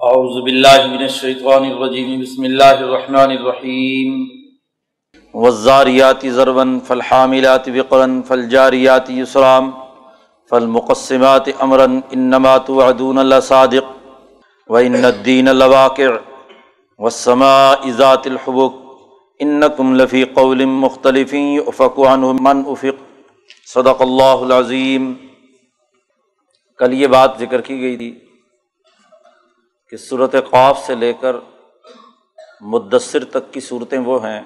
اعوذ 0.00 0.36
باللہ 0.42 0.86
من 0.86 1.02
الشیطان 1.02 1.64
الرجیم 1.64 2.20
بسم 2.20 2.42
اللہ 2.42 2.78
الرحمن 2.78 3.30
الرحیم 3.30 4.14
والزاریات 5.34 6.24
ضربا 6.34 6.62
فالحاملات 6.86 7.68
وقرا 7.68 8.06
فالجاریات 8.28 9.10
یسرام 9.10 9.70
فالمقسمات 10.50 11.48
امرا 11.58 11.84
انما 11.84 12.56
توعدون 12.58 13.18
لصادق 13.18 13.92
وان 14.70 15.04
الدین 15.04 15.44
لواقع. 15.44 16.10
والسماء 16.98 17.90
ذات 17.96 18.26
الحبک 18.26 18.82
انکم 19.40 19.94
لفی 19.96 20.24
قول 20.34 20.64
مختلف 20.64 21.34
افق 21.66 21.98
عنہ 22.08 22.32
من 22.40 22.62
افق 22.66 23.00
صدق 23.66 24.02
اللہ 24.02 24.44
العظیم 24.48 25.12
کل 26.80 26.92
یہ 26.94 27.06
بات 27.06 27.40
ذکر 27.40 27.60
کی 27.60 27.80
گئی 27.80 27.96
تھی 27.96 28.12
کہ 29.92 29.96
صورت 29.96 30.34
خوف 30.50 30.78
سے 30.78 30.94
لے 30.94 31.12
کر 31.12 31.36
مدثر 32.60 33.24
تک 33.24 33.52
کی 33.52 33.60
صورتیں 33.60 33.98
وہ 33.98 34.26
ہیں 34.26 34.40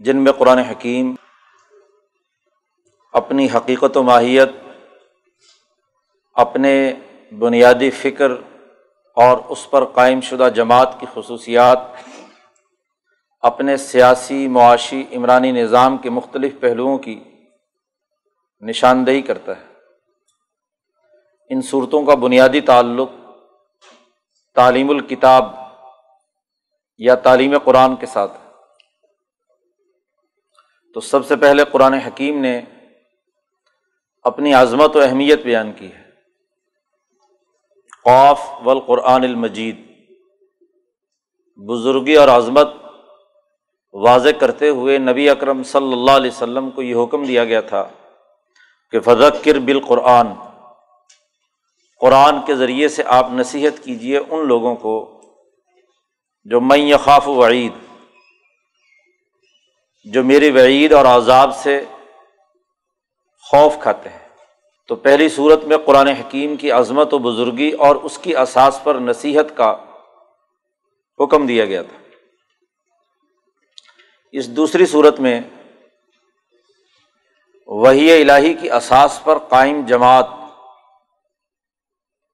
جن 0.00 0.16
میں 0.16 0.32
قرآن 0.32 0.58
حکیم 0.58 1.14
اپنی 3.12 3.48
حقیقت 3.54 3.96
و 3.96 4.02
ماہیت، 4.02 4.48
اپنے 6.32 6.92
بنیادی 7.38 7.90
فکر 7.90 8.30
اور 9.16 9.38
اس 9.48 9.70
پر 9.70 9.84
قائم 9.84 10.20
شدہ 10.20 10.48
جماعت 10.54 11.00
کی 11.00 11.06
خصوصیات، 11.14 11.78
اپنے 13.40 13.76
سیاسی 13.76 14.48
معاشی 14.48 15.04
عمرانی 15.12 15.52
نظام 15.52 15.98
کے 15.98 16.10
مختلف 16.10 16.60
پہلوؤں 16.60 16.98
کی 16.98 17.24
نشاندہی 18.60 19.22
کرتا 19.22 19.52
ہے۔ 19.52 19.72
ان 21.48 21.62
صورتوں 21.62 22.04
کا 22.04 22.14
بنیادی 22.14 22.60
تعلق 22.60 23.23
تعلیم 24.54 24.90
الکتاب 24.90 25.44
یا 26.98 27.14
تعلیم 27.14 27.58
قرآن 27.58 27.96
کے 27.96 28.06
ساتھ۔ 28.06 28.32
تو 30.94 31.00
سب 31.00 31.26
سے 31.26 31.36
پہلے 31.36 31.64
قرآن 31.64 31.94
حکیم 31.94 32.40
نے 32.40 32.62
اپنی 34.22 34.54
عظمت 34.54 34.96
و 34.96 35.00
اہمیت 35.00 35.42
بیان 35.42 35.72
کی 35.72 35.92
ہے۔ 35.92 36.10
قوف 38.04 38.40
والقرآن 38.64 39.24
المجید۔ 39.24 39.76
بزرگی 41.56 42.16
اور 42.16 42.28
عظمت 42.28 42.68
واضح 43.92 44.28
کرتے 44.40 44.68
ہوئے 44.68 44.98
نبی 44.98 45.30
اکرم 45.30 45.62
صلی 45.62 45.92
اللہ 45.92 46.10
علیہ 46.10 46.30
وسلم 46.30 46.70
کو 46.70 46.82
یہ 46.82 47.04
حکم 47.04 47.24
دیا 47.24 47.44
گیا 47.44 47.60
تھا 47.60 47.88
کہ 48.90 49.00
فضکر 49.00 49.58
بالقرآن۔ 49.58 50.26
قرآن 52.04 52.42
کے 52.46 52.56
ذریعے 52.56 52.88
سے 52.88 53.02
آپ 53.06 53.30
نصیحت 53.32 53.84
کیجیے 53.84 54.18
ان 54.18 54.48
لوگوں 54.48 54.74
کو 54.76 55.20
جو 56.44 56.60
میں 56.60 56.96
خاف 56.96 57.28
وعید، 57.28 57.72
جو 60.04 60.24
میری 60.24 60.50
وعید 60.50 60.92
اور 60.92 61.04
عذاب 61.04 61.56
سے 61.56 61.84
خوف 63.42 63.74
کھاتے 63.80 64.08
ہیں۔ 64.08 64.28
تو 64.88 64.94
پہلی 64.94 65.28
صورت 65.28 65.64
میں 65.64 65.76
قرآن 65.76 66.08
حکیم 66.08 66.56
کی 66.56 66.70
عظمت 66.70 67.14
و 67.14 67.18
بزرگی 67.18 67.70
اور 67.70 67.96
اس 67.96 68.18
کی 68.18 68.36
اساس 68.36 68.80
پر 68.84 68.94
نصیحت 68.94 69.56
کا 69.56 69.76
حکم 71.20 71.46
دیا 71.46 71.64
گیا 71.64 71.82
تھا۔ 71.82 72.16
اس 74.32 74.48
دوسری 74.48 74.86
صورت 74.86 75.20
میں 75.20 75.40
وہی 77.66 78.22
الہی 78.22 78.54
کی 78.54 78.70
اساس 78.70 79.20
پر 79.24 79.38
قائم 79.38 79.86
جماعت 79.86 80.26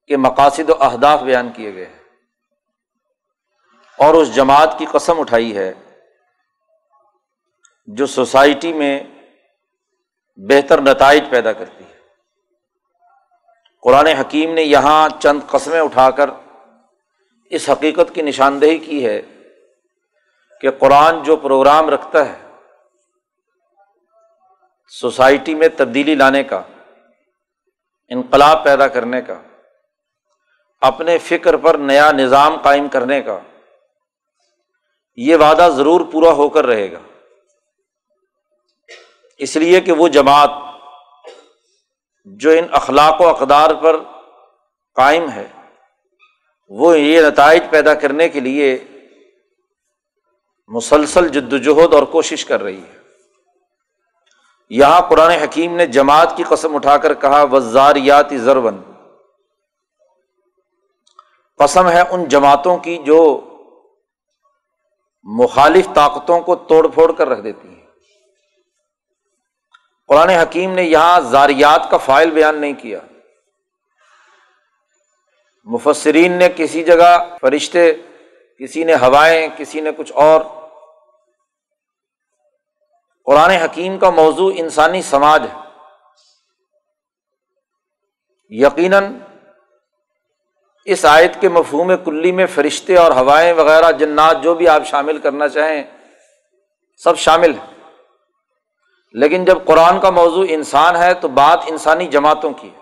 کے 0.07 0.17
مقاصد 0.17 0.71
و 0.71 0.83
اہداف 0.85 1.21
بیان 1.21 1.53
کیے 1.53 1.75
گئے 1.75 1.87
ہیں۔ 1.87 2.01
اور 3.99 4.15
اس 4.15 4.35
جماعت 4.35 4.79
کی 4.79 4.87
قسم 4.93 5.21
اٹھائی 5.21 5.57
ہے 5.57 5.73
جو 7.87 8.07
سوسائٹی 8.07 8.73
میں 8.73 9.05
بہتر 10.37 10.81
نتائج 10.81 11.25
پیدا 11.31 11.53
کرتی 11.53 11.85
ہے۔ 11.85 11.99
قرآن 13.83 14.07
حکیم 14.07 14.55
نے 14.55 14.63
یہاں 14.63 15.09
چند 15.21 15.41
قسمیں 15.47 15.81
اٹھا 15.81 16.11
کر 16.11 16.31
اس 17.45 17.69
حقیقت 17.69 18.15
کی 18.15 18.23
نشاندہی 18.23 18.79
کی 18.79 19.07
ہے 19.07 19.23
کہ 20.61 20.71
قرآن 20.71 21.23
جو 21.23 21.37
پروگرام 21.37 21.91
رکھتا 21.91 22.29
ہے 22.29 22.39
سوسائٹی 24.89 25.55
میں 25.55 25.69
تبدیلی 25.77 26.15
لانے 26.15 26.45
کا، 26.45 26.63
انقلاب 28.09 28.65
پیدا 28.65 28.89
کرنے 28.89 29.23
کا 29.23 29.43
اپنے 30.81 31.19
فکر 31.19 31.57
پر 31.57 31.75
نیا 31.75 32.13
نظام 32.13 32.57
قائم 32.57 32.89
کرنے 32.89 33.23
کا، 33.23 33.39
یہ 35.17 35.37
وعدہ 35.37 35.69
ضرور 35.77 36.01
پورا 36.13 36.31
ہو 36.31 36.49
کر 36.49 36.67
رہے 36.67 36.93
گا۔ 36.93 36.99
اس 39.39 39.57
لیے 39.57 39.81
کہ 39.81 39.93
وہ 39.93 40.09
جماعت 40.09 40.51
جو 42.25 42.51
ان 42.51 42.67
اخلاق 42.73 43.21
و 43.21 43.29
اقدار 43.29 43.75
پر 43.75 43.97
قائم 44.95 45.31
ہے، 45.31 45.47
وہ 46.69 46.99
یہ 46.99 47.21
نتائج 47.21 47.63
پیدا 47.71 47.95
کرنے 47.95 48.29
کے 48.29 48.41
لیے 48.41 48.79
مسلسل 50.69 51.29
جد 51.29 51.53
وجہد 51.53 51.95
اور 51.95 52.03
کوشش 52.03 52.45
کر 52.45 52.63
رہی 52.63 52.83
ہے۔ 52.83 52.99
یہاں 54.71 55.01
قرآن 55.01 55.31
حکیم 55.31 55.77
نے 55.77 55.87
جماعت 55.87 56.37
کی 56.37 56.43
قسم 56.49 56.75
اٹھا 56.75 56.97
کر 56.97 57.15
کہا 57.15 57.43
وزاریات 57.43 58.31
ضرون 58.31 58.90
قسم 61.61 61.89
ہے 61.89 62.01
ان 62.01 62.25
جماعتوں 62.25 62.77
کی 62.77 62.99
جو 62.99 63.41
مخالف 65.23 65.87
طاقتوں 65.95 66.41
کو 66.41 66.57
توڑ 66.57 66.89
پھوڑ 66.89 67.13
کر 67.13 67.29
رکھ 67.29 67.41
دیتی 67.41 67.69
ہیں۔ 67.69 67.87
قرآن 70.09 70.29
حکیم 70.29 70.73
نے 70.73 70.83
یہاں 70.83 71.21
زاریات 71.21 71.91
کا 71.91 71.97
فائل 71.97 72.31
بیان 72.31 72.61
نہیں 72.61 72.73
کیا۔ 72.73 72.99
مفسرین 75.65 76.33
نے 76.33 76.49
کسی 76.57 76.85
جگہ 76.85 77.37
فرشتے، 77.41 77.93
کسی 78.59 78.85
نے 78.85 78.95
ہوائیں، 78.95 79.49
کسی 79.57 79.81
نے 79.81 79.91
کچھ 79.97 80.13
اور۔ 80.15 80.41
قرآن 83.25 83.51
حکیم 83.51 83.99
کا 83.99 84.11
موضوع 84.11 84.53
انسانی 84.57 85.03
سماج 85.03 85.43
ہے۔ 85.53 85.59
یقیناً 88.49 89.19
اس 90.85 91.05
آیت 91.05 91.41
کے 91.41 91.49
مفہوم 91.49 91.93
کلی 92.05 92.33
میں 92.33 92.47
فرشتے 92.47 92.97
اور 92.97 93.13
ہوائیں 93.13 93.53
وغیرہ 93.53 93.93
جنات 93.93 94.43
جو 94.43 94.55
بھی 94.55 94.69
آپ 94.69 94.87
شامل 94.87 95.19
کرنا 95.19 95.49
چاہیں، 95.49 95.85
سب 96.97 97.19
شامل 97.19 97.51
ہیں۔ 97.51 97.81
لیکن 99.13 99.45
جب 99.45 99.59
قرآن 99.67 100.01
کا 100.01 100.11
موضوع 100.11 100.47
انسان 100.49 100.97
ہے 100.97 101.15
تو 101.15 101.29
بات 101.29 101.61
انسانی 101.67 102.07
جماعتوں 102.07 102.51
کی 102.51 102.69
ہے۔ 102.69 102.81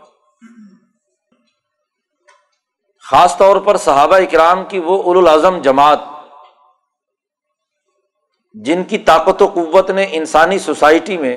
خاص 3.10 3.36
طور 3.36 3.56
پر 3.56 3.76
صحابہ 3.76 4.16
اکرام 4.16 4.64
کی 4.64 4.78
وہ 4.78 5.14
الاظم 5.14 5.60
جماعت، 5.60 5.98
جن 8.54 8.84
کی 8.84 8.98
طاقت 8.98 9.42
و 9.42 9.46
قوت 9.46 9.90
نے 9.90 10.06
انسانی 10.10 10.58
سوسائٹی 10.58 11.16
میں 11.16 11.36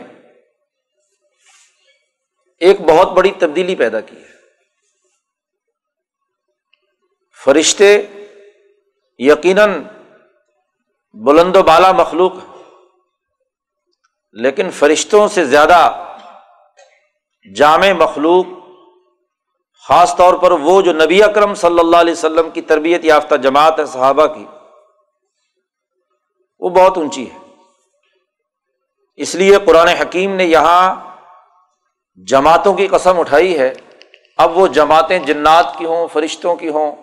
ایک 2.59 2.81
بہت 2.81 3.11
بڑی 3.11 3.31
تبدیلی 3.31 3.75
پیدا 3.75 3.99
کی 3.99 4.15
ہے۔ 4.15 4.30
فرشتے 7.45 8.07
یقیناً 9.19 9.83
بلند 11.13 11.55
و 11.55 11.63
بالا 11.63 11.91
مخلوق 11.91 12.33
لیکن 14.31 14.69
فرشتوں 14.69 15.27
سے 15.27 15.45
زیادہ 15.45 16.07
جامع 17.55 17.91
مخلوق، 17.93 18.45
خاص 19.87 20.15
طور 20.15 20.33
پر 20.33 20.51
وہ 20.51 20.81
جو 20.81 20.93
نبی 20.93 21.23
اکرم 21.23 21.53
صلی 21.53 21.79
اللہ 21.79 21.97
علیہ 21.97 22.13
وسلم 22.13 22.49
کی 22.49 22.61
تربیت 22.61 23.05
یافتہ 23.05 23.35
جماعت 23.35 23.79
ہے، 23.79 23.85
صحابہ 23.85 24.27
کی، 24.27 24.45
وہ 26.59 26.69
بہت 26.69 26.97
اونچی 26.97 27.29
ہے۔ 27.31 27.37
اس 29.15 29.35
لیے 29.35 29.57
قرآن 29.65 29.87
حکیم 29.87 30.35
نے 30.35 30.45
یہاں 30.45 30.95
جماعتوں 32.27 32.73
کی 32.73 32.87
قسم 32.87 33.19
اٹھائی 33.19 33.59
ہے۔ 33.59 33.73
اب 34.37 34.57
وہ 34.57 34.67
جماعتیں 34.67 35.19
جنات 35.19 35.77
کی 35.77 35.85
ہوں، 35.85 36.07
فرشتوں 36.07 36.55
کی 36.55 36.69
ہوں 36.69 36.95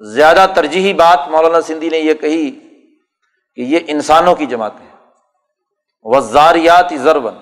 زیادہ 0.00 0.46
ترجیحی 0.56 0.94
بات 0.94 1.28
مولانا 1.28 1.60
سندھی 1.60 1.88
نے 1.88 1.98
یہ 1.98 2.14
کہی 2.14 2.50
کہ 3.54 3.60
یہ 3.60 3.78
انسانوں 3.86 4.34
کی 4.34 4.46
جماعتیں 4.46 4.96
وزاریات 6.02 6.92
ضربن 6.96 7.34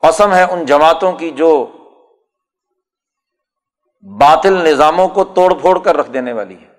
قسم 0.00 0.34
ہے 0.34 0.42
ان 0.42 0.66
جماعتوں 0.66 1.12
کی 1.12 1.30
جو 1.30 1.66
باطل 4.20 4.52
نظاموں 4.52 5.08
کو 5.08 5.24
توڑ 5.24 5.54
پھوڑ 5.54 5.78
کر 5.78 5.96
رکھ 5.96 6.10
دینے 6.10 6.32
والی 6.32 6.56
ہے۔ 6.60 6.74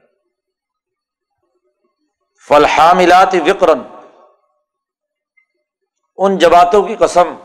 فلحاملات 2.47 3.35
وکرن 3.47 3.81
ان 6.17 6.37
جماعتوں 6.37 6.83
کی 6.83 6.95
قسم 6.95 7.35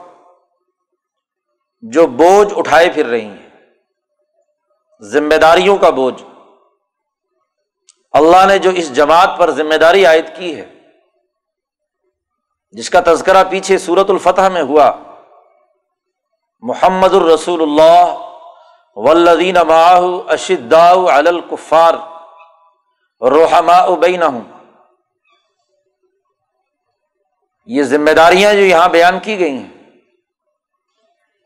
جو 1.82 2.06
بوجھ 2.06 2.54
اٹھائے 2.56 2.90
پھر 2.94 3.06
رہی 3.06 3.24
ہیں۔ 3.24 3.50
ذمہ 5.00 5.34
داریوں 5.34 5.76
کا 5.76 5.90
بوجھ۔ 5.90 6.24
اللہ 8.14 8.44
نے 8.46 8.58
جو 8.58 8.70
اس 8.70 8.94
جماعت 8.94 9.38
پر 9.38 9.50
ذمہ 9.50 9.74
داری 9.74 10.04
عائد 10.06 10.26
کی 10.36 10.54
ہے، 10.56 10.64
جس 12.74 12.90
کا 12.90 13.00
تذکرہ 13.06 13.42
پیچھے 13.50 13.78
سورت 13.78 14.10
الفتح 14.10 14.48
میں 14.48 14.62
ہوا، 14.62 14.90
محمد 16.62 17.14
الرسول 17.14 17.62
اللہ 17.62 18.18
ولدین 18.96 19.56
ماہ 19.66 20.00
اشدا 20.32 20.88
الکفار 21.08 21.94
روحما 23.20 23.76
ابین 23.76 24.22
یہ 27.68 27.82
ذمہ 27.82 28.10
داریاں 28.10 28.52
جو 28.54 28.60
یہاں 28.60 28.88
بیان 28.88 29.18
کی 29.20 29.38
گئی 29.38 29.52
ہیں، 29.52 29.70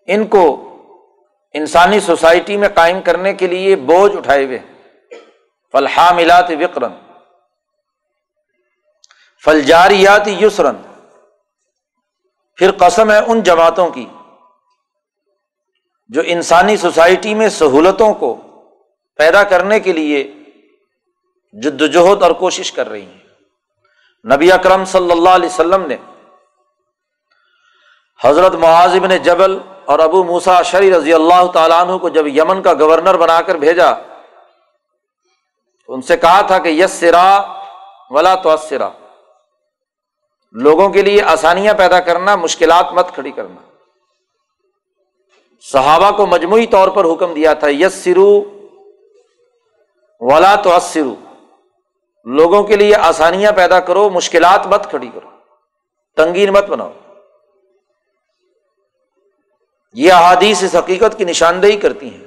ان 0.09 0.27
کو 0.27 0.45
انسانی 1.55 2.01
سوسائٹی 2.01 2.57
میں 2.57 2.69
قائم 2.75 3.01
کرنے 3.01 3.33
کے 3.33 3.47
لیے 3.47 3.77
بوجھ 3.77 4.17
اٹھائے 4.17 4.45
ہوئے 4.45 4.59
ہیں۔ 4.59 4.78
فلحا 5.79 6.13
ملات 6.13 6.51
وکرن 6.51 6.93
فلجاریات 9.45 10.29
یسرن 10.29 10.77
پھر 12.57 12.71
قسم 12.73 13.11
ہے 13.11 13.19
ان 13.19 13.43
جماعتوں 13.43 13.91
کی 13.91 14.07
جو 16.09 16.23
انسانی 16.25 16.77
سوسائٹی 16.77 17.35
میں 17.35 17.49
سہولتوں 17.49 18.15
کو 18.15 18.37
پیدا 19.17 19.43
کرنے 19.43 19.81
کے 19.81 19.93
لیے 19.93 20.33
جد 21.53 21.83
وجہد 21.83 22.23
اور 22.23 22.31
کوشش 22.31 22.73
کر 22.73 22.89
رہی 22.89 23.07
ہیں۔ 23.07 24.35
نبی 24.35 24.53
اکرم 24.53 24.85
صلی 24.85 25.11
اللہ 25.11 25.29
علیہ 25.29 25.49
وسلم 25.49 25.87
نے 25.87 25.97
حضرت 28.25 28.55
معاذ 28.55 28.97
بن 28.97 29.17
جبل 29.17 29.59
اور 29.85 29.99
ابو 29.99 30.25
موسا 30.25 30.63
شری 30.63 30.93
رضی 30.95 31.15
اللہ 31.15 31.51
تعالیٰ 31.53 31.81
عنہ 31.87 31.97
کو 31.97 32.09
جب 32.09 32.27
یمن 32.27 32.63
کا 32.63 32.75
گورنر 32.75 33.17
بنا 33.17 33.41
کر 33.43 33.55
بھیجا 33.55 33.95
تو 35.89 35.95
ان 35.95 36.03
سے 36.03 36.17
کہا 36.17 36.41
تھا 36.41 36.59
کہ 36.59 36.69
یس 36.69 36.91
سرا 36.91 37.61
ولا 38.11 38.35
تو 38.35 38.55
لوگوں 40.53 40.89
کے 40.89 41.03
لیے 41.03 41.23
آسانیاں 41.23 41.75
پیدا 41.75 42.01
کرنا، 42.01 42.37
مشکلات 42.37 42.93
مت 42.93 43.15
کھڑی 43.15 43.31
کرنا۔ 43.31 43.71
صحابہ 45.61 46.17
کو 46.17 46.27
مجموعی 46.27 46.67
طور 46.67 46.89
پر 46.89 47.05
حکم 47.05 47.35
دیا 47.35 47.55
تھا 47.55 47.69
یس 47.69 47.95
سرو 47.95 48.45
ولا 50.21 50.55
تو 50.55 50.71
لوگوں 52.25 52.63
کے 52.63 52.77
لیے 52.77 52.97
آسانیاں 52.97 53.53
پیدا 53.53 53.81
کرو، 53.81 54.11
مشکلات 54.11 54.67
مت 54.67 54.91
کھڑی 54.91 55.11
کرو۔ 55.15 55.31
تنگین 56.17 56.53
مت 56.53 56.65
بناؤ۔ 56.65 56.93
یہ 59.93 60.13
احادیث 60.13 60.63
اس 60.63 60.75
حقیقت 60.75 61.19
کی 61.19 61.25
نشاندہی 61.25 61.77
کرتی 61.77 62.15
ہیں 62.15 62.27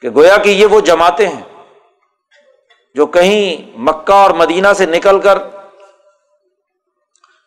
کہ 0.00 0.10
گویا 0.10 0.36
کہ 0.36 0.48
یہ 0.48 0.66
وہ 0.66 0.80
جماعتیں 0.80 1.28
ہیں 1.28 1.55
جو 2.96 3.06
کہیں 3.06 3.78
مکہ 3.78 4.12
اور 4.12 4.30
مدینہ 4.30 4.68
سے 4.76 4.86
نکل 4.86 5.20
کر 5.20 5.38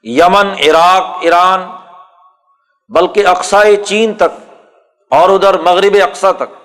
یمن، 0.03 0.47
عراق، 0.51 1.17
ایران، 1.21 1.69
بلکہ 2.89 3.27
اقسائے 3.27 3.75
چین 3.75 4.13
تک 4.13 4.37
اور 5.11 5.29
ادھر 5.29 5.59
مغرب 5.59 5.97
اقسا 6.03 6.31
تک 6.31 6.55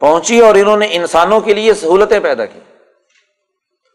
پہنچی 0.00 0.40
اور 0.40 0.54
انہوں 0.54 0.76
نے 0.76 0.86
انسانوں 0.90 1.40
کے 1.40 1.54
لیے 1.54 1.74
سہولتیں 1.74 2.20
پیدا 2.20 2.44
کی۔ 2.44 2.60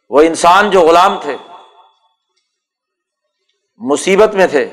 وہ 0.09 0.21
انسان 0.21 0.69
جو 0.69 0.81
غلام 0.81 1.19
تھے، 1.21 1.37
مصیبت 3.77 4.35
میں 4.35 4.47
تھے، 4.47 4.69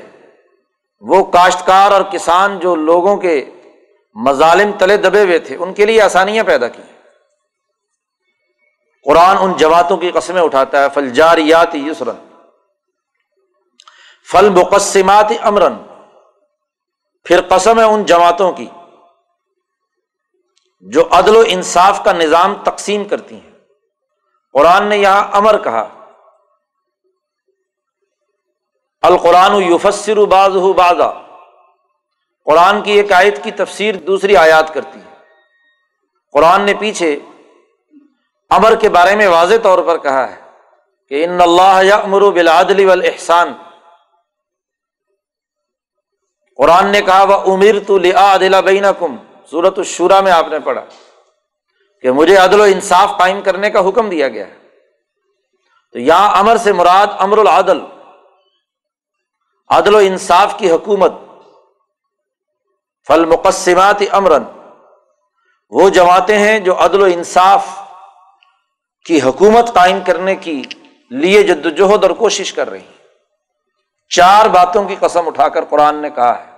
وہ 0.99 1.23
کاشتکار 1.23 1.91
اور 1.91 2.01
کسان 2.01 2.59
جو 2.59 2.75
لوگوں 2.75 3.17
کے 3.17 3.45
مظالم 4.15 4.71
تلے 4.71 4.97
دبے 4.97 5.23
ہوئے 5.23 5.39
تھے، 5.39 5.55
ان 5.55 5.73
کے 5.73 5.85
لیے 5.85 6.01
آسانیاں 6.01 6.43
پیدا 6.43 6.67
کی۔ 6.67 6.81
قرآن 9.05 9.37
ان 9.39 9.57
جماعتوں 9.57 9.97
کی 9.97 10.11
قسمیں 10.11 10.41
اٹھاتا 10.41 10.83
ہے 10.83 10.89
فل 10.93 11.09
جاریات 11.09 11.75
یسرن 11.75 12.15
فل 14.31 14.49
مقصمات 14.49 15.31
امرن 15.41 15.73
پھر 17.23 17.41
قسم 17.41 17.79
ہے 17.79 17.83
ان 17.83 18.05
جماعتوں 18.05 18.51
کی 18.53 18.67
جو 20.81 21.07
عدل 21.11 21.35
و 21.35 21.43
انصاف 21.47 22.03
کا 22.03 22.11
نظام 22.11 22.55
تقسیم 22.63 23.03
کرتی 23.03 23.35
ہیں۔ 23.35 23.51
قرآن 24.53 24.87
نے 24.87 24.97
یہاں 24.97 25.27
امر 25.31 25.57
کہا، 25.63 25.87
القرآن 29.01 29.55
یوفسر 29.55 30.17
باز 30.25 30.55
ہو 30.55 30.73
بازا 30.73 31.11
قرآن 32.45 32.81
کی 32.81 32.91
ایک 32.91 33.11
آیت 33.11 33.43
کی 33.43 33.51
تفسیر 33.51 33.95
دوسری 33.95 34.37
آیات 34.37 34.73
کرتی 34.73 34.99
ہے۔ 34.99 35.15
قرآن 36.33 36.61
نے 36.61 36.73
پیچھے 36.73 37.19
امر 38.55 38.75
کے 38.75 38.89
بارے 38.89 39.15
میں 39.15 39.27
واضح 39.27 39.53
طور 39.63 39.79
پر 39.79 39.97
کہا 39.97 40.31
ہے 40.31 40.41
کہ 41.09 41.23
ان 41.23 41.41
اللہ 41.41 41.93
امر 41.93 42.31
بلادلی 42.31 42.85
والاحسان 42.85 43.53
قرآن 46.57 46.87
نے 46.87 47.01
کہا 47.01 47.23
وہ 47.23 47.53
امیر 47.53 47.75
تو 47.87 47.97
لیا 47.97 48.37
بین 48.37 48.85
کم 48.99 49.15
صورت 49.51 49.77
الشورا 49.77 50.21
میں 50.21 50.31
آپ 50.31 50.47
نے 50.47 50.59
پڑھا 50.59 50.85
کہ 52.01 52.11
مجھے 52.11 52.37
عدل 52.37 52.59
و 52.59 52.63
انصاف 52.63 53.11
قائم 53.19 53.41
کرنے 53.41 53.69
کا 53.69 53.89
حکم 53.89 54.09
دیا 54.09 54.27
گیا 54.27 54.47
ہے۔ 54.47 54.55
تو 55.91 55.99
یہاں 55.99 56.39
امر 56.39 56.57
سے 56.57 56.73
مراد 56.73 57.07
امر 57.19 57.37
العدل، 57.37 57.79
عدل 59.69 59.95
و 59.95 59.97
انصاف 59.97 60.57
کی 60.57 60.71
حکومت۔ 60.71 61.13
فل 63.07 63.25
مقصمات 63.25 64.03
امرن۔ 64.11 64.43
وہ 65.69 65.89
جماعتیں 65.89 66.37
ہیں 66.37 66.59
جو 66.59 66.85
عدل 66.85 67.01
و 67.01 67.05
انصاف 67.05 67.82
کی 69.05 69.21
حکومت 69.21 69.73
قائم 69.73 69.99
کرنے 70.05 70.35
کی 70.35 70.63
لیے 71.09 71.43
جدوجہد 71.43 72.03
اور 72.03 72.11
کوشش 72.11 72.53
کر 72.53 72.69
رہی 72.69 72.79
ہیں۔ 72.79 73.03
چار 74.09 74.45
باتوں 74.45 74.87
کی 74.87 74.95
قسم 74.99 75.27
اٹھا 75.27 75.49
کر 75.49 75.65
قرآن 75.65 75.95
نے 75.95 76.09
کہا 76.09 76.45
ہے۔ 76.45 76.51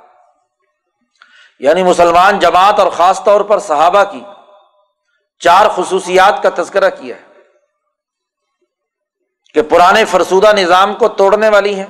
یعنی 1.59 1.83
مسلمان 1.83 2.39
جماعت 2.39 2.80
اور 2.80 2.92
خاص 2.92 3.24
طور 3.24 3.42
پر 3.42 3.59
صحابہ 3.59 4.03
کی 4.03 4.21
چار 5.39 5.65
خصوصیات 5.75 6.44
کا 6.44 6.63
تذکرہ 6.63 6.89
کیا 6.89 7.15
ہے۔ 7.15 7.21
کہ 9.53 9.62
پرانے 9.62 10.06
فرسودہ 10.06 10.51
نظام 10.53 10.94
کو 10.94 11.07
توڑنے 11.07 11.50
والی 11.50 11.75
ہیں۔ 11.75 11.86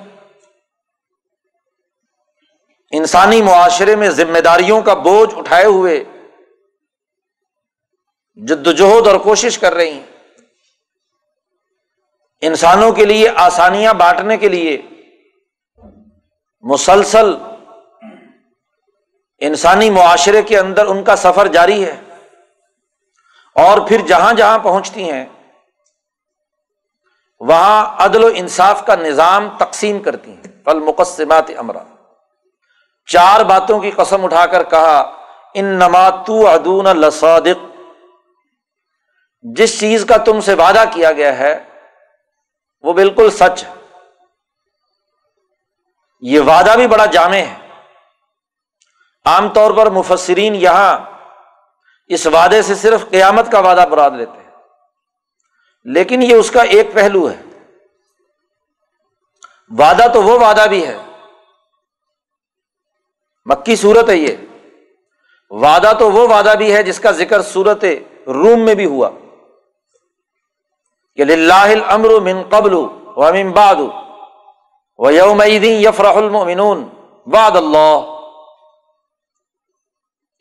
انسانی 2.92 3.42
معاشرے 3.42 3.96
میں 3.96 4.10
ذمہ 4.10 4.40
داریوں 4.40 4.82
کا 4.82 4.94
بوجھ 4.94 5.36
اٹھائے 5.36 5.66
ہوئے 5.66 6.04
جدوجہد 8.36 9.08
اور 9.08 9.16
کوشش 9.16 9.60
کر 9.60 9.74
رہی 9.74 9.92
ہیں۔ 9.92 10.15
انسانوں 12.48 12.92
کے 12.92 13.06
لیے، 13.06 13.30
آسانیاں 13.36 13.94
بانٹنے 13.94 14.38
کے 14.38 14.50
لیے 14.50 14.82
مسلسل 16.62 17.36
انسانی 19.40 19.90
معاشرے 19.90 20.42
کے 20.42 20.60
اندر 20.60 20.86
ان 20.86 21.04
کا 21.04 21.16
سفر 21.16 21.48
جاری 21.48 21.86
ہے۔ 21.86 22.02
اور 23.56 23.88
پھر 23.88 24.02
جہاں 24.08 24.34
جہاں 24.34 24.60
پہنچتی 24.60 25.12
ہیں، 25.12 25.26
وہاں 27.40 27.96
عدل 27.98 28.24
و 28.24 28.30
انصاف 28.36 28.86
کا 28.86 28.96
نظام 28.96 29.50
تقسیم 29.58 30.00
کرتی 30.00 30.32
ہیں۔ 30.32 30.66
پل 30.66 30.80
مقصمات 30.80 31.52
امرا۔ 31.58 31.80
چار 33.06 33.44
باتوں 33.44 33.80
کی 33.80 33.92
قسم 33.92 34.26
اٹھا 34.26 34.46
کر 34.46 34.64
کہا 34.64 35.16
ان 35.54 35.66
نماتو 35.66 36.50
ادون 36.50 36.86
لسادق 36.86 37.82
جس 39.42 39.80
چیز 39.80 40.06
کا 40.06 40.18
تم 40.18 40.42
سے 40.42 40.54
وعدہ 40.54 40.84
کیا 40.92 41.12
گیا 41.12 41.38
ہے 41.38 41.75
وہ 42.86 42.94
بالکل 42.94 43.32
سچ 43.32 43.64
ہے۔ 43.64 43.74
یہ 46.22 46.40
وعدہ 46.40 46.74
بھی 46.76 46.88
بڑا 46.88 47.06
جامع 47.06 47.36
ہے۔ 47.36 47.56
عام 49.26 49.50
طور 49.50 49.72
پر 49.72 49.90
مفسرین 49.90 50.56
یہاں 50.56 50.98
اس 52.08 52.28
وعدے 52.28 52.62
سے 52.62 52.76
صرف 52.76 53.10
قیامت 53.10 53.52
کا 53.52 53.60
وعدہ 53.60 53.86
براد 53.92 54.12
لیتے 54.12 54.44
ہیں۔ 54.44 54.50
لیکن 55.84 56.22
یہ 56.22 56.36
اس 56.36 56.52
کا 56.52 56.62
ایک 56.62 56.94
پہلو 56.94 57.30
ہے۔ 57.30 57.42
وعدہ 59.80 60.04
تو 60.14 60.24
وہ 60.24 60.40
وعدہ 60.40 60.66
بھی 60.70 60.88
ہے۔ 60.88 60.98
مکی 63.46 63.76
صورت 63.76 64.10
ہے 64.10 64.16
یہ۔ 64.16 64.36
وعدہ 65.50 65.92
تو 66.00 66.12
وہ 66.12 66.28
وعدہ 66.28 66.54
بھی 66.58 66.74
ہے 66.74 66.84
جس 66.84 67.00
کا 67.00 67.12
ذکر 67.12 67.42
صورت 67.42 67.84
روم 68.28 68.66
میں 68.66 68.76
بھی 68.76 68.86
ہوا۔ 68.86 69.10
کہ 71.18 71.24
امر 71.88 72.20
من 72.20 72.44
قبل 72.50 72.74
و 73.16 73.34
من 73.34 73.52
بعد 73.52 73.76
و 74.98 75.12
یوم 75.12 75.42
یفرح 75.42 76.16
المؤمنون. 76.16 76.90
بعد 77.28 77.52
اللہ. 77.52 78.12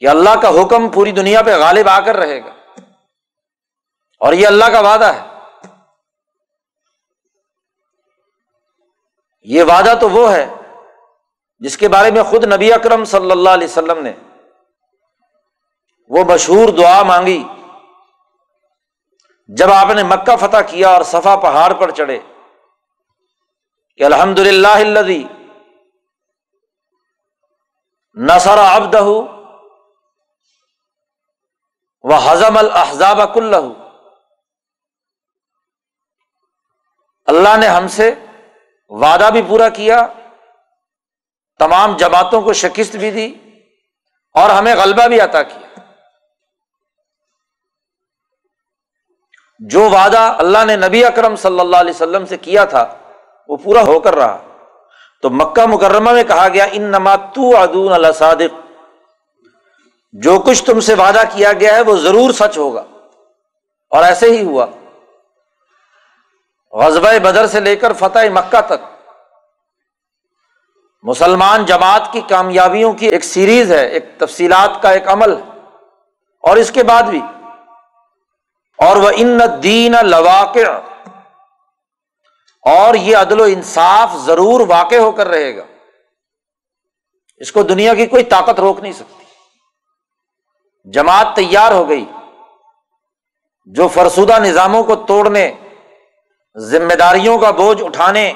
کہ 0.00 0.08
اللہ 0.08 0.40
کا 0.42 0.48
حکم 0.48 0.88
پوری 0.88 1.12
دنیا 1.12 1.42
پہ 1.42 1.56
غالب 1.56 1.88
آ 1.88 2.00
کر 2.00 2.16
رہے 2.16 2.44
گا. 2.44 2.54
اور 4.18 4.32
یہ 4.32 4.46
اللہ 4.46 4.64
کا 4.64 4.80
وعدہ 4.80 5.14
ہے. 5.14 5.22
یہ 9.42 9.62
وعدہ 9.62 9.94
تو 10.00 10.08
وہ 10.08 10.32
ہے 10.32 10.54
جس 11.58 11.76
کے 11.76 11.88
بارے 11.88 12.10
میں 12.10 12.22
خود 12.22 12.44
نبی 12.44 12.72
اکرم 12.72 13.04
صلی 13.04 13.30
اللہ 13.30 13.50
علیہ 13.50 13.66
وسلم 13.66 14.02
نے 14.02 14.12
وہ 16.08 16.24
مشہور 16.24 16.68
دعا 16.68 17.02
مانگی 17.02 17.44
جب 19.48 19.70
آپ 19.72 19.90
نے 19.94 20.02
مکہ 20.02 20.36
فتح 20.40 20.60
کیا 20.68 20.88
اور 20.88 21.02
صفا 21.04 21.34
پہاڑ 21.42 21.72
پر 21.80 21.90
چڑھے 21.90 22.18
کہ 23.96 24.04
الحمد 24.04 24.38
للہ 24.38 24.78
نسر 28.16 28.58
ابدہ 28.58 29.02
وہ 32.04 32.18
حضم 32.24 32.56
الحضاب 32.56 33.20
کل 33.34 33.54
اللہ 37.28 37.56
نے 37.60 37.68
ہم 37.68 37.86
سے 37.88 38.10
وعدہ 38.90 39.28
بھی 39.32 39.42
پورا 39.48 39.68
کیا، 39.76 39.98
تمام 41.60 41.96
جماعتوں 41.96 42.40
کو 42.40 42.52
شکست 42.52 42.96
بھی 42.96 43.10
دی 43.10 43.26
اور 44.34 44.50
ہمیں 44.50 44.74
غلبہ 44.76 45.06
بھی 45.08 45.20
عطا 45.20 45.42
کیا۔ 45.42 45.63
جو 49.68 49.80
وعدہ 49.80 50.18
اللہ 50.18 50.64
نے 50.64 50.76
نبی 50.76 51.04
اکرم 51.04 51.36
صلی 51.36 51.60
اللہ 51.60 51.76
علیہ 51.76 51.90
وسلم 51.90 52.26
سے 52.26 52.36
کیا 52.36 52.64
تھا، 52.64 52.94
وہ 53.48 53.56
پورا 53.56 53.82
ہو 53.82 54.00
کر 54.00 54.14
رہا۔ 54.14 54.38
تو 55.22 55.30
مکہ 55.30 55.66
مکرمہ 55.66 56.10
میں 56.10 56.24
کہا 56.24 56.48
گیا 56.48 56.66
ان 56.72 56.82
نماتو 56.82 57.56
ادون 57.56 57.92
اللہ 57.92 58.12
صادق 58.14 58.70
جو 60.12 60.38
کچھ 60.38 60.64
تم 60.64 60.80
سے 60.80 60.94
وعدہ 60.94 61.22
کیا 61.32 61.52
گیا 61.52 61.74
ہے، 61.74 61.80
وہ 61.80 61.96
ضرور 61.96 62.32
سچ 62.32 62.58
ہوگا۔ 62.58 62.84
اور 63.90 64.04
ایسے 64.04 64.26
ہی 64.26 64.44
ہوا۔ 64.44 64.66
غزبۂ 66.72 67.18
بدر 67.22 67.46
سے 67.46 67.60
لے 67.60 67.76
کر 67.76 67.92
فتح 67.92 68.18
مکہ 68.34 68.60
تک۔ 68.60 69.06
مسلمان 71.02 71.64
جماعت 71.64 72.12
کی 72.12 72.20
کامیابیوں 72.28 72.92
کی 72.92 73.06
ایک 73.06 73.24
سیریز 73.24 73.72
ہے، 73.72 73.86
ایک 73.86 74.04
تفصیلات 74.18 74.82
کا 74.82 74.90
ایک 74.90 75.08
عمل۔ 75.08 75.34
اور 76.42 76.56
اس 76.56 76.70
کے 76.70 76.82
بعد 76.82 77.02
بھی 77.02 77.20
اور 78.78 78.96
وہ 78.96 79.10
ان 79.14 79.40
دین 79.62 79.94
لواقع، 80.02 80.80
اور 82.62 82.94
یہ 82.94 83.16
عدل 83.16 83.40
و 83.40 83.44
انصاف 83.44 84.16
ضرور 84.16 84.60
واقع 84.68 84.94
ہو 84.94 85.12
کر 85.12 85.28
رہے 85.28 85.56
گا۔ 85.56 85.62
اس 87.36 87.52
کو 87.52 87.62
دنیا 87.62 87.94
کی 87.94 88.06
کوئی 88.06 88.24
طاقت 88.24 88.60
روک 88.60 88.80
نہیں 88.80 88.92
سکتی۔ 88.92 89.24
جماعت 90.90 91.26
تیار 91.36 91.72
ہو 91.72 91.88
گئی۔ 91.88 92.04
جو 93.66 93.88
فرسودہ 93.88 94.38
نظاموں 94.38 94.84
کو 94.84 94.96
توڑنے، 94.96 95.52
ذمہ 96.56 96.94
داریوں 96.94 97.38
کا 97.38 97.50
بوجھ 97.50 97.82
اٹھانے، 97.82 98.32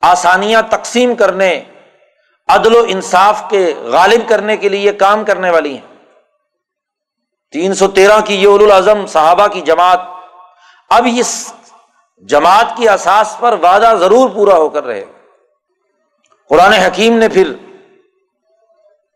آسانیاں 0.00 0.62
تقسیم 0.62 1.14
کرنے، 1.14 1.64
عدل 2.48 2.76
و 2.76 2.84
انصاف 2.88 3.42
کے 3.50 3.74
غالب 3.78 4.28
کرنے 4.28 4.56
کے 4.56 4.68
لیے 4.68 4.92
کام 4.92 5.24
کرنے 5.24 5.50
والی 5.50 5.78
ہیں۔ 5.78 5.97
تین 7.52 7.74
سو 7.74 7.88
تیرہ 7.88 8.20
کی 8.20 8.34
یہ 8.34 8.48
الاظم 8.48 9.06
صحابہ 9.06 9.46
کی 9.46 9.60
جماعت، 9.60 10.00
اب 10.88 11.06
اس 11.16 11.54
جماعت 12.16 12.66
کی 12.76 12.88
اساس 12.88 13.36
پر 13.40 13.52
وعدہ 13.62 13.94
ضرور 14.00 14.30
پورا 14.30 14.54
ہو 14.54 14.68
کر 14.68 14.84
رہے۔ 14.84 15.04
قرآن 16.48 16.72
حکیم 16.72 17.18
نے 17.18 17.28
پھر 17.28 17.52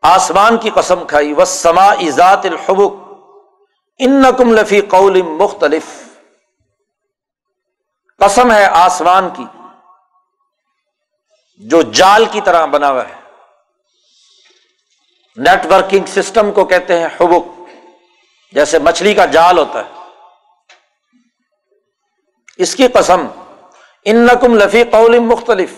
آسمان 0.03 0.57
کی 0.57 0.71
قسم 0.71 1.07
کھائی 1.07 1.33
و 1.33 1.45
سما 1.45 1.95
ذات 2.11 2.47
الحبک 2.47 2.93
ان 3.99 4.11
نقم 4.23 4.55
لفی 4.55 4.81
قول 4.81 5.23
مختلف۔ 5.23 5.83
قسم 8.19 8.53
ہے 8.53 8.65
آسمان 8.65 9.29
کی، 9.37 9.45
جو 11.59 11.83
جال 11.83 12.25
کی 12.31 12.41
طرح 12.41 12.65
بنا 12.65 12.91
ہوا 12.91 13.03
ہے۔ 13.09 13.21
نیٹ 15.37 15.67
ورکنگ 15.67 16.05
سسٹم 16.07 16.53
کو 16.53 16.65
کہتے 16.65 16.99
ہیں 16.99 17.09
حبک۔ 17.21 17.62
جیسے 18.53 18.79
مچھلی 18.79 19.15
کا 19.15 19.27
جال 19.27 19.59
ہوتا 19.59 19.83
ہے۔ 19.85 19.91
اس 22.57 22.75
کی 22.75 22.89
قسم 22.89 23.27
ان 24.05 24.17
نقم 24.17 24.55
لفی 24.55 24.85
قول 24.85 25.19
مختلف۔ 25.19 25.75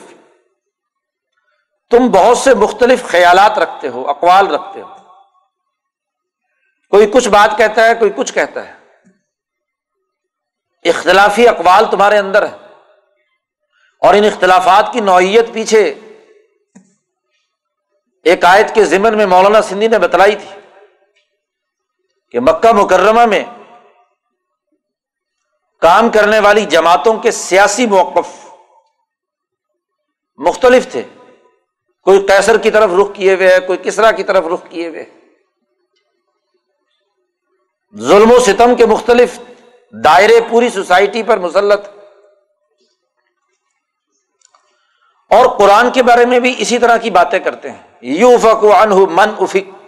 تم 1.90 2.08
بہت 2.08 2.38
سے 2.38 2.54
مختلف 2.54 3.04
خیالات 3.04 3.58
رکھتے 3.58 3.88
ہو، 3.88 4.10
اقوال 4.10 4.54
رکھتے 4.54 4.80
ہو۔ 4.80 4.94
کوئی 6.90 7.10
کچھ 7.10 7.28
بات 7.28 7.58
کہتا 7.58 7.84
ہے، 7.84 7.94
کوئی 7.94 8.10
کچھ 8.16 8.32
کہتا 8.32 8.68
ہے۔ 8.68 8.74
اختلافی 10.84 11.48
اقوال 11.48 11.84
تمہارے 11.90 12.18
اندر 12.18 12.42
ہے 12.42 12.56
اور 14.00 14.14
ان 14.14 14.24
اختلافات 14.24 14.92
کی 14.92 15.00
نوعیت 15.00 15.52
پیچھے، 15.52 15.94
ایک 18.22 18.44
آیت 18.44 18.74
کے 18.74 18.84
ذمن 18.84 19.16
میں 19.16 19.26
مولانا 19.26 19.62
سندھی 19.62 19.88
نے 19.88 19.98
بتلائی 19.98 20.36
تھی۔ 20.36 20.60
کہ 22.34 22.40
مکہ 22.40 22.72
مکرمہ 22.72 23.24
میں 23.24 23.44
کام 25.80 26.10
کرنے 26.10 26.38
والی 26.38 26.64
جماعتوں 26.64 27.18
کے 27.18 27.30
سیاسی 27.30 27.86
موقف 27.86 28.46
مختلف 30.36 30.92
تھے۔ 30.92 31.02
کوئی 32.02 32.26
کیسر 32.26 32.58
کی 32.58 32.70
طرف 32.70 32.90
رخ 33.00 33.08
کیے 33.14 33.34
ہوئے 33.34 33.54
ہے، 33.54 33.60
کوئی 33.60 33.78
کسرا 33.82 34.10
کی 34.10 34.24
طرف 34.24 34.44
رخ 34.54 34.60
کیے 34.68 34.88
ہوئے 34.88 35.04
ظلم 37.98 38.30
و 38.30 38.38
ستم 38.38 38.74
کے 38.74 38.86
مختلف 38.86 39.38
دائرے 40.04 40.40
پوری 40.50 40.68
سوسائٹی 40.68 41.22
پر 41.22 41.38
مسلط۔ 41.38 41.86
اور 45.30 45.58
قرآن 45.58 45.90
کے 45.90 46.02
بارے 46.02 46.26
میں 46.26 46.40
بھی 46.40 46.54
اسی 46.58 46.78
طرح 46.78 46.96
کی 46.96 47.10
باتیں 47.10 47.38
کرتے 47.38 47.70
ہیں۔ 47.70 47.82
یو 48.02 48.28
افق 48.28 48.64
من 49.10 49.30
افک 49.40 49.83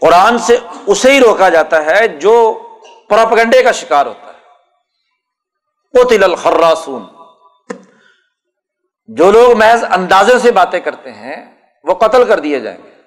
قرآن 0.00 0.38
سے 0.38 0.58
اسے 0.86 1.12
ہی 1.12 1.20
روکا 1.20 1.48
جاتا 1.48 1.84
ہے 1.84 2.08
جو 2.08 2.62
پراپگنڈے 3.08 3.62
کا 3.62 3.72
شکار 3.72 4.06
ہوتا 4.06 4.26
ہے۔ 4.26 4.26
وہ 5.94 6.24
الخراسون۔ 6.24 7.02
جو 9.06 9.30
لوگ 9.30 9.58
محض 9.58 9.84
اندازے 9.84 10.38
سے 10.38 10.52
باتیں 10.52 10.80
کرتے 10.80 11.12
ہیں، 11.12 11.60
وہ 11.84 11.94
قتل 11.94 12.24
کر 12.28 12.40
دیے 12.40 12.60
جائیں 12.60 12.82
گے۔ 12.82 13.02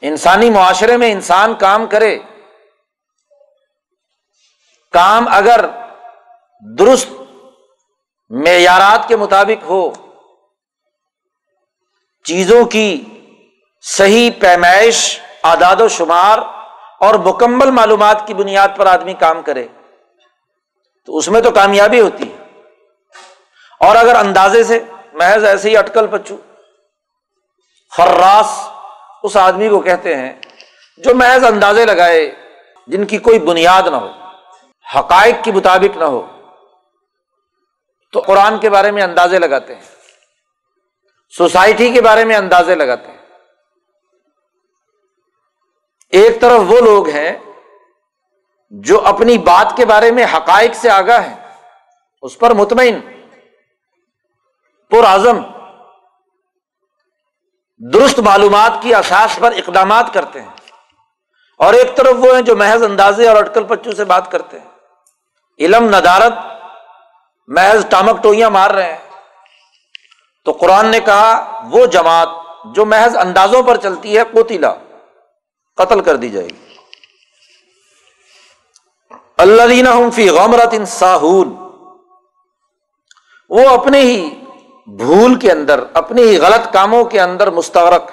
انسانی 0.00 0.50
معاشرے 0.50 0.96
میں 0.96 1.12
انسان 1.12 1.54
کام 1.54 1.86
کرے۔ 1.86 2.18
کام 4.92 5.28
اگر 5.28 5.64
درست 6.78 7.08
معیارات 8.30 9.08
کے 9.08 9.16
مطابق 9.16 9.62
ہو، 9.62 9.90
چیزوں 12.24 12.64
کی 12.64 13.15
صحیح 13.88 14.30
پیمائش 14.40 15.20
آداد 15.42 15.80
و 15.80 15.88
شمار 15.88 16.38
اور 17.00 17.14
مکمل 17.14 17.70
معلومات 17.70 18.26
کی 18.26 18.34
بنیاد 18.34 18.68
پر 18.76 18.86
آدمی 18.86 19.14
کام 19.14 19.42
کرے، 19.42 19.66
تو 21.04 21.16
اس 21.16 21.28
میں 21.28 21.40
تو 21.40 21.50
کامیابی 21.50 22.00
ہوتی 22.00 22.32
ہے۔ 22.32 22.62
اور 23.80 23.96
اگر 23.96 24.14
اندازے 24.14 24.64
سے 24.64 24.84
محض 25.12 25.44
ایسے 25.44 25.70
ہی 25.70 25.76
اٹکل 25.76 26.06
پچو 26.06 26.36
خراس 27.90 28.68
اس 29.22 29.36
آدمی 29.36 29.68
کو 29.68 29.80
کہتے 29.80 30.16
ہیں 30.16 30.32
جو 30.98 31.14
محض 31.14 31.44
اندازے 31.44 31.84
لگائے 31.84 32.34
جن 32.86 33.04
کی 33.04 33.18
کوئی 33.18 33.38
بنیاد 33.38 33.82
نہ 33.82 33.96
ہو، 33.96 34.10
حقائق 34.98 35.34
کے 35.44 35.52
مطابق 35.52 35.96
نہ 35.96 36.04
ہو، 36.04 36.26
تو 38.12 38.20
قرآن 38.20 38.58
کے 38.58 38.70
بارے 38.70 38.90
میں 38.90 39.02
اندازے 39.02 39.38
لگاتے 39.38 39.74
ہیں، 39.74 39.82
سوسائٹی 41.36 41.92
کے 41.92 42.00
بارے 42.00 42.24
میں 42.24 42.36
اندازے 42.36 42.74
لگاتے 42.74 43.10
ہیں۔ 43.10 43.25
ایک 46.10 46.40
طرف 46.40 46.60
وہ 46.66 46.80
لوگ 46.80 47.08
ہیں 47.08 47.38
جو 48.70 49.06
اپنی 49.06 49.38
بات 49.38 49.76
کے 49.76 49.86
بارے 49.86 50.10
میں 50.10 50.24
حقائق 50.24 50.74
سے 50.74 50.90
آگاہ 50.90 51.26
ہیں، 51.26 51.36
اس 52.22 52.38
پر 52.38 52.54
مطمئن 52.54 53.00
پر 54.90 55.04
اعظم 55.04 55.42
درست 57.92 58.18
معلومات 58.18 58.72
کی 58.80 58.94
اساس 58.94 59.38
پر 59.38 59.52
اقدامات 59.56 60.14
کرتے 60.14 60.42
ہیں۔ 60.42 60.48
اور 61.58 61.74
ایک 61.74 61.96
طرف 61.96 62.14
وہ 62.18 62.34
ہیں 62.34 62.42
جو 62.42 62.56
محض 62.56 62.82
اندازے 62.82 63.28
اور 63.28 63.36
اٹکل 63.36 63.64
پچو 63.64 63.92
سے 63.92 64.04
بات 64.04 64.30
کرتے 64.30 64.58
ہیں۔ 64.58 64.66
علم، 65.58 65.84
ندارت، 65.84 66.32
محض 67.46 67.86
ٹامک 67.88 68.22
ٹوئیاں 68.22 68.50
مار 68.50 68.70
رہے 68.70 68.92
ہیں۔ 68.92 69.10
تو 70.44 70.52
قرآن 70.52 70.86
نے 70.86 71.00
کہا، 71.00 71.60
وہ 71.70 71.86
جماعت 71.86 72.28
جو 72.64 72.86
محض 72.86 73.16
اندازوں 73.16 73.62
پر 73.62 73.76
چلتی 73.76 74.18
ہے 74.18 74.24
کوتیلا 74.24 74.74
قتل 75.76 76.00
کر 76.00 76.16
دی 76.16 76.30
جائے 76.30 76.46
گی۔ 76.46 76.76
اللہ 79.36 79.62
دینا 79.62 79.94
فی 80.14 80.28
غمرت 80.28 80.68
ان 80.72 80.86
ساہون۔ 80.86 81.56
وہ 83.50 83.68
اپنے 83.68 84.00
ہی 84.00 84.30
بھول 84.86 85.34
کے 85.34 85.52
اندر، 85.52 85.80
اپنے 85.92 86.22
ہی 86.22 86.38
غلط 86.38 86.72
کاموں 86.72 87.04
کے 87.04 87.20
اندر 87.20 87.50
مستغرق۔ 87.50 88.10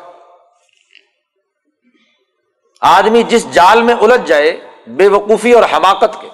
آدمی 2.81 3.23
جس 3.23 3.53
جال 3.53 3.83
میں 3.83 3.95
الجھ 3.95 4.27
جائے، 4.27 4.67
بے 4.87 5.07
وقوفی 5.07 5.53
اور 5.53 5.63
حماقت 5.73 6.21
کے، 6.21 6.27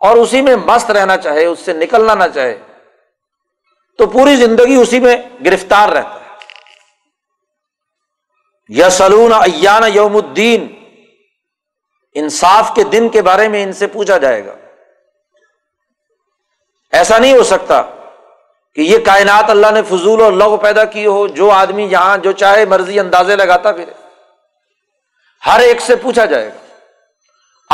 اور 0.00 0.16
اسی 0.16 0.42
میں 0.42 0.56
مست 0.56 0.90
رہنا 0.90 1.16
چاہے، 1.16 1.46
اس 1.46 1.58
سے 1.58 1.72
نکلنا 1.72 2.14
نہ 2.14 2.24
چاہے، 2.34 2.58
تو 3.98 4.06
پوری 4.06 4.36
زندگی 4.36 4.74
اسی 4.74 5.00
میں 5.00 5.16
گرفتار 5.44 5.88
رہتا 5.88 6.14
ہے۔ 6.14 6.23
یا 8.68 8.90
سلون 8.90 9.32
ایان 9.32 9.82
یوم 9.94 10.16
الدین۔ 10.16 10.84
انصاف 12.14 12.74
کے 12.74 12.84
دن 12.84 13.08
کے 13.08 13.22
بارے 13.22 13.48
میں 13.48 13.62
ان 13.62 13.72
سے 13.72 13.86
پوچھا 13.86 14.18
جائے 14.18 14.46
گا۔ 14.46 14.54
ایسا 16.92 17.18
نہیں 17.18 17.32
ہو 17.32 17.42
سکتا 17.42 17.82
کہ 18.74 18.80
یہ 18.80 18.98
کائنات 18.98 19.50
اللہ 19.50 19.66
نے 19.70 19.82
فضول 19.82 20.22
اور 20.22 20.32
لغ 20.32 20.56
پیدا 20.56 20.84
کی 20.84 21.06
ہو، 21.06 21.26
جو 21.26 21.50
آدمی 21.50 21.84
یہاں 21.84 22.18
جو 22.18 22.32
چاہے 22.32 22.64
مرضی 22.64 23.00
اندازے 23.00 23.36
لگاتا 23.36 23.72
پھر 23.72 23.84
ہر 25.46 25.60
ایک 25.60 25.80
سے 25.80 25.96
پوچھا 25.96 26.24
جائے 26.24 26.48
گا۔ 26.48 26.58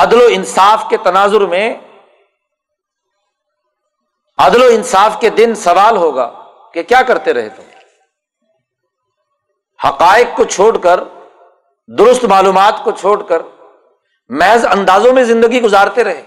عدل 0.02 0.22
و 0.22 0.24
انصاف 0.30 0.84
کے 0.90 0.96
تناظر 0.96 1.40
میں 1.40 1.76
عدل 4.38 4.62
و 4.62 4.66
انصاف 4.70 5.20
کے 5.20 5.30
دن 5.30 5.54
سوال 5.54 5.96
ہوگا 5.96 6.44
کہ 6.74 6.82
کیا 6.82 7.02
کرتے 7.02 7.34
رہے 7.34 7.48
تم؟ 7.48 7.69
حقائق 9.84 10.36
کو 10.36 10.44
چھوڑ 10.44 10.78
کر، 10.78 11.00
درست 11.98 12.24
معلومات 12.24 12.84
کو 12.84 12.90
چھوڑ 12.90 13.22
کر 13.22 13.42
محض 14.28 14.66
اندازوں 14.66 15.12
میں 15.12 15.24
زندگی 15.24 15.62
گزارتے 15.62 16.04
رہے۔ 16.04 16.22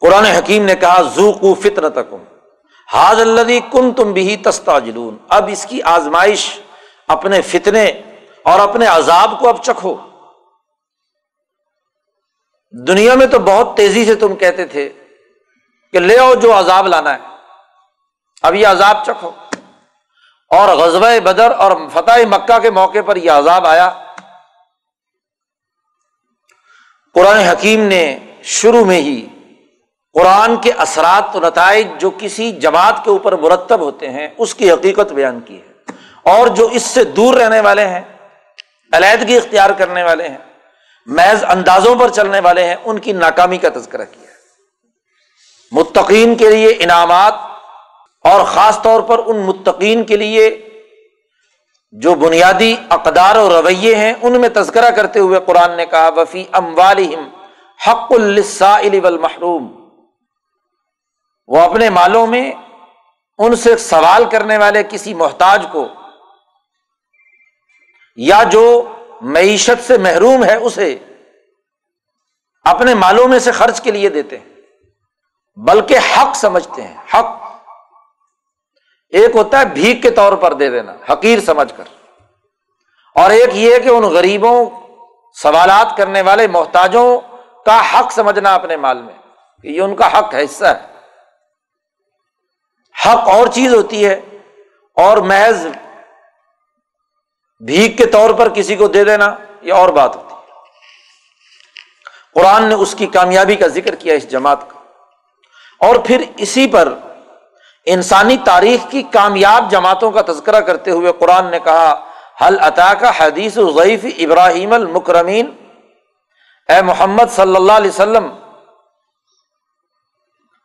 قرآن 0.00 0.24
حکیم 0.24 0.64
نے 0.64 0.74
کہا 0.74 1.02
زو 1.02 1.32
کو 1.32 1.54
فطر 1.54 1.88
تکم 1.88 2.22
حاض 2.92 3.20
اللہ 3.20 3.72
کن 3.72 3.92
تم 3.92 4.12
بھی 4.12 4.36
تستا 4.36 4.78
جلون 4.78 5.16
اب 5.28 5.48
اس 5.52 5.66
کی 5.66 5.82
آزمائش 5.82 6.60
اپنے 7.08 7.42
فتنے 7.42 7.86
اور 8.42 8.60
اپنے 8.60 8.86
عذاب 8.86 9.30
کو 9.40 9.48
اب 9.48 9.62
چکھو۔ 9.62 9.96
دنیا 12.72 13.14
میں 13.14 13.26
تو 13.26 13.38
بہت 13.38 13.76
تیزی 13.76 14.04
سے 14.04 14.14
تم 14.14 14.36
کہتے 14.36 14.66
تھے 14.66 14.88
کہ 15.92 15.98
لے 15.98 16.18
آؤ 16.18 16.34
جو 16.34 16.58
عذاب 16.58 16.86
لانا 16.86 17.14
ہے، 17.14 17.36
اب 18.42 18.54
یہ 18.54 18.66
عذاب 18.66 19.04
چکھو۔ 19.06 19.30
اور 20.54 20.68
غزب 20.68 21.22
بدر 21.22 21.50
اور 21.50 21.72
فتح 21.92 22.20
مکہ 22.28 22.58
کے 22.58 22.70
موقع 22.70 22.98
پر 23.06 23.16
یہ 23.16 23.30
عذاب 23.30 23.66
آیا۔ 23.66 23.90
قرآن 27.14 27.36
حکیم 27.36 27.82
نے 27.82 28.18
شروع 28.42 28.84
میں 28.84 29.00
ہی 29.00 29.26
قرآن 30.12 30.56
کے 30.56 30.72
اثرات 30.72 31.36
و 31.36 31.40
نتائج 31.40 31.88
جو 31.98 32.10
کسی 32.18 32.52
جماعت 32.52 33.04
کے 33.04 33.10
اوپر 33.10 33.36
مرتب 33.36 33.80
ہوتے 33.80 34.10
ہیں، 34.10 34.28
اس 34.38 34.54
کی 34.54 34.72
حقیقت 34.72 35.12
بیان 35.12 35.40
کی 35.40 35.60
ہے۔ 35.60 35.92
اور 36.22 36.46
جو 36.46 36.66
اس 36.66 36.82
سے 36.82 37.04
دور 37.04 37.34
رہنے 37.34 37.60
والے 37.60 37.86
ہیں، 37.86 38.00
علیحدگی 38.92 39.36
اختیار 39.36 39.70
کرنے 39.70 40.02
والے 40.02 40.28
ہیں، 40.28 40.38
محض 41.06 41.44
اندازوں 41.44 41.96
پر 41.96 42.08
چلنے 42.08 42.40
والے 42.40 42.64
ہیں، 42.64 42.76
ان 42.84 42.98
کی 42.98 43.12
ناکامی 43.12 43.58
کا 43.58 43.68
تذکرہ 43.68 44.04
کیا 44.04 44.28
ہے۔ 44.28 44.34
متقین 45.72 46.34
کے 46.34 46.50
لیے 46.50 46.68
انعامات 46.80 47.34
اور 48.24 48.44
خاص 48.44 48.82
طور 48.82 49.00
پر 49.00 49.18
ان 49.26 49.36
متقین 49.36 50.04
کے 50.04 50.16
لیے 50.16 50.48
جو 51.92 52.14
بنیادی 52.14 52.74
اقدار 52.88 53.36
و 53.36 53.48
رویے 53.48 53.94
ہیں، 53.94 54.12
ان 54.22 54.40
میں 54.40 54.48
تذکرہ 54.48 54.90
کرتے 54.90 55.20
ہوئے 55.20 55.40
قرآن 55.46 55.76
نے 55.76 55.86
کہا 55.86 56.08
وفی 56.08 56.44
ام 56.52 56.78
والم 56.78 57.28
حق 57.88 58.10
والمحروم۔ 58.10 59.68
وہ 61.46 61.60
اپنے 61.60 61.90
مالوں 61.90 62.26
میں 62.26 62.52
ان 63.38 63.56
سے 63.56 63.76
سوال 63.76 64.24
کرنے 64.24 64.58
والے 64.58 64.82
کسی 64.82 65.14
محتاج 65.14 65.66
کو 65.72 65.86
یا 68.18 68.42
جو 68.42 68.64
معیشت 69.20 69.86
سے 69.86 69.98
محروم 69.98 70.44
ہے، 70.44 70.54
اسے 70.54 70.96
اپنے 72.64 72.94
مالوں 72.94 73.28
میں 73.28 73.38
سے 73.38 73.52
خرچ 73.52 73.80
کے 73.80 73.90
لیے 73.90 74.08
دیتے 74.08 74.38
ہیں، 74.38 74.52
بلکہ 75.56 75.98
حق 76.16 76.36
سمجھتے 76.36 76.82
ہیں، 76.82 76.96
حق 77.14 77.43
ایک 79.08 79.36
ہوتا 79.36 79.60
ہے 79.60 79.64
بھیک 79.64 80.02
کے 80.02 80.10
طور 80.10 80.32
پر 80.32 80.52
دے 80.52 80.70
دینا، 80.70 81.12
حقیر 81.12 81.40
سمجھ 81.40 81.72
کر۔ 81.76 81.84
اور 83.14 83.30
ایک 83.30 83.48
یہ 83.52 83.78
کہ 83.78 83.88
ان 83.88 84.02
غریبوں، 84.02 84.70
سوالات 85.42 85.96
کرنے 85.96 86.22
والے 86.22 86.46
محتاجوں 86.46 87.20
کا 87.66 87.82
حق 87.94 88.12
سمجھنا 88.12 88.54
اپنے 88.54 88.76
مال 88.76 89.02
میں۔ 89.02 89.14
کہ 89.62 89.68
یہ 89.68 89.80
ان 89.80 89.96
کا 89.96 90.18
حق 90.18 90.34
ہے، 90.34 90.44
حصہ 90.44 90.64
ہے۔ 90.64 90.94
حق 93.06 93.28
اور 93.28 93.46
چیز 93.46 93.74
ہوتی 93.74 94.06
ہے 94.06 94.20
اور 94.94 95.16
محض 95.16 95.66
بھیک 97.66 97.98
کے 97.98 98.06
طور 98.06 98.34
پر 98.34 98.48
کسی 98.48 98.76
کو 98.76 98.88
دے 98.88 99.04
دینا، 99.04 99.36
یہ 99.62 99.72
اور 99.72 99.88
بات 99.88 100.16
ہوتی 100.16 100.34
ہے۔ 100.34 100.34
قرآن 102.34 102.64
نے 102.64 102.74
اس 102.74 102.94
کی 102.98 103.06
کامیابی 103.06 103.56
کا 103.56 103.66
ذکر 103.66 103.94
کیا 103.94 104.14
اس 104.14 104.30
جماعت 104.30 104.70
کا۔ 104.70 104.78
اور 105.86 105.96
پھر 105.96 106.22
اسی 106.36 106.66
پر 106.66 106.98
انسانی 107.86 108.36
تاریخ 108.44 108.90
کی 108.90 109.02
کامیاب 109.12 109.70
جماعتوں 109.70 110.10
کا 110.10 110.22
تذکرہ 110.28 110.60
کرتے 110.60 110.90
ہوئے 110.90 111.12
قرآن 111.18 111.50
نے 111.50 111.58
کہا 111.64 111.90
حل 112.40 112.58
عطا 112.60 112.92
کا 113.00 113.10
حدیث 113.18 113.58
ضعیف 113.74 114.04
ابراہیم 114.18 114.72
المکرمین؟ 114.72 115.50
اے 116.68 116.80
محمد 116.82 117.30
صلی 117.30 117.56
اللہ 117.56 117.72
علیہ 117.72 117.90
وسلم، 117.90 118.28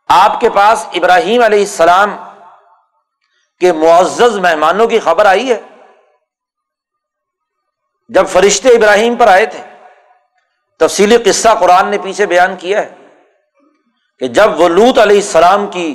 آپ 0.08 0.40
کے 0.40 0.50
پاس 0.50 0.86
ابراہیم 0.94 1.42
علیہ 1.42 1.58
السلام 1.58 2.16
کے 3.60 3.72
معزز 3.72 4.38
مہمانوں 4.38 4.86
کی 4.86 4.98
خبر 4.98 5.26
آئی 5.26 5.50
ہے؟ 5.50 5.60
جب 8.10 8.26
فرشتے 8.28 8.68
ابراہیم 8.68 9.16
پر 9.16 9.28
آئے 9.28 9.46
تھے، 9.46 9.62
تفصیلی 10.80 11.16
قصہ 11.24 11.48
قرآن 11.60 11.88
نے 11.90 11.98
پیچھے 12.02 12.26
بیان 12.26 12.56
کیا 12.56 12.82
ہے 12.82 12.94
کہ 14.20 14.28
جب 14.28 14.60
وہ 14.60 14.68
لوت 14.68 14.98
علیہ 14.98 15.16
السلام 15.16 15.66
کی 15.70 15.92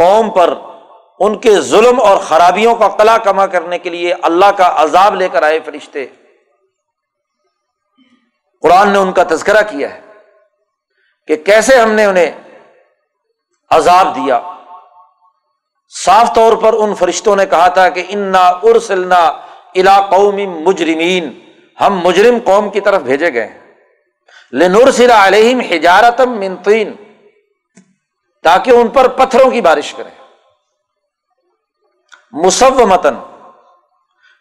قوم 0.00 0.30
پر 0.30 0.54
ان 1.18 1.38
کے 1.38 1.60
ظلم 1.60 2.00
اور 2.00 2.16
خرابیوں 2.16 2.74
کا 2.74 2.88
کلا 2.88 3.18
کما 3.18 3.46
کرنے 3.46 3.78
کے 3.78 3.90
لیے 3.90 4.14
اللہ 4.22 4.50
کا 4.56 4.72
عذاب 4.76 5.14
لے 5.14 5.28
کر 5.28 5.42
آئے 5.42 5.58
فرشتے۔ 5.64 6.06
قرآن 8.62 8.90
نے 8.90 8.98
ان 8.98 9.12
کا 9.12 9.22
تذکرہ 9.28 9.62
کیا 9.62 9.94
ہے 9.94 10.00
کہ 11.26 11.36
کیسے 11.36 11.76
ہم 11.76 11.92
نے 11.92 12.04
انہیں 12.04 12.30
عذاب 13.70 14.16
دیا۔ 14.16 14.40
صاف 16.04 16.34
طور 16.34 16.56
پر 16.56 16.72
ان 16.72 16.94
فرشتوں 16.94 17.36
نے 17.36 17.46
کہا 17.46 17.68
تھا 17.68 17.88
کہ 17.88 18.02
انا 18.08 18.48
ارسلنا 18.62 19.20
الا 19.74 20.00
قوم 20.00 20.36
مجرمین 20.64 21.30
ہم 21.80 22.00
مجرم 22.04 22.38
قوم 22.44 22.70
کی 22.70 22.80
طرف 22.80 23.02
بھیجے 23.02 23.32
گئے 23.34 23.48
لنور 24.52 24.90
سلا 24.90 25.26
علیہم 25.26 25.60
حجارتم 25.60 26.38
منتین 26.40 26.92
تاکہ 28.42 28.70
ان 28.70 28.88
پر 28.88 29.08
پتھروں 29.08 29.50
کی 29.50 29.60
بارش 29.60 29.94
کرے۔ 29.94 30.10
مسو 32.32 32.86
متن 32.86 33.14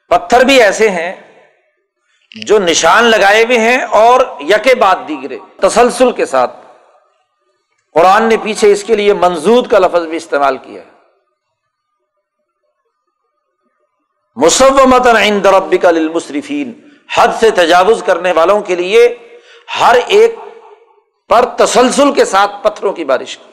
پتھر 0.08 0.44
بھی 0.44 0.62
ایسے 0.62 0.90
ہیں 0.90 1.16
جو 2.46 2.60
نشان 2.60 3.04
لگائے 3.04 3.44
ہوئے 3.44 3.60
ہیں 3.60 3.82
اور 3.82 4.22
یکے 4.40 4.76
بات 4.76 4.98
دیگرے۔ 5.08 5.40
تسلسل 5.62 6.12
کے 6.12 6.26
ساتھ۔ 6.26 6.56
قرآن 7.94 8.24
نے 8.24 8.38
پیچھے 8.38 8.72
اس 8.72 8.84
کے 8.84 8.96
لیے 8.96 9.14
منظود 9.14 9.72
کا 9.72 9.80
لفظ 9.80 10.06
بھی 10.06 10.18
استعمال 10.18 10.58
کیا 10.58 10.82
ہے۔ 10.82 10.90
مصومتن 14.36 15.18
عند 15.18 15.46
ربک 15.46 15.86
للمصرفین 15.86 16.90
حد 17.16 17.28
سے 17.40 17.52
تجاوز 17.52 18.04
کرنے 18.06 18.32
والوں 18.32 18.62
کے 18.62 18.76
لیے 18.76 19.18
ہر 19.80 19.96
ایک 20.08 20.36
پر 21.30 21.46
تسلسل 21.58 22.14
کے 22.14 22.26
ساتھ 22.26 22.52
پتھروں 22.64 22.94
کی 22.94 23.06
بارش۔ 23.06 23.38
کی 23.38 23.44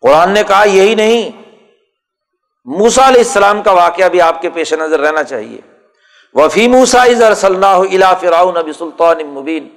قرآن 0.00 0.30
نے 0.30 0.42
کہا 0.42 0.64
یہی 0.64 0.94
نہیں 0.94 1.42
موسا 2.64 3.08
علیہ 3.08 3.18
السلام 3.18 3.62
کا 3.62 3.72
واقعہ 3.72 4.08
بھی 4.08 4.20
آپ 4.20 4.42
کے 4.42 4.50
پیش 4.50 4.72
نظر 4.72 5.00
رہنا 5.00 5.24
چاہیے۔ 5.24 5.60
وفی 6.32 6.68
موسا 6.68 7.02
الا 7.02 8.14
فراؤن 8.14 8.56
ابی 8.56 8.72
سلطان 8.72 9.26
مبین۔ 9.26 9.68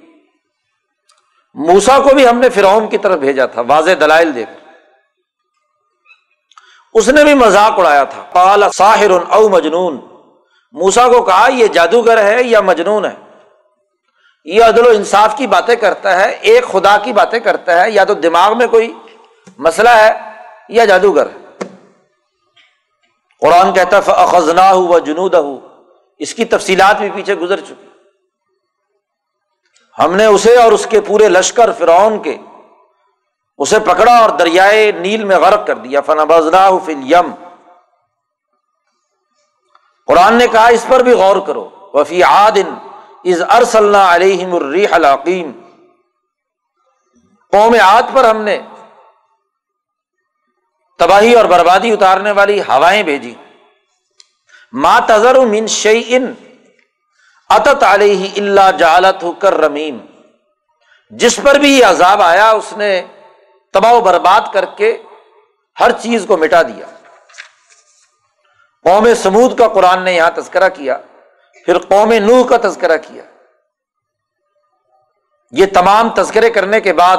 موسا 1.54 1.98
کو 1.98 2.14
بھی 2.14 2.28
ہم 2.28 2.38
نے 2.38 2.50
فرعون 2.50 2.88
کی 2.88 2.98
طرف 2.98 3.18
بھیجا 3.18 3.46
تھا، 3.46 3.60
واضح 3.60 3.90
دلائل 4.00 4.34
دے 4.34 4.44
کر 4.44 4.68
اس 6.94 7.08
نے 7.08 7.24
بھی 7.24 7.34
مذاق 7.34 7.78
اڑایا 7.78 8.04
تھا۔ 8.04 8.24
قال 8.32 8.64
ساحر 8.74 9.10
او 9.28 9.48
مجنون۔ 9.48 10.00
موسا 10.72 11.08
کو 11.08 11.22
کہا، 11.22 11.48
یہ 11.50 11.66
جادوگر 11.66 12.24
ہے 12.24 12.42
یا 12.42 12.60
مجنون 12.60 13.04
ہے؟ 13.04 13.14
یہ 14.44 14.64
عدل 14.64 14.86
و 14.86 14.90
انصاف 14.90 15.36
کی 15.36 15.46
باتیں 15.46 15.76
کرتا 15.76 16.20
ہے، 16.20 16.30
ایک 16.30 16.64
خدا 16.64 16.96
کی 16.98 17.12
باتیں 17.12 17.40
کرتا 17.40 17.84
ہے، 17.84 17.90
یا 17.90 18.04
تو 18.04 18.14
دماغ 18.14 18.58
میں 18.58 18.66
کوئی 18.66 18.94
مسئلہ 19.58 19.88
ہے 19.88 20.12
یا 20.68 20.84
جادوگر؟ 20.84 21.28
قرآن 23.40 23.72
کہتا 23.72 23.96
ہے 23.96 24.26
خزنا 24.26 24.72
ہو 24.72 24.98
جنوب 24.98 25.36
ہو 25.36 25.60
اس 26.18 26.34
کی 26.34 26.44
تفصیلات 26.44 26.98
بھی 26.98 27.10
پیچھے 27.10 27.34
گزر 27.34 27.60
چکی۔ 27.60 27.88
ہم 29.98 30.14
نے 30.14 30.26
اسے 30.26 30.56
اور 30.56 30.72
اس 30.72 30.86
کے 30.90 31.00
پورے 31.00 31.28
لشکر 31.28 31.72
فرعون 31.72 32.22
کے، 32.22 32.36
اسے 33.58 33.78
پکڑا 33.78 34.18
اور 34.18 34.30
دریائے 34.30 34.92
نیل 34.92 35.24
میں 35.24 35.38
غرق 35.38 35.66
کر 35.66 35.74
دیا۔ 35.74 36.00
فن 36.00 36.18
بزنا 36.28 36.68
فل 36.84 37.12
یم 37.12 37.34
قرآن 40.06 40.34
نے 40.34 40.46
کہا، 40.46 40.66
اس 40.66 40.84
پر 40.88 41.00
بھی 41.00 41.12
غور 41.12 41.36
کرو۔ 41.46 41.68
وفی 41.94 42.22
عادن 42.22 42.74
از 43.24 43.42
ارسل 43.50 43.94
علیہم 43.94 44.54
الریح 44.54 44.88
العقیم 44.90 45.52
قوم 47.52 47.74
عاد 47.74 48.02
پر 48.12 48.24
ہم 48.24 48.36
نے 48.36 48.58
تباہی 50.98 51.34
اور 51.34 51.44
بربادی 51.44 51.92
اتارنے 51.92 52.30
والی 52.30 52.60
ہوائیں 52.60 53.02
بھیجی۔ 53.02 53.34
ما 54.72 54.98
تذر 55.06 55.38
من 55.46 55.66
شعی 55.66 56.02
ان 56.08 56.32
اتت 57.48 57.82
علیہ 57.82 58.30
اللہ 58.36 58.70
جالت 58.78 59.22
ہو 59.22 59.32
کر 59.32 59.54
رمیم 59.54 59.98
جس 61.10 61.38
پر 61.42 61.54
بھی 61.54 61.78
یہ 61.78 61.84
عذاب 61.84 62.22
آیا، 62.22 62.50
اس 62.50 62.72
نے 62.76 63.06
تباہ 63.74 63.92
و 63.92 64.00
برباد 64.00 64.40
کر 64.52 64.64
کے 64.64 65.02
ہر 65.80 65.92
چیز 65.92 66.24
کو 66.28 66.36
مٹا 66.36 66.62
دیا۔ 66.62 66.86
قوم 68.84 69.14
سمود 69.22 69.58
کا 69.58 69.68
قرآن 69.68 70.02
نے 70.02 70.12
یہاں 70.12 70.30
تذکرہ 70.34 70.68
کیا، 70.68 70.96
پھر 71.64 71.78
قوم 71.78 72.12
نوح 72.12 72.46
کا 72.48 72.56
تذکرہ 72.62 72.96
کیا۔ 72.96 73.22
یہ 75.50 75.66
تمام 75.66 76.08
تذکرے 76.08 76.50
کرنے 76.50 76.80
کے 76.80 76.92
بعد 76.92 77.16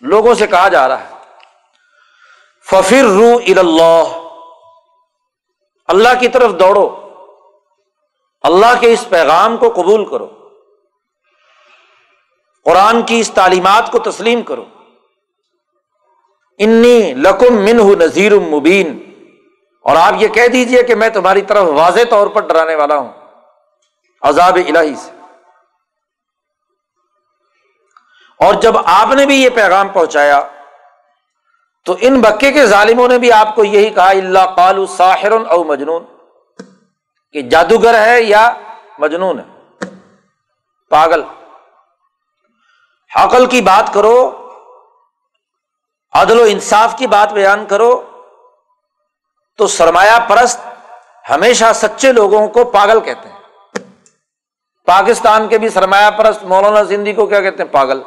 لوگوں 0.00 0.34
سے 0.34 0.46
کہا 0.46 0.68
جا 0.68 0.88
رہا 0.88 1.00
ہے 1.00 1.13
ففر 2.70 3.04
رو 3.04 3.40
اللہ 3.46 4.02
اللہ 5.86 6.08
کی 6.20 6.28
طرف 6.28 6.52
دوڑو۔ 6.52 7.10
اللہ 8.42 8.80
کے 8.80 8.92
اس 8.92 9.06
پیغام 9.08 9.56
کو 9.56 9.70
قبول 9.70 10.08
کرو۔ 10.08 10.48
قرآن 12.64 13.02
کی 13.02 13.20
اس 13.20 13.30
تعلیمات 13.30 13.92
کو 13.92 13.98
تسلیم 13.98 14.42
کرو۔ 14.42 14.64
انی 16.58 17.14
لکم 17.14 17.54
من 17.54 17.98
نذیر 17.98 18.38
مبین 18.38 19.14
اور 19.82 19.96
آپ 19.96 20.12
یہ 20.18 20.28
کہہ 20.28 20.46
دیجیے 20.46 20.82
کہ 20.82 20.94
میں 20.94 21.08
تمہاری 21.08 21.42
طرف 21.42 21.64
واضح 21.68 22.00
طور 22.10 22.26
پر 22.26 22.40
ڈرانے 22.40 22.74
والا 22.74 22.96
ہوں۔ 22.96 23.12
عذاب 24.22 24.58
الہی 24.66 24.94
سے۔ 24.94 25.10
اور 28.38 28.54
جب 28.54 28.72
آپ 28.84 29.14
نے 29.14 29.26
بھی 29.26 29.42
یہ 29.42 29.50
پیغام 29.50 29.88
پہنچایا 29.88 30.40
تو 31.84 31.96
ان 32.00 32.20
بکے 32.20 32.52
کے 32.52 32.66
ظالموں 32.66 33.08
نے 33.08 33.18
بھی 33.18 33.32
آپ 33.32 33.54
کو 33.54 33.64
یہی 33.64 33.90
کہا 33.90 34.10
اللہ 34.10 34.54
قالو 34.56 34.86
ساحر 34.86 35.30
او 35.30 35.64
مجنون۔ 35.64 36.04
کہ 37.32 37.42
جادوگر 37.42 38.06
ہے 38.06 38.22
یا 38.22 38.52
مجنون 38.98 39.40
ہے۔ 39.40 39.44
پاگل۔ 40.90 41.22
حقل 43.16 43.46
کی 43.46 43.60
بات 43.60 43.94
کرو، 43.94 44.48
عدل 46.12 46.40
و 46.40 46.44
انصاف 46.48 46.98
کی 46.98 47.06
بات 47.06 47.32
بیان 47.32 47.66
کرو، 47.66 48.02
تو 49.56 49.66
سرمایہ 49.66 50.28
پرست 50.28 50.60
ہمیشہ 51.30 51.64
سچے 51.74 52.12
لوگوں 52.12 52.48
کو 52.48 52.64
پاگل 52.64 53.00
کہتے 53.00 53.28
ہیں۔ 53.28 53.38
پاکستان 54.86 55.48
کے 55.48 55.58
بھی 55.58 55.68
سرمایہ 55.68 56.10
پرست 56.10 56.44
مولانا 56.44 56.82
زندگی 56.82 57.12
کو 57.12 57.26
کیا 57.26 57.40
کہتے 57.40 57.62
ہیں؟ 57.62 57.70
پاگل۔ 57.70 58.02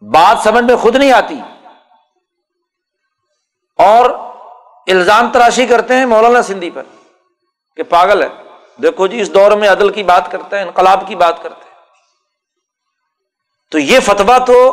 بات 0.00 0.38
سمجھ 0.44 0.64
میں 0.64 0.76
خود 0.76 0.96
نہیں 0.96 1.12
آتی۔ 1.12 1.40
اور 3.78 4.10
الزام 4.86 5.32
تراشی 5.32 5.66
کرتے 5.66 5.94
ہیں 5.94 6.06
مولانا 6.06 6.42
سندھی 6.42 6.70
پر 6.70 6.82
کہ 7.76 7.82
پاگل 7.82 8.22
ہے۔ 8.22 8.28
دیکھو 8.82 9.06
جی 9.06 9.20
اس 9.20 9.34
دور 9.34 9.52
میں 9.52 9.68
عدل 9.68 9.92
کی 9.92 10.02
بات 10.02 10.30
کرتے 10.30 10.56
ہیں، 10.56 10.64
انقلاب 10.64 11.04
کی 11.06 11.16
بات 11.16 11.42
کرتے 11.42 11.64
ہیں۔ 11.64 11.76
تو 13.70 13.78
یہ 13.78 14.00
فتوا 14.00 14.38
تو 14.38 14.72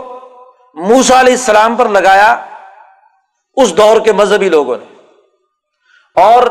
موسا 0.73 1.19
علیہ 1.19 1.33
السلام 1.33 1.75
پر 1.75 1.89
لگایا 1.89 2.45
اس 3.55 3.77
دور 3.77 4.01
کے 4.01 4.11
مذہبی 4.11 4.49
لوگوں 4.49 4.77
نے۔ 4.77 4.85
اور 6.15 6.43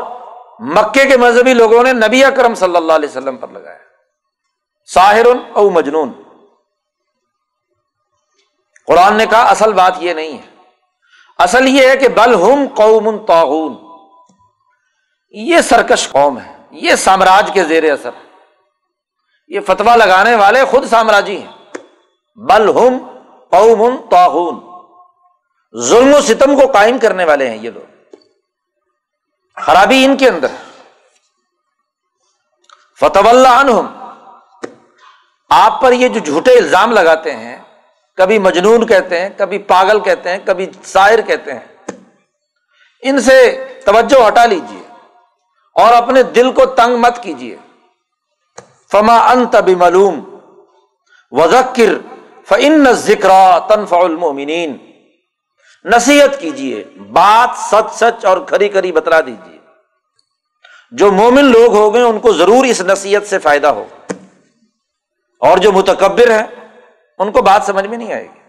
مکے 0.59 1.07
کے 1.07 1.17
مذہبی 1.17 1.55
لوگوں 1.55 1.83
نے 1.83 1.93
نبی 1.93 2.25
اکرم 2.25 2.55
صلی 2.55 2.77
اللہ 2.77 2.93
علیہ 2.93 3.09
وسلم 3.09 3.37
پر 3.37 3.49
لگایا۔ 3.49 3.79
ساحر 4.93 5.27
او 5.53 5.71
مجنون۔ 5.71 6.13
قرآن 8.87 9.14
نے 9.14 9.27
کہا 9.27 9.42
اصل 9.42 9.73
بات 9.73 9.92
یہ 9.99 10.14
نہیں 10.14 10.38
ہے۔ 10.38 10.53
اصل 11.38 11.68
یہ 11.68 11.88
ہے 11.88 11.97
کہ 11.97 12.09
بل 12.09 12.35
ہم 12.35 12.75
قوم 12.75 13.27
تعاون 13.27 13.77
یہ 15.31 15.61
سرکش 15.61 16.09
قوم 16.09 16.38
ہے۔ 16.40 16.57
یہ 16.71 16.95
سامراج 16.95 17.51
کے 17.55 17.64
زیر 17.64 17.92
اثر 17.92 18.11
یہ 19.49 19.61
فتوا 19.61 19.97
لگانے 19.97 20.35
والے 20.35 20.64
خود 20.64 20.85
سامراجی 20.85 21.42
ہیں۔ 21.42 21.53
بل 22.37 22.68
ہم 22.68 23.21
قوم 23.51 23.97
تعاون 24.11 24.61
ظلم 25.81 26.14
و 26.14 26.21
ستم 26.21 26.61
کو 26.61 26.73
قائم 26.73 26.99
کرنے 26.99 27.25
والے 27.25 27.51
ہیں 27.51 27.59
یہ 27.59 27.71
لوگ۔ 27.71 28.16
خرابی 29.57 30.05
ان 30.05 30.16
کے 30.16 30.29
اندر 30.29 30.49
فتح 33.01 33.29
اللہ 33.29 33.49
عنہم۔ 33.49 34.03
آپ 35.51 35.81
پر 35.81 35.92
یہ 35.92 36.09
جو 36.09 36.21
جھوٹے 36.21 36.59
الزام 36.59 36.92
لگاتے 36.92 37.37
ہیں 37.37 37.62
کبھی 38.16 38.38
مجنون 38.38 38.87
کہتے 38.87 39.20
ہیں، 39.20 39.29
کبھی 39.37 39.59
پاگل 39.59 40.01
کہتے 40.01 40.31
ہیں، 40.31 40.38
کبھی 40.44 40.66
شاعر 40.85 41.20
کہتے 41.20 41.53
ہیں۔ 41.53 41.92
ان 43.03 43.20
سے 43.20 43.64
توجہ 43.87 44.29
ہٹا 44.29 44.44
لیجیے 44.44 44.83
اور 45.75 45.92
اپنے 45.92 46.22
دل 46.22 46.53
کو 46.53 46.66
تنگ 46.66 46.96
مت 46.96 47.22
کیجیے 47.22 47.57
فما 48.92 49.31
ان 49.31 49.46
تبھی 49.46 49.75
معلوم 49.75 50.38
وزکر 51.31 51.94
فن 52.48 52.92
ذکر 52.92 53.31
تنفع 53.68 53.98
المومنین 54.05 54.77
نصیحت 55.85 56.40
کیجیے 56.40 56.85
بات 57.12 57.51
سچ 57.59 57.94
سچ 57.94 58.25
اور 58.25 58.38
کھری 58.38 58.68
کھری 58.68 58.92
بتلا 58.92 59.20
دیجیے 59.20 59.59
جو 60.90 61.12
مومن 61.12 61.44
لوگ 61.44 61.77
ہو 61.77 61.94
گئے، 61.94 62.03
ان 62.03 62.18
کو 62.18 62.33
ضرور 62.33 62.64
اس 62.64 62.81
نصیحت 62.81 63.27
سے 63.27 63.38
فائدہ 63.38 63.66
ہو۔ 63.66 63.85
اور 65.38 65.59
جو 65.59 65.72
متکبر 65.72 66.31
ہیں 66.31 66.62
ان 67.23 67.33
کو 67.33 67.43
بات 67.43 67.63
سمجھ 67.67 67.87
میں 67.87 67.99
نہیں 67.99 68.13
آئے 68.13 68.25
گی۔ 68.25 68.43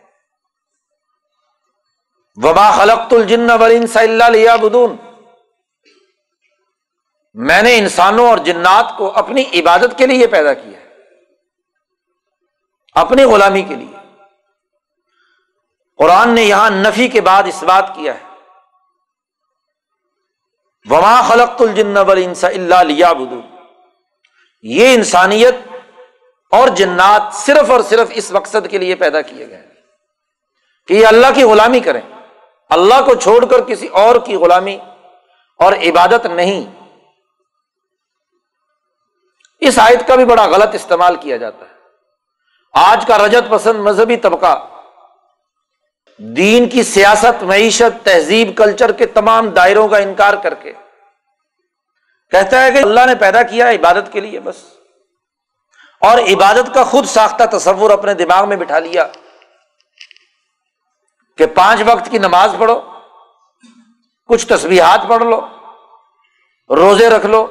وبا 2.36 2.72
خلقت 2.72 3.14
الجن 3.14 3.50
اللہ 3.50 4.24
لیا 4.24 4.56
بدون 4.56 4.98
میں 7.34 7.62
نے 7.62 7.78
انسانوں 7.78 8.30
اور 8.30 8.38
جنات 8.38 8.98
کو 8.98 9.12
اپنی 9.16 9.60
عبادت 9.60 9.98
کے 9.98 10.08
لیے 10.08 10.28
پیدا 10.28 10.54
کیا 10.54 10.80
ہے۔ 10.80 10.94
اپنی 12.96 13.24
غلامی 13.24 13.62
کے 13.62 13.76
لیے۔ 13.76 13.98
قرآن 15.98 16.30
نے 16.30 16.42
یہاں 16.42 16.70
نفی 16.70 17.08
کے 17.08 17.22
بعد 17.22 17.44
اس 17.44 17.64
بات 17.64 17.96
کیا 17.96 18.16
ہے۔ 18.16 18.34
وما 20.90 21.22
خلقت 21.22 21.62
الجن 21.62 21.98
انسا 21.98 22.48
اللہ 22.48 22.76
لیا 22.76 23.14
بدون 23.14 23.56
یہ 24.62 24.94
انسانیت 24.94 25.56
اور 26.54 26.68
جنات 26.68 27.34
صرف 27.34 27.72
اور 27.72 27.82
صرف 27.82 28.08
اس 28.12 28.32
مقصد 28.32 28.70
کے 28.72 28.78
لیے 28.78 28.96
پیدا 28.96 29.22
کیے 29.22 29.50
گئے 29.50 29.68
کہ 30.88 30.94
یہ 30.94 31.08
اللہ 31.08 31.28
کی 31.36 31.44
غلامی 31.44 31.80
کریں۔ 31.80 32.02
اللہ 32.70 33.06
کو 33.06 33.16
چھوڑ 33.16 33.46
کر 33.46 33.62
کسی 33.62 33.88
اور 33.88 34.16
کی 34.26 34.36
غلامی 34.36 34.78
اور 35.60 35.74
عبادت 35.74 36.26
نہیں۔ 36.26 36.86
اس 39.60 39.80
آیت 39.80 40.08
کا 40.08 40.16
بھی 40.16 40.26
بڑا 40.26 40.46
غلط 40.46 40.76
استعمال 40.76 41.16
کیا 41.16 41.38
جاتا 41.38 41.66
ہے۔ 41.66 41.74
آج 42.74 43.06
کا 43.06 43.18
رجت 43.18 43.50
پسند 43.50 43.80
مذہبی 43.80 44.18
طبقہ، 44.18 44.68
دین 46.18 46.70
کی 46.70 46.84
سیاست، 46.84 47.44
معیشت، 47.44 48.06
تہذیب، 48.06 48.58
کلچر 48.58 48.92
کے 48.92 49.06
تمام 49.06 49.50
دائروں 49.50 49.88
کا 49.88 49.98
انکار 49.98 50.34
کر 50.34 50.54
کے 50.54 50.74
کہتا 52.32 52.64
ہے 52.64 52.72
کہ 52.72 52.78
اللہ 52.78 53.06
نے 53.06 53.16
پیدا 53.16 53.44
کیا 53.44 53.72
عبادت 53.72 54.12
کے 54.12 54.20
لیے 54.20 54.40
بس۔ 54.40 54.83
اور 56.04 56.18
عبادت 56.18 56.74
کا 56.74 56.84
خود 56.84 57.06
ساختہ 57.06 57.58
تصور 57.58 57.90
اپنے 57.90 58.14
دماغ 58.14 58.50
میں 58.50 58.58
بٹھا 58.58 58.80
لیا 58.80 59.08
کہ 61.38 61.46
پانچ 61.46 61.82
وقت 61.86 62.12
کی 62.12 62.18
نماز 62.18 62.56
پڑھو، 62.60 62.82
کچھ 64.28 64.48
تصویرات 64.48 65.08
پڑھ 65.08 65.24
لو، 65.24 65.48
روزے 66.70 67.10
رکھ 67.10 67.26
لو، 67.26 67.48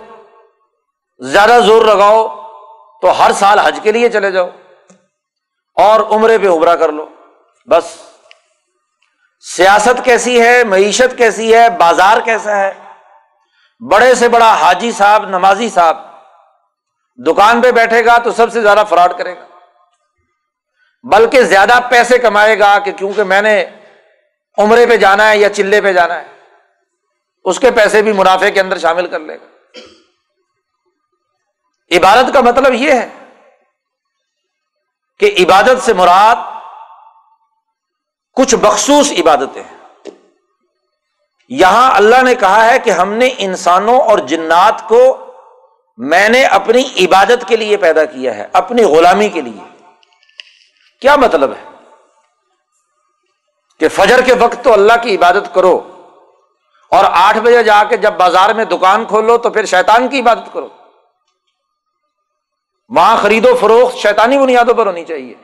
زیادہ 1.19 1.61
زور 1.67 1.85
لگاؤ 1.85 2.29
تو 3.03 3.11
ہر 3.19 3.33
سال 3.33 3.59
حج 3.59 3.81
کے 3.83 3.93
لیے 3.93 4.11
چلے 4.11 4.31
جاؤ 4.31 4.49
اور 5.75 6.01
عمرے 6.01 6.39
پہ 6.39 6.49
عمرہ 6.49 6.77
کر 6.77 6.93
لو۔ 6.93 7.09
بس۔ 7.67 7.85
سیاست 9.41 10.05
کیسی 10.05 10.43
ہے؟ 10.43 10.65
معیشت 10.65 11.19
کیسی 11.19 11.55
ہے؟ 11.55 11.71
بازار 11.71 12.19
کیسا 12.21 12.57
ہے؟ 12.57 12.73
بڑے 13.91 14.15
سے 14.15 14.29
بڑا 14.29 14.55
حاجی 14.55 14.93
صاحب، 14.93 15.25
نمازی 15.29 15.69
صاحب۔ 15.69 16.12
دکان 17.17 17.63
پہ 17.63 17.71
بیٹھے 17.71 18.05
گا 18.05 18.19
تو 18.19 18.33
سب 18.33 18.53
سے 18.53 18.61
زیادہ 18.63 18.85
فراڈ 18.89 19.19
کرے 19.19 19.37
گا۔ 19.37 19.47
بلکہ 21.03 21.43
زیادہ 21.43 21.79
پیسے 21.91 22.19
کمائے 22.19 22.59
گا 22.59 22.79
کہ 22.79 22.93
کیونکہ 22.93 23.25
میں 23.25 23.43
نے 23.43 23.65
عمرے 24.59 24.87
پہ 24.87 24.97
جانا 24.97 25.31
ہے 25.31 25.39
یا 25.39 25.49
چلے 25.49 25.81
پہ 25.81 25.93
جانا 25.93 26.21
ہے، 26.21 26.27
اس 27.45 27.61
کے 27.61 27.71
پیسے 27.71 28.03
بھی 28.03 28.13
منافع 28.13 28.49
کے 28.49 28.61
اندر 28.61 28.79
شامل 28.79 29.07
کر 29.07 29.19
لے 29.19 29.35
گا۔ 29.35 29.47
عبادت 31.91 32.35
کا 32.35 32.41
مطلب 32.41 32.75
یہ 32.75 32.93
ہے 32.93 33.09
کہ 35.19 35.35
عبادت 35.39 35.83
سے 35.83 35.93
مراد 35.93 36.37
کچھ 38.33 38.55
بخصوص 38.55 39.13
عبادتیں 39.13 39.63
ہیں۔ 39.63 40.11
یہاں 41.49 41.95
اللہ 41.95 42.23
نے 42.23 42.35
کہا 42.35 42.65
ہے 42.67 42.79
کہ 42.79 42.91
ہم 42.91 43.13
نے 43.13 43.35
انسانوں 43.39 44.01
اور 44.01 44.19
جنات 44.19 44.89
کو 44.89 45.32
میں 45.97 46.29
نے 46.29 46.45
اپنی 46.45 47.05
عبادت 47.05 47.49
کے 47.49 47.57
لیے 47.57 47.77
پیدا 47.77 48.05
کیا 48.05 48.35
ہے، 48.35 48.47
اپنی 48.53 48.85
غلامی 48.85 49.29
کے 49.29 49.41
لیے۔ 49.41 49.87
کیا 51.01 51.17
مطلب 51.17 51.53
ہے؟ 51.53 51.73
کہ 53.81 53.89
فجر 53.89 54.21
کے 54.21 54.35
وقت 54.35 54.65
تو 54.65 54.73
اللہ 54.73 54.93
کی 55.03 55.17
عبادت 55.17 55.55
کرو 55.55 56.05
اور 56.91 57.05
آٹھ 57.13 57.39
بجے 57.39 57.63
جا 57.63 57.85
کے 57.85 57.97
جب 57.97 58.13
بازار 58.13 58.55
میں 58.55 58.65
دکان 58.65 59.05
کھولو 59.05 59.39
تو 59.39 59.51
پھر 59.51 59.65
شیطان 59.65 60.09
کی 60.09 60.21
عبادت 60.21 60.53
کرو۔ 60.53 60.69
وہاں 62.89 63.17
خرید 63.17 63.47
و 63.47 63.57
فروخت 63.57 63.97
شیطانی 63.97 64.39
بنیادوں 64.39 64.75
پر 64.75 64.87
ہونی 64.87 65.05
چاہیے۔ 65.05 65.35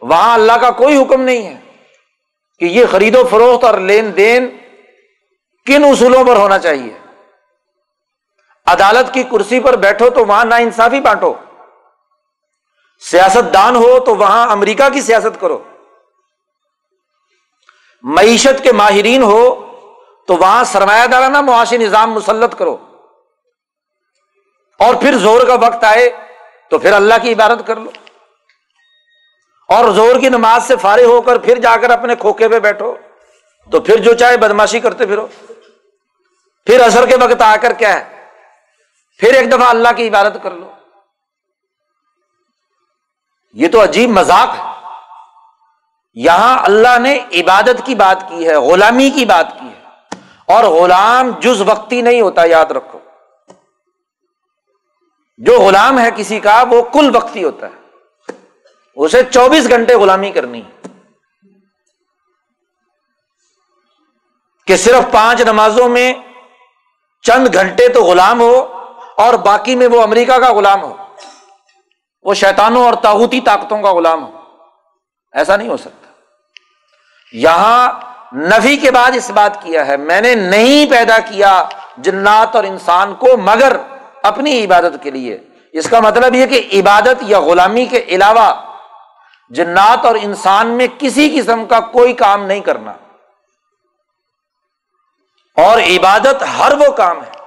وہاں 0.00 0.34
اللہ 0.34 0.52
کا 0.52 0.70
کوئی 0.70 1.02
حکم 1.02 1.22
نہیں 1.22 1.46
ہے 1.46 1.60
کہ 2.58 2.64
یہ 2.64 2.84
خرید 2.90 3.16
و 3.16 3.26
فروخت 3.26 3.64
اور 3.64 3.78
لین 3.78 4.16
دین 4.16 4.58
کن 5.66 5.84
اصولوں 5.84 6.24
پر 6.24 6.36
ہونا 6.36 6.58
چاہیے۔ 6.58 7.01
عدالت 8.66 9.14
کی 9.14 9.22
کرسی 9.22 9.60
پر 9.60 9.76
بیٹھو 9.76 10.10
تو 10.10 10.24
وہاں 10.24 10.44
نا 10.44 10.56
انصافی 10.56 11.00
بانٹو۔ 11.00 11.34
سیاست 13.10 13.54
دان 13.54 13.76
ہو 13.76 14.00
تو 14.00 14.16
وہاں 14.16 14.50
امریکہ 14.50 14.88
کی 14.88 15.00
سیاست 15.00 15.40
کرو۔ 15.40 15.62
معیشت 18.02 18.62
کے 18.62 18.72
ماہرین 18.72 19.22
ہو 19.22 19.72
تو 20.26 20.36
وہاں 20.36 20.64
سرمایہ 20.64 21.06
دارانہ 21.06 21.40
معاشی 21.40 21.76
نظام 21.76 22.12
مسلط 22.12 22.58
کرو۔ 22.58 22.76
اور 24.78 24.94
پھر 24.94 25.18
زور 25.18 25.46
کا 25.46 25.54
وقت 25.54 25.84
آئے 25.84 26.10
تو 26.70 26.78
پھر 26.78 26.92
اللہ 26.92 27.14
کی 27.22 27.32
عبادت 27.32 27.66
کر 27.66 27.76
لو۔ 27.76 27.90
اور 29.68 29.90
زور 29.90 30.20
کی 30.20 30.28
نماز 30.28 30.64
سے 30.64 30.76
فارغ 30.76 31.04
ہو 31.04 31.22
کر 31.22 31.38
پھر 31.38 31.58
جا 31.58 31.76
کر 31.76 31.90
اپنے 31.90 32.16
کھوکھے 32.16 32.48
پہ 32.48 32.58
بیٹھو۔ 32.58 32.96
تو 33.70 33.80
پھر 33.80 33.96
جو 33.96 34.14
چاہے 34.14 34.36
بدماشی 34.36 34.80
کرتے 34.80 35.06
پھرو۔ 35.06 35.26
پھر 36.66 36.80
اثر 36.80 37.06
کے 37.06 37.16
وقت 37.16 37.42
آ 37.42 37.56
کر 37.56 37.72
کیا 37.72 38.00
ہے؟ 38.00 38.21
پھر 39.22 39.34
ایک 39.34 39.52
دفعہ 39.52 39.68
اللہ 39.68 39.88
کی 39.96 40.08
عبادت 40.08 40.36
کر 40.42 40.50
لو۔ 40.50 40.70
یہ 43.52 43.68
تو 43.68 43.82
عجیب 43.82 44.10
مذاق 44.10 44.48
ہے۔ 44.58 44.88
یہاں 46.14 46.58
اللہ 46.62 46.98
نے 46.98 47.18
عبادت 47.34 47.86
کی 47.86 47.94
بات 47.94 48.24
کی 48.28 48.48
ہے، 48.48 48.54
غلامی 48.54 49.10
کی 49.10 49.24
بات 49.24 49.46
کی 49.60 49.66
ہے۔ 49.66 49.84
اور 50.46 50.64
غلام 50.64 51.30
جز 51.30 51.62
وقتی 51.66 52.02
نہیں 52.02 52.20
ہوتا، 52.20 52.44
یاد 52.44 52.66
رکھو۔ 52.66 52.98
جو 55.38 55.60
غلام 55.60 55.98
ہے 55.98 56.08
کسی 56.16 56.40
کا، 56.40 56.64
وہ 56.70 56.82
کل 56.82 57.16
وقتی 57.16 57.44
ہوتا 57.44 57.66
ہے۔ 57.66 58.02
اسے 58.94 59.22
چوبیس 59.22 59.68
گھنٹے 59.68 59.94
غلامی 59.94 60.30
کرنی 60.30 60.62
ہے۔ 60.62 60.88
کہ 64.66 64.76
صرف 64.76 65.12
پانچ 65.12 65.40
نمازوں 65.40 65.88
میں 65.88 66.12
چند 67.22 67.48
گھنٹے 67.54 67.88
تو 67.88 68.04
غلام 68.04 68.40
ہو 68.40 68.81
اور 69.16 69.34
باقی 69.34 69.74
میں 69.74 69.86
وہ 69.86 70.02
امریکہ 70.02 70.32
کا 70.32 70.52
غلام 70.52 70.82
ہو۔ 70.82 70.96
وہ 72.22 72.34
شیطانوں 72.34 72.84
اور 72.84 72.94
تاغوتی 72.94 73.40
طاقتوں 73.40 73.82
کا 73.82 73.94
غلام 73.94 74.24
ہو۔ 74.24 74.40
ایسا 75.32 75.56
نہیں 75.56 75.68
ہو 75.68 75.76
سکتا۔ 75.76 76.06
یہاں 77.32 77.92
نفی 78.34 78.76
کے 78.76 78.90
بعد 78.90 79.10
اس 79.14 79.30
بات 79.30 79.62
کیا 79.62 79.86
ہے۔ 79.86 79.96
میں 79.96 80.20
نے 80.20 80.34
نہیں 80.34 80.90
پیدا 80.90 81.18
کیا 81.18 81.68
جنات 81.96 82.56
اور 82.56 82.64
انسان 82.64 83.14
کو، 83.14 83.36
مگر 83.36 83.76
اپنی 84.22 84.64
عبادت 84.64 85.02
کے 85.02 85.10
لیے۔ 85.10 85.38
اس 85.72 85.88
کا 85.88 86.00
مطلب 86.00 86.34
یہ 86.34 86.46
کہ 86.46 86.68
عبادت 86.72 87.22
یا 87.22 87.40
غلامی 87.40 87.86
کے 87.86 87.98
علاوہ 87.98 88.54
جنات 89.50 90.06
اور 90.06 90.14
انسان 90.22 90.66
میں 90.66 90.86
کسی 90.98 91.38
قسم 91.38 91.66
کا 91.66 91.80
کوئی 91.80 92.12
کام 92.12 92.44
نہیں 92.44 92.60
کرنا۔ 92.60 92.92
اور 95.56 95.78
عبادت 95.78 96.44
ہر 96.58 96.72
وہ 96.72 96.92
کام 96.92 97.22
ہے۔ 97.22 97.41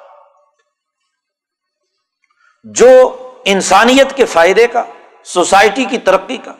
جو 2.73 3.17
انسانیت 3.45 4.15
کے 4.15 4.25
فائدے 4.25 4.67
کا، 4.67 4.83
سوسائٹی 5.23 5.85
کی 5.85 5.97
ترقی 5.97 6.37
کا۔ 6.37 6.51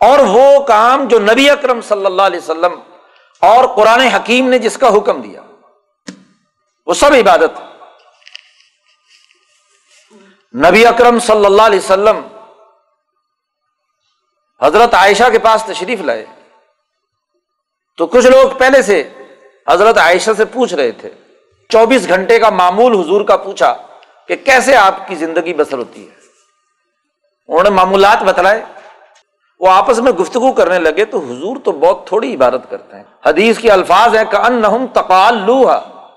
اور 0.00 0.18
وہ 0.18 0.60
کام 0.60 1.08
جو 1.08 1.18
نبی 1.18 1.50
اکرم 1.50 1.80
صلی 1.80 2.06
اللہ 2.06 2.22
علیہ 2.22 2.38
وسلم 2.38 2.80
اور 3.40 3.68
قرآن 3.76 4.00
حکیم 4.00 4.48
نے 4.48 4.58
جس 4.58 4.78
کا 4.78 4.96
حکم 4.96 5.22
دیا، 5.22 5.40
وہ 6.86 6.94
سب 6.94 7.10
عبادت۔ 7.12 7.60
نبی 10.56 10.86
اکرم 10.86 11.18
صلی 11.18 11.44
اللہ 11.44 11.62
علیہ 11.62 11.78
وسلم 11.78 12.20
حضرت 14.62 14.94
عائشہ 14.94 15.30
کے 15.32 15.38
پاس 15.38 15.62
تشریف 15.66 16.00
لائے۔ 16.00 16.26
تو 17.96 18.06
کچھ 18.06 18.26
لوگ 18.26 18.50
پہلے 18.58 18.82
سے 18.82 19.12
حضرت 19.68 19.98
عائشہ 19.98 20.30
سے 20.36 20.44
پوچھ 20.44 20.74
رہے 20.74 20.92
تھے۔ 20.92 21.10
چوبیس 21.68 22.08
گھنٹے 22.08 22.38
کا 22.38 22.50
معمول 22.50 23.00
حضور 23.00 23.20
کا 23.20 23.36
پوچھا 23.36 23.86
کہ 24.30 24.36
کیسے 24.36 24.76
آپ 24.76 25.08
کی 25.08 25.14
زندگی 25.14 25.54
بسر 25.54 25.78
ہوتی 25.78 26.08
ہے؟ 26.08 26.14
انہوں 27.48 27.62
نے 27.62 27.70
معمولات 27.70 28.22
بتلائے۔ 28.22 28.64
وہ 29.60 29.68
آپس 29.68 29.98
میں 29.98 30.12
گفتگو 30.12 30.52
کرنے 30.52 30.78
لگے 30.78 31.04
تو 31.04 31.18
حضور 31.18 31.56
تو 31.64 31.72
بہت 31.72 32.06
تھوڑی 32.06 32.34
عبادت 32.34 32.70
کرتے 32.70 32.96
ہیں۔ 32.96 33.04
حدیث 33.26 33.58
کے 33.58 33.70
الفاظ 33.70 34.16
ہیں 34.16 34.24
کہ 34.24 34.36
ان 34.36 34.52
نہ 34.52 34.66
تقال 34.94 35.38
لوہا 35.46 36.08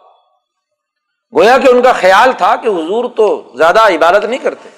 گویا 1.36 1.58
کہ 1.58 1.68
ان 1.68 1.82
کا 1.82 1.94
خیال 1.94 2.32
تھا 2.38 2.56
کہ 2.56 2.68
حضور 2.68 3.06
تو 3.16 3.52
زیادہ 3.56 3.80
عبادت 3.80 4.26
نہیں 4.26 4.40
کرتے۔ 4.40 4.70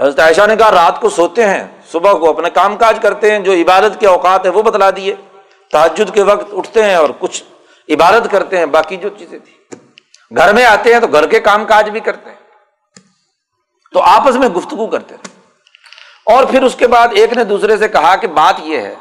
حضرت 0.00 0.20
عائشہ 0.20 0.46
نے 0.46 0.56
کہا، 0.56 0.70
رات 0.70 1.00
کو 1.00 1.10
سوتے 1.10 1.44
ہیں، 1.46 1.64
صبح 1.92 2.12
کو 2.12 2.30
اپنے 2.30 2.50
کام 2.50 2.76
کاج 2.76 2.98
کرتے 3.02 3.32
ہیں، 3.32 3.38
جو 3.38 3.52
عبادت 3.52 4.00
کے 4.00 4.06
اوقات 4.06 4.46
ہیں 4.46 4.52
وہ 4.52 4.62
بتلا 4.62 4.90
دیے۔ 4.90 5.14
تحجد 5.70 6.14
کے 6.14 6.22
وقت 6.22 6.54
اٹھتے 6.56 6.84
ہیں 6.84 6.94
اور 6.94 7.10
کچھ 7.18 7.44
عبادت 7.88 8.30
کرتے 8.30 8.58
ہیں، 8.58 8.66
باقی 8.66 8.96
جو 8.96 9.08
چیزیں 9.08 9.38
تھیں۔ 9.38 9.61
گھر 10.36 10.52
میں 10.52 10.64
آتے 10.64 10.94
ہیں 10.94 11.00
تو 11.00 11.06
گھر 11.06 11.28
کے 11.28 11.40
کام 11.40 11.64
کاج 11.64 11.90
بھی 11.90 12.00
کرتے 12.00 12.30
ہیں۔ 12.30 12.36
تو 13.92 14.00
آپس 14.00 14.34
میں 14.34 14.48
گفتگو 14.48 14.86
کرتے 14.86 15.14
رہے 15.14 15.40
اور 16.24 16.44
پھر 16.44 16.62
اس 16.62 16.74
کے 16.74 16.86
بعد 16.88 17.08
ایک 17.12 17.32
نے 17.32 17.44
دوسرے 17.44 17.76
سے 17.76 17.88
کہا 17.88 18.16
کہ 18.16 18.26
بات 18.26 18.54
یہ 18.58 18.78
ہے 18.78 18.94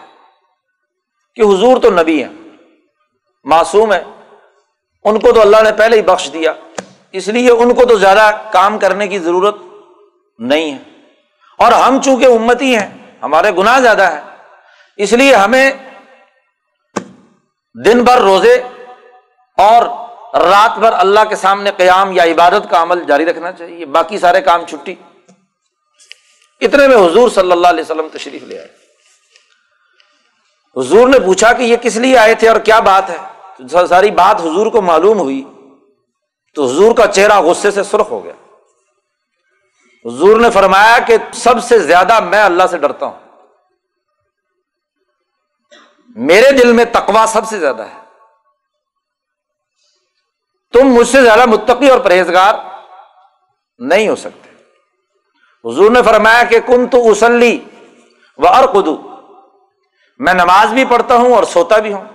کہ 1.36 1.42
حضور 1.42 1.82
تو 1.82 1.90
نبی 1.90 2.24
ہیں، 2.24 2.32
معصوم 3.44 3.94
ہے 3.94 4.04
ان 5.04 5.20
کو 5.20 5.32
تو 5.32 5.42
اللہ 5.42 5.62
نے 5.64 5.72
پہلے 5.72 5.98
ہی 5.98 6.02
بخش 6.02 6.34
دیا۔ 6.34 6.54
اس 7.12 7.28
لیے 7.28 7.52
ان 7.52 7.74
کو 7.74 7.86
تو 7.86 7.96
زیادہ 7.96 8.32
کام 8.52 8.80
کرنے 8.80 9.08
کی 9.08 9.20
ضرورت 9.20 9.56
نہیں 10.40 10.72
ہے۔ 10.72 10.78
اور 11.58 11.72
ہم 11.72 12.02
چونکہ 12.02 12.26
امتی 12.26 12.76
ہیں، 12.76 13.18
ہمارے 13.24 13.52
گناہ 13.52 13.80
زیادہ 13.80 14.02
ہے 14.02 14.22
اس 14.98 15.14
لیے 15.14 15.36
ہمیں 15.36 15.72
دن 17.86 18.04
بھر 18.04 18.18
روزے 18.18 18.64
اور 19.58 20.11
رات 20.34 20.80
بھر 20.80 20.94
اللہ 20.94 21.20
کے 21.30 21.36
سامنے 21.36 21.72
قیام 21.78 22.12
یا 22.12 22.24
عبادت 22.24 22.70
کا 22.70 22.82
عمل 22.82 23.04
جاری 23.04 23.26
رکھنا 23.26 23.52
چاہیے، 23.52 23.86
باقی 23.86 24.20
سارے 24.20 24.42
کام 24.42 24.66
چھٹی۔ 24.66 24.96
اتنے 26.62 26.88
میں 26.88 26.98
حضور 26.98 27.30
صلی 27.30 27.52
اللہ 27.52 27.68
علیہ 27.68 27.84
وسلم 27.84 28.08
تشریف 28.14 28.44
لے 28.44 28.60
آئے۔ 28.60 28.68
حضور 30.76 31.08
نے 31.08 31.20
پوچھا 31.20 31.54
کہ 31.54 31.64
یہ 31.64 31.78
کس 31.78 31.96
لیے 31.96 32.18
آئے 32.18 32.36
تھے 32.36 32.50
اور 32.50 32.60
کیا 32.60 32.80
بات 32.80 33.10
ہے؟ 33.10 33.18
ساری 33.90 34.12
بات 34.12 34.42
حضور 34.42 34.68
کو 34.68 34.82
معلوم 34.82 35.20
ہوئی۔ 35.20 35.44
تو 36.56 36.66
حضور 36.66 36.96
کا 36.96 37.08
چہرہ 37.08 37.40
غصے 37.40 37.72
سے 37.72 37.84
سرخ 37.84 38.12
ہو 38.12 38.24
گیا۔ 38.24 38.34
حضور 40.06 40.40
نے 40.40 40.52
فرمایا 40.52 41.00
کہ 41.08 41.18
سب 41.34 41.64
سے 41.64 41.80
زیادہ 41.80 42.20
میں 42.20 42.44
اللہ 42.44 42.64
سے 42.72 42.78
ڈرتا 42.78 43.06
ہوں۔ 43.06 43.20
میرے 46.16 46.52
دل 46.52 46.74
میں 46.74 46.86
تقوا 46.86 47.26
سب 47.28 47.48
سے 47.48 47.60
زیادہ 47.60 47.82
ہے۔ 47.82 48.11
تم 50.74 50.88
مجھ 50.88 51.08
سے 51.08 51.22
زیادہ 51.22 51.46
متقی 51.46 51.90
اور 51.90 52.00
پرہیزگار 52.00 52.54
نہیں 53.78 54.08
ہو 54.08 54.16
سکتے۔ 54.16 54.50
حضور 55.70 55.92
نے 55.92 56.04
فرمایا 56.04 56.44
کہ 56.44 56.60
کن 56.60 56.88
تو 56.88 57.10
اسلی 57.10 57.60
و 58.38 58.48
ارقدو، 58.48 59.10
میں 60.20 60.34
نماز 60.34 60.74
بھی 60.74 60.86
پڑھتا 60.86 61.16
ہوں 61.16 61.36
اور 61.36 61.44
سوتا 61.44 61.78
بھی 61.78 61.94
ہوں۔ 61.94 62.06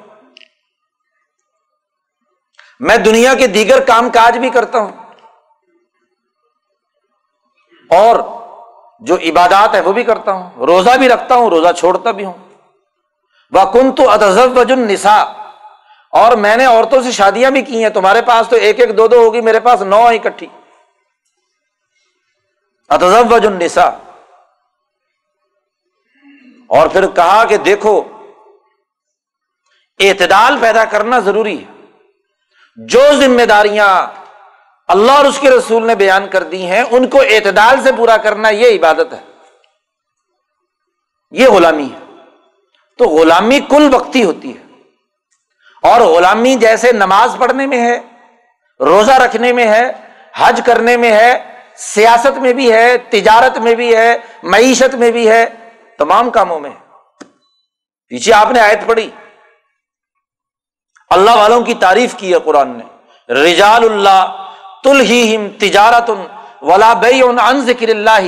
میں 2.81 2.97
دنیا 2.97 3.35
کے 3.35 3.47
دیگر 3.47 3.85
کام 3.85 4.11
کاج 4.11 4.39
بھی 4.39 4.51
کرتا 4.51 4.79
ہوں۔ 4.79 4.93
اور 7.91 8.17
جو 9.01 9.15
عبادات 9.15 9.75
ہے 9.75 9.81
وہ 9.81 9.93
بھی 9.93 10.05
کرتا 10.05 10.33
ہوں۔ 10.33 10.51
روزہ 10.67 10.91
بھی 10.99 11.09
رکھتا 11.09 11.35
ہوں، 11.35 11.51
روزہ 11.51 11.73
چھوڑتا 11.73 12.11
بھی 12.11 12.25
ہوں۔ 12.25 12.49
وہ 13.51 13.73
کن 13.73 13.93
تو 13.93 14.11
ادزب 14.11 14.59
وجن 14.59 14.81
نسا 14.81 15.46
اور 16.17 16.37
میں 16.37 16.57
نے 16.57 16.65
عورتوں 16.65 17.03
سے 17.03 17.13
شادیاں 17.13 17.51
بھی 17.51 17.63
کی 17.63 17.83
ہیں، 17.83 17.91
تمہارے 17.91 18.23
پاس 18.23 18.49
تو 18.49 18.57
ایک 18.57 18.81
ایک 18.81 18.99
دو 18.99 19.09
دو 19.09 19.17
ہوگی، 19.17 19.41
میرے 19.41 19.61
پاس 19.61 19.81
نو 19.81 20.07
اکٹھی 20.07 20.47
اتزوج 22.89 23.47
النساء۔ 23.47 23.91
اور 26.67 26.89
پھر 26.89 27.07
کہا 27.07 27.45
کہ 27.45 27.57
دیکھو، 27.57 28.03
اعتدال 29.99 30.57
پیدا 30.61 30.85
کرنا 30.85 31.19
ضروری 31.19 31.65
ہے۔ 31.65 31.87
جو 32.77 33.01
ذمہ 33.21 33.43
داریاں 33.43 34.07
اللہ 34.89 35.13
اور 35.13 35.25
اس 35.25 35.39
کے 35.39 35.51
رسول 35.51 35.87
نے 35.87 35.95
بیان 35.95 36.29
کر 36.29 36.43
دی 36.43 36.67
ہیں، 36.67 36.83
ان 36.91 37.09
کو 37.09 37.21
اعتدال 37.21 37.83
سے 37.83 37.91
پورا 37.93 38.17
کرنا 38.17 38.49
یہ 38.49 38.79
عبادت 38.79 39.13
ہے۔ 39.13 39.23
یہ 41.31 41.49
غلامی 41.49 41.89
ہے۔ 41.95 42.15
تو 42.99 43.05
غلامی 43.05 43.61
کل 43.61 43.95
وقتی 43.95 44.25
ہوتی 44.25 44.57
ہے۔ 44.57 44.66
اور 45.87 46.01
غلامی 46.01 46.55
جیسے 46.55 46.93
نماز 46.93 47.37
پڑھنے 47.39 47.67
میں 47.67 47.81
ہے، 47.81 47.99
روزہ 48.81 49.13
رکھنے 49.13 49.53
میں 49.53 49.67
ہے، 49.67 49.85
حج 50.37 50.61
کرنے 50.67 50.97
میں 50.97 51.13
ہے، 51.13 51.33
سیاست 51.77 52.39
میں 52.39 52.53
بھی 52.53 52.73
ہے، 52.73 52.97
تجارت 52.99 53.59
میں 53.59 53.75
بھی 53.75 53.97
ہے، 53.97 54.17
معیشت 54.43 54.95
میں 54.95 55.11
بھی 55.11 55.29
ہے، 55.29 55.45
تمام 55.99 56.31
کاموں 56.31 56.61
میں 56.61 56.71
پیچھے 58.11 58.33
آپ 58.33 58.51
نے 58.53 58.61
آیت 58.61 58.87
پڑھی۔ 58.87 59.11
اللہ 61.11 61.31
والوں 61.31 61.61
کی 61.61 61.75
تعریف 61.75 62.15
کی 62.17 62.33
ہے 62.35 62.39
قرآن 62.39 62.77
نے۔ 62.79 62.85
رجال 63.33 63.85
اللہ 63.85 64.51
تل 64.85 65.01
ہی 65.01 65.37
ہم 65.37 65.49
تجارت 65.59 66.11
ولا 66.63 66.93
بئی 66.93 67.23
ان 67.23 67.61
ذکر 67.61 67.89
اللہ 67.89 68.25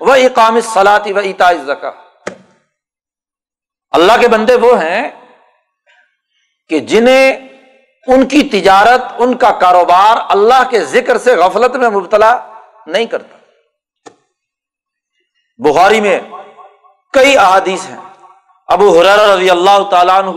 و 0.00 0.12
اقام 0.12 0.60
سلاتی 0.60 1.12
و 1.12 1.18
اتا 1.18 1.52
زکا 1.66 1.90
اللہ 3.90 4.12
کے 4.20 4.28
بندے 4.28 4.54
وہ 4.54 4.82
ہیں 4.82 5.02
کہ 6.72 6.78
جنہیں 6.78 7.48
ان 8.06 8.26
کی 8.26 8.42
تجارت، 8.42 9.00
ان 9.18 9.36
کا 9.36 9.50
کاروبار 9.50 10.16
اللہ 10.28 10.70
کے 10.70 10.84
ذکر 10.84 11.18
سے 11.18 11.36
غفلت 11.36 11.76
میں 11.76 11.90
مبتلا 11.90 12.52
نہیں 12.86 13.06
کرتا۔ 13.06 13.36
بخاری 15.58 16.00
میں 16.00 16.20
کئی 17.12 17.38
احادیث 17.38 17.86
ہیں۔ 17.88 17.96
ابو 18.66 19.00
حرار 19.00 19.18
رضی 19.18 19.50
اللہ 19.50 19.90
تعالیٰ 19.90 20.18
عنہ 20.18 20.30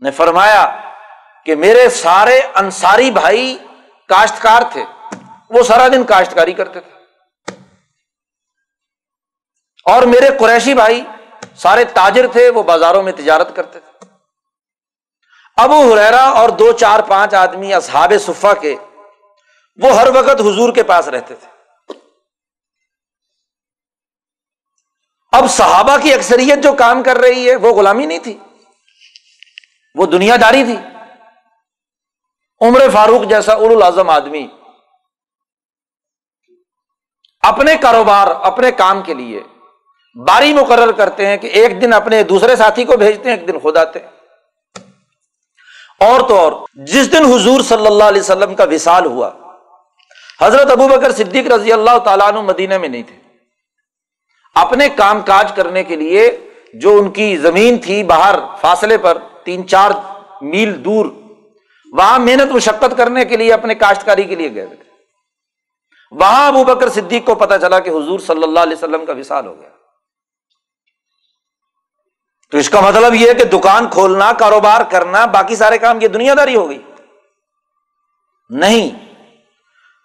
نے 0.00 0.10
فرمایا 0.10 0.76
کہ 1.44 1.54
میرے 1.54 1.88
سارے 1.90 2.40
انصاری 2.54 3.10
بھائی 3.10 3.58
کاشتکار 4.08 4.62
تھے۔ 4.72 4.84
وہ 5.50 5.62
سارا 5.62 5.88
دن 5.88 6.04
کاشتکاری 6.04 6.52
کرتے 6.52 6.80
تھے۔ 6.80 6.98
اور 9.86 10.02
میرے 10.02 10.28
قریشی 10.38 10.74
بھائی 10.74 11.04
سارے 11.56 11.84
تاجر 11.84 12.26
تھے، 12.26 12.50
وہ 12.50 12.62
بازاروں 12.62 13.02
میں 13.02 13.12
تجارت 13.12 13.56
کرتے 13.56 13.80
تھے۔ 13.80 13.91
ابو 15.56 15.92
حریرا 15.92 16.24
اور 16.24 16.48
دو 16.48 16.72
چار 16.72 17.00
پانچ 17.00 17.34
آدمی 17.34 17.74
اصحاب 17.74 18.12
صفا 18.20 18.54
کے، 18.54 18.76
وہ 19.82 19.90
ہر 19.90 20.08
وقت 20.14 20.40
حضور 20.40 20.72
کے 20.72 20.82
پاس 20.82 21.08
رہتے 21.08 21.34
تھے۔ 21.34 21.46
اب 25.32 25.50
صحابہ 25.50 25.96
کی 26.02 26.14
اکثریت 26.14 26.62
جو 26.62 26.72
کام 26.72 27.02
کر 27.02 27.16
رہی 27.16 27.50
ہے، 27.50 27.56
وہ 27.56 27.72
غلامی 27.72 28.06
نہیں 28.06 28.18
تھی۔ 28.18 28.38
وہ 29.94 30.06
دنیا 30.06 30.36
داری 30.40 30.64
تھی۔ 30.64 30.76
عمر 32.60 32.80
فاروق 32.92 33.28
جیسا 33.28 33.52
ار 33.52 33.70
العظم 33.70 34.10
آدمی 34.10 34.48
اپنے 37.40 37.76
کاروبار، 37.76 38.26
اپنے 38.26 38.70
کام 38.70 39.02
کے 39.02 39.14
لیے 39.14 39.42
باری 40.28 40.54
مقرر 40.54 40.92
کرتے 40.92 41.26
ہیں 41.26 41.36
کہ 41.36 41.46
ایک 41.46 41.82
دن 41.82 41.92
اپنے 41.92 42.22
دوسرے 42.22 42.56
ساتھی 42.56 42.84
کو 42.84 42.96
بھیجتے 42.96 43.30
ہیں، 43.30 43.36
ایک 43.36 43.48
دن 43.48 43.58
خود 43.58 43.76
آتے 43.76 43.98
ہیں۔ 43.98 44.21
اور 46.02 46.20
تو 46.20 46.36
اور، 46.36 46.52
جس 46.74 47.12
دن 47.12 47.24
حضور 47.24 47.60
صلی 47.60 47.86
اللہ 47.86 48.04
علیہ 48.04 48.20
وسلم 48.20 48.54
کا 48.54 48.64
وصال 48.64 49.06
ہوا، 49.06 49.30
حضرت 50.40 50.70
ابو 50.70 50.88
بکر 50.88 51.12
صدیق 51.12 51.46
رضی 51.52 51.72
اللہ 51.72 51.98
تعالیٰ 51.98 52.28
عنہ 52.28 52.40
مدینہ 52.40 52.78
میں 52.78 52.88
نہیں 52.88 53.02
تھے۔ 53.02 53.16
اپنے 54.56 54.88
کام 54.88 55.20
کاج 55.20 55.52
کرنے 55.52 55.84
کے 55.84 55.96
لیے 55.96 56.30
جو 56.74 56.96
ان 56.98 57.10
کی 57.10 57.36
زمین 57.36 57.78
تھی 57.78 58.02
باہر 58.02 58.38
فاصلے 58.60 58.98
پر 58.98 59.18
تین 59.44 59.68
چار 59.68 59.90
میل 60.40 60.84
دور، 60.84 61.06
وہاں 61.92 62.18
محنت 62.18 62.52
مشقت 62.52 62.96
کرنے 62.96 63.24
کے 63.24 63.36
لیے 63.36 63.52
اپنے 63.52 63.74
کاشتکاری 63.74 64.22
کے 64.22 64.34
لیے 64.34 64.54
گئے 64.54 64.66
تھے۔ 64.66 64.76
وہاں 66.10 66.46
ابو 66.48 66.64
بکر 66.64 66.88
صدیق 66.88 67.26
کو 67.26 67.34
پتا 67.34 67.58
چلا 67.58 67.78
کہ 67.78 67.90
حضور 67.90 68.18
صلی 68.18 68.42
اللہ 68.42 68.60
علیہ 68.60 68.76
وسلم 68.76 69.06
کا 69.06 69.12
وصال 69.12 69.46
ہو 69.46 69.60
گیا۔ 69.60 69.71
تو 72.52 72.58
اس 72.58 72.70
کا 72.70 72.80
مطلب 72.80 73.14
یہ 73.14 73.28
ہے 73.28 73.34
کہ 73.34 73.44
دکان 73.44 73.88
کھولنا، 73.88 74.32
کاروبار 74.32 74.80
کرنا، 74.80 75.26
باقی 75.26 75.56
سارے 75.56 75.78
کام 75.78 75.98
یہ 76.00 76.08
دنیا 76.08 76.34
داری 76.36 76.56
ہو 76.56 76.68
گئی۔ 76.68 76.78
نہیں۔ 78.50 78.90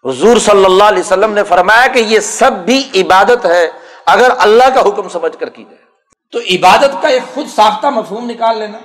حضور 0.04 0.38
صلی 0.38 0.66
اللہ 0.66 0.84
علیہ 0.84 1.00
وسلم 1.00 1.34
نے 1.34 1.44
فرمایا 1.44 1.88
کہ 1.88 2.00
یہ 2.00 2.20
سب 2.20 2.52
بھی 2.54 2.90
عبادت 2.96 3.46
ہے 3.46 3.70
اگر 4.06 4.30
اللہ 4.38 4.64
کا 4.76 4.82
حکم 4.82 5.10
سمجھ 5.10 5.38
کر 5.38 5.50
کی 5.50 5.64
جائے۔ 5.64 5.78
تو 6.32 6.40
عبادت 6.40 7.02
کا 7.02 7.08
ایک 7.08 7.24
خود 7.34 7.48
ساختہ 7.48 7.88
مفہوم 7.88 8.30
نکال 8.30 8.58
لینا۔ 8.58 8.78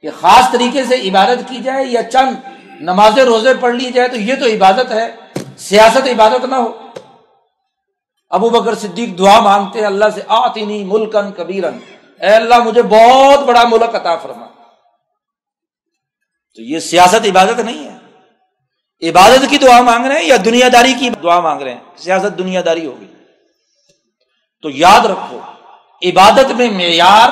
کہ 0.00 0.08
خاص 0.20 0.52
طریقے 0.52 0.84
سے 0.84 0.94
عبادت 0.94 1.48
کی 1.48 1.58
جائے 1.58 1.84
یا 1.84 2.02
چند 2.02 2.36
نماز 2.80 3.18
روزے 3.18 3.54
پڑھ 3.54 3.74
لی 3.74 3.92
جائے 3.92 4.08
تو 4.08 4.16
یہ 4.16 4.34
تو 4.34 4.46
عبادت 4.46 4.90
ہے۔ 4.90 5.14
سیاست 5.58 6.06
عبادت 6.06 6.44
نہ 6.44 6.54
ہو۔ 6.54 6.72
ابو 8.30 8.50
بکر 8.50 8.74
صدیق 8.74 9.18
دعا 9.18 9.40
مانگتے 9.40 9.78
ہیں، 9.78 9.86
اللہ 9.86 10.04
سے 10.14 10.20
آتینی 10.28 10.84
ملکن 10.84 11.32
کبیرن۔ 11.32 11.78
اے 12.22 12.34
اللہ 12.34 12.58
مجھے 12.58 12.82
بہت 12.82 13.38
بڑا 13.38 13.64
ملک 13.64 13.94
عطا 13.94 14.16
فرما۔ 14.16 14.46
تو 16.54 16.62
یہ 16.62 16.78
سیاست 16.78 17.26
عبادت 17.26 17.60
نہیں 17.60 17.90
ہے۔ 17.90 17.98
عبادت 19.10 19.50
کی 19.50 19.58
دعا 19.58 19.80
مانگ 19.80 20.06
رہے 20.06 20.18
ہیں 20.18 20.26
یا 20.26 20.36
دنیا 20.44 20.68
داری 20.72 20.92
کی 20.92 21.10
دعا 21.10 21.40
مانگ 21.40 21.62
رہے 21.62 21.74
ہیں؟ 21.74 21.80
سیاست 21.96 22.38
دنیا 22.38 22.60
داری 22.64 22.86
ہوگی۔ 22.86 23.06
تو 24.62 24.70
یاد 24.70 25.06
رکھو، 25.06 25.40
عبادت 26.02 26.50
میں 26.50 26.70
معیار 26.70 27.30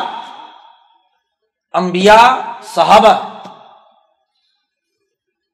انبیاء، 1.73 2.35
صحابہ، 2.63 3.39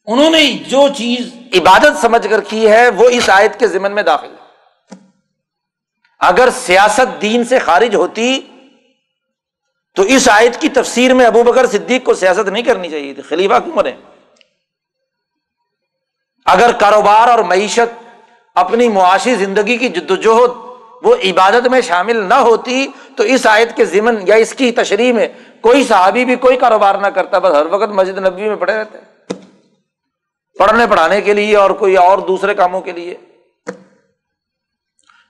انہوں 0.06 0.30
نے 0.30 0.50
جو 0.50 0.88
چیز 0.96 1.34
عبادت 1.54 2.00
سمجھ 2.00 2.28
کر 2.30 2.40
کی 2.40 2.70
ہے، 2.70 2.88
وہ 2.88 3.08
اس 3.08 3.30
آیت 3.30 3.58
کے 3.58 3.66
ذمن 3.66 3.94
میں 3.94 4.02
داخل 4.02 4.34
ہے۔ 4.40 4.46
اگر 6.20 6.48
سیاست 6.50 7.22
دین 7.22 7.44
سے 7.44 7.58
خارج 7.58 7.94
ہوتی 7.94 8.52
تو 9.96 10.02
اس 10.02 10.28
آیت 10.28 10.60
کی 10.60 10.68
تفسیر 10.68 11.14
میں 11.14 11.26
ابو 11.26 11.42
بکر 11.42 11.66
صدیق 11.66 12.04
کو 12.04 12.14
سیاست 12.14 12.48
نہیں 12.48 12.62
کرنی 12.62 12.88
چاہیے 12.90 13.14
تھی، 13.14 13.22
خلیفہ 13.22 13.54
کیوں 13.64 13.76
بنے؟ 13.76 13.92
اگر 16.46 16.72
کاروبار 16.72 17.28
اور 17.28 17.38
معیشت 17.38 18.04
اپنی 18.54 18.88
معاشی 18.88 19.34
زندگی 19.34 19.76
کی 19.76 19.88
جدوجہد 19.88 20.50
وہ 21.02 21.14
عبادت 21.24 21.68
میں 21.68 21.80
شامل 21.80 22.16
نہ 22.16 22.34
ہوتی، 22.34 22.86
تو 23.16 23.22
اس 23.22 23.46
آیت 23.46 23.76
کے 23.76 23.84
ضمن 23.84 24.16
یا 24.26 24.34
اس 24.34 24.54
کی 24.54 24.70
تشریح 24.72 25.12
میں 25.12 25.28
کوئی 25.60 25.84
صحابی 25.84 26.24
بھی 26.24 26.36
کوئی 26.36 26.56
کاروبار 26.56 26.94
نہ 26.94 27.06
کرتا، 27.06 27.38
بس 27.38 27.52
ہر 27.52 27.66
وقت 27.66 27.90
مسجد 27.90 28.18
نبی 28.18 28.48
میں 28.48 28.56
پڑے 28.56 28.72
رہتے 28.72 28.98
پڑھنے، 30.58 30.86
پڑھانے 30.86 31.20
کے 31.20 31.34
لیے 31.34 31.56
اور 31.56 31.70
کوئی 31.70 31.96
اور 31.96 32.18
دوسرے 32.18 32.54
کاموں 32.54 32.80
کے 32.80 32.92
لیے۔ 32.92 33.16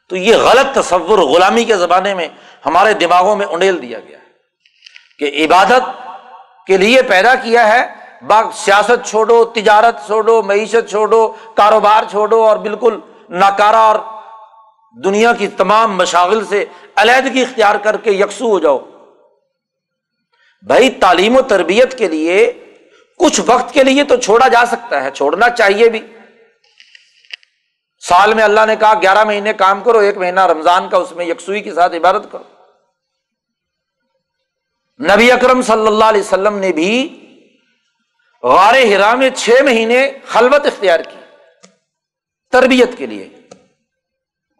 تو 0.08 0.16
یہ 0.16 0.36
غلط 0.36 0.74
تصور 0.74 1.18
غلامی 1.18 1.64
کے 1.64 1.76
زمانے 1.76 2.14
میں 2.14 2.28
ہمارے 2.66 2.92
دماغوں 2.92 3.36
میں 3.36 3.46
انڈیل 3.46 3.82
دیا 3.82 3.98
گیا۔ 4.08 4.18
ہے 4.18 4.25
کہ 5.18 5.44
عبادت 5.44 6.02
کے 6.66 6.76
لیے 6.76 7.02
پیدا 7.02 7.34
کیا 7.34 7.68
ہے۔ 7.68 8.06
باغ 8.26 8.50
سیاست 8.54 9.06
چھوڑو، 9.06 9.44
تجارت 9.44 10.06
چھوڑو، 10.06 10.42
معیشت 10.42 10.90
چھوڑو، 10.90 11.28
کاروبار 11.28 12.02
چھوڑو 12.10 12.44
اور 12.44 12.56
بالکل 12.56 12.98
ناکارا 13.28 13.78
اور 13.78 13.96
دنیا 15.04 15.32
کی 15.32 15.46
تمام 15.46 15.96
مشاغل 15.96 16.44
سے 16.44 16.64
علیحدگی 16.96 17.42
اختیار 17.42 17.74
کر 17.74 17.96
کے 17.96 18.10
یکسو 18.10 18.46
ہو 18.46 18.58
جاؤ۔ 18.58 18.78
بھائی، 20.66 20.90
تعلیم 20.90 21.36
و 21.36 21.42
تربیت 21.42 21.98
کے 21.98 22.08
لیے 22.08 22.52
کچھ 23.18 23.40
وقت 23.46 23.74
کے 23.74 23.84
لیے 23.84 24.04
تو 24.04 24.16
چھوڑا 24.16 24.48
جا 24.48 24.64
سکتا 24.66 25.04
ہے، 25.04 25.10
چھوڑنا 25.10 25.50
چاہیے 25.50 25.88
بھی۔ 25.88 26.00
سال 28.08 28.34
میں 28.34 28.44
اللہ 28.44 28.66
نے 28.66 28.76
کہا، 28.76 28.94
گیارہ 29.02 29.24
مہینے 29.24 29.52
کام 29.52 29.80
کرو، 29.80 29.98
ایک 29.98 30.18
مہینہ 30.18 30.40
رمضان 30.40 30.88
کا، 30.88 30.96
اس 30.96 31.12
میں 31.12 31.26
یکسوئی 31.26 31.60
کے 31.60 31.74
ساتھ 31.74 31.96
عبادت 31.96 32.32
کرو۔ 32.32 32.55
نبی 35.00 35.32
اکرم 35.32 35.62
صلی 35.62 35.86
اللہ 35.86 36.04
علیہ 36.04 36.20
وسلم 36.20 36.58
نے 36.58 36.72
بھی 36.72 37.22
غار 38.42 38.74
ہرا 38.74 39.14
میں 39.14 39.30
چھ 39.30 39.50
مہینے 39.64 40.10
خلوت 40.28 40.66
اختیار 40.66 41.00
کی 41.00 41.16
تربیت 42.50 42.98
کے 42.98 43.06
لیے۔ 43.06 43.28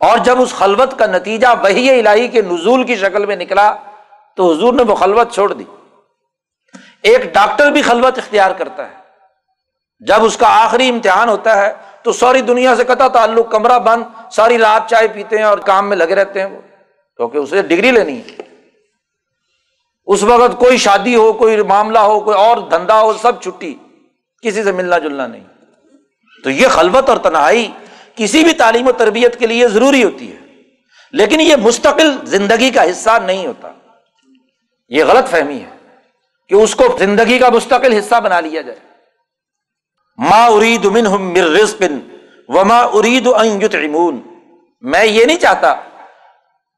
اور 0.01 0.19
جب 0.19 0.41
اس 0.41 0.55
خلوت 0.55 0.99
کا 0.99 1.07
نتیجہ 1.07 1.47
وہی 1.63 2.01
الہی 2.01 2.29
کے 2.29 2.43
نزول 2.43 2.85
کی 2.85 2.97
شکل 2.97 3.27
میں 3.27 3.37
نکلا 3.37 3.75
تو 4.37 4.53
حضور 4.53 4.73
نے 4.73 4.83
وہ 4.83 4.95
خلوت 4.95 5.35
چھوڑ 5.35 5.53
دی۔ 5.53 5.65
ایک 7.03 7.35
ڈاکٹر 7.35 7.71
بھی 7.71 7.83
خلوت 7.83 8.19
اختیار 8.19 8.51
کرتا 8.51 8.89
ہے۔ 8.89 8.95
جب 10.01 10.25
اس 10.25 10.37
کا 10.37 10.65
آخری 10.65 10.89
امتحان 10.89 11.29
ہوتا 11.29 11.57
ہے 11.57 11.73
تو 12.03 12.13
ساری 12.13 12.41
دنیا 12.41 12.77
سے 12.77 12.85
قطع 12.85 13.09
تعلق، 13.09 13.51
کمرہ 13.51 13.79
بند، 13.79 14.03
ساری 14.33 14.59
رات 14.59 14.91
چائے 14.91 15.09
پیتے 15.09 15.37
ہیں 15.37 15.45
اور 15.45 15.59
کام 15.59 15.89
میں 15.89 15.97
لگے 15.97 16.15
رہتے 16.15 16.41
ہیں 16.41 16.47
وہ، 16.47 16.61
کیونکہ 17.17 17.39
اسے 17.39 17.63
ڈگری 17.63 17.91
لینی 17.91 18.21
ہے۔ 18.21 18.56
اس 20.07 20.23
وقت 20.23 20.59
کوئی 20.59 20.77
شادی 20.77 21.15
ہو، 21.17 21.33
کوئی 21.33 21.63
معاملہ 21.63 21.99
ہو، 21.99 22.19
کوئی 22.21 22.37
اور 22.39 22.57
دھندا 22.71 23.01
ہو، 23.01 23.13
سب 23.13 23.41
چھٹی، 23.43 23.75
کسی 24.43 24.63
سے 24.65 24.73
ملنا 24.73 24.99
جلنا 24.99 25.27
نہیں۔ 25.27 25.45
تو 26.45 26.51
یہ 26.51 26.69
خلوت 26.69 27.09
اور 27.09 27.17
تنہائی 27.17 27.71
کسی 28.15 28.43
بھی 28.45 28.53
تعلیم 28.53 28.89
و 28.89 28.93
تربیت 28.93 29.39
کے 29.39 29.47
لیے 29.47 29.69
ضروری 29.69 30.03
ہوتی 30.05 30.33
ہے، 30.33 30.39
لیکن 31.13 31.41
یہ 31.41 31.57
مستقل 31.57 32.11
زندگی 32.25 32.71
کا 32.71 32.91
حصہ 32.91 33.19
نہیں 33.25 33.47
ہوتا۔ 33.47 33.73
یہ 34.89 35.05
غلط 35.05 35.31
فہمی 35.31 35.59
ہے 35.61 35.71
کہ 36.49 36.55
اس 36.55 36.75
کو 36.75 36.85
زندگی 36.99 37.39
کا 37.39 37.49
مستقل 37.49 37.93
حصہ 37.93 38.21
بنا 38.21 38.41
لیا 38.41 38.61
جائے۔ 38.61 38.79
ما 40.19 40.45
ارید 40.47 40.85
مر 40.85 41.49
رزق 41.51 41.83
وما 42.49 42.81
ارید 42.93 43.27
ان 43.27 44.21
میں 44.83 45.05
یہ 45.05 45.25
نہیں 45.25 45.37
چاہتا 45.37 45.75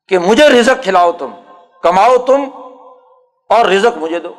کہ 0.08 0.18
مجھے 0.18 0.48
رزق 0.48 0.82
کھلاؤ 0.82 1.12
تم، 1.12 1.30
کماؤ 1.82 2.16
تم 2.18 2.44
اور 3.49 3.66
رزق 3.66 3.99
مجھے 3.99 4.18
دو۔ 4.20 4.34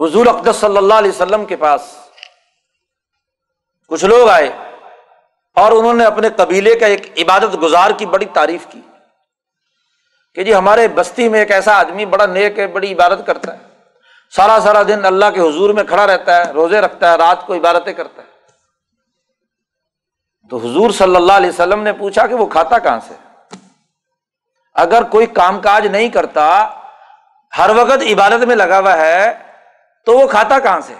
حضور 0.00 0.26
اقدس 0.26 0.56
صلی 0.56 0.76
اللہ 0.76 0.94
علیہ 0.94 1.10
وسلم 1.10 1.44
کے 1.44 1.56
پاس 1.56 1.80
کچھ 3.88 4.04
لوگ 4.04 4.28
آئے 4.28 4.48
اور 5.56 5.72
انہوں 5.72 5.94
نے 5.94 6.04
اپنے 6.04 6.28
قبیلے 6.36 6.74
کا 6.74 6.86
ایک 6.86 7.18
عبادت 7.18 7.62
گزار 7.62 7.90
کی 7.90 8.06
بڑی 8.06 8.26
تعریف 8.26 8.66
کی 8.70 8.80
کہ 10.34 10.44
جی 10.44 10.54
ہمارے 10.54 10.88
بستی 10.88 11.28
میں 11.28 11.38
ایک 11.38 11.50
ایسا 11.50 11.78
آدمی 11.78 12.06
بڑا 12.06 12.26
نیک 12.26 12.58
ہے، 12.58 12.66
بڑی 12.66 12.92
عبادت 12.92 13.26
کرتا 13.26 13.58
ہے۔ 13.58 13.62
سارا 14.30 14.58
سارا 14.62 14.82
دن 14.82 15.04
اللہ 15.04 15.24
کے 15.34 15.40
حضور 15.40 15.70
میں 15.70 15.84
کھڑا 15.84 16.06
رہتا 16.06 16.36
ہے، 16.36 16.52
روزے 16.52 16.80
رکھتا 16.80 17.12
ہے، 17.12 17.16
رات 17.16 17.46
کو 17.46 17.54
عبادتیں 17.54 17.92
کرتا 17.92 18.22
ہے۔ 18.22 18.28
تو 20.48 20.56
حضور 20.56 20.90
صلی 20.90 21.16
اللہ 21.16 21.32
علیہ 21.32 21.48
وسلم 21.48 21.82
نے 21.82 21.92
پوچھا 21.92 22.26
کہ 22.26 22.34
وہ 22.34 22.46
کھاتا 22.46 22.78
کہاں 22.78 23.00
سے؟ 23.08 23.14
اگر 24.74 25.02
کوئی 25.02 25.26
کام 25.26 25.60
کاج 25.60 25.86
نہیں 25.86 26.08
کرتا 26.08 26.68
ہر 27.58 27.70
وقت 27.76 28.02
عبادت 28.02 28.44
میں 28.44 28.56
لگا 28.56 28.78
ہوا 28.78 28.96
ہے، 28.96 29.32
تو 30.06 30.18
وہ 30.18 30.26
کھاتا 30.26 30.58
کہاں 30.58 30.80
سے؟ 30.80 30.94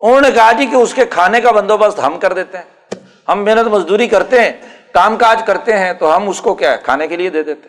انہوں 0.00 0.20
نے 0.20 0.30
کہا 0.30 0.52
جی 0.52 0.66
کہ 0.66 0.76
اس 0.76 0.94
کے 0.94 1.06
کھانے 1.06 1.40
کا 1.40 1.50
بندوبست 1.50 1.98
ہم 1.98 2.18
کر 2.18 2.32
دیتے 2.32 2.58
ہیں۔ 2.58 2.94
ہم 3.28 3.44
محنت 3.44 3.66
مزدوری 3.66 4.08
کرتے 4.08 4.40
ہیں، 4.40 4.52
کام 4.92 5.16
کاج 5.16 5.42
کرتے 5.46 5.78
ہیں، 5.78 5.92
تو 5.92 6.16
ہم 6.16 6.28
اس 6.28 6.40
کو 6.40 6.54
کیا 6.54 6.72
ہے، 6.72 6.76
کھانے 6.84 7.08
کے 7.08 7.16
لیے 7.16 7.30
دے 7.30 7.42
دیتے 7.42 7.68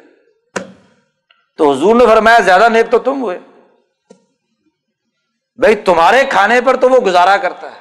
تو 1.57 1.71
حضور 1.71 1.95
نے 1.95 2.05
فرمایا، 2.05 2.39
زیادہ 2.39 2.69
نیک 2.69 2.91
تو 2.91 2.99
تم 2.99 3.21
ہوئے۔ 3.21 3.39
بھائی، 5.57 5.75
تمہارے 5.75 6.25
کھانے 6.25 6.61
پر 6.61 6.75
تو 6.75 6.89
وہ 6.89 6.97
گزارا 6.97 7.37
کرتا 7.37 7.67
ہے 7.71 7.79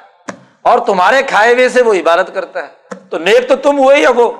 اور 0.62 0.78
تمہارے 0.78 1.22
کھائے 1.22 1.54
ہوئے 1.54 1.68
سے 1.68 1.82
وہ 1.82 1.94
عبادت 1.94 2.30
کرتا 2.34 2.62
ہے۔ 2.62 2.94
تو 3.10 3.18
نیک 3.18 3.48
تو 3.48 3.56
تم 3.56 3.78
ہوئے 3.78 3.98
یا 3.98 4.10
وہ؟ 4.16 4.32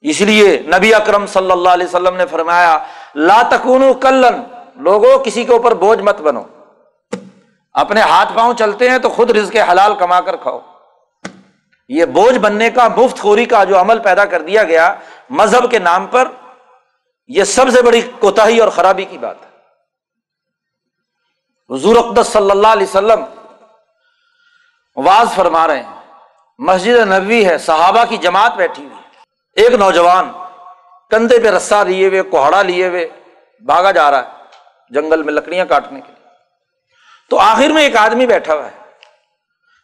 اس 0.00 0.20
لیے 0.20 0.58
نبی 0.58 0.94
اکرم 0.94 1.26
صلی 1.26 1.50
اللہ 1.50 1.68
علیہ 1.68 1.86
وسلم 1.86 2.16
نے 2.16 2.26
فرمایا، 2.26 2.78
لا 3.14 3.42
تکون 3.50 4.00
کلن 4.00 4.42
لوگوں 4.74 5.18
کسی 5.18 5.44
کے 5.44 5.52
اوپر 5.52 5.74
بوجھ 5.74 6.02
مت 6.02 6.20
بنو۔ 6.20 6.42
اپنے 7.72 8.00
ہاتھ 8.00 8.32
پاؤں 8.34 8.54
چلتے 8.54 8.90
ہیں 8.90 8.98
تو 8.98 9.08
خود 9.08 9.30
رزق 9.30 9.70
حلال 9.70 9.94
کما 9.94 10.20
کر 10.20 10.36
کھاؤ۔ 10.36 10.60
یہ 11.88 12.04
بوجھ 12.04 12.38
بننے 12.38 12.70
کا، 12.70 12.88
مفت 12.96 13.18
خوری 13.18 13.44
کا 13.44 13.64
جو 13.64 13.80
عمل 13.80 13.98
پیدا 13.98 14.24
کر 14.24 14.42
دیا 14.42 14.64
گیا 14.64 14.94
مذہب 15.30 15.70
کے 15.70 15.78
نام 15.78 16.06
پر، 16.06 16.28
یہ 17.26 17.44
سب 17.44 17.68
سے 17.68 17.82
بڑی 17.82 18.00
کوتا 18.18 18.42
اور 18.42 18.68
خرابی 18.68 19.04
کی 19.04 19.18
بات 19.18 19.36
ہے۔ 19.42 19.48
حضور 21.74 21.96
اقدس 21.96 22.26
صلی 22.26 22.50
اللہ 22.50 22.66
علیہ 22.66 22.86
وسلم 22.86 23.24
واز 24.96 25.34
فرما 25.34 25.66
رہے 25.66 25.82
ہیں۔ 25.82 26.00
مسجد 26.58 27.12
نبوی 27.12 27.46
ہے، 27.46 27.58
صحابہ 27.58 28.04
کی 28.08 28.16
جماعت 28.16 28.56
بیٹھی 28.56 28.84
ہوئی۔ 28.84 28.97
ایک 29.58 29.74
نوجوان 29.74 30.32
کندھے 31.10 31.38
پہ 31.38 31.48
رسا 31.50 31.82
لیے 31.82 32.08
ہوئے 32.08 32.22
کوہڑا 32.22 32.62
لیے 32.62 32.88
ہوئے، 32.88 33.08
بھاگا 33.64 33.90
جا 33.90 34.10
رہا 34.10 34.18
ہے 34.18 34.28
جنگل 34.90 35.22
میں 35.22 35.32
لکڑیاں 35.32 35.64
کاٹنے 35.64 36.00
کے 36.00 36.12
لیے۔ 36.12 36.28
تو 37.30 37.38
آخر 37.40 37.68
میں 37.68 37.82
ایک 37.82 37.96
آدمی 37.96 38.26
بیٹھا 38.26 38.54
ہوا 38.54 38.66
ہے۔ 38.66 38.90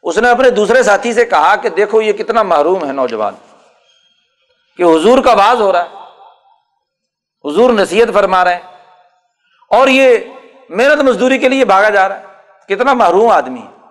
اس 0.03 0.19
نے 0.19 0.31
اپنے 0.31 0.51
دوسرے 0.51 0.83
ساتھی 0.83 1.13
سے 1.13 1.25
کہا 1.25 1.57
کہ 1.57 1.69
دیکھو 1.69 2.03
یہ 2.03 2.13
کتنا 2.13 2.43
محروم 2.43 2.87
ہے 2.87 2.93
نوجوان، 2.93 3.35
کہ 4.77 4.83
حضور 4.83 5.23
کا 5.23 5.35
باز 5.35 5.61
ہو 5.61 5.73
رہا 5.73 5.85
ہے۔ 5.85 5.95
حضور 7.45 7.71
نصیحت 7.71 8.15
فرما 8.15 8.45
رہے 8.45 8.55
ہیں۔ 8.55 8.63
اور 9.71 9.89
یہ 9.89 10.19
محنت 10.69 11.03
مزدوری 11.03 11.39
کے 11.39 11.49
لیے 11.49 11.65
بھاگا 11.65 11.89
جا 11.89 12.09
رہا 12.09 12.21
ہے۔ 12.21 12.25
کتنا 12.69 12.93
محروم 12.93 13.31
آدمی 13.31 13.61
ہے۔ 13.61 13.87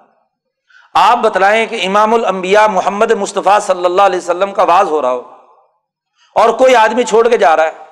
آپ 0.93 1.17
بتلائیں 1.17 1.65
کہ 1.65 1.87
امام 1.87 2.13
الانبیاء 2.13 2.67
محمد 2.67 3.11
مصطفیٰ 3.11 3.59
صلی 3.59 3.85
اللہ 3.85 4.01
علیہ 4.01 4.17
وسلم 4.17 4.51
کا 4.51 4.63
باز 4.63 4.87
ہو 4.87 5.01
رہا 5.01 5.11
ہو۔ 5.11 5.32
اور 6.35 6.49
کوئی 6.49 6.75
آدمی 6.75 7.03
چھوڑ 7.03 7.29
کے 7.29 7.37
جا 7.37 7.55
رہا 7.55 7.63
ہے۔ 7.63 7.83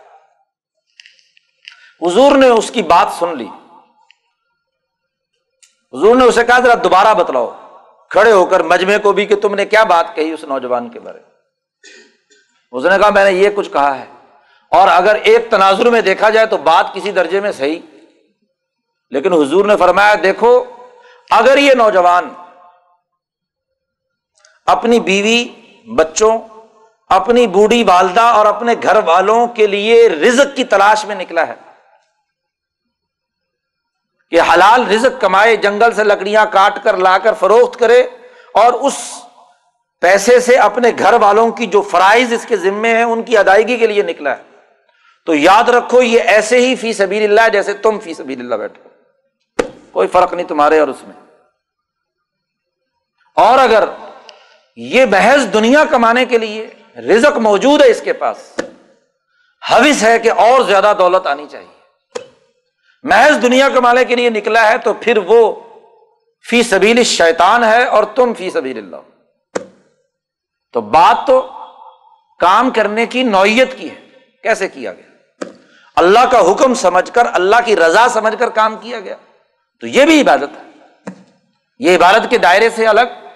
حضور 2.07 2.31
نے 2.31 2.47
اس 2.47 2.71
کی 2.71 2.81
بات 2.81 3.07
سن 3.19 3.37
لی۔ 3.37 3.47
حضور 5.93 6.15
نے 6.15 6.25
اسے 6.25 6.43
کہا، 6.43 6.59
ذرا 6.59 6.73
دوبارہ 6.83 7.13
بتلاؤ۔ 7.13 7.57
کھڑے 8.09 8.31
ہو 8.31 8.45
کر 8.45 8.59
مجمے 8.59 8.97
کو 8.97 9.11
بھی 9.11 9.25
کہ 9.25 9.35
تم 9.35 9.55
نے 9.55 9.65
کیا 9.65 9.83
بات 9.83 10.15
کہی 10.15 10.31
اس 10.31 10.43
نوجوان 10.43 10.89
کے 10.89 10.99
بارے۔ 10.99 11.17
اس 12.71 12.85
نے 12.85 12.97
کہا، 12.99 13.09
میں 13.09 13.25
نے 13.25 13.31
یہ 13.31 13.49
کچھ 13.55 13.69
کہا 13.69 13.99
ہے۔ 13.99 14.05
اور 14.71 14.87
اگر 14.87 15.15
ایک 15.15 15.49
تناظر 15.49 15.89
میں 15.89 16.01
دیکھا 16.01 16.29
جائے 16.29 16.45
تو 16.45 16.57
بات 16.57 16.93
کسی 16.93 17.11
درجے 17.11 17.39
میں 17.39 17.51
صحیح۔ 17.51 17.79
لیکن 19.09 19.33
حضور 19.33 19.65
نے 19.65 19.77
فرمایا، 19.77 20.15
دیکھو، 20.23 20.63
اگر 21.31 21.57
یہ 21.57 21.73
نوجوان 21.73 22.29
اپنی 24.65 24.99
بیوی، 24.99 25.47
بچوں 25.95 26.39
اپنی 27.11 27.47
بوڑھی 27.47 27.83
والدہ 27.83 28.21
اور 28.21 28.45
اپنے 28.45 28.75
گھر 28.83 28.97
والوں 29.05 29.47
کے 29.47 29.67
لیے 29.67 30.09
رزق 30.09 30.55
کی 30.55 30.63
تلاش 30.63 31.05
میں 31.05 31.15
نکلا 31.15 31.47
ہے 31.47 31.53
کہ 34.29 34.41
حلال 34.41 34.91
رزق 34.91 35.21
کمائے، 35.21 35.55
جنگل 35.55 35.93
سے 35.93 36.03
لکڑیاں 36.03 36.45
کاٹ 36.51 36.83
کر 36.83 36.97
لا 36.97 37.17
کر 37.17 37.33
فروخت 37.33 37.79
کرے 37.79 38.01
اور 38.53 38.73
اس 38.73 38.93
پیسے 40.01 40.39
سے 40.39 40.55
اپنے 40.55 40.91
گھر 40.99 41.13
والوں 41.13 41.51
کی 41.51 41.65
جو 41.65 41.81
فرائض 41.81 42.33
اس 42.33 42.45
کے 42.45 42.57
ذمے 42.57 42.95
ہیں، 42.95 43.03
ان 43.03 43.23
کی 43.23 43.37
ادائیگی 43.37 43.77
کے 43.77 43.87
لیے 43.87 44.03
نکلا 44.03 44.37
ہے۔ 44.37 44.43
تو 45.25 45.35
یاد 45.35 45.69
رکھو، 45.69 46.01
یہ 46.01 46.21
ایسے 46.21 46.57
ہی 46.57 46.75
فی 46.75 46.93
سبیل 46.93 47.23
اللہ 47.23 47.49
جیسے 47.49 47.73
تم 47.73 47.99
فی 47.99 48.13
سبیل 48.13 48.39
اللہ 48.39 48.55
بیٹھو 48.55 48.89
کوئی 49.91 50.07
فرق 50.07 50.33
نہیں 50.33 50.47
تمہارے 50.47 50.79
اور 50.79 50.87
اس 50.87 51.03
میں۔ 51.03 51.15
اور 53.35 53.59
اگر 53.59 53.83
یہ 54.75 55.05
محض 55.05 55.53
دنیا 55.53 55.83
کمانے 55.89 56.25
کے 56.25 56.37
لیے 56.37 56.69
رزق 56.97 57.37
موجود 57.37 57.81
ہے 57.81 57.89
اس 57.89 58.01
کے 58.01 58.13
پاس۔ 58.13 58.37
حوث 59.71 60.03
ہے 60.03 60.19
کہ 60.19 60.31
اور 60.31 60.61
زیادہ 60.61 60.93
دولت 60.97 61.27
آنی 61.27 61.45
چاہیے۔ 61.51 61.81
محض 63.03 63.41
دنیا 63.41 63.69
کمانے 63.69 64.05
کے 64.05 64.15
لیے 64.15 64.29
نکلا 64.29 64.71
ہے 64.71 64.77
تو 64.77 64.93
پھر 64.93 65.17
وہ 65.17 65.55
فی 66.49 66.63
سبیل 66.63 67.03
شیطان 67.03 67.63
ہے 67.63 67.85
اور 67.85 68.03
تم 68.03 68.33
فی 68.33 68.49
سبیل 68.49 68.77
اللہ۔ 68.77 68.95
تو 70.73 70.81
بات 70.81 71.27
تو 71.27 71.49
کام 72.39 72.69
کرنے 72.69 73.05
کی 73.05 73.23
نوعیت 73.23 73.77
کی 73.77 73.89
ہے۔ 73.89 74.09
کیسے 74.43 74.67
کیا 74.67 74.93
گیا؟ 74.93 75.45
اللہ 75.95 76.19
کا 76.31 76.51
حکم 76.51 76.73
سمجھ 76.73 77.11
کر، 77.11 77.27
اللہ 77.33 77.55
کی 77.65 77.75
رضا 77.75 78.07
سمجھ 78.07 78.35
کر 78.39 78.49
کام 78.49 78.75
کیا 78.75 78.99
گیا۔ 78.99 79.15
تو 79.79 79.87
یہ 79.87 80.05
بھی 80.05 80.21
عبادت 80.21 80.63
ہے۔ 80.63 80.71
یہ 81.79 81.97
عبادت 81.97 82.29
کے 82.29 82.37
دائرے 82.37 82.69
سے 82.69 82.87
الگ 82.87 83.27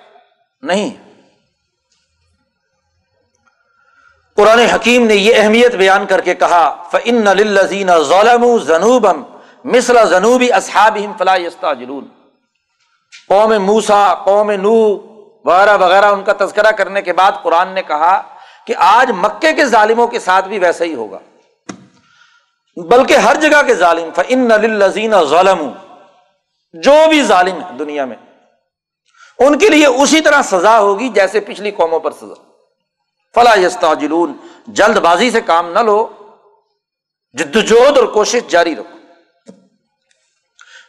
نہیں۔ 0.61 1.04
قرآن 4.37 4.59
حکیم 4.59 5.05
نے 5.07 5.15
یہ 5.15 5.35
اہمیت 5.35 5.75
بیان 5.75 6.05
کر 6.05 6.21
کے 6.21 6.35
کہا 6.35 6.83
فن 6.91 7.23
لذین 7.23 7.89
ظلم 8.03 8.57
ضنوبم 8.57 9.23
مسلا 9.63 10.03
جنوبی 10.03 10.51
اصحاب 10.51 10.97
فلاح 11.17 11.73
جلون 11.73 12.07
قوم 13.27 13.53
موسا 13.61 14.13
قوم 14.13 14.51
نو 14.51 14.73
وغیرہ 15.45 15.77
وغیرہ، 15.77 16.05
ان 16.05 16.23
کا 16.23 16.33
تذکرہ 16.39 16.71
کرنے 16.71 17.01
کے 17.01 17.13
بعد 17.13 17.31
قرآن 17.41 17.69
نے 17.69 17.81
کہا 17.81 18.21
کہ 18.67 18.73
آج 18.77 19.11
مکے 19.11 19.53
کے 19.53 19.65
ظالموں 19.65 20.07
کے 20.07 20.19
ساتھ 20.19 20.47
بھی 20.47 20.59
ویسا 20.59 20.85
ہی 20.85 20.95
ہوگا۔ 20.95 21.19
بلکہ 22.77 23.13
ہر 23.13 23.35
جگہ 23.35 23.61
کے 23.67 23.75
ظالم 23.75 24.09
فن 24.15 24.47
لذین 24.61 25.13
ظالم 25.29 25.69
جو 26.73 26.95
بھی 27.09 27.23
ظالم 27.23 27.55
ہے 27.55 27.77
دنیا 27.79 28.05
میں، 28.05 28.17
ان 29.39 29.57
کے 29.57 29.69
لیے 29.69 29.85
اسی 29.85 30.21
طرح 30.21 30.41
سزا 30.41 30.79
ہوگی 30.79 31.09
جیسے 31.09 31.39
پچھلی 31.39 31.71
قوموں 31.71 31.99
پر 31.99 32.11
سزا۔ 32.11 32.54
فلاح 33.35 33.55
یستا 33.55 33.93
جلون 33.93 34.33
جلد 34.67 34.97
بازی 34.97 35.31
سے 35.31 35.41
کام 35.41 35.71
نہ 35.71 35.79
لو، 35.79 36.07
جدوجہد 37.33 37.97
اور 37.97 38.05
کوشش 38.05 38.41
جاری 38.47 38.75
رکھو۔ 38.75 38.99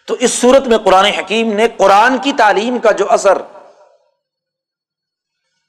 تو 0.06 0.14
اس 0.14 0.32
صورت 0.32 0.66
میں 0.66 0.78
قرآن 0.78 1.04
حکیم 1.04 1.52
نے 1.52 1.68
قرآن 1.68 2.18
کی 2.18 2.32
تعلیم 2.32 2.78
کا 2.78 2.90
جو 2.90 3.10
اثر 3.10 3.38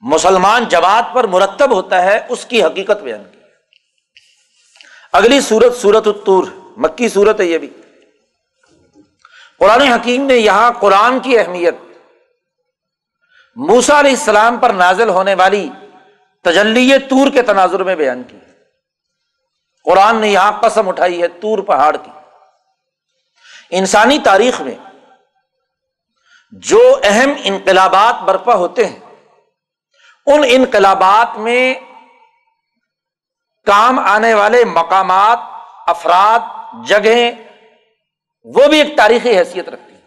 مسلمان 0.00 0.64
جماعت 0.64 1.04
پر 1.14 1.26
مرتب 1.26 1.72
ہوتا 1.72 2.02
ہے، 2.02 2.26
اس 2.28 2.44
کی 2.44 2.64
حقیقت 2.64 3.02
بیان 3.02 3.24
کی۔ 3.32 3.38
اگلی 5.12 5.40
سورت 5.40 5.76
سورت 5.76 6.06
الطور، 6.06 6.44
مکی 6.76 7.08
صورت 7.08 7.40
ہے 7.40 7.44
یہ 7.44 7.58
بھی۔ 7.58 7.68
قرآن 9.58 9.80
حکیم 9.80 10.26
نے 10.26 10.34
یہاں 10.34 10.72
قرآن 10.80 11.20
کی 11.20 11.38
اہمیت 11.38 11.74
موسا 13.56 14.00
علیہ 14.00 14.10
السلام 14.10 14.56
پر 14.56 14.70
نازل 14.70 15.08
ہونے 15.08 15.34
والی 15.34 15.70
تجلی 16.44 16.98
تور 16.98 17.30
کے 17.30 17.42
تناظر 17.42 17.82
میں 17.82 17.96
بیان 17.96 18.22
کی۔ 18.22 18.38
قرآن 19.84 20.16
نے 20.16 20.28
یہاں 20.28 20.60
قسم 20.60 20.88
اٹھائی 20.88 21.22
ہے 21.22 21.28
تور 21.28 21.58
پہاڑ 21.58 21.96
کی۔ 21.96 22.10
انسانی 23.70 24.18
تاریخ 24.18 24.60
میں 24.60 24.74
جو 26.52 26.98
اہم 27.02 27.32
انقلابات 27.44 28.22
برپا 28.22 28.54
ہوتے 28.54 28.86
ہیں، 28.86 28.98
ان 30.26 30.40
انقلابات 30.46 31.38
میں 31.38 31.74
کام 33.66 33.98
آنے 33.98 34.34
والے 34.34 34.64
مقامات، 34.64 35.38
افراد، 35.86 36.38
جگہیں، 36.86 37.32
وہ 38.44 38.66
بھی 38.66 38.82
ایک 38.82 38.96
تاریخی 38.96 39.38
حیثیت 39.38 39.68
رکھتی 39.68 39.92
ہیں۔ 39.92 39.98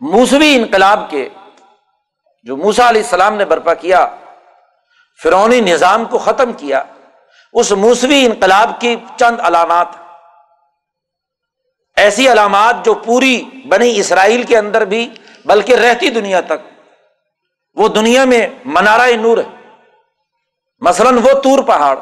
موسوی 0.00 0.54
انقلاب 0.54 1.10
کے 1.10 1.28
جو 2.42 2.56
موسا 2.56 2.88
علیہ 2.88 3.02
السلام 3.02 3.34
نے 3.34 3.44
برپا 3.44 3.74
کیا 3.74 4.16
فرونی 5.22 5.60
نظام 5.60 6.04
کو 6.04 6.18
ختم 6.18 6.52
کیا۔ 6.52 6.82
اس 7.52 7.72
موسوی 7.72 8.26
انقلاب 8.26 8.80
کی 8.80 8.96
چند 9.16 9.40
علامات۔ 9.40 9.88
ایسی 11.96 12.32
علامات 12.32 12.84
جو 12.84 12.94
پوری 12.94 13.42
بنی 13.68 14.00
اسرائیل 14.00 14.42
کے 14.42 14.58
اندر 14.58 14.84
بھی، 14.84 15.14
بلکہ 15.44 15.74
رہتی 15.74 16.10
دنیا 16.10 16.40
تک۔ 16.40 16.82
وہ 17.74 17.88
دنیا 17.88 18.24
میں 18.24 18.46
منارا 18.64 19.06
نور 19.20 19.38
ہے۔ 19.38 19.72
مثلاً 20.80 21.14
وہ 21.14 21.40
تور 21.40 21.62
پہاڑ، 21.62 21.98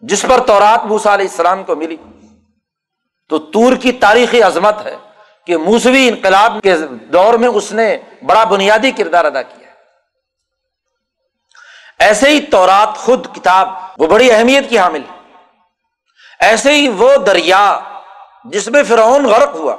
جس 0.00 0.22
پر 0.22 0.46
تورات 0.46 0.84
موسا 0.84 1.14
علیہ 1.14 1.28
السلام 1.30 1.64
کو 1.64 1.76
ملی۔ 1.76 1.96
تو 3.28 3.38
تور 3.38 3.76
کی 3.76 3.92
تاریخی 3.92 4.42
عظمت 4.42 4.86
ہے 4.86 4.96
کہ 5.46 5.56
موسوی 5.56 6.08
انقلاب 6.08 6.58
کے 6.62 6.76
دور 7.12 7.34
میں 7.34 7.48
اس 7.48 7.72
نے 7.72 7.98
بڑا 8.26 8.44
بنیادی 8.44 8.90
کردار 8.90 9.24
ادا 9.24 9.42
کیا۔ 9.42 9.63
ایسے 12.00 12.28
ہی 12.28 12.40
تورات 12.46 12.96
خود 12.96 13.26
کتاب، 13.34 13.68
وہ 13.98 14.06
بڑی 14.06 14.30
اہمیت 14.32 14.68
کی 14.68 14.78
حامل 14.78 15.02
ایسے 16.40 16.72
ہی 16.72 16.88
وہ 16.98 17.14
دریا 17.26 17.64
جس 18.44 18.68
میں 18.68 18.82
فرعون 18.88 19.26
غرق 19.26 19.54
ہوا، 19.54 19.76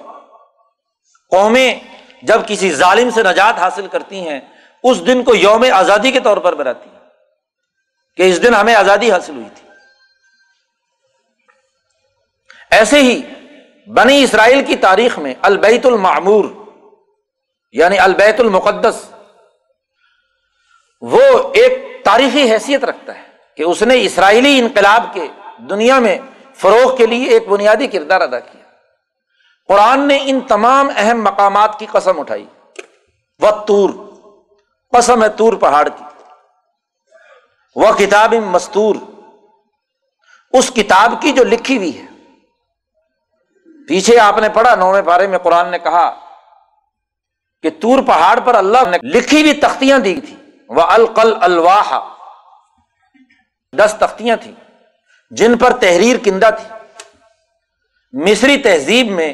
قومیں 1.32 1.80
جب 2.24 2.48
کسی 2.48 2.72
ظالم 2.74 3.10
سے 3.10 3.24
نجات 3.24 3.60
حاصل 3.60 3.88
کرتی 3.88 4.28
ہیں، 4.28 4.40
اس 4.84 5.06
دن 5.08 5.24
کو 5.24 5.36
یوم 5.36 5.66
آزادی 5.74 6.12
کے 6.12 6.20
طور 6.20 6.38
پر 6.38 6.56
بناتی 6.56 6.90
ہیں، 6.90 7.00
کہ 8.18 8.30
اس 8.30 8.42
دن 8.44 8.54
ہمیں 8.54 8.76
آزادی 8.76 9.12
حاصل 9.12 9.34
ہوئی 9.34 9.50
تھی۔ 9.56 9.68
ایسے 12.72 13.02
ہی 13.02 13.22
بنی 13.88 14.24
اسرائیل 14.24 14.64
کی 14.66 14.76
تاریخ 14.82 15.18
میں 15.20 15.34
البیت 15.42 15.86
المعمور 15.86 16.46
یعنی 17.74 17.98
البیت 18.00 18.40
المقدس، 18.40 19.04
وہ 21.02 21.22
ایک 21.54 21.84
تاریخی 22.06 22.52
حیثیت 22.52 22.84
رکھتا 22.84 23.16
ہے 23.16 23.22
کہ 23.58 23.64
اس 23.64 23.82
نے 23.82 24.02
اسرائیلی 24.02 24.60
انقلاب 24.60 25.04
کے 25.14 25.28
دنیا 25.58 26.00
میں 26.00 26.18
فروغ 26.56 26.98
کے 26.98 27.06
لیے 27.06 27.30
ایک 27.30 27.48
بنیادی 27.48 27.88
کردار 27.88 28.22
ادا 28.22 28.40
کیا۔ 28.40 28.62
قرآن 29.68 30.08
نے 30.08 30.20
ان 30.22 30.40
تمام 30.40 30.90
اہم 30.96 31.24
مقامات 31.24 31.80
کی 31.80 31.86
قسم 31.86 32.20
اٹھائی۔ 32.20 32.46
وہ 33.40 33.66
تور 33.66 33.90
قسم 34.98 35.24
ہے 35.24 35.30
تور 35.30 35.54
پہاڑ 35.54 35.88
کی۔ 35.88 36.04
وہ 37.76 37.92
کتاب 37.98 38.34
مستور، 38.34 38.96
اس 40.52 40.72
کتاب 40.76 41.14
کی 41.22 41.32
جو 41.32 41.44
لکھی 41.44 41.78
ہوئی 41.78 42.02
ہے۔ 42.02 42.06
پیچھے 43.88 44.20
آپ 44.20 44.38
نے 44.38 44.50
پڑھا، 44.50 44.76
نویں 44.76 45.02
پارے 45.02 45.28
میں 45.28 45.38
قرآن 45.38 45.72
نے 45.72 45.80
کہا 45.80 46.20
کہ 47.62 47.70
تور 47.70 48.04
پہاڑ 48.04 48.40
پر 48.40 48.56
اللہ 48.56 48.90
نے 48.90 48.98
لکھی 49.04 49.42
ہوئی 49.42 49.54
تختیاں 49.54 50.00
دی 50.00 50.22
تھی 50.22 50.36
وہ 50.70 50.82
القل 50.82 51.34
الواح 51.42 52.00
دس 53.74 53.96
تختیاں 54.00 54.38
تھیں۔ 54.38 54.54
جن 55.30 55.58
پر 55.58 55.78
تحریر 55.78 56.18
کندہ 56.18 56.50
تھی۔ 56.58 56.76
مصری 58.14 58.58
تہذیب 58.58 59.12
میں 59.12 59.34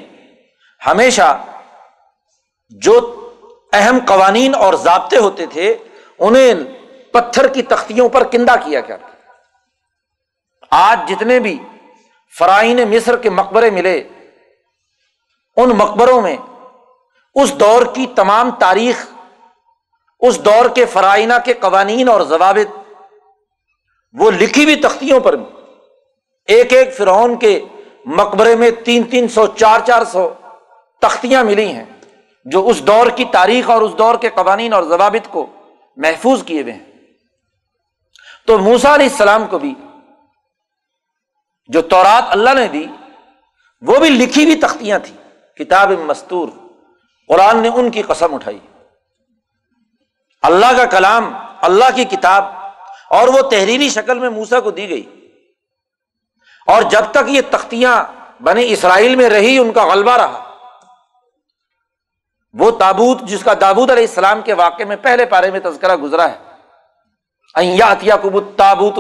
ہمیشہ 0.85 1.43
جو 2.69 3.17
اہم 3.73 3.99
قوانین 4.07 4.55
اور 4.55 4.73
ضابطے 4.73 5.17
ہوتے 5.17 5.45
تھے، 5.45 5.77
انہیں 6.19 6.53
پتھر 7.11 7.47
کی 7.47 7.61
تختیوں 7.61 8.09
پر 8.09 8.23
کندہ 8.23 8.55
کیا 8.65 8.81
کرتے 8.81 9.05
آج 10.71 10.99
جتنے 11.07 11.39
بھی 11.39 11.59
فرائن 12.39 12.77
مصر 12.77 13.17
کے 13.17 13.29
مقبرے 13.29 13.69
ملے، 13.69 14.09
ان 15.57 15.69
مقبروں 15.69 16.21
میں 16.21 16.37
اس 17.35 17.59
دور 17.59 17.95
کی 17.95 18.07
تمام 18.07 18.51
تاریخ 18.51 19.05
اس 20.21 20.45
دور 20.45 20.69
کے 20.75 20.85
فرائنہ 20.85 21.33
کے 21.45 21.53
قوانین 21.53 22.09
اور 22.09 22.21
ضوابط، 22.21 22.79
وہ 24.13 24.31
لکھی 24.31 24.63
ہوئی 24.63 24.75
تختیوں 24.75 25.19
پر 25.19 25.35
ایک 26.45 26.73
ایک 26.73 26.97
فرعون 26.97 27.39
کے 27.39 27.65
مقبرے 28.05 28.55
میں 28.55 28.71
تین 28.71 29.03
تین 29.03 29.27
سو، 29.27 29.47
چار 29.47 29.79
چار 29.87 30.03
سو 30.03 30.33
تختیاں 31.01 31.43
ملی 31.43 31.67
ہیں، 31.67 31.85
جو 32.45 32.67
اس 32.67 32.87
دور 32.87 33.07
کی 33.07 33.25
تاریخ 33.25 33.69
اور 33.69 33.81
اس 33.81 33.91
دور 33.97 34.15
کے 34.15 34.29
قوانین 34.29 34.73
اور 34.73 34.83
ضوابط 34.83 35.27
کو 35.27 35.45
محفوظ 35.97 36.43
کیے 36.43 36.61
ہوئے 36.61 36.73
ہیں۔ 36.73 36.85
تو 38.47 38.57
موسا 38.57 38.95
علیہ 38.95 39.07
السلام 39.11 39.47
کو 39.47 39.59
بھی، 39.59 39.73
جو 41.67 41.81
تورات 41.81 42.23
اللہ 42.27 42.49
نے 42.49 42.67
دی، 42.67 42.85
وہ 43.81 43.99
بھی 43.99 44.09
لکھی 44.09 44.43
ہوئی 44.43 44.55
تختیاں 44.55 44.99
تھیں۔ 44.99 45.17
کتاب 45.57 45.91
مستور، 45.91 46.49
قرآن 47.27 47.57
نے 47.57 47.69
ان 47.73 47.89
کی 47.89 48.01
قسم 48.01 48.35
اٹھائی۔ 48.35 48.59
اللہ 50.41 50.77
کا 50.77 50.85
کلام، 50.85 51.33
اللہ 51.61 51.85
کی 51.95 52.03
کتاب، 52.03 52.45
اور 53.09 53.27
وہ 53.27 53.41
تحریری 53.41 53.89
شکل 53.89 54.19
میں 54.19 54.29
موسا 54.29 54.59
کو 54.59 54.71
دی 54.71 54.89
گئی۔ 54.89 55.31
اور 56.67 56.81
جب 56.81 57.01
تک 57.11 57.29
یہ 57.29 57.41
تختیاں 57.51 58.03
بنے 58.43 58.61
اسرائیل 58.65 59.15
میں 59.15 59.29
رہی، 59.29 59.57
ان 59.57 59.71
کا 59.71 59.85
غلبہ 59.85 60.11
رہا۔ 60.11 60.55
وہ 62.53 62.71
تابوت، 62.71 63.21
جس 63.21 63.43
کا 63.43 63.53
دابود 63.61 63.91
علیہ 63.91 64.07
السلام 64.07 64.41
کے 64.41 64.53
واقعے 64.53 64.85
میں 64.85 64.95
پہلے 64.95 65.25
پارے 65.25 65.51
میں 65.51 65.59
تذکرہ 65.59 65.95
گزرا 65.95 66.29
ہے۔ 66.29 66.37
کبوت 68.23 68.57
تابوت 68.57 68.97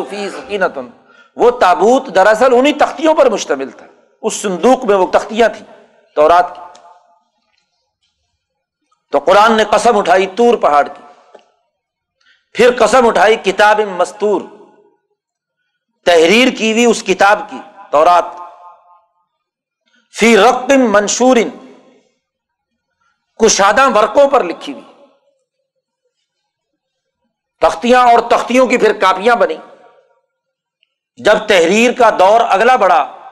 وہ 1.35 1.51
تابوت 1.51 2.15
دراصل 2.15 2.53
انہیں 2.53 2.79
تختیوں 2.79 3.15
پر 3.15 3.29
مشتمل 3.29 3.69
تھا۔ 3.69 3.85
اس 4.21 4.41
صندوق 4.41 4.85
میں 4.85 4.95
وہ 4.95 5.07
تختیاں 5.07 5.49
تھیں 5.49 5.85
تو 6.15 6.29
رات 6.29 6.55
کی۔ 6.55 6.61
تو 9.11 9.19
قرآن 9.19 9.51
نے 9.53 9.63
قسم 9.63 9.97
اٹھائی 9.97 10.25
تور 10.25 10.57
پہاڑ 10.57 10.87
کی۔ 10.87 11.00
پھر 12.53 12.69
قسم 12.79 13.07
اٹھائی، 13.07 13.35
کتاب 13.35 13.79
مستور۔ 13.79 14.41
تحریر 16.05 16.47
کی 16.57 16.71
ہوئی 16.71 16.85
اس 16.85 17.03
کتاب 17.03 17.39
کی، 17.49 17.57
تورات۔ 17.91 18.25
فی 20.19 20.37
رقب 20.37 20.71
منشور۔ 20.71 21.37
کشادہ 23.45 23.97
ورقوں 23.97 24.29
پر 24.29 24.43
لکھی 24.43 24.73
ہوئی۔ 24.73 25.05
تختیاں 27.61 28.11
اور 28.11 28.19
تختیوں 28.19 28.67
کی 28.67 28.77
پھر 28.77 28.93
کاپیاں 28.93 29.35
بنی 29.35 29.57
جب 31.15 31.47
تحریر 31.47 31.91
کا 31.91 32.09
دور 32.09 32.41
اگلا 32.49 32.75
بڑھا 32.75 33.29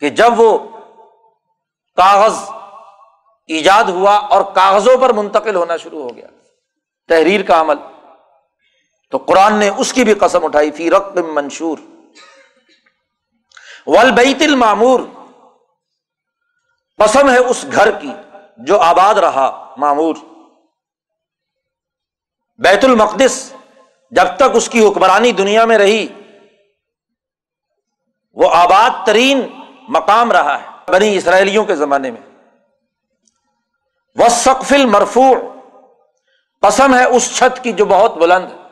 کہ 0.00 0.10
جب 0.10 0.40
وہ 0.40 0.58
کاغذ 1.96 2.34
ایجاد 3.46 3.84
ہوا 3.84 4.16
اور 4.16 4.54
کاغذوں 4.54 4.96
پر 4.98 5.12
منتقل 5.12 5.54
ہونا 5.54 5.76
شروع 5.76 6.02
ہو 6.02 6.16
گیا۔ 6.16 6.26
تحریر 7.08 7.42
کا 7.42 7.60
عمل۔ 7.60 7.74
تو 9.10 9.18
قرآن 9.18 9.58
نے 9.58 9.68
اس 9.68 9.92
کی 9.92 10.04
بھی 10.04 10.14
قسم 10.14 10.44
اٹھائی، 10.44 10.70
فی 10.70 10.90
رقب 10.90 11.18
منشور. 11.18 11.78
ولبیت 13.86 14.42
المامور. 14.42 15.00
قسم 16.98 17.30
ہے 17.30 17.38
اس 17.38 17.66
گھر 17.72 17.90
کی 17.90 18.12
جو 18.58 18.80
آباد 18.80 19.14
رہا 19.14 19.74
معمور 19.76 20.16
بیت 22.58 22.84
المقدس 22.84 23.52
جب 24.10 24.24
تک 24.36 24.42
اس 24.54 24.68
کی 24.68 24.88
حکمرانی 24.88 25.32
دنیا 25.32 25.64
میں 25.64 25.78
رہی، 25.78 26.06
وہ 28.32 28.50
آباد 28.52 29.06
ترین 29.06 29.40
مقام 29.88 30.32
رہا 30.32 30.62
ہے 30.62 30.92
بنی 30.92 31.16
اسرائیلیوں 31.16 31.64
کے 31.64 31.76
زمانے 31.76 32.10
میں. 32.10 32.20
وہ 34.16 34.28
سقف 34.28 34.72
المرفوع. 34.72 35.34
قسم 36.62 36.94
ہے 36.94 37.04
اس 37.04 37.36
چھت 37.36 37.64
کی 37.64 37.72
جو 37.72 37.84
بہت 37.84 38.16
بلند 38.16 38.52
ہے۔ 38.52 38.65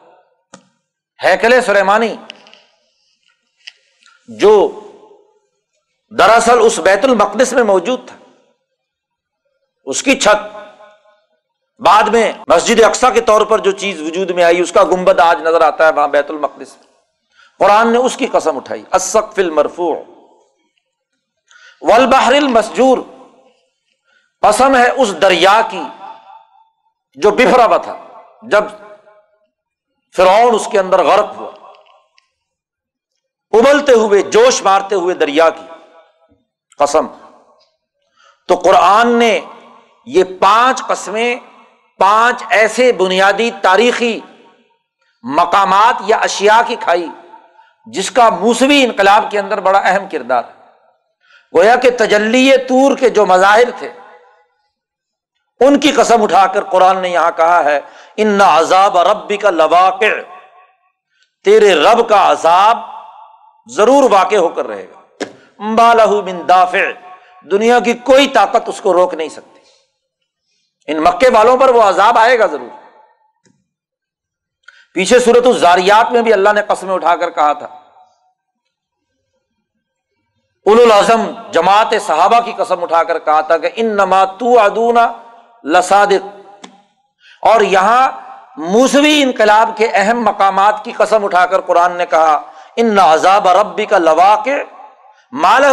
ہیکل 1.22 1.60
سلیمانی، 1.60 2.16
جو 4.28 4.80
دراصل 6.18 6.58
اس 6.62 6.78
بیت 6.78 7.04
المقدس 7.04 7.52
میں 7.52 7.62
موجود 7.62 8.08
تھا۔ 8.08 8.16
اس 9.86 10.02
کی 10.02 10.20
چھت 10.20 10.56
بعد 11.78 12.02
میں 12.02 12.32
مسجد 12.48 12.80
اقسا 12.80 13.10
کے 13.10 13.20
طور 13.20 13.40
پر 13.40 13.58
جو 13.58 13.70
چیز 13.70 14.00
وجود 14.02 14.30
میں 14.30 14.44
آئی، 14.44 14.60
اس 14.60 14.72
کا 14.72 14.84
گنبد 14.84 15.20
آج 15.20 15.42
نظر 15.42 15.60
آتا 15.60 15.86
ہے 15.86 15.92
وہاں 15.92 16.08
بیت 16.08 16.30
المقدس 16.30 16.76
قرآن 17.58 17.92
نے 17.92 17.98
اس 17.98 18.16
کی 18.16 18.26
قسم 18.26 18.56
اٹھائی 18.56 18.82
اسقف 18.92 19.38
المرفوع۔ 19.38 19.96
والبحر 21.82 22.32
المسجور۔ 22.32 22.98
قسم 24.42 24.76
ہے 24.76 24.90
اس 24.90 25.22
دریا 25.22 25.60
کی 25.70 25.82
جو 27.14 27.30
بفرا 27.30 27.64
ہوا 27.66 27.76
تھا، 27.76 27.96
جب 28.42 28.64
فرعون 30.16 30.54
اس 30.54 30.68
کے 30.70 30.78
اندر 30.78 31.02
غرق 31.02 31.36
ہوا۔ 31.36 31.50
ابلتے 33.52 33.92
ہوئے، 33.92 34.22
جوش 34.22 34.62
مارتے 34.62 34.94
ہوئے 34.94 35.14
دریا 35.14 35.50
کی 35.50 35.66
قسم۔ 36.78 37.06
تو 38.48 38.54
قرآن 38.54 39.08
نے 39.08 39.40
یہ 40.06 40.24
پانچ 40.40 40.86
قسمیں، 40.86 41.36
پانچ 41.98 42.42
ایسے 42.50 42.92
بنیادی 42.92 43.50
تاریخی 43.62 44.20
مقامات 45.22 45.94
یا 46.06 46.16
اشیا 46.16 46.60
کی 46.66 46.76
کھائی، 46.80 47.08
جس 47.86 48.10
کا 48.10 48.28
موسمی 48.30 48.82
انقلاب 48.84 49.24
کے 49.30 49.38
اندر 49.38 49.60
بڑا 49.60 49.78
اہم 49.78 50.08
کردار 50.08 50.42
گویا 51.54 51.76
کہ 51.76 51.90
تجلی 51.98 52.56
تور 52.56 52.96
کے 52.96 53.08
جو 53.08 53.26
مظاہر 53.26 53.70
تھے، 53.78 53.92
ان 55.60 55.80
کی 55.80 55.90
قسم 55.92 56.22
اٹھا 56.22 56.46
کر 56.46 56.64
قرآن 56.64 56.98
نے 56.98 57.08
یہاں 57.08 57.30
کہا 57.36 57.64
ہے 57.64 57.80
ان 58.18 58.40
عذاب 58.40 58.98
ربی 58.98 59.36
کا 59.36 59.50
لواقع 59.50 60.12
تیرے 61.44 61.74
رب 61.76 62.08
کا 62.08 62.20
عذاب 62.30 62.78
ضرور 63.68 64.10
واقع 64.10 64.36
ہو 64.36 64.48
کر 64.48 64.66
رہے 64.66 64.86
گا 64.86 65.74
بالہ 65.74 66.20
بن 66.22 66.40
دافع 66.48 66.84
دنیا 67.46 67.78
کی 67.78 67.92
کوئی 68.04 68.26
طاقت 68.28 68.68
اس 68.68 68.80
کو 68.80 68.92
روک 68.92 69.14
نہیں 69.14 69.28
سکتی 69.28 69.60
ان 70.88 71.02
مکے 71.02 71.28
والوں 71.28 71.56
پر 71.56 71.68
وہ 71.68 71.82
عذاب 71.82 72.18
آئے 72.18 72.38
گا 72.38 72.46
ضرور 72.46 72.68
پیچھے 74.96 75.18
صورت 75.18 75.46
الزاریات 75.46 76.12
میں 76.12 76.22
بھی 76.22 76.32
اللہ 76.32 76.52
نے 76.52 76.62
قسمیں 76.68 76.94
اٹھا 76.94 77.14
کر 77.16 77.30
کہا 77.30 77.52
تھا 77.52 77.66
اول 80.66 80.90
اعظم 80.92 81.24
جماعت 81.52 81.94
صحابہ 82.06 82.38
کی 82.40 82.52
قسم 82.56 82.82
اٹھا 82.82 83.02
کر 83.02 83.18
کہا 83.18 83.40
تھا 83.40 83.56
کہ 83.58 83.70
ان 83.76 83.96
نما 83.96 84.24
تو 84.38 84.58
ادونا 84.60 85.06
لسادق 85.64 86.43
اور 87.44 87.60
یہاں 87.60 88.08
موسوی 88.56 89.22
انقلاب 89.22 89.70
کے 89.76 89.88
اہم 89.94 90.20
مقامات 90.20 90.84
کی 90.84 90.92
قسم 90.92 91.24
اٹھا 91.24 91.46
کر 91.46 91.60
قرآن 91.60 91.96
نے 91.96 92.06
کہا، 92.06 92.40
ان 92.76 92.98
عذاب 92.98 93.48
ربی 93.48 93.86
کا 93.86 93.98
لوا 93.98 94.42
کے 94.44 94.64
مالہ 95.32 95.66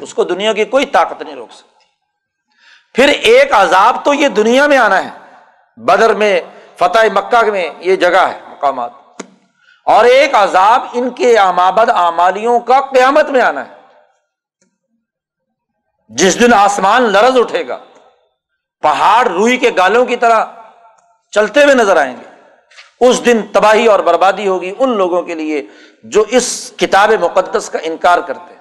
اس 0.00 0.14
کو 0.14 0.24
دنیا 0.24 0.52
کی 0.52 0.64
کوئی 0.64 0.86
طاقت 0.86 1.22
نہیں 1.22 1.34
روک 1.34 1.52
سکتی۔ 1.52 1.84
پھر 2.94 3.08
ایک 3.08 3.52
عذاب 3.52 4.04
تو 4.04 4.14
یہ 4.14 4.28
دنیا 4.28 4.66
میں 4.66 4.78
آنا 4.78 5.04
ہے۔ 5.04 5.10
بدر 5.76 6.14
میں، 6.14 6.40
فتح 6.76 6.98
مکہ 7.12 7.50
میں 7.50 7.70
یہ 7.78 7.96
جگہ 7.96 8.18
ہے، 8.18 8.40
مقامات۔ 8.50 8.90
اور 9.84 10.04
ایک 10.04 10.34
عذاب 10.34 10.84
ان 10.92 11.10
کے 11.10 11.38
آمابد 11.38 11.90
آمالیوں 11.90 12.60
کا 12.60 12.80
قیامت 12.80 13.30
میں 13.30 13.40
آنا 13.40 13.68
ہے۔ 13.68 13.74
جس 16.08 16.40
دن 16.40 16.54
آسمان 16.54 17.02
لرز 17.02 17.38
اٹھے 17.38 17.68
گا۔ 17.68 17.78
پہاڑ 18.80 19.28
روئی 19.28 19.56
کے 19.56 19.70
گالوں 19.76 20.06
کی 20.06 20.16
طرح 20.16 20.44
چلتے 21.30 21.64
ہوئے 21.64 21.74
نظر 21.74 21.96
آئیں 21.96 22.16
گے۔ 22.16 22.28
اس 23.00 23.24
دن 23.24 23.42
تباہی 23.52 23.86
اور 23.86 24.00
بربادی 24.00 24.48
ہوگی 24.48 24.74
ان 24.78 24.96
لوگوں 24.96 25.22
کے 25.22 25.34
لیے 25.34 25.62
جو 26.02 26.24
اس 26.28 26.72
کتاب 26.76 27.12
مقدس 27.20 27.70
کا 27.70 27.78
انکار 27.82 28.18
کرتے 28.18 28.54
ہیں۔ 28.54 28.58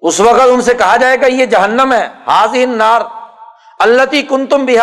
اس 0.00 0.20
وقت 0.20 0.40
ان 0.40 0.62
سے 0.62 0.74
کہا 0.74 0.96
جائے 0.96 1.20
گا، 1.20 1.26
یہ 1.26 1.46
جہنم 1.46 1.92
ہے 1.92 2.08
حاضر 2.26 2.66
نار 2.66 3.00
اللہ 3.78 4.28
کن 4.28 4.46
تم 4.46 4.64
بھی 4.64 4.78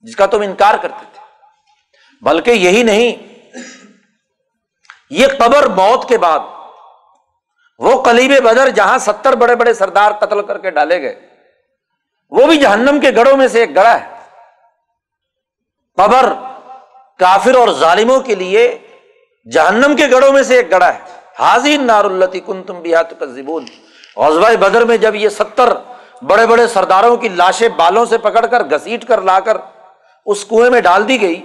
جس 0.00 0.16
کا 0.16 0.26
تم 0.26 0.40
انکار 0.40 0.74
کرتے 0.82 1.04
تھے۔ 1.12 1.20
بلکہ 2.22 2.50
یہی 2.50 2.82
نہیں، 2.82 3.28
یہ 5.10 5.26
قبر 5.38 5.66
موت 5.66 6.08
کے 6.08 6.18
بعد 6.18 6.38
وہ 7.78 8.02
کلیب 8.02 8.32
بدر 8.44 8.68
جہاں 8.68 8.98
ستر 8.98 9.36
بڑے 9.36 9.56
بڑے 9.56 9.74
سردار 9.74 10.12
قتل 10.12 10.42
کر 10.42 10.58
کے 10.58 10.70
ڈالے 10.70 11.02
گئے۔ 11.02 11.28
وہ 12.30 12.46
بھی 12.46 12.58
جہنم 12.58 13.00
کے 13.00 13.10
گڑوں 13.16 13.36
میں 13.36 13.48
سے 13.48 13.60
ایک 13.60 13.76
گڑا 13.76 14.00
ہے۔ 14.00 14.06
قبر 15.98 16.32
کافر 17.18 17.54
اور 17.54 17.68
ظالموں 17.68 18.20
کے 18.20 18.34
لیے 18.34 18.78
جہنم 19.46 19.96
کے 19.96 20.06
گڑوں 20.10 20.32
میں 20.32 20.42
سے 20.42 20.56
ایک 20.56 20.70
گڑا 20.70 20.94
ہے۔ 20.94 20.98
حاضر 21.38 21.78
نار 21.78 22.04
اللہ 22.04 22.24
کن 22.46 22.62
تم 22.62 22.80
بھی 22.80 22.94
غزبۂ 24.16 24.56
بدر 24.56 24.84
میں 24.84 24.96
جب 24.96 25.14
یہ 25.14 25.28
ستر 25.28 25.72
بڑے 26.22 26.46
بڑے 26.46 26.66
سرداروں 26.66 27.16
کی 27.16 27.28
لاشیں 27.28 27.68
بالوں 27.68 28.04
سے 28.04 28.18
پکڑ 28.18 28.46
کر 28.46 28.62
گسیٹ 28.62 29.04
کر 29.04 29.20
لا 29.20 29.40
کر 29.40 29.56
اس 30.26 30.44
کنویں 30.44 30.70
میں 30.70 30.80
ڈال 30.80 31.08
دی 31.08 31.20
گئی، 31.22 31.44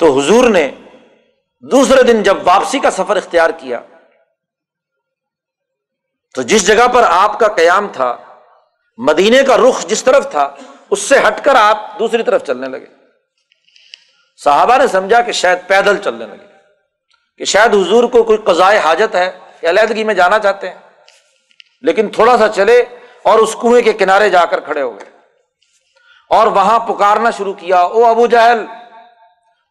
تو 0.00 0.18
حضور 0.18 0.50
نے 0.50 0.70
دوسرے 1.70 2.02
دن 2.02 2.22
جب 2.22 2.36
واپسی 2.46 2.78
کا 2.78 2.90
سفر 2.90 3.16
اختیار 3.16 3.50
کیا، 3.50 3.80
تو 6.34 6.42
جس 6.42 6.66
جگہ 6.66 6.88
پر 6.88 7.02
آپ 7.08 7.38
کا 7.38 7.48
قیام 7.48 7.88
تھا، 7.92 8.16
مدینے 8.98 9.42
کا 9.42 9.56
رخ 9.56 9.86
جس 9.86 10.04
طرف 10.04 10.30
تھا، 10.30 10.54
اس 10.90 11.00
سے 11.00 11.18
ہٹ 11.18 11.44
کر 11.44 11.54
آپ 11.54 11.98
دوسری 11.98 12.22
طرف 12.22 12.44
چلنے 12.44 12.68
لگے۔ 12.68 12.86
صحابہ 14.44 14.76
نے 14.76 14.86
سمجھا 14.86 15.20
کہ 15.20 15.32
شاید 15.32 15.58
پیدل 15.66 15.96
چلنے 15.96 16.26
لگے، 16.26 16.46
کہ 17.38 17.44
شاید 17.44 17.74
حضور 17.74 18.04
کو 18.04 18.22
کوئی 18.22 18.38
قضائے 18.38 18.78
حاجت 18.78 19.14
ہے 19.14 19.38
یا 19.62 19.70
علیحدگی 19.70 20.04
میں 20.04 20.14
جانا 20.14 20.38
چاہتے 20.38 20.70
ہیں۔ 20.70 20.78
لیکن 21.80 22.08
تھوڑا 22.08 22.38
سا 22.38 22.48
چلے 22.48 22.84
اور 23.22 23.38
اس 23.38 23.56
کنویں 23.62 23.82
کے 23.82 23.92
کنارے 23.92 24.30
جا 24.30 24.44
کر 24.44 24.60
کھڑے 24.60 24.82
ہو 24.82 25.00
گئے۔ 25.00 25.10
اور 26.30 26.46
وہاں 26.46 26.78
پکارنا 26.78 27.30
شروع 27.30 27.54
کیا، 27.54 27.76
او 27.76 28.04
ابو 28.04 28.26
جہل 28.26 28.66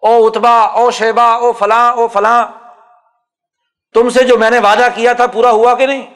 او 0.04 0.28
اتبا 0.28 0.62
او 0.62 0.92
شیبا 0.92 1.34
او 1.34 1.52
فلاں 1.52 1.94
او 1.94 2.08
فلاں۔ 2.08 2.48
تم 3.94 4.10
سے 4.10 4.24
جو 4.24 4.38
میں 4.38 4.50
نے 4.50 4.60
وعدہ 4.60 4.88
کیا 4.96 5.14
تھا 5.14 5.28
پورا 5.28 5.50
ہوا 5.50 5.76
کہ 5.76 5.86
نہیں؟ 5.86 6.14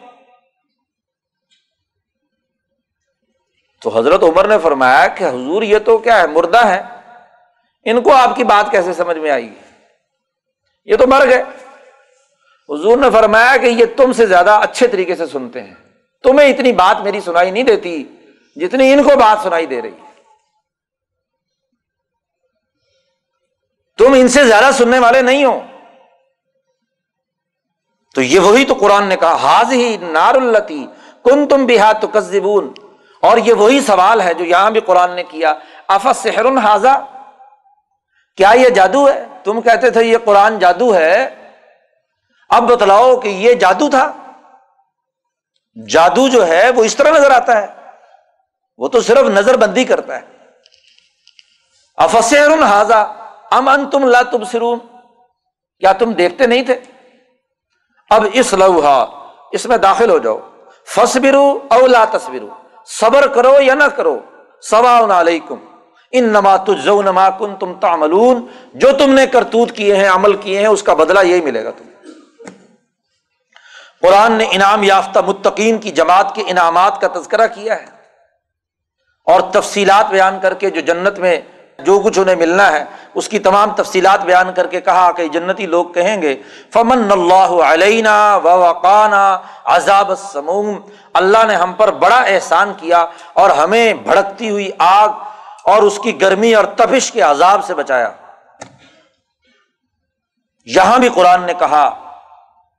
تو 3.82 3.98
حضرت 3.98 4.24
عمر 4.24 4.48
نے 4.48 4.58
فرمایا 4.64 5.08
کہ 5.08 5.24
حضور 5.24 5.62
یہ 5.62 5.80
تو 5.80 5.98
کیا 5.98 6.22
ہے، 6.22 6.28
مردہ 6.28 6.66
ہے۔ 6.66 6.82
ان 7.84 8.02
کو 8.02 8.14
آپ 8.14 8.36
کی 8.36 8.44
بات 8.44 8.72
کیسے 8.72 8.94
سمجھ 8.94 9.18
میں 9.18 9.32
آئے 9.32 9.44
گی 9.44 9.56
یہ 10.86 10.96
تو 10.96 11.08
مر 11.08 11.26
گئے۔ 11.30 11.44
حضور 12.70 12.98
نے 12.98 13.08
فرمایا 13.12 13.58
کہ 13.58 13.66
یہ 13.66 13.86
تم 13.98 14.14
سے 14.14 14.26
زیادہ 14.26 14.60
اچھے 14.62 14.88
طریقے 14.88 15.16
سے 15.16 15.28
سنتے 15.28 15.64
ہیں۔ 15.64 15.74
تمہیں 16.24 16.50
اتنی 16.50 16.72
بات 16.72 17.02
میری 17.02 17.22
سنائی 17.22 17.52
نہیں 17.52 17.64
دیتی 17.64 18.04
جتنی 18.56 18.94
ان 18.94 19.04
کو 19.04 19.10
بات 19.10 19.44
سنائی 19.44 19.66
دے 19.66 19.82
رہی۔ 19.82 20.07
تم 23.98 24.14
ان 24.14 24.28
سے 24.28 24.45
زیادہ 24.45 24.70
سننے 24.74 25.00
والے 25.00 25.22
نہیں 25.22 25.45
ہو۔ 25.45 25.62
تو 28.16 28.22
یہ 28.22 28.39
وہی 28.39 28.66
تو 28.66 28.74
قرآن 28.74 29.08
نے 29.08 29.16
کہا 29.16 29.36
حاض 29.36 29.72
ہی 29.72 29.98
نار 29.98 30.36
التی 30.36 30.86
کن 31.24 31.48
تم 31.48 31.66
بھی 31.66 31.80
ہاتھ 31.80 32.06
اور 33.22 33.38
یہ 33.38 33.54
وہی 33.54 33.82
سوال 33.82 34.22
ہے 34.22 34.34
جو 34.34 34.45
یہاں 34.45 34.72
بھی 34.72 34.80
قرآن 34.80 35.12
نے 35.12 35.24
کیا۔ 35.24 35.54
افس 35.88 36.18
سحر 36.18 36.45
حاضہ 36.45 37.06
کیا 38.38 38.52
یہ 38.52 38.70
جادو 38.70 39.10
ہے؟ 39.10 39.26
تم 39.43 39.62
کہتے 39.62 39.89
تھے 39.89 40.04
یہ 40.04 40.18
قرآن 40.26 40.60
جادو 40.60 40.95
ہے۔ 40.95 41.36
اب 42.50 42.64
بتلاؤ 42.64 43.20
کہ 43.20 43.28
یہ 43.28 43.54
جادو 43.54 43.89
تھا۔ 43.89 44.14
جادو 45.88 46.28
جو 46.28 46.48
ہے 46.48 46.70
وہ 46.70 46.84
اس 46.84 46.95
طرح 46.95 47.10
نظر 47.10 47.32
آتا 47.32 47.62
ہے۔ 47.62 47.68
وہ 48.78 48.88
تو 48.88 49.02
صرف 49.02 49.30
نظر 49.30 49.58
بندی 49.58 49.84
کرتا 49.84 50.16
ہے۔ 50.16 50.22
افسر 51.98 52.64
حاضہ 52.64 53.16
ام 53.52 53.70
ان 53.70 53.89
تم 53.89 54.08
لا 54.08 54.22
تم 54.22 54.43
سرون 54.43 54.80
کیا 55.80 55.93
تم 55.93 56.12
دیکھتے 56.12 56.48
نہیں 56.48 56.62
تھے؟ 56.62 56.80
اب 58.10 58.26
اس 58.34 58.54
لوہا، 58.54 59.06
اس 59.52 59.66
میں 59.66 59.78
داخل 59.78 60.10
ہو 60.10 60.18
جاؤ۔ 60.18 60.39
فصبرو 60.95 61.60
او 61.68 61.88
لا 61.88 62.06
تصویرو 62.12 62.48
صبر 62.86 63.28
کرو 63.28 63.62
یا 63.62 63.74
نہ 63.74 63.84
کرو؟ 63.84 64.20
سوا 64.62 65.22
علیکم۔ 65.22 65.56
ان 66.12 66.24
نما 66.24 66.58
تجزو 66.58 67.02
نما 67.02 67.30
کن 67.30 67.56
تم 67.56 67.74
تعملون۔ 67.74 68.48
جو 68.74 68.91
تم 68.91 69.14
نے 69.14 69.28
کرتوت 69.28 69.72
کیے 69.72 69.95
ہیں، 69.95 70.10
عمل 70.10 70.36
کیے 70.36 70.60
ہیں، 70.60 70.68
اس 70.68 70.84
کا 70.84 70.93
بدلہ 70.93 71.20
یہی 71.24 71.41
ملے 71.41 71.64
گا 71.64 71.72
تم 71.72 71.84
قرآن 74.02 74.32
نے 74.32 74.45
انعام 74.52 74.84
یافتہ 74.84 75.20
متقین 75.20 75.78
کی 75.78 75.91
جماعت 75.91 76.36
کے 76.36 76.43
انعامات 76.48 77.02
کا 77.02 77.08
تذکرہ 77.08 77.48
کیا 77.48 77.76
ہے۔ 77.76 77.86
اور 79.26 79.41
تفصیلات 79.41 80.06
بیان 80.10 80.39
کر 80.39 80.54
کے 80.54 80.70
جو 80.70 80.82
جنت 80.82 81.20
میں 81.20 81.41
جو 81.86 81.99
کچھ 81.99 82.19
انہیں 82.19 82.36
ملنا 82.36 82.71
ہے، 82.71 82.86
اس 83.15 83.30
کی 83.30 83.39
تمام 83.39 83.71
تفصیلات 83.71 84.25
بیان 84.25 84.53
کر 84.55 84.67
کے 84.67 84.82
کہا 84.82 85.11
کہ 85.11 85.28
جنتی 85.28 85.65
لوگ 85.65 85.86
کہیں 85.86 86.21
گے، 86.21 86.41
فمن 86.73 87.11
اللہ 87.11 87.63
علینا 87.63 88.36
و 88.36 88.59
وقانا 88.59 89.39
عذاب 89.65 90.09
السموم۔ 90.09 90.80
اللہ 91.13 91.38
نے 91.47 91.55
ہم 91.55 91.73
پر 91.73 91.91
بڑا 91.91 92.17
احسان 92.17 92.73
کیا 92.78 93.05
اور 93.34 93.49
ہمیں 93.49 93.93
بھڑکتی 93.93 94.49
ہوئی 94.49 94.69
آگ 94.78 95.09
اور 95.63 95.84
اس 95.84 95.99
کی 95.99 96.21
گرمی 96.21 96.55
اور 96.55 96.65
تبش 96.65 97.11
کے 97.11 97.21
عذاب 97.21 97.65
سے 97.65 97.73
بچایا۔ 97.73 98.09
یہاں 100.65 100.99
بھی 100.99 101.09
قرآن 101.09 101.43
نے 101.43 101.53
کہا 101.59 102.11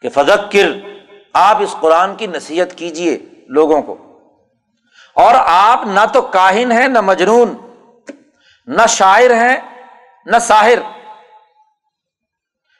کہ 0.03 0.09
فذکر، 0.09 0.69
آپ 1.33 1.57
اس 1.61 1.75
قرآن 1.81 2.15
کی 2.15 2.27
نصیحت 2.27 2.75
کیجیے 2.77 3.19
لوگوں 3.47 3.83
کو۔ 3.83 3.97
اور 5.15 5.35
آپ 5.47 5.87
نہ 5.87 6.01
تو 6.13 6.23
کاہن 6.23 6.73
ہیں، 6.73 6.89
نہ 6.89 7.01
مجنون۔ 7.01 7.68
نہ 8.69 8.87
شاعر 8.89 9.31
ہیں، 9.31 9.57
نہ 10.25 10.39
ساحر۔ 10.39 11.03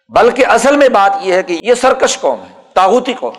بلکہ 0.09 0.47
اصل 0.47 0.77
میں 0.77 0.89
بات 0.89 1.17
یہ 1.21 1.35
ہے 1.35 1.43
کہ 1.43 1.61
یہ 1.63 1.75
سرکش 1.75 2.21
قوم 2.21 2.43
ہے 2.43 2.63
تاحوتی 2.75 3.15
قوم۔ 3.15 3.35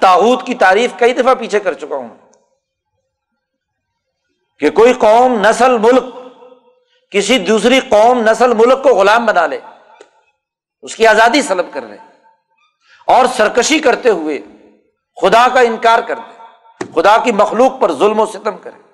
تاحوت 0.00 0.46
کی 0.46 0.54
تعریف 0.54 0.90
کئی 0.98 1.12
دفعہ 1.12 1.34
پیچھے 1.34 1.60
کر 1.60 1.72
چکا 1.72 1.96
ہوں۔ 1.96 2.16
کہ 4.58 4.70
کوئی 4.70 4.92
قوم 4.92 5.40
نسل 5.40 5.78
ملک، 5.78 6.02
کسی 7.10 7.38
دوسری 7.38 7.80
قوم 7.80 8.20
نسل 8.20 8.54
ملک 8.54 8.82
کو 8.82 8.88
غلام 8.88 9.26
بنا 9.26 9.46
لے، 9.46 9.60
اس 10.82 10.96
کی 10.96 11.06
آزادی 11.06 11.42
سلب 11.42 11.66
کر 11.72 11.82
لے۔ 11.82 11.96
اور 13.06 13.26
سرکشی 13.36 13.78
کرتے 13.78 14.08
ہوئے 14.10 14.38
خدا 15.20 15.48
کا 15.54 15.60
انکار 15.60 15.98
کر 15.98 16.14
دے، 16.14 16.42
خدا 16.94 17.16
کی 17.16 17.32
مخلوق 17.32 17.80
پر 17.80 17.92
ظلم 17.92 18.20
و 18.20 18.26
ستم 18.26 18.58
کرے۔ 18.58 18.89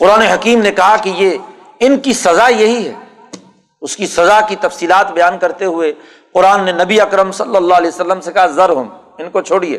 قرآن 0.00 0.20
حکیم 0.20 0.62
نے 0.62 0.72
کہا 0.72 0.96
کہ 0.96 1.08
یہ 1.16 1.38
ان 1.80 2.00
کی 2.00 2.12
سزا 2.12 2.48
یہی 2.48 2.88
ہے۔ 2.88 2.94
اس 3.80 3.96
کی 3.96 4.06
سزا 4.06 4.40
کی 4.40 4.56
تفصیلات 4.56 5.12
بیان 5.12 5.38
کرتے 5.38 5.64
ہوئے 5.64 5.92
قرآن 6.32 6.64
نے 6.64 6.72
نبی 6.72 7.00
اکرم 7.00 7.32
صلی 7.32 7.56
اللہ 7.56 7.74
علیہ 7.74 7.88
وسلم 7.88 8.20
سے 8.20 8.32
کہا 8.32 8.46
زر 8.46 8.68
ہوں 8.68 8.84
ان 9.18 9.30
کو 9.30 9.40
چھوڑیے۔ 9.40 9.78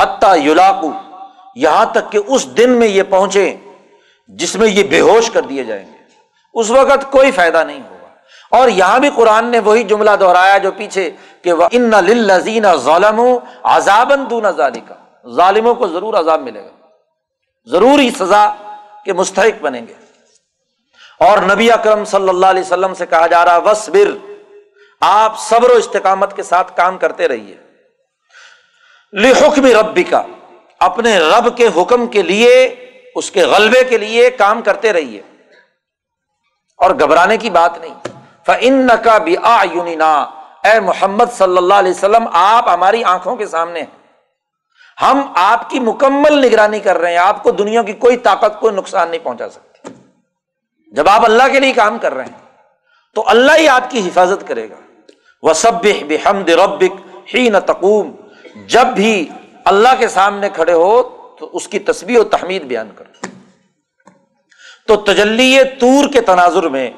حتیٰ 0.00 0.36
یولاکو 0.36 0.92
یہاں 1.54 1.84
تک 1.84 2.12
کہ 2.12 2.18
اس 2.26 2.56
دن 2.56 2.70
میں 2.70 2.88
یہ 2.88 3.02
پہنچے 3.02 3.56
جس 4.28 4.56
میں 4.56 4.68
یہ 4.68 4.82
بے 4.82 5.00
ہوش 5.00 5.30
کر 5.30 5.40
دیے 5.40 5.64
جائیں 5.64 5.86
گے۔ 5.86 5.98
اس 6.54 6.70
وقت 6.70 7.12
کوئی 7.12 7.30
فائدہ 7.30 7.64
نہیں 7.64 7.80
ہوگا۔ 7.90 8.08
اور 8.58 8.68
یہاں 8.68 8.98
بھی 8.98 9.10
قرآن 9.14 9.44
نے 9.44 9.58
وہی 9.58 9.82
جملہ 9.84 10.10
دہرایا 10.20 10.58
جو 10.58 10.70
پیچھے 10.72 11.10
کہ 11.42 11.52
ان 11.72 11.90
لذین 11.90 12.64
ظالم 12.76 13.20
عذابن 13.62 14.30
دون 14.30 14.44
ظالم 14.56 14.92
ظالموں 15.36 15.74
کو 15.74 15.88
ضرور 15.88 16.14
عذاب 16.14 16.40
ملے 16.40 16.64
گا۔ 16.64 16.86
ضرور 17.70 17.98
ہی 17.98 18.10
سزا 18.10 18.50
کے 19.04 19.12
مستحق 19.12 19.62
بنیں 19.62 19.86
گے۔ 19.86 19.94
اور 21.20 21.38
نبی 21.38 21.72
اکرم 21.72 22.04
صلی 22.04 22.28
اللہ 22.28 22.46
علیہ 22.46 22.62
وسلم 22.62 22.94
سے 22.94 23.06
کہا 23.06 23.26
جا 23.26 23.44
رہا 23.44 23.56
وسبر 23.56 24.26
آپ 25.00 25.38
صبر 25.38 25.70
و 25.70 25.72
استقامت 25.72 26.36
کے 26.36 26.42
ساتھ 26.42 26.76
کام 26.76 26.98
کرتے 26.98 27.28
رہیے۔ 27.28 27.56
لحکم 29.12 29.66
ربی 29.66 30.02
کا 30.02 30.22
اپنے 30.80 31.18
رب 31.18 31.56
کے 31.56 31.68
حکم 31.76 32.06
کے 32.06 32.22
لیے، 32.22 32.64
اس 33.14 33.30
کے 33.30 33.44
غلبے 33.44 33.84
کے 33.84 33.98
لیے 33.98 34.30
کام 34.30 34.62
کرتے 34.62 34.92
رہیے۔ 34.92 35.22
اور 36.76 36.90
گھبرانے 36.90 37.36
کی 37.36 37.50
بات 37.50 37.78
نہیں۔ 37.78 37.94
فن 38.46 38.88
کا 39.04 39.18
بھی 39.18 39.36
آ 39.42 39.64
اے 40.64 40.80
محمد 40.80 41.24
صلی 41.32 41.56
اللہ 41.56 41.74
علیہ 41.74 41.90
وسلم، 41.90 42.28
آپ 42.32 42.68
ہماری 42.68 43.04
آنکھوں 43.04 43.36
کے 43.36 43.46
سامنے 43.46 43.80
ہیں۔ 43.80 43.97
ہم 45.02 45.32
آپ 45.34 45.70
کی 45.70 45.80
مکمل 45.80 46.46
نگرانی 46.46 46.80
کر 46.80 46.98
رہے 46.98 47.10
ہیں، 47.10 47.18
آپ 47.18 47.42
کو 47.42 47.50
دنیا 47.50 47.82
کی 47.82 47.92
کوئی 47.92 48.16
طاقت، 48.16 48.60
کوئی 48.60 48.74
نقصان 48.74 49.10
نہیں 49.10 49.24
پہنچا 49.24 49.48
سکتی۔ 49.48 49.92
جب 50.92 51.08
آپ 51.08 51.24
اللہ 51.24 51.42
کے 51.52 51.60
لیے 51.60 51.72
کام 51.72 51.98
کر 51.98 52.14
رہے 52.14 52.24
ہیں، 52.24 52.56
تو 53.14 53.24
اللہ 53.26 53.52
ہی 53.58 53.68
آپ 53.68 53.90
کی 53.90 54.08
حفاظت 54.08 54.48
کرے 54.48 54.70
گا۔ 54.70 54.74
وہ 55.42 55.52
سب 55.52 55.72
بحمد 55.82 56.48
ربک 56.48 57.18
ہی 57.34 57.48
نہ 57.48 57.58
تقوم۔ 57.66 58.10
جب 58.66 58.86
بھی 58.86 59.28
اللہ 59.64 59.88
کے 59.98 60.08
سامنے 60.08 60.48
کھڑے 60.48 60.72
ہو، 60.72 61.02
تو 61.38 61.50
اس 61.52 61.68
کی 61.68 61.78
تصویر 61.78 62.18
و 62.18 62.24
تحمید 62.24 62.62
بیان 62.62 62.90
کرو۔ 62.94 63.26
تو 64.86 64.96
تجلی 64.96 65.64
تور 65.80 66.12
کے 66.12 66.20
تناظر 66.20 66.68
میں، 66.68 66.90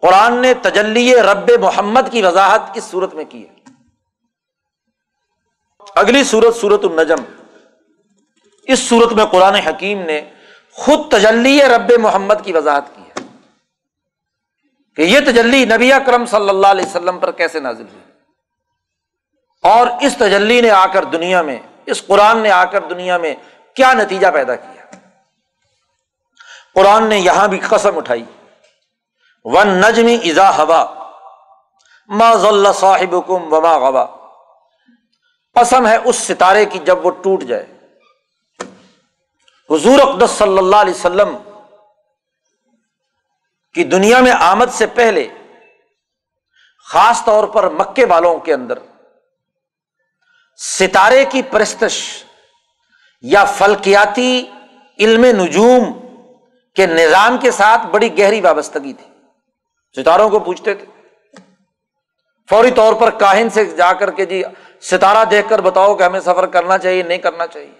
قرآن 0.00 0.34
نے 0.34 0.54
تجلی 0.54 1.14
رب 1.14 1.50
محمد 1.60 2.00
کی 2.10 2.22
وضاحت 2.22 2.74
کس 2.74 2.84
صورت 2.84 3.14
میں 3.14 3.24
کی 3.28 3.48
ہے؟ 3.48 3.75
اگلی 5.94 6.24
صورت 6.24 6.56
صورت 6.56 6.84
النجم۔ 6.84 7.24
اس 8.62 8.88
صورت 8.88 9.12
میں 9.12 9.24
قرآن 9.24 9.54
حکیم 9.54 10.02
نے 10.02 10.20
خود 10.72 11.10
تجلی 11.10 11.62
رب 11.62 11.92
محمد 11.98 12.34
کی 12.44 12.52
وضاحت 12.52 12.84
کی 12.94 13.02
ہے 13.02 13.26
کہ 14.96 15.02
یہ 15.02 15.20
تجلی 15.20 15.64
نبی 15.64 15.90
کرم 16.06 16.26
صلی 16.26 16.48
اللہ 16.48 16.66
علیہ 16.66 16.86
وسلم 16.86 17.18
پر 17.18 17.32
کیسے 17.32 17.60
نازل 17.60 17.84
ہوئی۔ 17.92 18.02
اور 19.62 19.86
اس 20.00 20.16
تجلی 20.16 20.60
نے 20.60 20.70
آ 20.70 20.86
کر 20.86 21.04
دنیا 21.04 21.42
میں، 21.42 21.58
اس 21.86 22.06
قرآن 22.06 22.38
نے 22.38 22.50
آ 22.50 22.64
کر 22.64 22.80
دنیا 22.80 23.18
میں 23.18 23.34
کیا 23.74 23.92
نتیجہ 23.92 24.26
پیدا 24.26 24.56
کیا۔ 24.56 24.84
قرآن 26.74 27.06
نے 27.06 27.18
یہاں 27.18 27.48
بھی 27.48 27.58
قسم 27.58 27.96
اٹھائی۔ 27.96 28.24
ون 29.44 29.68
نجمی 29.68 30.14
ازا 30.14 30.56
ہوا۔ 30.56 31.10
ما 32.08 32.34
ذلہ 32.34 32.68
صاحب 32.74 33.26
کم 33.26 33.52
وما 33.52 33.78
غوا۔ 33.78 34.25
قسم 35.60 35.86
ہے 35.86 35.96
اس 35.96 36.16
ستارے 36.16 36.64
کی 36.64 36.78
جب 36.78 37.06
وہ 37.06 37.10
ٹوٹ 37.10 37.42
جائے۔ 37.42 37.66
حضور 39.70 39.98
اقدس 39.98 40.30
صلی 40.30 40.58
اللہ 40.58 40.76
علیہ 40.76 40.94
وسلم 40.94 41.36
کی 43.74 43.84
دنیا 43.84 44.20
میں 44.20 44.32
آمد 44.32 44.66
سے 44.72 44.86
پہلے، 44.86 45.28
خاص 46.84 47.24
طور 47.24 47.48
پر 47.48 47.68
مکے 47.68 48.04
والوں 48.04 48.38
کے 48.38 48.54
اندر، 48.54 48.78
ستارے 50.56 51.24
کی 51.24 51.42
پرستش 51.42 52.24
یا 53.20 53.44
فلکیاتی 53.44 54.46
علم 54.98 55.24
نجوم 55.24 55.92
کے 56.74 56.86
نظام 56.86 57.38
کے 57.38 57.50
ساتھ 57.50 57.86
بڑی 57.86 58.18
گہری 58.18 58.40
وابستگی 58.40 58.92
تھی۔ 58.92 59.06
ستاروں 60.00 60.30
کو 60.30 60.38
پوچھتے 60.38 60.74
تھے۔ 60.74 60.95
فوری 62.48 62.70
طور 62.70 62.94
پر 62.94 63.10
کاہن 63.10 63.50
سے 63.50 63.64
جا 63.64 63.92
کر 63.92 64.10
کے 64.10 64.26
جی 64.26 64.42
ستارہ 64.80 65.24
دیکھ 65.24 65.48
کر 65.48 65.60
بتاؤ 65.60 65.94
کہ 65.94 66.02
ہمیں 66.02 66.20
سفر 66.20 66.46
کرنا 66.46 66.78
چاہیے، 66.78 67.02
نہیں 67.02 67.18
کرنا 67.18 67.46
چاہیے۔ 67.46 67.70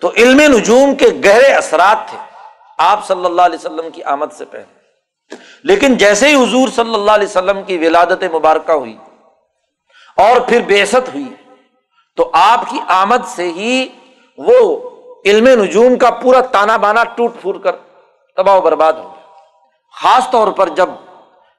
تو 0.00 0.10
علم 0.16 0.40
نجوم 0.40 0.94
کے 0.94 1.06
گہرے 1.24 1.52
اثرات 1.52 2.10
تھے، 2.10 2.18
آپ 2.78 3.06
صلی 3.06 3.24
اللہ 3.24 3.42
علیہ 3.42 3.58
وسلم 3.58 3.90
کی 3.90 4.02
آمد 4.02 4.32
سے 4.32 4.44
پہلے۔ 4.44 4.78
لیکن 5.64 5.96
جیسے 5.96 6.28
ہی 6.28 6.34
حضور 6.34 6.68
صلی 6.68 6.94
اللہ 6.94 7.10
علیہ 7.10 7.28
وسلم 7.28 7.62
کی 7.62 7.78
ولادت 7.78 8.24
مبارکہ 8.34 8.72
ہوئی 8.72 8.96
اور 10.16 10.40
پھر 10.40 10.60
بےست 10.66 11.08
ہوئی، 11.14 11.34
تو 12.16 12.30
آپ 12.32 12.70
کی 12.70 12.78
آمد 12.88 13.26
سے 13.26 13.52
ہی 13.52 13.88
وہ 14.38 14.90
علم 15.24 15.62
نجوم 15.62 15.98
کا 15.98 16.10
پورا 16.10 16.40
تانا 16.40 16.76
بانا 16.76 17.04
ٹوٹ 17.04 17.40
پھوٹ 17.40 17.62
کر 17.62 17.76
تباہ 18.36 18.56
و 18.56 18.60
برباد 18.60 18.92
ہو 18.92 19.02
گیا۔ 19.02 19.36
خاص 20.02 20.30
طور 20.30 20.52
پر 20.52 20.68
جب 20.68 20.88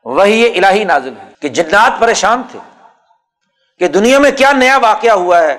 وہی 0.05 0.57
الہی 0.57 0.83
نازل 0.83 1.09
ہوئی 1.09 1.33
کہ 1.39 1.49
جنات 1.49 1.99
پریشان 1.99 2.41
تھے 2.51 2.59
کہ 3.79 3.87
دنیا 3.87 4.19
میں 4.19 4.31
کیا 4.31 4.51
نیا 4.51 4.77
واقعہ 4.77 5.11
ہوا 5.11 5.43
ہے، 5.43 5.57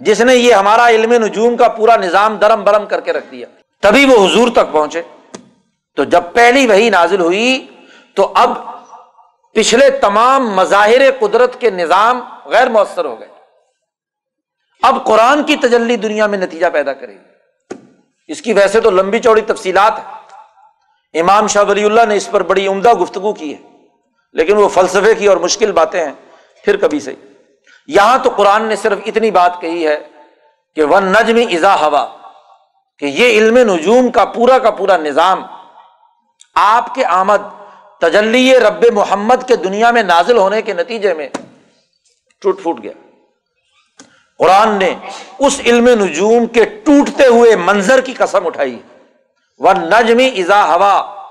جس 0.00 0.20
نے 0.20 0.34
یہ 0.34 0.54
ہمارا 0.54 0.88
علم 0.88 1.12
نجوم 1.12 1.56
کا 1.56 1.68
پورا 1.68 1.96
نظام 1.96 2.36
درم 2.36 2.64
برم 2.64 2.86
کر 2.86 3.00
کے 3.00 3.12
رکھ 3.12 3.26
دیا۔ 3.30 3.46
تبھی 3.80 4.04
وہ 4.04 4.26
حضور 4.26 4.48
تک 4.50 4.72
پہنچے۔ 4.72 5.02
تو 5.96 6.04
جب 6.04 6.22
پہلی 6.32 6.66
وہی 6.66 6.90
نازل 6.90 7.20
ہوئی، 7.20 7.66
تو 8.14 8.32
اب 8.34 8.50
پچھلے 9.54 9.90
تمام 9.90 10.50
مظاہر 10.50 11.10
قدرت 11.20 11.60
کے 11.60 11.70
نظام 11.70 12.20
غیر 12.44 12.68
مؤثر 12.68 13.04
ہو 13.04 13.20
گئے۔ 13.20 13.28
اب 14.82 15.04
قرآن 15.04 15.42
کی 15.42 15.56
تجلی 15.56 15.96
دنیا 15.96 16.26
میں 16.26 16.38
نتیجہ 16.38 16.66
پیدا 16.72 16.92
کرے 16.92 17.14
گی۔ 17.14 17.74
اس 18.28 18.42
کی 18.42 18.52
ویسے 18.52 18.80
تو 18.80 18.90
لمبی 18.90 19.18
چوڑی 19.18 19.40
تفصیلات 19.40 19.98
ہے 19.98 20.20
امام 21.20 21.46
شاہ 21.46 21.64
ولی 21.68 21.84
اللہ 21.84 22.00
نے 22.08 22.16
اس 22.16 22.30
پر 22.30 22.42
بڑی 22.42 22.66
عمدہ 22.66 22.92
گفتگو 22.92 23.32
کی 23.32 23.54
ہے۔ 23.54 23.69
لیکن 24.32 24.56
وہ 24.56 24.68
فلسفے 24.68 25.14
کی 25.14 25.26
اور 25.26 25.36
مشکل 25.36 25.72
باتیں 25.72 26.04
ہیں، 26.04 26.12
پھر 26.64 26.76
کبھی 26.76 27.00
سے 27.00 27.14
یہاں 27.86 28.18
تو 28.18 28.30
قرآن 28.30 28.64
نے 28.64 28.76
صرف 28.76 28.98
اتنی 29.06 29.30
بات 29.30 29.60
کہی 29.60 29.86
ہے 29.86 29.98
کہ 30.74 30.84
ون 30.84 31.04
نجم 31.04 31.38
ازا 31.50 31.74
ہوا 31.74 32.16
کہ 32.98 33.04
یہ 33.04 33.38
علم 33.38 33.58
نجوم 33.58 34.10
کا 34.10 34.24
پورا 34.24 34.58
کا 34.58 34.70
پورا 34.70 34.96
نظام، 34.96 35.42
آپ 36.54 36.94
کے 36.94 37.04
آمد، 37.04 37.42
تجلی 38.00 38.58
رب 38.58 38.84
محمد 38.92 39.48
کے 39.48 39.56
دنیا 39.56 39.90
میں 39.90 40.02
نازل 40.02 40.36
ہونے 40.36 40.62
کے 40.62 40.72
نتیجے 40.72 41.14
میں 41.14 41.28
ٹوٹ 42.42 42.62
پھوٹ 42.62 42.82
گیا۔ 42.82 42.92
قرآن 44.38 44.68
نے 44.68 44.94
اس 45.38 45.60
علم 45.66 45.88
نجوم 45.88 46.46
کے 46.46 46.64
ٹوٹتے 46.64 47.26
ہوئے 47.26 47.56
منظر 47.56 48.00
کی 48.00 48.12
قسم 48.12 48.46
اٹھائی۔ 48.46 48.78
وہ 49.58 49.72
نجمی 49.72 50.26
ازا 50.36 50.64
ہوا 50.64 51.24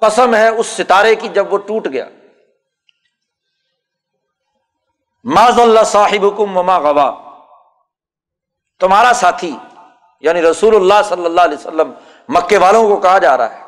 قسم 0.00 0.34
ہے 0.34 0.48
اس 0.48 0.66
ستارے 0.66 1.14
کی 1.14 1.28
جب 1.28 1.52
وہ 1.52 1.58
ٹوٹ 1.58 1.88
گیا۔ 1.92 2.08
ماض 5.24 5.58
اللہ 5.60 5.84
صاحب 5.86 6.24
کم 6.36 6.52
مما 6.52 6.78
غوا. 6.78 7.10
تمہارا 8.80 9.12
ساتھی 9.14 9.54
یعنی 10.20 10.42
رسول 10.42 10.74
اللہ 10.74 11.02
صلی 11.08 11.24
اللہ 11.24 11.40
علیہ 11.40 11.58
وسلم، 11.58 11.92
مکے 12.28 12.58
والوں 12.58 12.88
کو 12.88 12.96
کہا 13.00 13.18
جا 13.18 13.36
رہا 13.36 13.52
ہے 13.52 13.60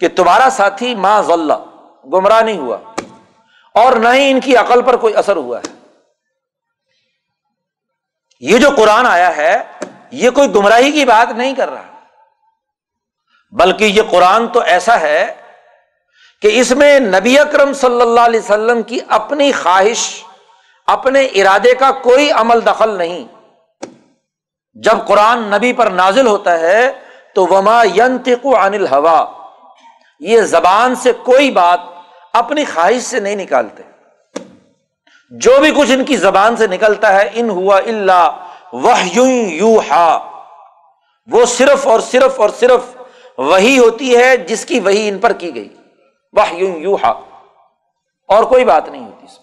کہ 0.00 0.08
تمہارا 0.16 0.48
ساتھی 0.50 0.94
ماں 0.94 1.20
ذلہ 1.22 1.52
گمراہ 2.12 2.40
نہیں 2.40 2.58
ہوا 2.58 2.76
اور 3.74 3.96
نہ 3.96 4.08
ہی 4.14 4.30
ان 4.30 4.40
کی 4.40 4.56
عقل 4.56 4.82
پر 4.82 4.96
کوئی 4.96 5.14
اثر 5.14 5.36
ہوا 5.36 5.58
ہے. 5.58 5.70
یہ 8.42 8.58
جو 8.58 8.68
قرآن 8.76 9.06
آیا 9.06 9.36
ہے، 9.36 9.54
یہ 10.10 10.30
کوئی 10.30 10.54
گمراہی 10.54 10.90
کی 10.92 11.04
بات 11.04 11.32
نہیں 11.36 11.54
کر 11.54 11.70
رہا. 11.70 11.88
بلکہ 13.52 13.84
یہ 13.84 14.02
قرآن 14.10 14.48
تو 14.48 14.60
ایسا 14.74 15.00
ہے 15.00 15.34
کہ 16.42 16.50
اس 16.60 16.70
میں 16.72 16.98
نبی 17.00 17.38
اکرم 17.38 17.72
صلی 17.80 18.00
اللہ 18.00 18.20
علیہ 18.20 18.40
وسلم 18.40 18.82
کی 18.82 18.98
اپنی 19.08 19.50
خواہش 19.52 20.02
اپنے 20.86 21.24
ارادے 21.24 21.74
کا 21.74 21.90
کوئی 21.92 22.30
عمل 22.30 22.66
دخل 22.66 22.90
نہیں۔ 22.90 23.24
جب 24.74 25.06
قرآن 25.06 25.38
نبی 25.42 25.72
پر 25.72 25.86
نازل 25.86 26.26
ہوتا 26.26 26.60
ہے 26.60 26.92
تو 27.34 27.46
وما 27.46 27.82
ینتق 27.84 28.46
عن 28.46 28.74
الحوا 28.74 29.24
یہ 30.20 30.40
زبان 30.40 30.94
سے 30.94 31.12
کوئی 31.12 31.50
بات 31.50 31.80
اپنی 32.32 32.64
خواہش 32.64 33.02
سے 33.02 33.20
نہیں 33.20 33.36
نکالتے۔ 33.36 33.82
جو 35.30 35.60
بھی 35.60 35.70
کچھ 35.70 35.92
ان 35.92 36.04
کی 36.04 36.16
زبان 36.16 36.56
سے 36.56 36.66
نکلتا 36.66 37.12
ہے، 37.12 37.30
ان 37.34 37.50
ہوا 37.50 37.78
اللہ 37.78 38.48
وہ 38.72 38.92
یو 39.52 39.80
ہا 39.90 40.30
وہ 41.26 41.44
صرف 41.44 41.86
اور 41.86 42.00
صرف 42.00 42.40
اور 42.40 42.48
صرف 42.48 42.96
وہی 43.38 43.78
ہوتی 43.78 44.16
ہے 44.16 44.36
جس 44.36 44.66
کی 44.66 44.80
وہی 44.80 45.08
ان 45.08 45.18
پر 45.18 45.32
کی 45.32 45.54
گئی۔ 45.54 45.68
وہ 46.32 46.54
یوں 46.54 46.76
یو 46.76 46.94
ہا 46.94 47.20
اور 48.28 48.44
کوئی 48.44 48.64
بات 48.64 48.88
نہیں 48.88 49.04
ہوتی 49.04 49.26
اس 49.30 49.38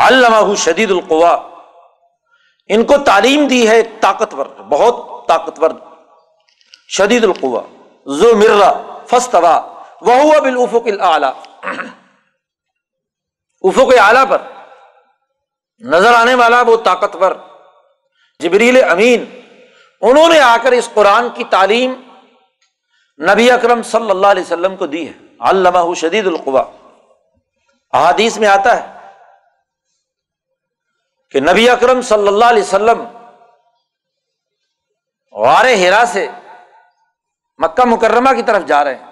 علامہ 0.00 0.54
شدید 0.54 0.90
القوا۔ 0.90 1.48
ان 2.66 2.84
کو 2.84 2.98
تعلیم 2.98 3.46
دی 3.46 3.68
ہے 3.68 3.82
طاقتور، 3.82 4.46
بہت 4.46 5.28
طاقتور، 5.28 5.70
شدید 6.88 7.24
القوا۔ 7.24 7.62
زو 8.06 8.36
مرا 8.36 8.98
فستوا 9.06 9.82
وہ 10.00 10.40
بالافق 10.40 11.02
اعلی 11.02 11.26
افق 13.62 13.92
اعلیٰ 14.00 14.24
پر 14.28 14.42
نظر 15.78 16.14
آنے 16.14 16.34
والا 16.34 16.62
وہ 16.62 16.76
طاقتور، 16.76 17.32
جبریل 18.40 18.84
امین۔ 18.84 19.40
انہوں 20.00 20.28
نے 20.28 20.40
آ 20.40 20.56
کر 20.62 20.72
اس 20.72 20.88
قرآن 20.94 21.28
کی 21.34 21.44
تعلیم 21.44 21.92
نبی 23.32 23.50
اکرم 23.50 23.82
صلی 23.82 24.10
اللہ 24.10 24.26
علیہ 24.26 24.42
وسلم 24.42 24.76
کو 24.76 24.86
دی 24.86 25.08
ہے۔ 25.08 25.12
علامہ 25.40 25.94
شدید 25.94 26.26
القوا۔ 26.26 26.64
احادیث 27.92 28.38
میں 28.38 28.48
آتا 28.48 28.82
ہے۔ 28.82 28.99
کہ 31.30 31.40
نبی 31.40 31.68
اکرم 31.70 32.00
صلی 32.00 32.28
اللہ 32.28 32.44
علیہ 32.44 32.62
وسلم 32.62 33.04
غار 35.32 35.64
ہیرا 35.64 36.04
سے 36.06 36.26
مکہ 37.58 37.84
مکرمہ 37.86 38.32
کی 38.36 38.42
طرف 38.42 38.64
جا 38.66 38.84
رہے 38.84 38.94
ہیں۔ 38.94 39.06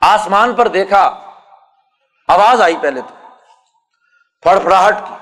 آسمان 0.00 0.54
پر 0.54 0.68
دیکھا، 0.68 1.02
آواز 2.28 2.60
آئی 2.60 2.76
پہلے 2.80 3.00
تو 3.00 3.14
پھڑ 4.42 4.58
پھڑاہٹ 4.58 4.94
کی۔ 4.98 5.14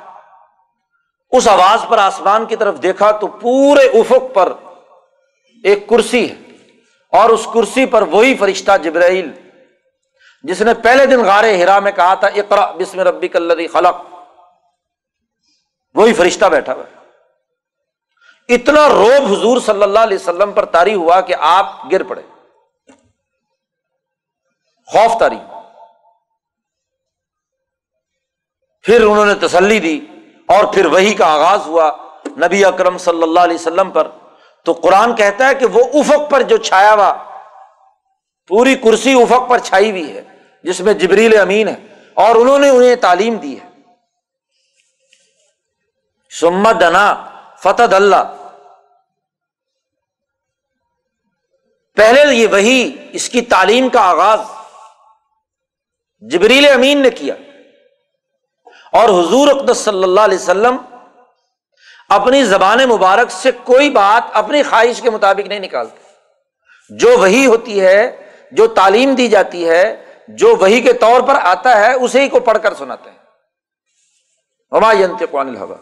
اس 1.33 1.49
آواز 1.49 1.85
پر 1.89 1.99
آسمان 1.99 2.47
کی 2.47 2.57
طرف 2.57 2.83
دیکھا 2.83 3.11
تو 3.11 3.27
پورے 3.27 3.87
افق 4.01 4.35
پر 4.35 4.53
ایک 5.65 5.89
کرسی 5.89 6.31
ہے 6.31 6.35
اور 7.13 7.31
اس 7.31 7.47
کرسی 7.55 7.87
پر 7.87 8.03
وہی 8.03 8.37
فرشتہ 8.37 8.77
جبرائیل، 8.77 9.31
جس 10.43 10.61
نے 10.61 10.75
پہلے 10.75 11.07
دن 11.07 11.25
غار 11.25 11.45
ہرا 11.45 11.79
میں 11.81 11.93
کہا 11.93 12.15
تھا 12.15 12.27
اقرا 12.27 12.71
بسم 12.71 13.01
ربی 13.01 13.29
کلدی 13.29 13.67
خلق۔ 13.67 14.08
وہی 15.99 16.13
فرشتہ 16.13 16.47
بیٹھا 16.47 16.75
ہوا 16.75 16.85
اتنا 18.49 18.89
روب 18.89 19.33
حضور 19.33 19.61
صلی 19.61 19.83
اللہ 19.83 19.99
علیہ 19.99 20.19
وسلم 20.19 20.53
پر 20.53 20.65
تاری 20.65 20.95
ہوا 20.95 21.21
کہ 21.21 21.35
آپ 21.39 21.93
گر 21.93 22.03
پڑے۔ 22.03 22.23
خوف 24.89 25.19
تاری 25.21 25.39
پھر 28.83 29.03
انہوں 29.03 29.27
نے 29.27 29.35
تسلی 29.35 29.79
دی 29.79 30.01
اور 30.49 30.65
پھر 30.65 30.87
وہی 30.87 31.15
کا 31.15 31.27
آغاز 31.27 31.67
ہوا 31.67 31.91
نبی 32.27 32.65
اکرم 32.65 32.99
صلی 32.99 33.23
اللہ 33.23 33.41
علیہ 33.41 33.55
وسلم 33.55 33.91
پر۔ 33.91 34.09
تو 34.65 34.73
قرآن 34.73 35.15
کہتا 35.17 35.49
ہے 35.49 35.55
کہ 35.55 35.67
وہ 35.67 35.85
افق 35.95 36.31
پر 36.31 36.43
جو 36.43 36.57
چھایا 36.57 36.95
ہوا، 36.95 37.13
پوری 38.51 38.75
کرسی 38.75 39.23
افق 39.23 39.49
پر 39.51 39.59
چھائی 39.59 39.91
ہوئی 39.91 40.17
ہے، 40.17 40.23
جس 40.63 40.81
میں 40.81 40.95
جبریل 40.95 41.41
امین 41.41 41.69
ہے، 41.69 41.75
اور 42.15 42.37
انہوں 42.37 42.59
نے 42.59 42.69
انہیں 42.69 42.95
تعلیم 42.95 43.35
دی 43.35 43.61
ہے۔ 43.61 43.68
سمت 46.31 46.81
دنا 46.81 47.31
فتح 47.63 47.95
اللہ 47.95 48.35
پہلے 51.97 52.35
یہ 52.35 52.47
وہی 52.47 53.09
اس 53.13 53.29
کی 53.29 53.41
تعلیم 53.41 53.89
کا 53.89 54.01
آغاز 54.01 54.41
جبریل 56.21 56.69
امین 56.69 57.03
نے 57.03 57.11
کیا 57.11 57.35
اور 58.93 59.09
حضور 59.09 59.49
اقدس 59.49 59.79
صلی 59.79 60.03
اللہ 60.03 60.21
علیہ 60.21 60.39
وسلم 60.39 60.77
اپنی 62.09 62.45
زبان 62.45 62.79
مبارک 62.89 63.31
سے 63.31 63.51
کوئی 63.65 63.91
بات 63.91 64.23
اپنی 64.33 64.63
خواہش 64.63 65.01
کے 65.03 65.11
مطابق 65.11 65.49
نہیں 65.49 65.61
نکالتے. 65.61 65.99
جو 66.89 67.19
وہی 67.19 67.47
ہوتی 67.47 67.81
ہے، 67.81 68.25
جو 68.53 68.67
تعلیم 68.67 69.15
دی 69.15 69.29
جاتی 69.29 69.69
ہے، 69.69 70.05
جو 70.29 70.57
وہی 70.57 70.81
کے 70.81 70.93
طور 70.93 71.21
پر 71.21 71.35
آتا 71.43 71.77
ہے 71.77 71.93
اسے 71.93 72.21
ہی 72.21 72.29
کو 72.29 72.41
پڑھ 72.41 72.59
کر 72.63 72.75
سناتے 72.75 73.11
ہیں. 73.11 73.19
ہماینت 74.73 75.23
قوان 75.31 75.49
الحبا 75.49 75.77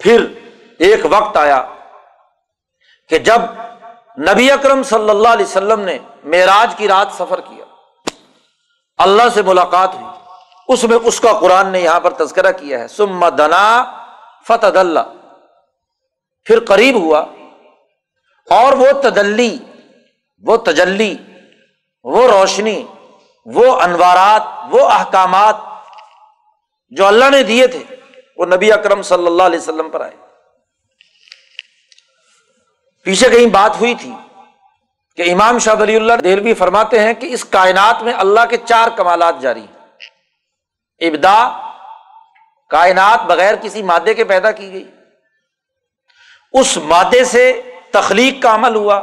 پھر 0.00 0.24
ایک 0.78 1.06
وقت 1.10 1.36
آیا 1.36 1.62
کہ 3.10 3.18
جب 3.18 3.40
نبی 4.18 4.50
اکرم 4.50 4.82
صلی 4.82 5.10
اللہ 5.10 5.28
علیہ 5.28 5.46
وسلم 5.46 5.80
نے 5.80 5.98
معراج 6.24 6.74
کی 6.76 6.88
رات 6.88 7.12
سفر 7.12 7.40
کیا، 7.40 7.64
اللہ 8.98 9.28
سے 9.34 9.42
ملاقات 9.42 9.94
ہوئی۔ 9.94 10.12
اس 10.68 10.84
میں 10.84 10.98
اس 11.04 11.20
کا 11.20 11.32
قرآن 11.32 11.68
نے 11.68 11.80
یہاں 11.80 12.00
پر 12.00 12.12
تذکرہ 12.12 12.52
کیا 12.52 12.78
ہے 12.78 12.88
سم 12.88 13.28
دنا 13.28 13.84
فتح 14.46 14.78
اللہ 14.78 15.12
پھر 16.46 16.60
قریب 16.64 16.96
ہوا 16.96 17.20
اور 18.48 18.72
وہ 18.72 18.92
تدلی، 19.02 19.56
وہ 20.44 20.56
تجلی، 20.56 21.14
وہ 22.02 22.26
روشنی، 22.28 22.82
وہ 23.46 23.80
انوارات، 23.80 24.42
وہ 24.70 24.88
احکامات 24.88 25.56
جو 26.92 27.06
اللہ 27.06 27.30
نے 27.30 27.42
دیے 27.42 27.66
تھے 27.66 27.82
وہ 28.36 28.46
نبی 28.46 28.72
اکرم 28.72 29.02
صلی 29.02 29.26
اللہ 29.26 29.42
علیہ 29.42 29.58
وسلم 29.58 29.90
پر 29.90 30.00
آئے۔ 30.00 30.16
پیچھے 33.04 33.30
کہیں 33.30 33.46
بات 33.46 33.80
ہوئی 33.80 33.94
تھی 33.94 34.12
کہ 35.16 35.32
امام 35.32 35.58
شاہ 35.58 35.74
ولی 35.80 35.96
اللہ 35.96 36.12
دہلوی 36.14 36.54
فرماتے 36.54 36.98
ہیں 37.00 37.14
کہ 37.14 37.26
اس 37.26 37.44
کائنات 37.44 38.02
میں 38.02 38.12
اللہ 38.12 38.40
کے 38.50 38.56
چار 38.56 38.88
کمالات 38.96 39.40
جاری 39.40 39.60
ہیں۔ 39.60 39.74
ابدا، 41.08 41.60
کائنات 42.70 43.22
بغیر 43.22 43.54
کسی 43.56 43.82
مادے 43.82 44.14
کے 44.14 44.24
پیدا 44.24 44.50
کی 44.50 44.72
گئی۔ 44.72 44.90
اس 46.52 46.76
مادے 46.76 47.24
سے 47.24 47.62
تخلیق 47.92 48.42
کا 48.42 48.54
عمل 48.54 48.74
ہوا۔ 48.74 49.02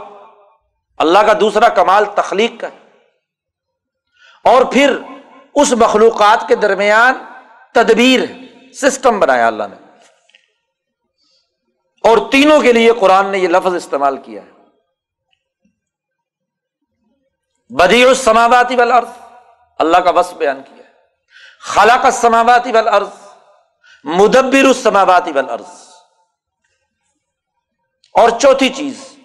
اللہ 0.97 1.19
کا 1.19 1.33
دوسرا 1.39 1.69
کمال 1.69 2.05
تخلیق 2.15 2.51
کا 2.59 2.67
اور 4.43 4.65
پھر 4.65 4.97
اس 5.55 5.71
مخلوقات 5.71 6.47
کے 6.47 6.55
درمیان 6.55 7.13
تدبیر 7.73 8.19
سسٹم 8.73 9.19
بنایا 9.19 9.47
اللہ 9.47 9.63
نے۔ 9.63 9.75
اور 12.03 12.31
تینوں 12.31 12.61
کے 12.61 12.73
لیے 12.73 12.91
قرآن 12.99 13.27
نے 13.27 13.37
یہ 13.37 13.47
لفظ 13.47 13.75
استعمال 13.75 14.17
کیا 14.17 14.41
ہے۔ 14.41 14.51
بدی 17.69 18.05
السماواتی 18.05 18.75
والارض، 18.75 19.07
اللہ 19.79 19.97
کا 19.97 20.09
وصف 20.09 20.33
بیان 20.33 20.61
کیا 20.63 20.77
ہے۔ 20.77 20.91
خلاق 21.59 22.05
السماواتی 22.05 22.71
والارض، 22.71 23.07
مدبر 24.03 24.65
السماواتی 24.65 25.31
والارض۔ 25.31 25.65
اور 28.13 28.29
چوتھی 28.39 28.69
چیز، 28.69 29.17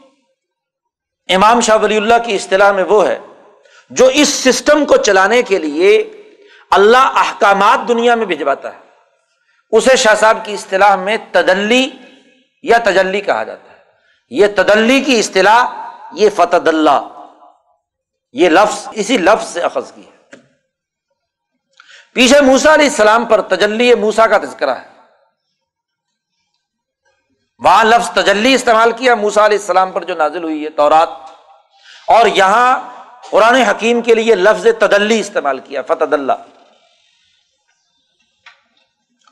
امام 1.34 1.60
شاہ 1.60 1.76
ولی 1.82 1.96
اللہ 1.96 2.14
کی 2.26 2.34
اصطلاح 2.34 2.72
میں 2.72 2.84
وہ 2.84 3.06
ہے، 3.06 3.18
جو 3.90 4.06
اس 4.06 4.28
سسٹم 4.28 4.86
کو 4.86 4.96
چلانے 4.96 5.42
کے 5.42 5.58
لیے 5.58 6.12
اللہ 6.70 7.12
احکامات 7.16 7.88
دنیا 7.88 8.14
میں 8.14 8.26
بھجواتا 8.26 8.74
ہے۔ 8.74 8.85
اسے 9.70 9.96
شاہ 9.96 10.14
صاحب 10.14 10.38
کی 10.44 10.54
اصطلاح 10.54 10.96
میں 10.96 11.16
تدلی 11.32 11.90
یا 12.62 12.78
تجلی 12.84 13.20
کہا 13.20 13.44
جاتا 13.44 13.72
ہے۔ 13.72 13.78
یہ 14.28 14.46
تدلی 14.56 15.00
کی 15.00 15.18
اصطلاح 15.18 15.64
یہ 16.12 16.30
فتح 16.36 16.56
اللہ 16.66 17.08
یہ 18.32 18.48
لفظ 18.48 18.88
اسی 18.92 19.18
لفظ 19.18 19.48
سے 19.48 19.60
اخذ 19.60 19.92
کی 19.92 20.02
ہے۔ 20.06 20.36
پیچھے 22.12 22.40
موسا 22.40 22.74
علیہ 22.74 22.86
السلام 22.86 23.24
پر 23.24 23.42
تجلی 23.42 23.94
موسا 23.94 24.26
کا 24.26 24.38
تذکرہ 24.38 24.74
ہے۔ 24.74 24.88
وہاں 27.58 27.84
لفظ 27.84 28.10
تجلی 28.10 28.54
استعمال 28.54 28.92
کیا 28.92 29.14
موسا 29.14 29.46
علیہ 29.46 29.58
السلام 29.58 29.92
پر 29.92 30.04
جو 30.04 30.14
نازل 30.14 30.44
ہوئی 30.44 30.64
ہے 30.64 30.70
تورات۔ 30.70 31.08
اور 32.08 32.26
یہاں 32.26 32.92
قرآن 33.30 33.54
حکیم 33.54 34.02
کے 34.02 34.14
لیے 34.14 34.34
لفظ 34.34 34.66
تدلی 34.78 35.20
استعمال 35.20 35.58
کیا 35.58 35.82
فتح 35.82 36.04
اللہ 36.12 36.32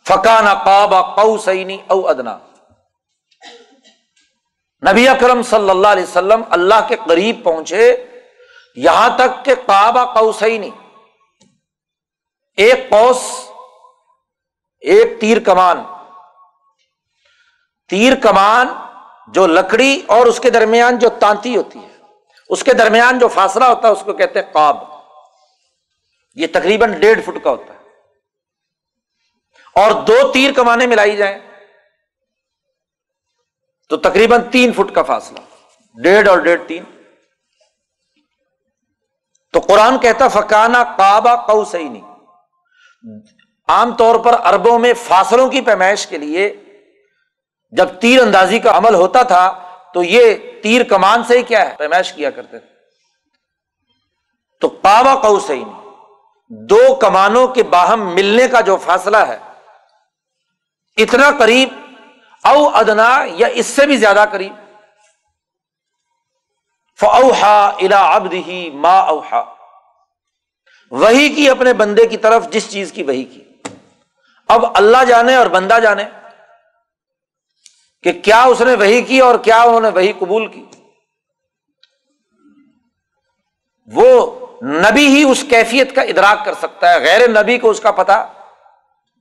فقان 0.08 0.58
قاب 0.64 1.16
قو 1.16 1.38
سینی 1.38 1.78
او 1.86 2.08
ادنا۔ 2.08 2.38
نبی 4.90 5.08
اکرم 5.08 5.42
صلی 5.42 5.70
اللہ 5.70 5.88
علیہ 5.88 6.02
وسلم 6.02 6.42
اللہ 6.50 6.86
کے 6.88 6.96
قریب 7.06 7.44
پہنچے، 7.44 8.06
یہاں 8.76 9.10
تک 9.16 9.44
کہ 9.44 9.54
کعبہ 9.54 10.14
قوسینی۔ 10.14 10.70
ایک 12.56 12.90
قوس، 12.90 13.50
ایک 14.80 15.20
تیر 15.20 15.38
کمان۔ 15.40 15.82
تیر 17.88 18.14
کمان 18.14 18.68
جو 19.28 19.46
لکڑی 19.46 20.02
اور 20.06 20.26
اس 20.26 20.40
کے 20.40 20.50
درمیان 20.50 20.98
جو 20.98 21.08
تانتی 21.08 21.56
ہوتی 21.56 21.78
ہے، 21.78 21.88
اس 22.48 22.64
کے 22.64 22.74
درمیان 22.74 23.18
جو 23.18 23.28
فاصلہ 23.28 23.64
ہوتا 23.64 23.88
ہے، 23.88 23.92
اس 23.92 24.02
کو 24.04 24.12
کہتے 24.12 24.40
ہیں 24.40 24.52
قاب۔ 24.52 24.76
یہ 26.34 26.46
تقریباً 26.52 27.00
ڈیڑھ 27.00 27.20
فٹ 27.20 27.44
کا 27.44 27.50
ہوتا 27.50 27.74
ہے۔ 27.74 27.83
اور 29.76 29.90
دو 29.90 30.32
تیر 30.32 30.52
کمانے 30.52 30.86
ملائی 30.86 31.16
جائیں 31.16 31.38
تو 33.88 33.96
تقریباً 33.96 34.40
تین 34.52 34.72
فٹ 34.72 34.94
کا 34.94 35.02
فاصلہ، 35.02 35.38
ڈیڑھ 36.02 36.28
اور 36.28 36.38
ڈیڑھ 36.38 36.62
تین۔ 36.66 36.84
تو 39.52 39.60
قرآن 39.60 39.98
کہتا 39.98 40.28
فکانا 40.28 40.84
کعبہ 40.84 41.46
کو 41.46 41.64
صحیح 41.64 41.90
نہیں 41.90 42.14
عام 43.68 43.96
طور 43.96 44.18
پر 44.18 44.34
اربوں 44.44 44.78
میں 44.78 44.94
فاصلوں 44.94 45.48
کی 45.48 45.60
پیمائش 45.60 46.06
کے 46.06 46.18
لیے 46.18 46.64
جب 47.70 47.88
تیر 48.00 48.22
اندازی 48.22 48.58
کا 48.58 48.76
عمل 48.76 48.94
ہوتا 48.94 49.22
تھا، 49.22 49.68
تو 49.94 50.02
یہ 50.02 50.34
تیر 50.62 50.82
کمان 50.82 51.24
سے 51.24 51.38
ہی 51.38 51.42
کیا 51.42 51.70
ہے؟ 51.70 51.74
پیمائش 51.78 52.12
کیا 52.12 52.30
کرتے 52.30 52.58
تھے۔ 52.58 52.68
تو 54.60 54.68
کعبہ 54.68 55.14
کو 55.22 55.40
صحیح 55.40 55.64
نہیں 55.64 55.82
دو 56.48 56.94
کمانوں 56.94 57.46
کے 57.48 57.62
باہم 57.62 58.14
ملنے 58.14 58.48
کا 58.48 58.60
جو 58.60 58.76
فاصلہ 58.76 59.16
ہے 59.16 59.38
اتنا 60.96 61.30
قریب 61.38 61.68
او 62.44 62.68
ادنا 62.68 63.24
یا 63.30 63.46
اس 63.46 63.66
سے 63.66 63.86
بھی 63.86 63.96
زیادہ 63.96 64.24
قریب۔ 64.32 64.52
فوہا 67.00 67.68
الا 67.68 68.00
ابد 68.14 68.32
ہی 68.32 68.70
ما 68.70 68.98
اوہا 68.98 69.54
وہی 70.90 71.28
کی 71.28 71.48
اپنے 71.50 71.72
بندے 71.72 72.06
کی 72.06 72.16
طرف 72.16 72.48
جس 72.48 72.70
چیز 72.70 72.92
کی 72.92 73.02
وہی 73.02 73.24
کی۔ 73.24 73.44
اب 74.48 74.64
اللہ 74.74 75.04
جانے 75.04 75.36
اور 75.36 75.46
بندہ 75.46 75.78
جانے 75.82 76.04
کہ 78.02 78.12
کیا 78.12 78.42
اس 78.42 78.60
نے 78.60 78.74
وہی 78.74 79.02
کی 79.02 79.20
اور 79.20 79.38
کیا 79.38 79.62
انہوں 79.62 79.80
نے 79.80 79.88
وہی 79.88 80.12
قبول 80.12 80.46
کی۔ 80.46 80.64
وہ 83.94 84.08
نبی 84.62 85.06
ہی 85.06 85.22
اس 85.22 85.44
کیفیت 85.50 85.94
کا 85.94 86.02
ادراک 86.02 86.44
کر 86.44 86.54
سکتا 86.54 86.92
ہے، 86.92 87.00
غیر 87.00 87.28
نبی 87.28 87.58
کو 87.58 87.70
اس 87.70 87.80
کا 87.80 87.90
پتہ 87.90 88.32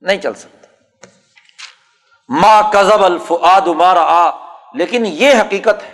نہیں 0.02 0.18
چل 0.18 0.34
سکتا۔ 0.34 0.63
ماں 2.42 2.60
کزب 2.72 3.04
الفعاد 3.04 3.66
مارا 3.80 4.04
آ 4.14 4.30
لیکن 4.78 5.06
یہ 5.06 5.40
حقیقت 5.40 5.82
ہے 5.82 5.92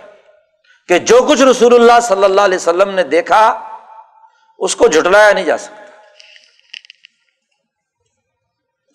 کہ 0.89 0.97
جو 1.09 1.17
کچھ 1.27 1.41
رسول 1.41 1.73
اللہ 1.73 1.99
صلی 2.03 2.23
اللہ 2.23 2.41
علیہ 2.41 2.57
وسلم 2.57 2.89
نے 2.95 3.03
دیکھا، 3.11 3.41
اس 4.59 4.75
کو 4.75 4.87
جھٹلایا 4.87 5.31
نہیں 5.31 5.45
جا 5.45 5.57
سکتا۔ 5.57 5.79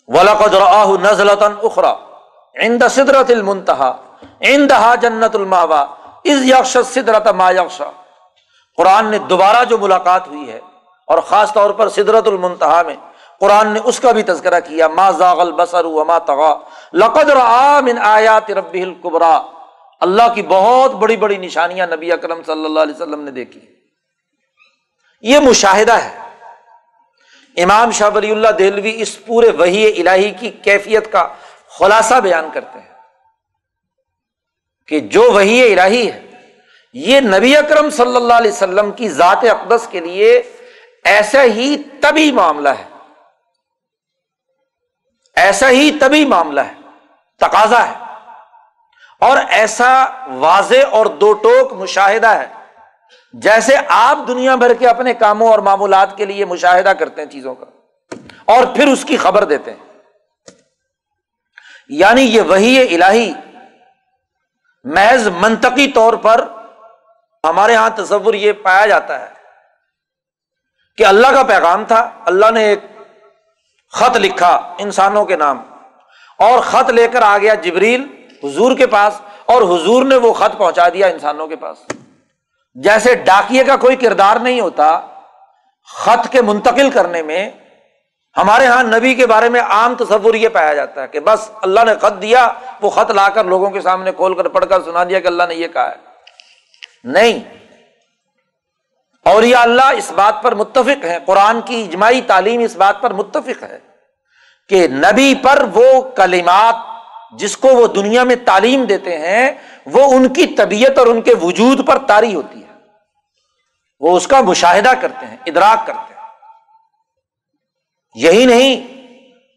ولاقد 0.08 0.54
نزلۃ 1.04 1.42
اخرا 1.62 1.94
عند 2.56 2.82
سدرت 2.90 3.30
المنتہا 3.30 3.90
عندها 4.42 4.94
جنت 5.02 5.34
الماوا 5.36 5.80
از 6.24 6.44
یکش 6.48 6.76
سدرت 6.92 7.26
ما 7.40 7.50
یکشا 7.50 7.90
قرآن 8.78 9.10
نے 9.10 9.18
دوبارہ 9.30 9.64
جو 9.70 9.78
ملاقات 9.78 10.28
ہوئی 10.28 10.50
ہے، 10.50 10.60
اور 11.08 11.18
خاص 11.28 11.52
طور 11.52 11.70
پر 11.78 11.88
سدرت 11.96 12.26
المنتہا 12.28 12.80
میں 12.86 12.96
قرآن 13.40 13.68
نے 13.68 13.80
اس 13.84 14.00
کا 14.00 14.12
بھی 14.12 14.22
تذکرہ 14.22 14.60
کیا، 14.60 14.88
ما 14.88 15.10
زاغل 15.10 15.52
بسر 15.52 15.84
وما 15.84 16.18
تغا 16.18 16.54
لقد 16.92 17.30
را 17.30 17.80
من 17.80 17.98
آیات 17.98 18.50
ربی 18.50 18.82
القبرا 18.82 19.42
اللہ 20.00 20.34
کی 20.34 20.42
بہت 20.42 20.92
بڑی 20.92 21.16
بڑی 21.16 21.36
نشانیاں 21.36 21.86
نبی 21.86 22.12
اکرم 22.12 22.42
صلی 22.46 22.64
اللہ 22.64 22.80
علیہ 22.80 22.94
وسلم 22.94 23.20
نے 23.20 23.30
دیکھی۔ 23.30 23.60
یہ 25.22 25.38
مشاہدہ 25.38 25.92
ہے۔ 25.92 26.18
امام 27.62 27.90
شاہ 27.90 28.10
ولی 28.14 28.30
اللہ 28.30 28.48
دہلوی 28.48 29.02
اس 29.02 29.24
پورے 29.26 29.50
وہی 29.50 30.00
الہی 30.00 30.30
کی 30.30 30.50
کیفیت 30.50 31.12
کا 31.12 31.28
خلاصہ 31.78 32.14
بیان 32.14 32.48
کرتے 32.52 32.78
ہیں 32.78 32.94
کہ 34.88 35.00
جو 35.00 35.32
وہی 35.32 35.72
الہی 35.72 36.10
ہے، 36.10 36.26
یہ 36.92 37.20
نبی 37.20 37.56
اکرم 37.56 37.90
صلی 37.90 38.16
اللہ 38.16 38.34
علیہ 38.34 38.50
وسلم 38.50 38.90
کی 38.90 39.08
ذات 39.08 39.44
اقدس 39.50 39.86
کے 39.90 40.00
لیے 40.00 40.42
ایسا 41.04 41.42
ہی 41.42 41.76
تبھی 42.00 42.32
معاملہ 42.32 42.68
ہے۔ 42.68 42.95
ایسا 45.36 45.70
ہی 45.70 45.90
تبھی 46.00 46.24
معاملہ 46.24 46.60
ہے، 46.60 46.74
تقاضا 47.40 47.86
ہے۔ 47.88 47.94
اور 49.20 49.38
ایسا 49.48 49.90
واضح 50.38 50.86
اور 50.90 51.06
دو 51.06 51.32
ٹوک 51.32 51.72
مشاہدہ 51.72 52.28
ہے، 52.28 52.46
جیسے 53.34 53.76
آپ 53.88 54.18
دنیا 54.28 54.54
بھر 54.54 54.74
کے 54.74 54.88
اپنے 54.88 55.14
کاموں 55.14 55.48
اور 55.48 55.58
معمولات 55.58 56.16
کے 56.16 56.24
لیے 56.24 56.44
مشاہدہ 56.44 56.88
کرتے 56.88 57.22
ہیں 57.22 57.28
چیزوں 57.28 57.54
کا، 57.54 57.66
اور 58.44 58.66
پھر 58.76 58.86
اس 58.86 59.04
کی 59.04 59.16
خبر 59.16 59.44
دیتے 59.44 59.70
ہیں۔ 59.70 59.84
یعنی 61.88 62.22
یہ 62.22 62.40
وہی 62.40 62.94
الہی 62.94 63.32
محض 64.84 65.26
منطقی 65.36 65.86
طور 65.92 66.14
پر 66.14 66.44
ہمارے 67.44 67.72
یہاں 67.72 67.90
تصور 67.90 68.34
یہ 68.34 68.52
پایا 68.52 68.86
جاتا 68.86 69.20
ہے 69.20 69.32
کہ 70.98 71.06
اللہ 71.06 71.26
کا 71.26 71.42
پیغام 71.42 71.84
تھا، 71.84 72.00
اللہ 72.24 72.50
نے 72.50 72.64
ایک 72.64 72.84
خط 73.92 74.16
لکھا 74.16 74.74
انسانوں 74.78 75.24
کے 75.24 75.36
نام 75.36 75.62
اور 76.38 76.58
خط 76.58 76.90
لے 76.90 77.08
کر 77.08 77.22
آ 77.22 77.38
گیا 77.38 77.54
جبریل 77.54 78.06
حضور 78.44 78.76
کے 78.76 78.86
پاس 78.86 79.20
اور 79.46 79.62
حضور 79.62 80.04
نے 80.04 80.16
وہ 80.16 80.32
خط 80.32 80.58
پہنچا 80.58 80.88
دیا 80.88 81.06
انسانوں 81.06 81.46
کے 81.46 81.56
پاس 81.56 81.76
جیسے 82.74 83.14
ڈاکیے 83.14 83.64
کا 83.64 83.76
کوئی 83.76 83.96
کردار 83.96 84.36
نہیں 84.36 84.60
ہوتا 84.60 85.00
خط 85.94 86.28
کے 86.30 86.42
منتقل 86.42 86.90
کرنے 86.90 87.22
میں 87.22 87.50
ہمارے 88.36 88.64
یہاں 88.64 88.82
نبی 88.82 89.14
کے 89.14 89.26
بارے 89.26 89.48
میں 89.48 89.60
عام 89.60 89.94
تصور 89.94 90.34
یہ 90.34 90.48
پایا 90.48 90.74
جاتا 90.74 91.02
ہے 91.02 91.08
کہ 91.08 91.20
بس 91.20 91.50
اللہ 91.62 91.80
نے 91.86 91.92
خط 91.94 92.22
دیا، 92.22 92.52
وہ 92.82 92.90
خط 92.90 93.10
لا 93.10 93.28
کر 93.28 93.44
لوگوں 93.44 93.70
کے 93.70 93.80
سامنے 93.80 94.12
کھول 94.12 94.34
کر 94.34 94.48
پڑھ 94.48 94.64
کر 94.66 94.82
سنا 94.82 95.04
دیا 95.04 95.20
کہ 95.20 95.26
اللہ 95.26 95.42
نے 95.48 95.54
یہ 95.54 95.68
کہا 95.68 95.90
ہے۔ 95.90 95.94
نہیں 97.04 97.40
اور 99.26 99.42
یہ 99.42 99.56
اللہ 99.56 99.92
اس 99.96 100.12
بات 100.12 100.42
پر 100.42 100.54
متفق 100.54 101.04
ہے، 101.04 101.18
قرآن 101.26 101.60
کی 101.60 101.82
اجماعی 101.82 102.20
تعلیم 102.20 102.60
اس 102.60 102.76
بات 102.76 103.02
پر 103.02 103.12
متفق 103.12 103.62
ہے 103.62 103.78
کہ 104.68 104.88
نبی 104.88 105.34
پر 105.42 105.64
وہ 105.74 106.02
کلمات 106.02 106.74
جس 107.38 107.56
کو 107.56 107.68
وہ 107.68 107.86
دنیا 107.86 108.24
میں 108.24 108.36
تعلیم 108.44 108.84
دیتے 108.84 109.18
ہیں، 109.18 109.52
وہ 109.86 110.14
ان 110.14 110.28
کی 110.28 110.46
طبیعت 110.46 110.98
اور 110.98 111.06
ان 111.06 111.22
کے 111.22 111.34
وجود 111.42 111.86
پر 111.86 111.98
تاری 111.98 112.34
ہوتی 112.34 112.60
ہے۔ 112.60 112.74
وہ 114.00 114.16
اس 114.16 114.26
کا 114.26 114.40
مشاہدہ 114.40 114.92
کرتے 115.00 115.26
ہیں، 115.26 115.36
ادراک 115.46 115.86
کرتے 115.86 116.14
ہیں۔ 116.14 116.28
یہی 118.14 118.44
نہیں، 118.44 118.86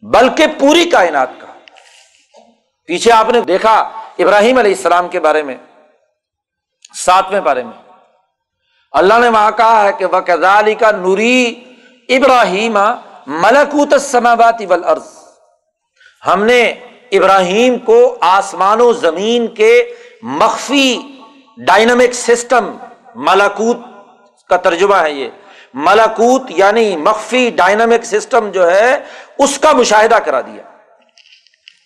بلکہ 0.04 0.46
پوری 0.60 0.90
کائنات 0.90 1.28
کا۔ 1.38 1.46
پیچھے 2.86 3.12
آپ 3.12 3.28
نے 3.28 3.40
دیکھا 3.40 3.72
ابراہیم 4.18 4.58
علیہ 4.58 4.74
السلام 4.74 5.08
کے 5.08 5.20
بارے 5.20 5.42
میں، 5.42 5.56
ساتویں 6.94 7.40
بارے 7.40 7.62
میں۔ 7.62 7.79
اللہ 8.92 9.14
نے 9.18 9.28
وہاں 9.28 9.50
کہا 9.50 9.84
ہے 9.84 9.92
کہ 9.98 10.04
وہ 10.04 10.20
کزالی 10.20 10.74
کا 10.74 10.90
نوری 10.90 11.54
ابراہیم 12.08 12.78
ملکوت 13.26 13.94
سماواتی 14.00 14.66
ولعرض 14.66 15.08
ہم 16.26 16.44
نے 16.44 16.62
ابراہیم 17.12 17.78
کو 17.78 18.18
آسمان 18.20 18.80
و 18.80 18.92
زمین 18.92 19.46
کے 19.46 19.94
مخفی 20.22 21.00
ڈائنمک 21.58 22.12
سسٹم 22.12 22.76
ملاکوت 23.14 23.76
کا 24.48 24.56
ترجمہ 24.56 24.94
ہے 24.94 25.12
یہ۔ 25.12 25.28
ملاکوت 25.74 26.42
یعنی 26.48 26.96
مخفی 26.96 27.50
ڈائنمک 27.50 28.04
سسٹم 28.04 28.50
جو 28.50 28.70
ہے، 28.70 28.96
اس 29.38 29.58
کا 29.58 29.72
مشاہدہ 29.72 30.14
کرا 30.14 30.40
دیا۔ 30.40 30.62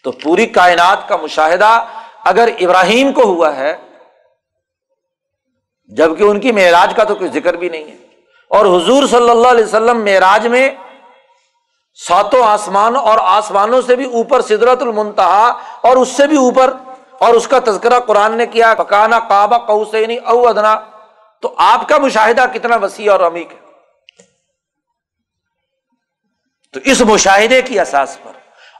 تو 0.04 0.10
پوری 0.10 0.46
کائنات 0.46 1.08
کا 1.08 1.16
مشاہدہ 1.16 1.84
اگر 2.24 2.48
ابراہیم 2.60 3.12
کو 3.12 3.22
ہوا 3.22 3.56
ہے 3.56 3.76
جبکہ 5.86 6.22
ان 6.22 6.40
کی 6.40 6.52
معراج 6.52 6.94
کا 6.96 7.04
تو 7.04 7.14
کوئی 7.14 7.30
ذکر 7.30 7.54
بھی 7.54 7.68
نہیں 7.68 7.84
ہے۔ 7.84 7.96
اور 8.50 8.66
حضور 8.66 9.06
صلی 9.06 9.30
اللہ 9.30 9.48
علیہ 9.48 9.64
وسلم 9.64 10.04
معراج 10.04 10.46
میں 10.46 10.70
ساتوں 12.08 12.42
آسمان 12.44 12.96
اور 12.96 13.18
آسمانوں 13.22 13.82
سے 13.82 13.96
بھی 13.96 14.04
اوپر 14.04 14.40
سدرت 14.40 14.82
المنتہا 14.82 15.58
اور 15.80 15.96
اس 15.96 16.08
سے 16.08 16.26
بھی 16.26 16.36
اوپر 16.36 16.72
اور 17.18 17.34
اس 17.34 17.48
کا 17.48 17.58
تذکرہ 17.64 18.00
قرآن 18.00 18.36
نے 18.36 18.46
کیا 18.46 18.74
پکانا 18.74 19.18
کعبہ 19.18 19.58
قوسینی 19.58 20.16
او 20.16 20.48
ادنا 20.48 20.80
تو 21.42 21.54
آپ 21.56 21.88
کا 21.88 21.98
مشاہدہ 21.98 22.44
کتنا 22.52 22.76
وسیع 22.76 23.12
اور 23.12 23.20
عمیق 23.20 23.52
ہے۔ 23.52 23.58
تو 26.72 26.80
اس 26.84 27.00
مشاہدے 27.00 27.62
کی 27.62 27.80
اساس 27.80 28.18
پر 28.22 28.30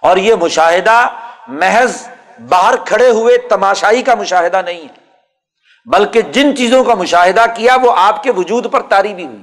اور 0.02 0.16
یہ 0.16 0.34
مشاہدہ 0.34 1.08
محض 1.48 2.08
باہر 2.48 2.74
کھڑے 2.86 3.10
ہوئے 3.10 3.38
تماشائی 3.38 4.02
کا 4.02 4.14
مشاہدہ 4.14 4.62
نہیں 4.64 4.82
ہے۔ 4.82 5.03
بلکہ 5.86 6.20
جن 6.22 6.56
چیزوں 6.56 6.84
کا 6.84 6.94
مشاہدہ 6.94 7.44
کیا 7.56 7.76
وہ 7.82 7.92
آپ 7.96 8.22
کے 8.22 8.32
وجود 8.32 8.72
پر 8.72 8.82
تاری 8.82 9.14
بھی 9.14 9.26
ہوئی 9.26 9.42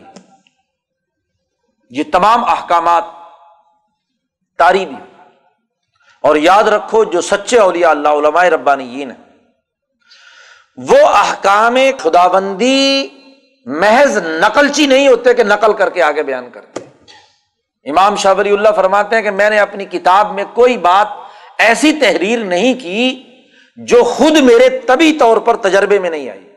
یہ 1.89 2.03
تمام 2.11 2.43
احکامات 2.43 3.03
تاری 4.57 4.85
بھی 4.85 4.95
اور 6.19 6.35
یاد 6.35 6.63
رکھو 6.63 7.03
جو 7.03 7.21
سچے 7.21 7.59
اولیاء 7.59 7.89
اللہ، 7.89 8.09
علماء 8.09 8.45
ربانی 8.45 9.05
وہ 10.77 11.07
احکام 11.07 11.77
خدا 11.99 12.27
بندی 12.27 13.07
محض 13.65 14.17
نقلچی 14.17 14.87
نہیں 14.87 15.07
ہوتے 15.07 15.33
کہ 15.33 15.43
نقل 15.43 15.73
کر 15.73 15.89
کے 15.89 16.03
آگے 16.03 16.23
بیان 16.23 16.49
کرتے۔ 16.49 16.85
امام 17.89 18.15
شاہ 18.15 18.33
ولی 18.37 18.51
اللہ 18.51 18.69
فرماتے 18.75 19.15
ہیں 19.15 19.23
کہ 19.23 19.31
میں 19.31 19.49
نے 19.49 19.59
اپنی 19.59 19.85
کتاب 19.85 20.33
میں 20.33 20.43
کوئی 20.53 20.77
بات 20.77 21.07
ایسی 21.57 21.93
تحریر 21.93 22.39
نہیں 22.39 22.73
کی 22.73 23.30
جو 23.75 24.03
خود 24.03 24.37
میرے 24.37 24.79
طبی 24.79 25.13
طور 25.19 25.37
پر 25.37 25.55
تجربے 25.55 25.99
میں 25.99 26.09
نہیں 26.09 26.29
آئی۔ 26.29 26.55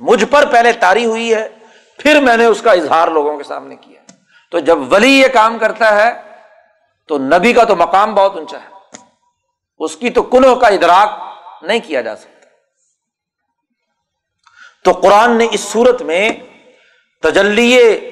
مجھ 0.00 0.24
پر 0.30 0.52
پہلے 0.52 0.72
تاری 0.72 1.04
ہوئی 1.04 1.34
ہے، 1.34 1.48
پھر 1.98 2.20
میں 2.20 2.36
نے 2.36 2.44
اس 2.44 2.62
کا 2.62 2.72
اظہار 2.72 3.08
لوگوں 3.08 3.38
کے 3.38 3.44
سامنے 3.44 3.76
کیا 3.76 4.00
تو 4.50 4.58
جب 4.58 4.92
ولی 4.92 5.20
یہ 5.20 5.28
کام 5.28 5.58
کرتا 5.58 5.94
ہے، 5.94 6.10
تو 7.08 7.18
نبی 7.18 7.52
کا 7.52 7.64
تو 7.64 7.76
مقام 7.76 8.14
بہت 8.14 8.36
اونچا 8.36 8.58
ہے۔ 8.58 8.96
اس 9.78 9.96
کی 9.96 10.10
تو 10.10 10.22
کنوں 10.22 10.56
کا 10.56 10.66
ادراک 10.66 11.08
نہیں 11.64 11.80
کیا 11.86 12.00
جا 12.00 12.16
سکتا۔ 12.16 12.48
تو 14.84 14.92
قرآن 14.92 15.36
نے 15.36 15.46
اس 15.50 15.60
صورت 15.60 16.02
میں 16.02 16.30
تجلی 17.22 18.10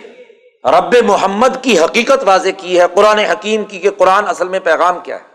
رب 0.64 0.96
محمد 1.02 1.62
کی 1.62 1.78
حقیقت 1.78 2.18
واضح 2.22 2.48
کی 2.58 2.80
ہے، 2.80 2.84
قرآن 2.94 3.18
حکیم 3.18 3.64
کی 3.64 3.78
کہ 3.78 3.90
قرآن 3.90 4.28
اصل 4.28 4.48
میں 4.48 4.60
پیغام 4.60 5.00
کیا 5.00 5.16
ہے۔ 5.16 5.28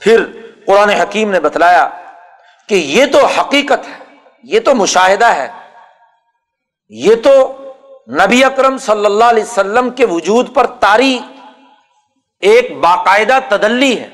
پھر 0.00 0.24
قرآن 0.70 0.88
حکیم 0.88 1.30
نے 1.30 1.40
بتلایا 1.40 1.88
کہ 2.68 2.74
یہ 2.74 3.06
تو 3.06 3.26
حقیقت 3.26 3.88
ہے، 3.88 4.04
یہ 4.42 4.60
تو 4.60 4.74
مشاہدہ 4.74 5.24
ہے۔ 5.24 5.48
یہ 6.88 7.14
تو 7.14 7.62
نبی 8.08 8.44
اکرم 8.44 8.78
صلی 8.78 9.06
اللہ 9.06 9.24
علیہ 9.24 9.42
وسلم 9.42 9.90
کے 9.90 10.06
وجود 10.06 10.54
پر 10.54 10.66
تاری 10.66 11.18
ایک 12.40 12.78
باقاعدہ 12.78 13.38
تدلی 13.48 14.00
ہے۔ 14.00 14.08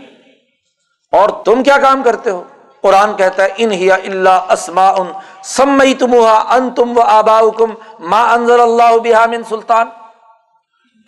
اور 1.13 1.29
تم 1.45 1.63
کیا 1.63 1.79
کام 1.79 2.03
کرتے 2.03 2.31
ہو؟ 2.31 2.45
قرآن 2.81 3.17
کہتا 3.17 3.43
ہے، 3.43 3.49
ان 3.57 3.73
ہی 3.73 3.93
اللہ 3.93 4.47
اسما 4.49 4.89
ان 4.89 5.07
سمئی 5.45 5.95
تمہا 5.95 6.55
ان 6.55 6.71
تم 6.71 6.99
و 6.99 7.01
آبا 7.01 7.41
کم 7.59 7.71
ماں 7.99 8.33
انضر 8.33 8.59
اللہ 8.59 8.97
بحام 9.05 9.35
سلطان۔ 9.49 9.87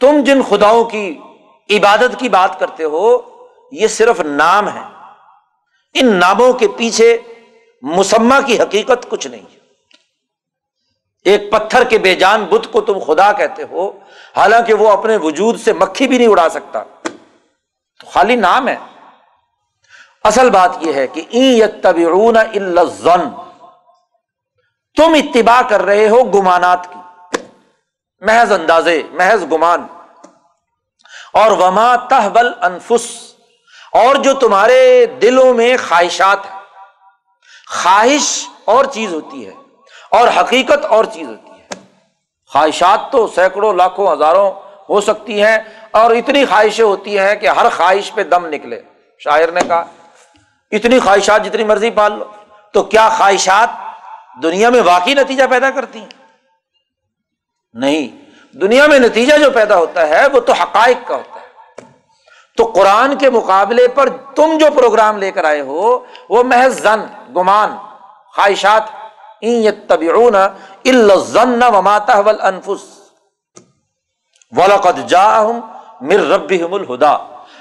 تم 0.01 0.21
جن 0.25 0.43
خداؤں 0.43 0.85
کی 0.85 1.19
عبادت 1.71 2.19
کی 2.19 2.29
بات 2.29 2.61
کرتے 2.61 2.85
ہو، 2.85 3.19
یہ 3.73 3.87
صرف 3.87 4.21
نام 4.21 4.69
ہے۔ 4.69 4.98
ان 6.01 6.15
ناموں 6.15 6.53
کے 6.53 6.69
پیچھے 6.69 7.19
مسمہ 7.83 8.35
کی 8.47 8.61
حقیقت 8.61 9.09
کچھ 9.09 9.27
نہیں 9.27 9.43
ہے۔ 9.43 9.59
ایک 11.25 11.53
پتھر 11.53 11.85
کے 11.85 11.99
بے 11.99 12.15
جان 12.15 12.45
بت 12.45 12.73
کو 12.73 12.81
تم 12.81 12.99
خدا 13.07 13.33
کہتے 13.33 13.63
ہو، 13.71 13.99
حالانکہ 14.37 14.75
وہ 14.75 14.91
اپنے 14.91 15.17
وجود 15.17 15.61
سے 15.61 15.73
مکھی 15.73 16.09
بھی 16.09 16.19
نہیں 16.19 16.29
اڑا 16.29 16.49
سکتا۔ 16.49 16.83
تو 18.01 18.07
خالی 18.07 18.37
نام 18.37 18.69
ہے۔ 18.69 18.77
اصل 20.25 20.51
بات 20.51 20.71
یہ 20.81 20.93
ہے 20.93 21.07
کہ 21.07 21.23
تم 24.97 25.15
اتباع 25.15 25.63
کر 25.69 25.83
رہے 25.83 26.09
ہو 26.09 26.25
گمانات 26.25 26.93
کی۔ 26.93 26.99
محض 28.21 28.53
اندازے، 28.53 29.03
محض 29.11 29.45
گمان۔ 29.53 29.87
اور 31.33 31.51
وما 31.51 31.97
تحبل 31.97 32.51
انفس۔ 32.61 33.28
اور 33.99 34.15
جو 34.15 34.35
تمہارے 34.35 35.07
دلوں 35.23 35.55
میں 35.55 35.77
خواہشات 35.89 36.47
ہے 36.47 36.57
خواہش 37.71 38.49
اور 38.65 38.85
چیز 38.85 39.13
ہوتی 39.13 39.47
ہے 39.47 39.53
اور 40.11 40.29
حقیقت 40.41 40.85
اور 40.85 41.05
چیز 41.05 41.29
ہوتی 41.29 41.51
ہے۔ 41.51 41.67
خواہشات 42.53 43.13
تو 43.13 43.27
سینکڑوں، 43.27 43.73
لاکھوں، 43.75 44.13
ہزاروں 44.13 44.51
ہو 44.89 45.01
سکتی 45.01 45.43
ہیں 45.43 45.59
اور 45.91 46.11
اتنی 46.11 46.45
خواہشیں 46.45 46.85
ہوتی 46.85 47.19
ہیں 47.19 47.35
کہ 47.35 47.47
ہر 47.47 47.67
خواہش 47.77 48.13
پہ 48.15 48.23
دم 48.23 48.47
نکلے۔ 48.47 48.81
شاعر 49.19 49.49
نے 49.49 49.61
کہا، 49.69 49.85
اتنی 50.73 50.99
خواہشات 50.99 51.45
جتنی 51.45 51.65
مرضی 51.65 51.91
پال 51.91 52.13
لو، 52.13 52.25
تو 52.73 52.83
کیا 52.83 53.09
خواہشات 53.09 53.69
دنیا 54.43 54.71
میں 54.71 54.81
واقعی 54.81 55.15
نتیجہ 55.15 55.45
پیدا 55.51 55.71
کرتی 55.71 55.99
ہیں؟ 55.99 56.15
نہیں، 57.75 58.09
دنیا 58.57 58.87
میں 58.87 58.99
نتیجہ 58.99 59.37
جو 59.37 59.51
پیدا 59.51 59.77
ہوتا 59.77 60.09
ہے 60.09 60.27
وہ 60.27 60.41
تو 60.41 60.53
حقائق 60.53 61.09
کا 61.09 61.15
ہوتا 61.15 61.38
ہے۔ 61.38 61.38
تو 62.59 62.65
قرآن 62.65 63.19
کے 63.19 63.31
مقابلے 63.31 63.89
پر 63.89 64.09
تم 64.09 64.59
جو 64.59 64.67
پروگرام 64.75 65.19
لے 65.19 65.31
کر 65.31 65.45
آئے 65.45 65.61
ہو، 65.61 65.99
وہ 66.29 66.43
محض 66.43 66.83
زن، 66.83 67.01
گمان، 67.37 67.77
خواہشات 68.37 68.83
انفس 72.43 72.85
ولقد 74.57 74.97
جاءهم 75.09 75.61
من 76.01 76.33
ربهم 76.33 76.75
الهدى۔ 76.75 77.15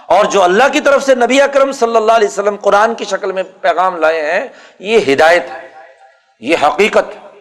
اور 0.05 0.25
جو 0.25 0.43
اللہ 0.43 0.63
کی 0.73 0.79
طرف 0.79 1.03
سے 1.03 1.15
نبی 1.15 1.41
اکرم 1.41 1.71
صلی 1.71 1.95
اللہ 1.95 2.11
علیہ 2.11 2.27
وسلم 2.27 2.55
قرآن 2.55 2.95
کی 2.95 3.05
شکل 3.05 3.31
میں 3.31 3.43
پیغام 3.61 3.97
لائے 3.97 4.31
ہیں، 4.31 4.47
یہ 4.79 5.13
ہدایت 5.13 5.43
ہے، 5.51 5.67
یہ 6.39 6.55
حقیقت، 6.63 7.35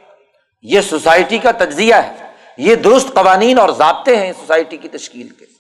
یہ 0.63 0.81
سوسائٹی 0.81 1.39
کا 1.39 1.51
تجزیہ 1.51 1.95
ہے، 1.95 2.33
یہ 2.57 2.75
درست 2.75 3.15
قوانین 3.15 3.59
اور 3.59 3.69
ضابطے 3.69 4.17
ہیں 4.17 4.33
سوسائٹی 4.33 4.77
کی 4.77 4.89
تشکیل 4.89 5.29
کے۔ 5.29 5.56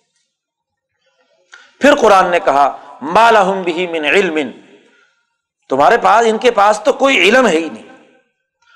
پھر 1.80 1.94
قرآن 1.94 2.26
نے 2.30 2.40
کہا 2.40 2.76
مالحم 3.02 3.62
بھی 3.62 3.86
من 3.86 4.04
علم 4.04 4.50
تمہارے 5.68 5.98
پاس، 5.98 6.26
ان 6.28 6.38
کے 6.38 6.50
پاس 6.50 6.80
تو 6.80 6.92
کوئی 6.92 7.18
علم 7.18 7.46
ہے 7.46 7.56
ہی 7.56 7.68
نہیں۔ 7.72 7.82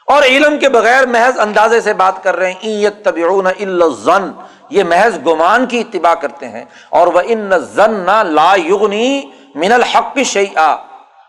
اور 0.07 0.23
علم 0.23 0.59
کے 0.59 0.69
بغیر 0.69 1.07
محض 1.07 1.39
اندازے 1.39 1.81
سے 1.81 1.95
بات 1.95 2.23
کر 2.23 2.37
رہے 2.37 2.53
ہیں 2.53 2.91
طبیعون 3.05 3.47
الزن 3.47 4.31
یہ 4.71 4.85
محض 4.85 5.19
گمان 5.27 5.67
کی 5.67 5.81
اتباع 5.81 6.15
کرتے 6.15 6.49
ہیں۔ 6.49 6.65
اور 6.91 7.07
وہ 7.07 7.21
ان 7.25 7.51
زن 7.59 8.11
لا 8.27 8.55
یغنی 8.55 9.23
من 9.55 9.73
الحق 9.73 10.19
شعیٰ 10.25 10.77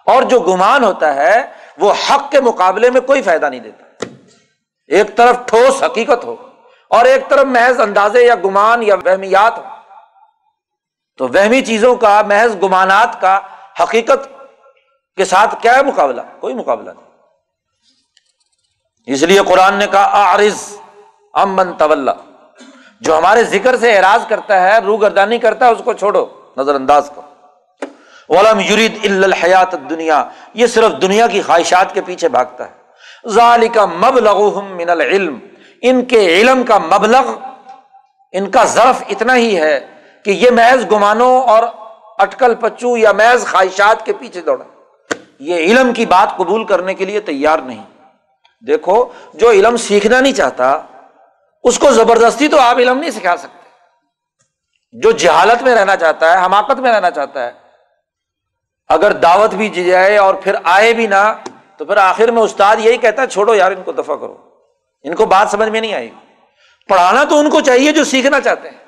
اور 0.06 0.24
جو 0.24 0.40
گمان 0.40 0.84
ہوتا 0.84 1.16
ہے، 1.16 1.42
وہ 1.78 1.94
حق 1.94 2.32
کے 2.32 2.42
مقابلے 2.42 2.90
میں 2.90 3.02
کوئی 3.02 3.22
فائدہ 3.22 3.46
نہیں 3.46 3.60
دیتا۔ 3.60 4.06
ایک 4.88 5.16
طرف 5.16 5.36
ٹھوس 5.46 5.84
حقیقت 5.84 6.24
ہو 6.24 6.36
اور 6.90 7.06
ایک 7.06 7.30
طرف 7.30 7.46
محض 7.46 7.80
اندازے 7.80 8.26
یا 8.26 8.36
گمان 8.36 8.84
یا 8.84 8.96
وہمیات 8.96 9.58
ہو۔ 9.58 9.64
تو 11.22 11.28
وہمی 11.28 11.62
چیزوں 11.62 11.96
کا، 11.96 12.22
محض 12.28 12.56
گمانات 12.64 13.22
کا 13.22 13.40
حقیقت 13.84 14.30
کے 15.18 15.26
ساتھ 15.26 15.56
کیا 15.62 15.76
ہے 15.76 15.84
مقابلہ؟ 15.84 16.22
کوئی 16.40 16.54
مقابلہ 16.54 16.90
نہیں۔ 16.90 17.08
اس 19.06 19.24
لیے 19.24 19.40
قرآن 19.48 19.74
نے 19.74 19.88
کہا 19.88 20.10
آرز 20.14 20.78
امن 21.34 21.74
طول 21.74 22.10
جو 23.02 23.18
ہمارے 23.18 23.44
ذکر 23.44 23.78
سے 23.78 23.98
اعراض 23.98 24.28
کرتا 24.28 24.62
ہے، 24.62 24.80
رو 24.80 24.98
گردانی 24.98 25.38
کرتا 25.38 25.68
ہے، 25.68 25.72
اس 25.72 25.82
کو 25.86 25.94
چھوڑو، 25.94 26.26
نظر 26.58 26.76
انداز 26.76 27.12
کرو۔ 27.16 28.40
علم 28.40 28.60
یورید 28.60 29.24
الحیات 29.24 29.90
دنیا 29.90 30.24
یہ 30.54 30.68
صرف 30.68 31.02
دنیا 31.02 31.28
کی 31.28 31.42
خواہشات 31.42 31.94
کے 31.94 32.02
پیچھے 32.02 32.30
بھاگتا 32.30 32.70
ہے۔ 32.70 32.74
ظالی 33.30 33.68
کا 33.68 33.86
مبلغ 33.86 34.64
من 34.64 34.90
العلم۔ 34.90 35.40
ان 35.82 36.06
کے 36.06 36.26
علم 36.26 36.64
کا 36.64 36.78
مبلغ، 36.78 37.36
ان 38.32 38.52
کا 38.52 38.64
ضرف 38.64 39.04
اتنا 39.10 39.36
ہی 39.36 39.58
ہے 39.58 40.01
کہ 40.26 40.32
یہ 40.32 40.52
محض 40.52 40.86
گمانوں 40.92 41.44
اور 41.44 41.64
اٹکل 42.18 42.56
پچو 42.56 42.98
یا 42.98 43.12
محض 43.12 43.48
خواہشات 43.48 44.06
کے 44.06 44.14
پیچھے 44.14 44.42
دوڑا۔ 44.42 44.64
یہ 45.40 45.56
علم 45.56 45.94
کی 45.94 46.06
بات 46.06 46.38
قبول 46.38 46.64
کرنے 46.64 46.94
کے 46.94 47.06
لیے 47.06 47.20
تیار 47.20 47.60
نہیں۔ 47.60 47.84
دیکھو، 48.68 49.06
جو 49.34 49.52
علم 49.52 49.78
سیکھنا 49.78 50.20
نہیں 50.20 50.34
چاہتا، 50.34 50.82
اس 51.64 51.80
کو 51.80 51.92
زبردستی 51.92 52.48
تو 52.48 52.60
آپ 52.60 52.78
علم 52.78 53.00
نہیں 53.00 53.12
سکھا 53.12 53.38
سکتے۔ 53.38 53.70
جو 54.92 55.12
جہالت 55.12 55.64
میں 55.64 55.76
رہنا 55.76 55.96
چاہتا 55.96 56.32
ہے، 56.32 56.46
حماقت 56.46 56.80
میں 56.80 56.94
رہنا 56.94 57.12
چاہتا 57.12 57.46
ہے، 57.46 57.52
اگر 58.90 59.12
دعوت 59.12 59.54
بھی 59.54 59.70
دی 59.70 59.84
جائے 59.84 60.18
اور 60.18 60.36
پھر 60.36 60.56
آئے 60.64 60.94
بھی 60.94 61.08
نہ، 61.08 61.34
تو 61.78 61.86
پھر 61.86 61.98
آخر 61.98 62.32
میں 62.32 62.42
استاد 62.42 62.76
یہی 62.80 62.98
کہتا 62.98 63.22
ہے، 63.22 63.28
چھوڑو 63.28 63.56
یار، 63.56 63.72
ان 63.72 63.84
کو 63.84 63.92
دفاع 63.92 64.16
کرو۔ 64.16 64.38
ان 65.04 65.16
کو 65.16 65.26
بات 65.26 65.50
سمجھ 65.50 65.70
میں 65.70 65.82
نہیں 65.82 65.94
آئے 65.94 66.06
گی 66.06 66.34
پڑھانا 66.90 67.24
تو 67.24 67.40
ان 67.40 67.50
کو 67.50 67.62
چاہیے 67.62 67.92
جو 67.92 68.04
سیکھنا 68.04 68.42
چاہتے 68.42 68.70
ہیں۔ 68.70 68.81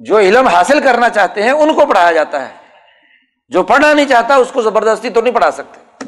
جو 0.00 0.18
علم 0.18 0.46
حاصل 0.48 0.80
کرنا 0.80 1.08
چاہتے 1.08 1.42
ہیں 1.42 1.50
ان 1.50 1.74
کو 1.74 1.86
پڑھایا 1.86 2.12
جاتا 2.12 2.48
ہے۔ 2.48 2.56
جو 3.48 3.62
پڑھنا 3.62 3.92
نہیں 3.92 4.08
چاہتا 4.08 4.34
اس 4.34 4.50
کو 4.52 4.62
زبردستی 4.62 5.10
تو 5.10 5.20
نہیں 5.20 5.34
پڑھا 5.34 5.50
سکتے۔ 5.50 6.04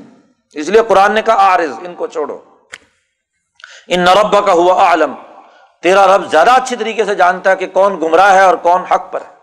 اس 0.55 0.69
لیے 0.69 0.81
قرآن 0.89 1.13
نے 1.13 1.23
کہا، 1.23 1.35
آرز، 1.35 1.73
ان 1.83 1.95
کو 1.95 2.07
چھوڑو۔ 2.07 2.41
ان 3.89 4.01
نربا 4.01 4.41
کا 4.41 4.53
ہوا 4.53 4.85
عالم 4.85 5.15
تیرا 5.83 6.19
رب 6.19 6.31
زیادہ 6.31 6.51
اچھی 6.51 6.77
طریقے 6.77 7.05
سے 7.05 7.15
جانتا 7.15 7.51
ہے 7.51 7.57
کہ 7.57 7.67
کون 7.67 8.01
گمراہ 8.01 8.35
ہے 8.35 8.43
اور 8.43 8.55
کون 8.55 8.83
حق 8.83 9.13
پر 9.13 9.21
ہے۔ 9.21 9.35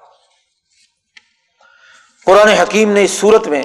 قرآن 2.25 2.47
حکیم 2.47 2.91
نے 2.91 3.03
اس 3.03 3.11
صورت 3.11 3.47
میں 3.47 3.63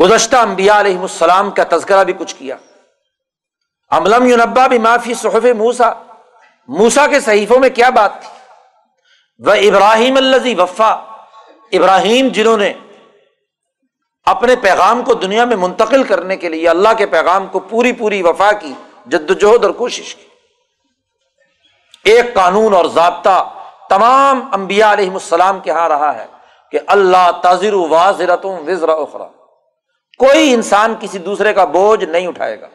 گزشتہ 0.00 0.36
انبیاء 0.36 0.80
علیہ 0.80 0.98
السلام 0.98 1.50
کا 1.50 1.62
تذکرہ 1.70 2.04
بھی 2.04 2.12
کچھ 2.12 2.34
کیا۔ 2.36 2.56
املم 3.90 4.26
یونبا 4.26 4.66
بھی 4.66 4.78
معافی 4.78 5.14
صحف 5.14 5.44
موسا 5.56 5.92
موسا 6.68 7.06
کے 7.06 7.20
صحیفوں 7.20 7.58
میں 7.58 7.68
کیا 7.68 7.90
بات 7.90 8.22
تھی؟ 8.22 8.41
وہ 9.46 9.52
ابراہیم 9.52 10.16
الزی 10.16 10.54
وفا۔ 10.54 10.90
ابراہیم 11.72 12.28
جنہوں 12.28 12.56
نے 12.56 12.72
اپنے 14.24 14.56
پیغام 14.56 15.02
کو 15.02 15.14
دنیا 15.14 15.44
میں 15.44 15.56
منتقل 15.56 16.04
کرنے 16.04 16.36
کے 16.36 16.48
لیے 16.48 16.68
اللہ 16.68 16.88
کے 16.98 17.06
پیغام 17.06 17.46
کو 17.46 17.60
پوری 17.60 17.92
پوری 17.92 18.22
وفا 18.22 18.52
کی 18.52 18.72
جد 19.06 19.30
وجہد 19.30 19.64
اور 19.64 19.72
کوشش 19.72 20.14
کی۔ 20.14 20.28
ایک 22.04 22.34
قانون 22.34 22.74
اور 22.74 22.84
ضابطہ 22.84 23.52
تمام 23.88 24.48
انبیاء 24.52 24.92
علیہ 24.92 25.10
السلام 25.10 25.60
کے 25.60 25.70
یہاں 25.70 25.88
رہا 25.88 26.14
ہے 26.14 26.26
کہ 26.70 26.78
اللہ 26.86 27.30
تاضر 27.42 27.72
واضرتوں 27.72 28.58
وزر 28.58 28.88
اخرا 28.88 29.28
کوئی 30.18 30.54
انسان 30.54 30.94
کسی 31.00 31.18
دوسرے 31.18 31.54
کا 31.54 31.64
بوجھ 31.64 32.04
نہیں 32.04 32.26
اٹھائے 32.26 32.60
گا۔ 32.60 32.68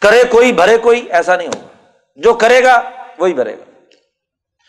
کرے 0.00 0.22
کوئی، 0.30 0.52
بھرے 0.52 0.78
کوئی، 0.78 1.06
ایسا 1.10 1.36
نہیں 1.36 1.48
ہوگا۔ 1.48 1.90
جو 2.16 2.34
کرے 2.34 2.64
گا، 2.64 2.90
وہی 3.18 3.34
بھرے 3.34 3.58
گا۔ 3.58 3.67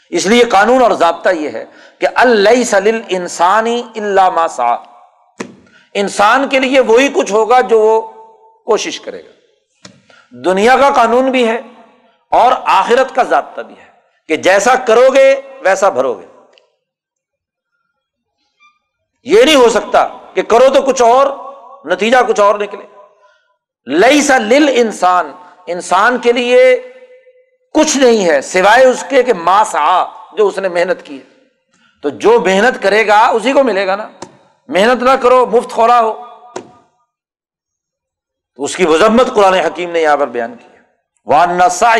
اس 0.09 0.25
لیے 0.25 0.43
قانون 0.43 0.81
اور 0.81 0.91
ضابطہ 0.91 1.29
یہ 1.29 1.49
ہے 1.49 1.65
کہ 1.99 2.07
اللہ 2.15 2.63
سلیل 2.63 3.01
انسانی 3.09 3.83
اللہ 3.95 4.29
ماسا 4.29 4.75
انسان 5.93 6.49
کے 6.49 6.59
لیے 6.59 6.79
وہی 6.79 7.09
کچھ 7.15 7.31
ہوگا 7.31 7.61
جو 7.61 7.79
وہ 7.79 8.01
کوشش 8.65 9.01
کرے 9.01 9.23
گا۔ 9.25 9.31
دنیا 10.31 10.77
کا 10.77 10.89
قانون 10.89 11.31
بھی 11.31 11.47
ہے 11.47 11.61
اور 12.31 12.51
آخرت 12.65 13.15
کا 13.15 13.23
ضابطہ 13.23 13.61
بھی 13.61 13.75
ہے 13.77 13.87
کہ 14.27 14.35
جیسا 14.35 14.75
کرو 14.75 15.07
گے 15.13 15.41
ویسا 15.61 15.89
بھرو 15.89 16.13
گے 16.13 16.25
یہ 19.23 19.43
نہیں 19.43 19.55
ہو 19.55 19.69
سکتا 19.69 20.07
کہ 20.33 20.41
کرو 20.41 20.69
تو 20.73 20.81
کچھ 20.81 21.01
اور، 21.01 21.27
نتیجہ 21.85 22.17
کچھ 22.27 22.39
اور 22.39 22.55
نکلے۔ 22.55 22.85
لئی 23.87 24.21
سا 24.21 24.37
لل 24.37 24.69
انسان 24.73 25.31
انسان 25.67 26.17
کے 26.17 26.31
لیے 26.31 26.81
کچھ 27.73 27.97
نہیں 27.97 28.29
ہے 28.29 28.41
سوائے 28.41 28.85
اس 28.85 29.03
کے 29.09 29.23
کہ 29.23 29.33
ماس 29.33 29.75
آ 29.79 30.03
جو 30.35 30.47
اس 30.47 30.57
نے 30.57 30.69
محنت 30.69 31.05
کی 31.05 31.17
ہے۔ 31.17 31.39
تو 32.03 32.09
جو 32.09 32.39
محنت 32.39 32.83
کرے 32.83 33.07
گا، 33.07 33.27
اسی 33.27 33.53
کو 33.53 33.63
ملے 33.63 33.87
گا 33.87 33.95
نا۔ 33.95 34.09
محنت 34.67 35.03
نہ 35.03 35.11
کرو، 35.21 35.45
مفت 35.45 35.69
خورا 35.69 36.01
ہو۔ 36.01 36.25
تو 38.55 38.63
اس 38.63 38.75
کی 38.75 38.87
مذمت 38.87 39.35
قرآن 39.35 39.53
حکیم 39.53 39.91
نے 39.91 40.01
یہاں 40.01 40.17
پر 40.17 40.27
بیان 40.27 40.55
کی 40.55 40.69
نسا 41.27 41.95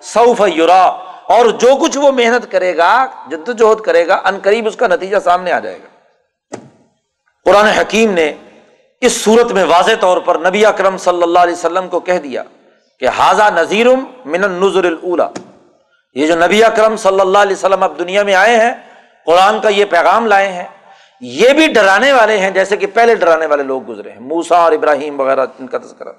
سعف 0.00 0.42
یورا 0.54 0.82
اور 1.24 1.46
جو 1.46 1.68
کچھ 1.82 1.98
وہ 1.98 2.10
محنت 2.10 2.52
کرے 2.52 2.76
گا 2.76 3.06
جدوجہد 3.30 3.80
کرے 3.80 4.06
گا، 4.06 4.20
ان 4.24 4.38
قریب 4.42 4.66
اس 4.66 4.76
کا 4.76 4.86
نتیجہ 4.86 5.16
سامنے 5.24 5.52
آ 5.52 5.58
جائے 5.58 5.78
گا۔ 5.78 5.98
قرآن 7.44 7.66
حکیم 7.66 8.10
نے 8.10 8.34
اس 9.00 9.24
صورت 9.24 9.52
میں 9.52 9.64
واضح 9.64 9.92
طور 10.00 10.16
پر 10.16 10.38
نبی 10.38 10.66
اکرم 10.66 10.96
صلی 10.96 11.22
اللہ 11.22 11.38
علیہ 11.38 11.54
وسلم 11.54 11.88
کو 11.88 12.00
کہہ 12.00 12.18
دیا۔ 12.18 12.42
کہ 13.02 13.08
حاضہ 13.18 13.48
نذیرم 13.54 14.04
من 14.32 14.44
النظر 14.44 14.84
الا 14.84 15.28
یہ 16.16 16.26
جو 16.26 16.34
نبی 16.36 16.62
اکرم 16.64 16.96
صلی 16.96 17.20
اللہ 17.20 17.38
علیہ 17.38 17.56
وسلم 17.56 17.82
اب 17.82 17.98
دنیا 17.98 18.22
میں 18.22 18.34
آئے 18.34 18.56
ہیں، 18.56 18.72
قرآن 19.26 19.60
کا 19.60 19.68
یہ 19.68 19.84
پیغام 19.90 20.26
لائے 20.26 20.48
ہیں، 20.52 20.64
یہ 21.22 21.52
بھی 21.54 21.66
ڈرانے 21.72 22.12
والے 22.12 22.38
ہیں 22.38 22.50
جیسے 22.50 22.76
کہ 22.76 22.86
پہلے 22.94 23.14
ڈرانے 23.14 23.46
والے 23.46 23.62
لوگ 23.62 23.82
گزرے 23.88 24.10
ہیں 24.12 24.20
موسا 24.20 24.56
اور 24.62 24.72
ابراہیم 24.72 25.20
وغیرہ 25.20 25.46
ان 25.58 25.66
کا 25.66 25.78
تذکرہ۔ 25.78 26.12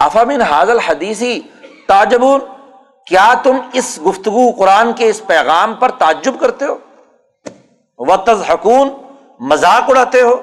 افامن 0.00 0.42
حاضل 0.42 0.78
حدیثی 0.86 1.38
تاجبون 1.88 2.40
کیا 3.06 3.32
تم 3.42 3.58
اس 3.72 3.98
گفتگو 4.06 4.50
قرآن 4.58 4.92
کے 4.98 5.08
اس 5.08 5.20
پیغام 5.26 5.74
پر 5.80 5.90
تعجب 5.98 6.40
کرتے 6.40 6.64
ہو؟ 6.64 6.76
و 7.98 8.16
تز 8.26 8.42
حکون 8.50 8.88
مذاق 9.50 9.90
اڑاتے 9.90 10.20
ہو، 10.22 10.40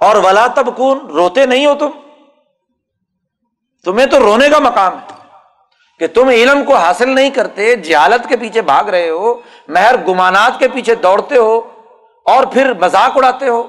اور 0.00 0.16
ولا 0.24 0.46
تبکون 0.54 0.98
روتے 1.16 1.46
نہیں 1.46 1.66
ہو 1.66 1.74
تم؟ 1.78 1.90
تمہیں 3.84 4.06
تو 4.06 4.18
رونے 4.18 4.48
کا 4.48 4.58
مقام 4.58 4.98
ہے 4.98 5.14
کہ 5.98 6.06
تم 6.06 6.28
علم 6.28 6.64
کو 6.64 6.76
حاصل 6.76 7.08
نہیں 7.14 7.30
کرتے، 7.30 7.76
جہالت 7.76 8.28
کے 8.28 8.36
پیچھے 8.36 8.62
بھاگ 8.62 8.84
رہے 8.84 9.10
ہو، 9.10 9.40
مہر 9.68 9.94
گمانات 10.08 10.58
کے 10.58 10.68
پیچھے 10.68 10.94
دوڑتے 10.94 11.36
ہو 11.36 11.82
اور 12.24 12.46
پھر 12.46 12.72
مذاق 12.72 13.16
اڑاتے 13.16 13.48
ہو، 13.48 13.68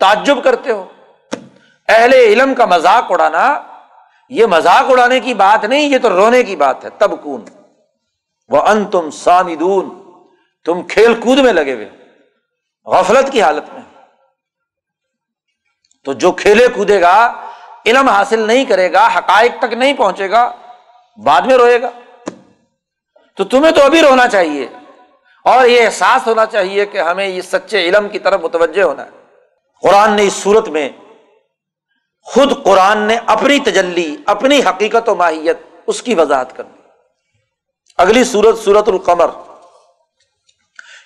تعجب 0.00 0.44
کرتے 0.44 0.70
ہو۔ 0.72 0.84
اہل 1.88 2.12
علم 2.12 2.54
کا 2.54 2.66
مذاق 2.66 3.12
اڑانا، 3.12 3.62
یہ 4.28 4.46
مذاق 4.46 4.90
اڑانے 4.90 5.20
کی 5.20 5.34
بات 5.34 5.64
نہیں، 5.64 5.82
یہ 5.82 5.98
تو 5.98 6.08
رونے 6.10 6.42
کی 6.42 6.56
بات 6.56 6.84
ہے 6.84 6.90
تب 6.98 7.22
کون 7.22 7.44
وہ 8.48 8.60
ان 8.60 8.84
تم 8.84 9.10
سامدون۔ 9.10 10.08
تم 10.64 10.82
کھیل 10.82 11.14
کود 11.14 11.38
میں 11.38 11.52
لگے 11.52 11.74
ہوئے 11.74 11.90
غفلت 12.86 13.32
کی 13.32 13.42
حالت 13.42 13.74
میں۔ 13.74 13.82
تو 16.04 16.12
جو 16.12 16.32
کھیلے 16.32 16.68
کودے 16.68 17.00
گا 17.00 17.47
علم 17.88 18.08
حاصل 18.08 18.38
نہیں 18.38 18.64
کرے 18.64 18.92
گا، 18.92 19.06
حقائق 19.06 19.52
تک 19.58 19.72
نہیں 19.72 19.92
پہنچے 19.94 20.30
گا، 20.30 20.52
بعد 21.24 21.40
میں 21.40 21.56
روئے 21.56 21.82
گا۔ 21.82 21.90
تو 23.36 23.44
تمہیں 23.44 23.72
تو 23.72 23.82
ابھی 23.82 24.02
رونا 24.02 24.28
چاہیے۔ 24.28 24.68
اور 25.44 25.66
یہ 25.66 25.84
احساس 25.84 26.26
ہونا 26.26 26.46
چاہیے 26.46 26.86
کہ 26.86 26.98
ہمیں 26.98 27.26
یہ 27.26 27.42
سچے 27.42 27.88
علم 27.88 28.08
کی 28.08 28.18
طرف 28.18 28.40
متوجہ 28.40 28.82
ہونا 28.82 29.04
ہے۔ 29.04 29.10
قرآن 29.82 30.12
نے 30.12 30.22
اس 30.22 30.32
صورت 30.32 30.68
میں 30.68 30.88
خود 32.22 32.64
قرآن 32.64 32.98
نے 32.98 33.18
اپنی 33.26 33.58
تجلی، 33.58 34.16
اپنی 34.26 34.60
حقیقت 34.60 35.08
و 35.08 35.14
ماہیت 35.14 35.58
اس 35.86 36.02
کی 36.02 36.14
وضاحت 36.14 36.56
کر 36.56 36.62
دی۔ 36.62 36.82
اگلی 37.96 38.24
صورت 38.24 38.58
سورت 38.58 38.88
القمر۔ 38.88 39.28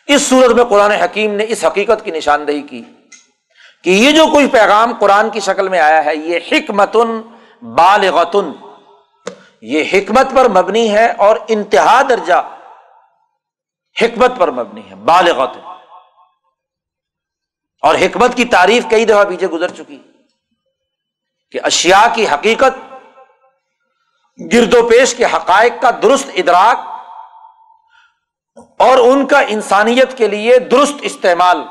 اس 0.06 0.28
صورت 0.28 0.50
میں 0.50 0.64
قرآن 0.64 0.90
حکیم 0.90 1.34
نے 1.34 1.44
اس 1.48 1.64
حقیقت 1.64 2.04
کی 2.04 2.10
نشاندہی 2.10 2.62
کی۔ 2.62 2.82
کہ 3.84 3.90
یہ 3.90 4.10
جو 4.10 4.26
کوئی 4.26 4.46
پیغام 4.46 4.94
قرآن 4.98 5.30
کی 5.30 5.40
شکل 5.40 5.68
میں 5.68 5.80
آیا 5.80 6.04
ہے، 6.04 6.16
یہ 6.16 6.38
حکمتن 6.52 7.20
بالغتن۔ 7.62 8.52
یہ 9.60 9.84
حکمت 9.92 10.26
پر 10.36 10.48
مبنی 10.48 10.90
ہے 10.94 11.12
اور 11.12 11.36
انتہا 11.48 12.02
درجہ 12.08 12.42
حکمت 14.02 14.32
پر 14.38 14.50
مبنی 14.50 14.90
ہے 14.90 14.94
بالغت 14.94 15.56
اور 17.82 17.94
حکمت 17.94 18.34
کی 18.34 18.44
تعریف 18.44 18.84
کئی 18.90 19.04
دفعہ 19.04 19.24
پیچھے 19.24 19.46
گزر 19.46 19.68
چکی 19.68 19.98
کہ 21.50 21.60
اشیاء 21.62 22.06
کی 22.14 22.26
حقیقت، 22.28 22.74
گرد 24.52 24.74
و 24.74 24.88
پیش 24.88 25.14
کے 25.14 25.24
حقائق 25.24 25.72
کا 25.82 25.90
درست 26.02 26.30
ادراک 26.34 26.78
اور 28.78 28.98
ان 28.98 29.26
کا 29.26 29.40
انسانیت 29.40 30.16
کے 30.18 30.28
لیے 30.28 30.58
درست 30.58 30.94
استعمال۔ 31.00 31.62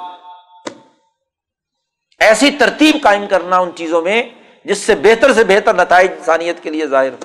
ایسی 2.22 2.52
ترتیب 2.52 2.98
قائم 3.03 3.27
کرنا 3.27 3.57
ان 3.57 3.72
چیزوں 3.76 4.02
میں 4.02 4.23
جس 4.65 4.77
سے 4.77 4.95
بہتر 4.95 5.34
سے 5.34 5.43
بہتر 5.43 5.73
نتائج 5.73 6.11
انسانیت 6.11 6.64
کے 6.64 6.69
لیے 6.69 6.88
ظاہر 6.88 7.11
ہو۔ 7.11 7.18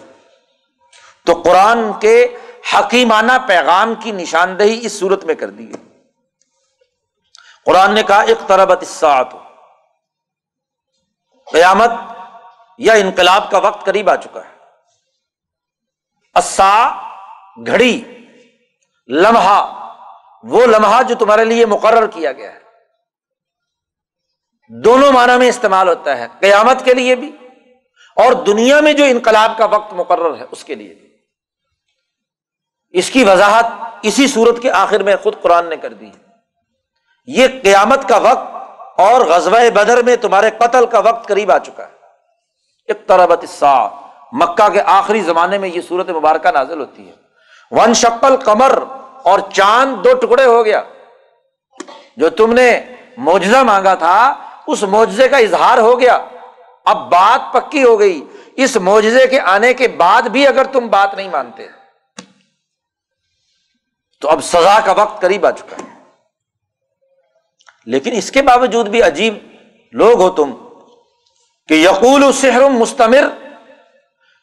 تو 1.26 1.34
قرآن 1.34 1.92
کے 2.00 2.36
حکیمانہ 2.74 3.32
پیغام 3.48 3.94
کی 3.94 4.10
نشاندہی 4.10 4.86
اس 4.86 4.98
صورت 4.98 5.24
میں 5.24 5.34
کر 5.34 5.50
دی 5.50 5.72
قرآن 7.64 7.94
نے 7.94 8.02
کہا 8.02 8.20
ایک 8.20 8.38
طربت 8.46 8.84
قیامت 11.52 11.90
یا 12.78 12.92
انقلاب 12.92 13.50
کا 13.50 13.58
وقت 13.58 13.86
قریب 13.86 14.10
آ 14.10 14.16
چکا 14.16 14.40
ہے۔ 14.44 14.54
اسا 16.34 17.02
گھڑی، 17.66 18.02
لمحہ، 19.08 19.60
وہ 20.42 20.66
لمحہ 20.66 21.02
جو 21.02 21.14
تمہارے 21.14 21.44
لیے 21.44 21.66
مقرر 21.66 22.06
کیا 22.06 22.32
گیا 22.32 22.54
ہے۔ 22.54 22.65
دونوں 24.68 25.12
معنی 25.12 25.38
میں 25.38 25.48
استعمال 25.48 25.88
ہوتا 25.88 26.18
ہے، 26.18 26.26
قیامت 26.40 26.84
کے 26.84 26.94
لیے 26.94 27.14
بھی 27.14 27.36
اور 28.16 28.32
دنیا 28.32 28.80
میں 28.80 28.92
جو 28.92 29.04
انقلاب 29.04 29.58
کا 29.58 29.64
وقت 29.64 29.92
مقرر 29.92 30.36
ہے، 30.36 30.44
اس 30.50 30.64
کے 30.64 30.74
لیے 30.74 30.94
بھی۔ 30.94 31.06
اس 32.90 33.10
کی 33.10 33.24
وضاحت 33.24 33.66
اسی 34.02 34.26
صورت 34.26 34.62
کے 34.62 34.70
آخر 34.70 35.02
میں 35.02 35.16
خود 35.22 35.34
قرآن 35.42 35.68
نے 35.68 35.76
کر 35.76 35.92
دی 35.92 36.10
یہ 37.26 37.46
قیامت 37.62 38.08
کا 38.08 38.16
وقت 38.16 38.54
اور 39.00 39.20
غزوہ 39.20 39.70
بدر 39.70 40.02
میں 40.02 40.16
تمہارے 40.16 40.50
قتل 40.58 40.86
کا 40.86 40.98
وقت 40.98 41.28
قریب 41.28 41.52
آ 41.52 41.58
چکا 41.58 41.86
ہے۔ 41.86 41.92
اقتربت 42.88 43.64
مکہ 44.32 44.68
کے 44.68 44.80
آخری 44.80 45.20
زمانے 45.20 45.58
میں 45.58 45.68
یہ 45.68 45.80
صورت 45.88 46.10
مبارکہ 46.10 46.50
نازل 46.50 46.80
ہوتی 46.80 47.08
ہے۔ 47.08 47.14
ون 47.70 47.94
شکل 47.94 48.36
کمر 48.36 48.78
اور 49.22 49.40
چاند 49.52 50.04
دو 50.04 50.14
ٹکڑے 50.14 50.44
ہو 50.44 50.64
گیا۔ 50.64 50.82
جو 52.16 52.30
تم 52.30 52.52
نے 52.52 52.80
موجزہ 53.16 53.56
مانگا 53.56 53.94
تھا 53.94 54.45
اس 54.66 54.82
معجزے 54.82 55.28
کا 55.28 55.36
اظہار 55.36 55.78
ہو 55.78 56.00
گیا۔ 56.00 56.24
اب 56.84 57.10
بات 57.10 57.52
پکی 57.52 57.82
ہو 57.82 58.00
گئی۔ 58.00 58.24
اس 58.56 58.76
معجزے 58.76 59.26
کے 59.26 59.40
آنے 59.40 59.74
کے 59.74 59.88
بعد 59.88 60.22
بھی 60.22 60.46
اگر 60.46 60.64
تم 60.64 60.88
بات 60.88 61.14
نہیں 61.14 61.28
مانتے۔ 61.28 61.66
تو 64.20 64.30
اب 64.30 64.44
سزا 64.44 64.80
کا 64.84 64.92
وقت 64.92 65.20
قریب 65.20 65.46
آ 65.46 65.50
چکا 65.50 65.76
ہے۔ 65.84 65.96
لیکن 67.86 68.12
اس 68.12 68.30
کے 68.30 68.42
باوجود 68.42 68.88
بھی 68.88 69.02
عجیب 69.02 69.38
لوگ 69.92 70.20
ہو 70.20 70.30
تم 70.30 70.52
کہ 71.68 71.74
یقول 71.74 72.32
سحر 72.32 72.68
مستمر 72.70 73.28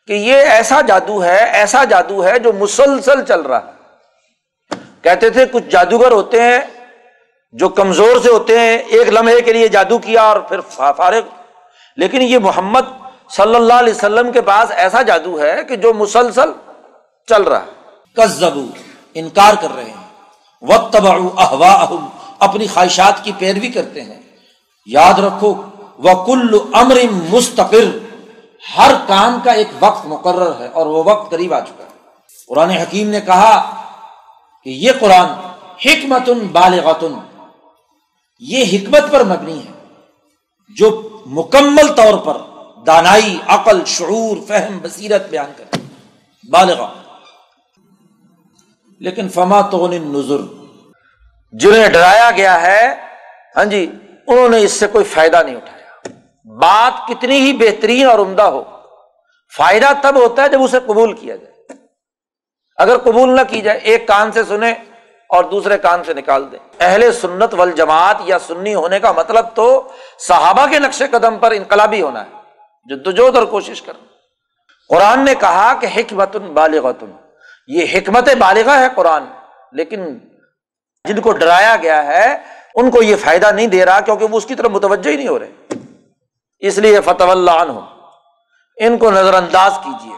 کہ 0.07 0.13
یہ 0.13 0.35
ایسا 0.35 0.81
جادو 0.81 1.23
ہے، 1.23 1.49
ایسا 1.49 1.83
جادو 1.83 2.25
ہے 2.25 2.39
جو 2.39 2.53
مسلسل 2.53 3.25
چل 3.25 3.41
رہا 3.41 3.65
ہے۔ 3.65 3.71
کہتے 5.01 5.29
تھے، 5.29 5.45
کچھ 5.45 5.63
جادوگر 5.63 6.11
ہوتے 6.11 6.41
ہیں 6.41 6.59
جو 7.53 7.69
کمزور 7.69 8.19
سے 8.23 8.29
ہوتے 8.29 8.59
ہیں، 8.59 8.77
ایک 8.77 9.07
لمحے 9.07 9.41
کے 9.41 9.53
لیے 9.53 9.67
جادو 9.67 9.97
کیا 9.97 10.23
اور 10.23 10.39
پھر 10.39 10.61
فارغ۔ 10.61 11.19
لیکن 11.97 12.21
یہ 12.21 12.37
محمد 12.37 12.79
صلی 13.29 13.55
اللہ 13.55 13.73
علیہ 13.73 13.93
وسلم 13.93 14.31
کے 14.31 14.41
پاس 14.41 14.71
ایسا 14.71 15.01
جادو 15.01 15.39
ہے 15.41 15.63
کہ 15.63 15.75
جو 15.75 15.93
مسلسل 15.93 16.51
چل 17.27 17.43
رہا 17.43 17.61
ہے۔ 17.61 17.71
کزبو 18.15 18.65
انکار 19.13 19.53
کر 19.61 19.67
رہے 19.75 19.83
ہیں۔ 19.83 20.07
وقت 20.61 20.95
احوا 20.95 21.87
اپنی 22.39 22.67
خواہشات 22.67 23.23
کی 23.23 23.31
پیروی 23.39 23.67
کرتے 23.67 24.01
ہیں۔ 24.01 24.21
یاد 24.85 25.19
رکھو 25.19 25.61
وہ 25.97 26.25
کل 26.25 26.59
امر 26.73 26.97
مستقر۔ 27.11 27.97
ہر 28.77 28.91
کام 29.07 29.39
کا 29.43 29.51
ایک 29.51 29.67
وقت 29.79 30.05
مقرر 30.05 30.51
ہے 30.59 30.67
اور 30.67 30.85
وہ 30.85 31.03
وقت 31.05 31.31
قریب 31.31 31.53
آ 31.53 31.59
چکا 31.59 31.83
ہے۔ 31.83 31.89
قرآن 32.47 32.69
حکیم 32.69 33.09
نے 33.09 33.21
کہا 33.21 33.83
کہ 34.63 34.69
یہ 34.69 34.91
قرآن 34.99 35.27
حکمت 35.85 36.29
بالغتن 36.29 37.32
یہ 38.39 38.65
حکمت 38.73 39.11
پر 39.11 39.23
مبنی 39.23 39.59
ہے 39.59 39.71
جو 40.77 40.89
مکمل 41.25 41.93
طور 41.93 42.17
پر 42.17 42.37
دانائی، 42.85 43.37
عقل، 43.47 43.85
شعور، 43.85 44.37
فہم، 44.47 44.77
بصیرت 44.77 45.29
بیان 45.29 45.51
کرے 45.57 45.81
بالغ 46.49 46.83
لیکن 48.99 49.29
فما 49.29 49.61
تو 49.61 49.87
نظر 49.87 50.41
جنہیں 51.51 51.87
ڈرایا 51.89 52.31
گیا 52.31 52.61
ہے 52.61 52.95
ہاں 53.55 53.65
جی 53.65 53.85
انہوں 54.27 54.49
نے 54.49 54.59
اس 54.59 54.71
سے 54.71 54.87
کوئی 54.87 55.05
فائدہ 55.05 55.41
نہیں 55.43 55.55
اٹھایا۔ 55.55 56.09
بات 56.45 57.07
کتنی 57.07 57.39
ہی 57.39 57.53
بہترین 57.53 58.07
اور 58.07 58.19
عمدہ 58.19 58.41
ہو، 58.41 58.63
فائدہ 59.57 59.85
تب 60.01 60.15
ہوتا 60.15 60.43
ہے 60.43 60.49
جب 60.49 60.63
اسے 60.63 60.79
قبول 60.85 61.13
کیا 61.13 61.35
جائے۔ 61.35 61.51
اگر 62.77 62.97
قبول 62.97 63.35
نہ 63.35 63.41
کی 63.49 63.61
جائے، 63.61 63.77
ایک 63.77 64.07
کان 64.07 64.31
سے 64.31 64.43
سنے 64.43 64.73
اور 65.29 65.43
دوسرے 65.43 65.77
کان 65.77 66.03
سے 66.03 66.13
نکال 66.13 66.51
دیں۔ 66.51 66.59
اہل 66.79 67.11
سنت 67.11 67.53
وال 67.53 67.71
جماعت 67.71 68.17
یا 68.25 68.39
سنی 68.39 68.75
ہونے 68.75 68.99
کا 68.99 69.11
مطلب 69.11 69.45
تو 69.53 69.67
صحابہ 70.19 70.65
کے 70.67 70.79
نقش 70.79 71.01
قدم 71.11 71.37
پر 71.37 71.51
انقلابی 71.51 72.01
ہونا 72.01 72.21
ہے 72.21 72.41
جو 73.11 73.25
اور 73.25 73.45
کوشش 73.45 73.81
کر 73.81 73.93
قرآن 74.89 75.25
نے 75.25 75.35
کہا 75.35 75.73
کہ 75.81 75.87
حکمت 75.95 76.35
بالغت 76.35 77.03
یہ 77.67 77.85
حکمت 77.93 78.29
بالغ 78.39 78.69
ہے 78.69 78.87
قرآن، 78.95 79.23
لیکن 79.71 80.17
جن 81.05 81.21
کو 81.21 81.31
ڈرایا 81.31 81.75
گیا 81.81 82.03
ہے، 82.05 82.25
ان 82.75 82.91
کو 82.91 83.01
یہ 83.03 83.15
فائدہ 83.15 83.51
نہیں 83.51 83.67
دے 83.67 83.85
رہا 83.85 83.99
کیونکہ 83.99 84.25
وہ 84.25 84.37
اس 84.37 84.45
کی 84.45 84.55
طرف 84.55 84.71
متوجہ 84.71 85.11
ہی 85.11 85.15
نہیں 85.15 85.27
ہو 85.27 85.39
رہے۔ 85.39 85.75
اس 86.59 86.77
لیے 86.77 87.01
فتح 87.01 87.23
اللہ 87.23 87.51
عنہ 87.51 87.79
ان 88.77 88.97
کو 88.97 89.11
نظر 89.11 89.33
انداز 89.33 89.79
کیجیے 89.83 90.15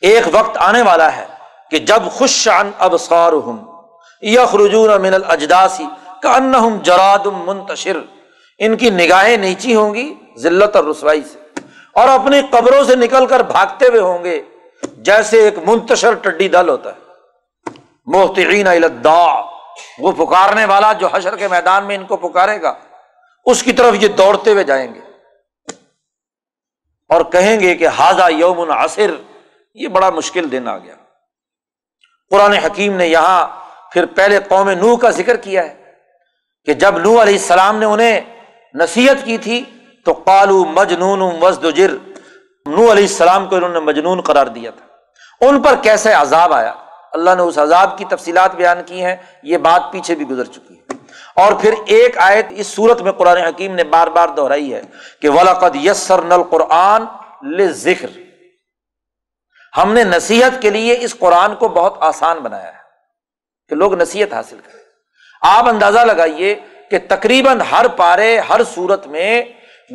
ایک 0.00 0.24
وقت 0.32 0.56
آنے 0.58 0.82
والا 0.82 1.16
ہے۔ 1.16 1.26
کہ 1.70 1.78
جب 1.78 2.02
خوش 2.12 2.48
عن 2.48 2.70
ابصار 2.78 3.32
ہوں 3.32 3.82
یخرجون 4.22 5.02
من 5.02 5.14
الاجداسی 5.14 5.84
کا 6.22 6.38
جراد 6.82 7.26
منتشر، 7.26 7.96
ان 8.58 8.76
کی 8.76 8.90
نگاہیں 8.90 9.36
نیچی 9.36 9.74
ہوں 9.74 9.94
گی 9.94 10.14
ذلت 10.38 10.76
اور 10.76 10.84
رسوائی 10.84 11.20
سے 11.22 11.38
اور 11.94 12.08
اپنی 12.08 12.40
قبروں 12.50 12.84
سے 12.84 12.96
نکل 12.96 13.26
کر 13.26 13.40
بھاگتے 13.40 13.86
ہوئے 13.86 14.00
ہوں 14.00 14.24
گے، 14.24 14.42
جیسے 14.82 15.44
ایک 15.44 15.58
منتشر 15.58 16.14
ٹڈی 16.14 16.48
دل 16.48 16.68
ہوتا 16.68 16.90
ہے۔ 16.90 17.00
محتعین 18.06 18.66
الداع، 18.66 19.42
وہ 19.98 20.12
پکارنے 20.12 20.64
والا 20.64 20.92
جو 20.92 21.08
حشر 21.12 21.36
کے 21.36 21.48
میدان 21.48 21.84
میں 21.84 21.96
ان 21.96 22.04
کو 22.04 22.16
پکارے 22.16 22.62
گا، 22.62 22.74
اس 23.44 23.62
کی 23.62 23.72
طرف 23.72 23.94
یہ 24.00 24.08
دوڑتے 24.08 24.52
ہوئے 24.52 24.64
جائیں 24.64 24.94
گے۔ 24.94 25.00
اور 27.08 27.20
کہیں 27.24 27.60
گے 27.60 27.74
کہ 27.74 27.88
حاضہ 27.88 28.30
یوم 28.30 28.70
عصر 28.70 29.10
یہ 29.74 29.88
بڑا 29.88 30.10
مشکل 30.10 30.52
دن 30.52 30.68
آ 30.68 30.78
گیا۔ 30.78 30.94
قرآن 32.30 32.52
حکیم 32.52 32.96
نے 32.96 33.06
یہاں 33.06 33.46
پھر 33.92 34.06
پہلے 34.06 34.38
قوم 34.48 34.70
نوح 34.70 34.96
کا 34.96 35.10
ذکر 35.10 35.36
کیا 35.36 35.62
ہے 35.62 35.74
کہ 36.64 36.74
جب 36.74 36.98
نو 36.98 37.22
علیہ 37.22 37.34
السلام 37.34 37.78
نے 37.78 37.86
انہیں 37.86 38.20
نصیحت 38.74 39.24
کی 39.24 39.38
تھی 39.38 39.64
تو 40.04 40.14
کالو 40.14 40.64
مجنون 40.64 41.22
وزد 41.42 41.76
جر 41.76 41.90
نو 42.66 42.92
علیہ 42.92 43.04
السلام 43.04 43.46
کو 43.46 43.56
انہوں 43.56 43.68
نے 43.68 43.80
مجنون 43.80 44.20
قرار 44.20 44.46
دیا 44.46 44.70
تھا۔ 44.70 44.86
ان 45.46 45.62
پر 45.62 45.74
کیسے 45.82 46.12
عذاب 46.12 46.52
آیا؟ 46.52 46.74
اللہ 47.12 47.30
نے 47.36 47.42
اس 47.42 47.58
عذاب 47.58 47.98
کی 47.98 48.04
تفصیلات 48.04 48.54
بیان 48.54 48.78
کی 48.86 49.04
ہیں، 49.04 49.16
یہ 49.42 49.58
بات 49.58 49.82
پیچھے 49.92 50.14
بھی 50.14 50.28
گزر 50.28 50.44
چکی 50.44 50.74
ہے۔ 50.74 50.94
اور 51.36 51.52
پھر 51.52 51.74
ایک 51.86 52.18
آیت 52.18 52.46
اس 52.50 52.66
صورت 52.66 53.02
میں 53.02 53.12
قرآن 53.12 53.36
حکیم 53.36 53.74
نے 53.74 53.84
بار 53.84 54.06
بار 54.06 54.28
دہرائی 54.28 54.74
ہے 54.74 54.82
کہ 55.22 55.28
ولاقد 55.28 55.76
یسر 55.76 56.22
نل 56.22 56.42
قرآن 56.42 57.04
ذکر 57.70 58.29
ہم 59.76 59.92
نے 59.92 60.04
نصیحت 60.04 60.62
کے 60.62 60.70
لیے 60.70 60.96
اس 61.00 61.16
قرآن 61.18 61.54
کو 61.54 61.68
بہت 61.68 61.94
آسان 62.00 62.38
بنایا 62.38 62.66
ہے 62.66 62.78
کہ 63.68 63.74
لوگ 63.74 63.94
نصیحت 63.94 64.32
حاصل 64.32 64.58
کریں۔ 64.64 64.84
آپ 65.42 65.68
اندازہ 65.68 65.98
لگائیے 65.98 66.54
کہ 66.90 66.98
تقریباً 67.08 67.60
ہر 67.60 67.88
پارے، 67.88 68.38
ہر 68.38 68.60
صورت 68.74 69.06
میں 69.06 69.42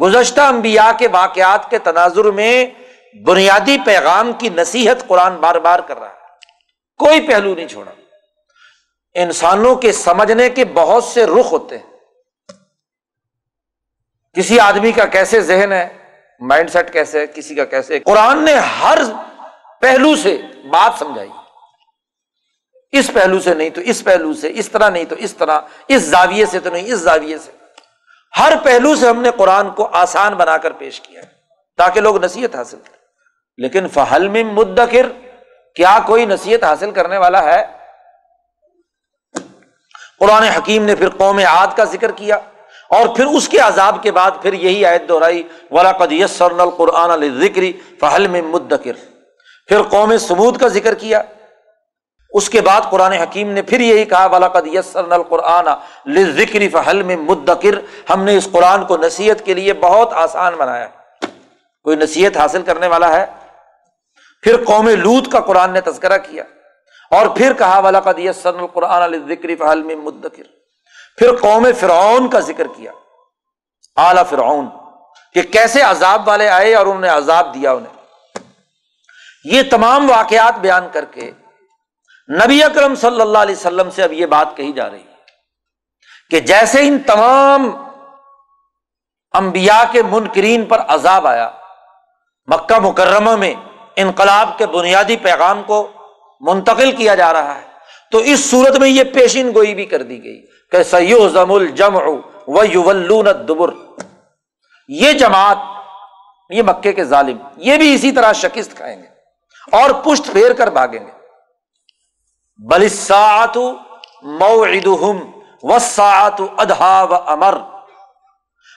گزشتہ 0.02 0.41
انبیاء 0.41 0.91
کے 0.99 1.07
واقعات 1.07 1.69
کے 1.69 1.80
تناظر 1.80 2.26
میں 2.26 2.65
بنیادی 3.26 3.77
پیغام 3.85 4.34
کی 4.34 4.49
نصیحت 4.49 5.07
قرآن 5.07 5.35
بار 5.35 5.56
بار 5.56 5.80
کر 5.80 5.99
رہا 5.99 6.10
ہے۔ 6.10 6.15
کوئی 6.97 7.27
پہلو 7.27 7.56
نہیں 7.56 7.68
چھوڑا۔ 7.68 7.91
انسانوں 9.14 9.76
کے 9.76 9.91
سمجھنے 9.91 10.49
کے 10.49 10.65
بہت 10.65 11.03
سے 11.03 11.26
رخ 11.26 11.52
ہوتے 11.52 11.77
ہیں۔ 11.77 11.85
کسی 14.34 14.60
آدمی 14.60 14.91
کا 14.91 15.06
کیسے 15.06 15.41
ذہن 15.41 15.72
ہے؟ 15.72 15.97
مائنڈ 16.39 16.69
سیٹ 16.69 16.93
کیسے 16.93 17.19
ہے؟ 17.19 17.27
کسی 17.27 17.56
کا 17.56 17.65
کیسے؟ 17.65 17.99
قرآن 17.99 18.45
نے 18.45 18.53
ہر 18.53 18.97
پہلو 19.86 20.16
سے 20.16 20.41
بات 20.70 20.99
سمجھائی۔ 20.99 21.30
اس 22.91 23.12
پہلو 23.14 23.40
سے 23.40 23.53
نہیں 23.53 23.70
تو 23.70 23.82
اس 23.82 24.03
پہلو 24.03 24.34
سے، 24.34 24.52
اس 24.56 24.72
طرح 24.72 24.90
نہیں 24.90 25.03
تو 25.03 25.16
اس 25.16 25.34
طرح، 25.34 25.60
اس 25.88 26.02
زاویے 26.02 26.45
سے 26.45 26.60
تو 26.60 26.70
نہیں، 26.70 26.84
اس 26.86 26.99
زاویے 26.99 27.38
سے۔ 27.38 27.52
ہر 28.40 28.53
پہلو 28.64 28.95
سے 28.95 29.10
ہم 29.10 29.22
نے 29.22 29.32
قرآن 29.38 29.70
کو 29.70 29.90
آسان 29.91 30.34
بنا 30.34 30.57
کر 30.57 30.72
پیش 30.72 31.02
کیا 31.02 31.22
ہے 31.22 31.28
تاکہ 31.78 32.02
لوگ 32.02 32.24
نصیحت 32.24 32.56
حاصل 32.56 32.78
کریں۔ 32.78 32.98
لیکن 33.57 33.88
فہل 33.88 34.28
میں 34.28 34.44
مدکر، 34.44 35.06
کیا 35.76 35.99
کوئی 36.06 36.26
نصیحت 36.26 36.64
حاصل 36.64 36.91
کرنے 36.91 37.18
والا 37.18 37.44
ہے؟ 37.44 37.66
قرآن 40.20 40.44
حکیم 40.44 40.84
نے 40.84 40.95
پھر 40.95 41.10
قوم 41.10 41.38
عاد 41.38 41.68
کا 41.78 41.84
ذکر 41.84 42.12
کیا 42.12 42.36
اور 42.90 43.16
پھر 43.16 43.26
اس 43.26 43.49
کے 43.49 43.57
عذاب 43.57 44.03
کے 44.03 44.12
بعد 44.12 44.32
پھر 44.41 44.53
یہی 44.53 44.86
آیت 44.86 45.10
دہرائی 45.10 45.44
ولا 45.72 45.91
قدیسر 45.91 46.60
القرآن 46.60 47.40
ذکری 47.40 47.74
فہل 47.99 48.28
میں 48.28 48.41
مدکر 48.41 49.14
پھر 49.67 49.81
قوم 49.83 50.17
سمود 50.17 50.57
کا 50.57 50.67
ذکر 50.67 50.93
کیا۔ 50.93 51.21
اس 52.29 52.49
کے 52.49 52.61
بعد 52.61 52.81
قرآن 52.89 53.11
حکیم 53.11 53.51
نے 53.51 53.61
پھر 53.61 53.79
یہی 53.79 54.05
کہا 54.05 54.25
ولاقد 54.25 54.67
یسر 54.67 55.11
القرآن 55.11 55.65
ذکری 56.31 56.69
فہل 56.69 57.03
میں 57.03 57.15
مدکر 57.15 57.79
ہم 58.09 58.23
نے 58.23 58.37
اس 58.37 58.47
قرآن 58.51 58.85
کو 58.85 58.97
نصیحت 58.97 59.45
کے 59.45 59.53
لیے 59.53 59.73
بہت 59.73 60.13
آسان 60.13 60.55
بنایا۔ 60.55 60.87
کوئی 61.83 61.97
نصیحت 61.97 62.37
حاصل 62.37 62.61
کرنے 62.61 62.87
والا 62.87 63.19
ہے؟ 63.19 63.25
پھر 64.41 64.63
قوم 64.65 64.89
لوت 64.89 65.31
کا 65.31 65.39
قرآن 65.39 65.71
نے 65.73 65.81
تذکرہ 65.81 66.17
کیا۔ 66.17 66.43
اور 67.11 67.27
پھر 67.27 67.53
کہا 67.53 67.79
ولاقد 67.79 68.19
یسر 68.19 68.55
القرآن 68.55 69.27
ذکری 69.27 69.55
فہل 69.55 69.83
میں 69.83 69.95
مدکر 69.95 70.43
پھر 71.17 71.35
قوم 71.35 71.67
فرعون 71.79 72.29
کا 72.29 72.39
ذکر 72.39 72.67
کیا۔ 72.67 72.91
اعلی 73.95 74.21
فرعون 74.29 74.67
کہ 75.33 75.41
کیسے 75.41 75.81
عذاب 75.81 76.27
والے 76.27 76.49
آئے 76.49 76.75
اور 76.75 76.85
انہوں 76.85 77.01
نے 77.01 77.09
عذاب 77.09 77.53
دیا 77.53 77.71
انہیں۔ 77.71 77.94
یہ 79.45 79.61
تمام 79.72 80.09
واقعات 80.09 80.59
بیان 80.59 80.88
کر 80.93 81.05
کے 81.05 81.31
نبی 82.30 82.63
اکرم 82.63 82.95
صلی 83.01 83.22
اللہ 83.22 83.38
علیہ 83.38 83.55
وسلم 83.55 83.89
سے 83.95 84.03
اب 84.03 84.13
یہ 84.13 84.26
بات 84.27 84.55
کہی 84.57 84.72
جا 84.73 84.89
رہی 84.89 84.99
ہے 84.99 85.13
کہ 86.31 86.39
جیسے 86.51 86.88
ان 86.88 86.97
تمام 87.07 87.69
انبیاء 89.34 89.84
کے 89.91 90.01
منکرین 90.09 90.65
پر 90.65 90.81
عذاب 90.88 91.27
آیا، 91.27 91.49
مکہ 92.47 92.80
مکرمہ 92.80 93.35
میں 93.35 93.53
انقلاب 94.03 94.57
کے 94.57 94.65
بنیادی 94.67 95.15
پیغام 95.23 95.61
کو 95.63 95.88
منتقل 96.41 96.91
کیا 96.95 97.15
جا 97.15 97.31
رہا 97.34 97.55
ہے، 97.55 97.63
تو 98.11 98.17
اس 98.17 98.49
صورت 98.49 98.77
میں 98.80 98.89
یہ 98.89 99.03
پیشین 99.13 99.53
گوئی 99.55 99.73
بھی 99.76 99.85
کر 99.85 100.01
دی 100.03 100.23
گئی 100.23 100.39
کہ 100.72 100.84
سیو 100.84 101.27
زم 101.30 101.51
الجم 101.53 101.97
دبر 103.47 103.69
یہ 104.89 105.11
جماعت، 105.19 105.57
یہ 106.49 106.63
مکے 106.63 106.93
کے 106.93 107.03
ظالم، 107.03 107.38
یہ 107.67 107.77
بھی 107.77 107.93
اسی 107.93 108.11
طرح 108.11 108.31
شکست 108.41 108.76
کھائیں 108.77 108.97
گے۔ 108.97 109.07
اور 109.71 109.89
پشت 109.89 110.31
پھیر 110.31 110.53
کر 110.53 110.67
بھاگیں 110.67 111.07
گے۔ 111.07 111.11
بلسات 112.57 113.57
وساط 115.63 116.41
ادہا 116.57 117.03
و 117.03 117.15
امر 117.29 117.57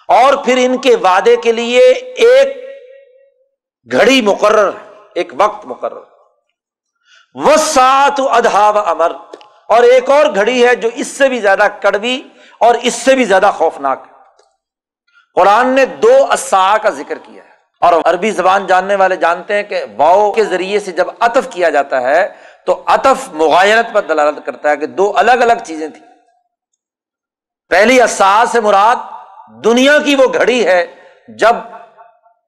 اور 0.08 0.44
پھر 0.44 0.58
ان 0.58 0.78
کے 0.78 0.96
وعدے 0.96 1.36
کے 1.36 1.52
لیے 1.52 1.80
ایک 1.92 2.64
گھڑی 3.92 4.22
مقرر 4.22 4.70
ایک 5.14 5.32
وقت 5.36 5.66
مقرر۔ 5.66 6.00
وساط 7.34 8.20
ادہا 8.30 8.70
و 8.70 8.78
امر 8.78 9.12
اور 9.68 9.82
ایک 9.82 10.10
اور 10.10 10.26
گھڑی 10.34 10.66
ہے 10.66 10.74
جو 10.74 10.88
اس 10.94 11.06
سے 11.06 11.28
بھی 11.28 11.40
زیادہ 11.40 11.68
کڑوی 11.82 12.22
اور 12.60 12.74
اس 12.82 12.94
سے 12.94 13.14
بھی 13.14 13.24
زیادہ 13.24 13.50
خوفناک۔ 13.56 14.02
قرآن 15.34 15.68
نے 15.68 15.86
دو 15.86 16.32
اسا 16.32 16.76
کا 16.82 16.90
ذکر 16.90 17.18
کیا 17.18 17.44
ہے۔ 17.44 17.47
اور 17.80 17.92
عربی 18.04 18.30
زبان 18.30 18.66
جاننے 18.66 18.94
والے 18.94 19.16
جانتے 19.16 19.54
ہیں 19.54 19.62
کہ 19.62 19.84
واؤ 19.96 20.32
کے 20.32 20.44
ذریعے 20.44 20.80
سے 20.80 20.92
جب 20.92 21.06
اطف 21.20 21.50
کیا 21.50 21.70
جاتا 21.70 22.00
ہے 22.00 22.28
تو 22.66 22.82
اطف 22.86 23.28
مغایرت 23.32 23.86
پر 23.92 24.02
دلالت 24.02 24.46
کرتا 24.46 24.70
ہے 24.70 24.76
کہ 24.76 24.86
دو 24.86 25.12
الگ 25.16 25.32
الگ 25.32 25.52
چیزیں 25.64 25.88
تھیں۔ 25.88 26.06
پہلی 27.68 27.98
سے 28.52 28.60
مراد 28.60 28.96
دنیا 29.64 29.98
کی 29.98 30.14
وہ 30.14 30.24
گھڑی 30.34 30.66
ہے 30.66 30.86
جب 31.28 31.56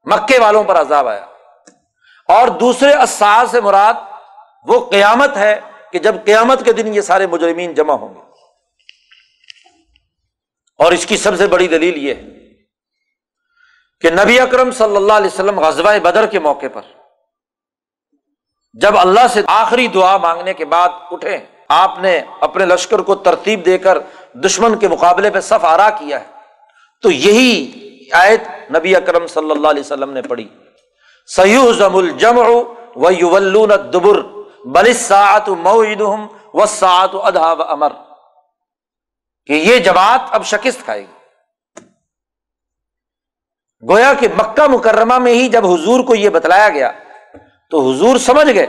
مکے 0.05 0.39
والوں 0.39 0.65
پر 0.65 0.81
عذاب 0.81 1.09
آیا۔ 1.09 1.27
اور 2.28 2.48
دوسرے 2.48 2.94
سے 3.51 3.61
مراد 3.61 3.94
وہ 4.65 4.90
قیامت 4.90 5.36
ہے 5.36 5.61
کہ 5.93 5.98
جب 5.98 6.15
قیامت 6.24 6.65
کے 6.65 6.73
دن 6.73 6.94
یہ 6.94 7.01
سارے 7.01 7.27
مجرمین 7.27 7.74
جمع 7.74 7.94
ہوں 7.94 8.15
گے۔ 8.15 8.20
اور 10.78 10.93
اس 10.93 11.07
کی 11.07 11.16
سب 11.16 11.36
سے 11.36 11.47
بڑی 11.47 11.69
دلیل 11.69 11.97
یہ 11.97 12.15
ہے 12.15 12.39
کہ 14.01 14.10
نبی 14.10 14.40
اکرم 14.40 14.70
صلی 14.70 14.97
اللہ 14.97 15.12
علیہ 15.12 15.31
وسلم 15.32 15.60
غزوہ 15.60 15.98
بدر 16.02 16.27
کے 16.27 16.39
موقع 16.39 16.66
پر 16.72 16.82
جب 18.74 18.98
اللہ 18.98 19.27
سے 19.32 19.43
آخری 19.47 19.86
دعا 19.86 20.16
مانگنے 20.16 20.55
کے 20.55 20.64
بعد 20.64 20.89
اٹھے، 21.10 21.39
آپ 21.68 21.98
نے 21.98 22.20
اپنے 22.40 22.66
لشکر 22.66 22.98
کو 22.98 23.14
ترتیب 23.14 23.64
دے 23.66 23.78
کر 23.78 23.98
دشمن 24.44 24.78
کے 24.78 24.89
مقابلے 24.89 25.31
پہ 25.31 25.40
صف 25.40 25.64
آرا 25.64 25.90
کیا 25.90 26.20
ہے۔ 26.20 26.27
تو 27.02 27.10
یہی 27.10 27.51
آیت 28.12 28.48
نبی 28.77 28.97
اکرم 28.97 29.27
صلی 29.27 29.51
اللہ 29.51 29.68
علیہ 29.68 29.81
وسلم 29.81 30.10
نے 30.10 30.22
پڑھی۔ 30.22 30.48
سیو 31.28 31.72
زم 31.72 31.97
الجم 31.97 32.39
و 32.39 33.10
یو 33.10 33.66
دبر 33.93 34.20
بلسات 34.64 35.48
و 35.48 36.66
سات 36.68 37.14
ادھا 37.14 37.52
و 37.52 37.62
امر 37.62 37.93
کہ 39.47 39.52
یہ 39.52 39.78
جماعت 39.78 40.20
اب 40.31 40.44
شکست 40.44 40.85
کھائے 40.85 41.01
گی۔ 41.01 41.19
گویا 43.89 44.12
کہ 44.15 44.28
مکہ 44.39 44.66
مکرمہ 44.69 45.19
میں 45.19 45.32
ہی 45.32 45.48
جب 45.48 45.66
حضور 45.66 46.05
کو 46.05 46.15
یہ 46.15 46.28
بتلایا 46.28 46.69
گیا، 46.69 46.93
تو 47.70 47.90
حضور 47.90 48.19
سمجھ 48.19 48.51
گئے 48.55 48.66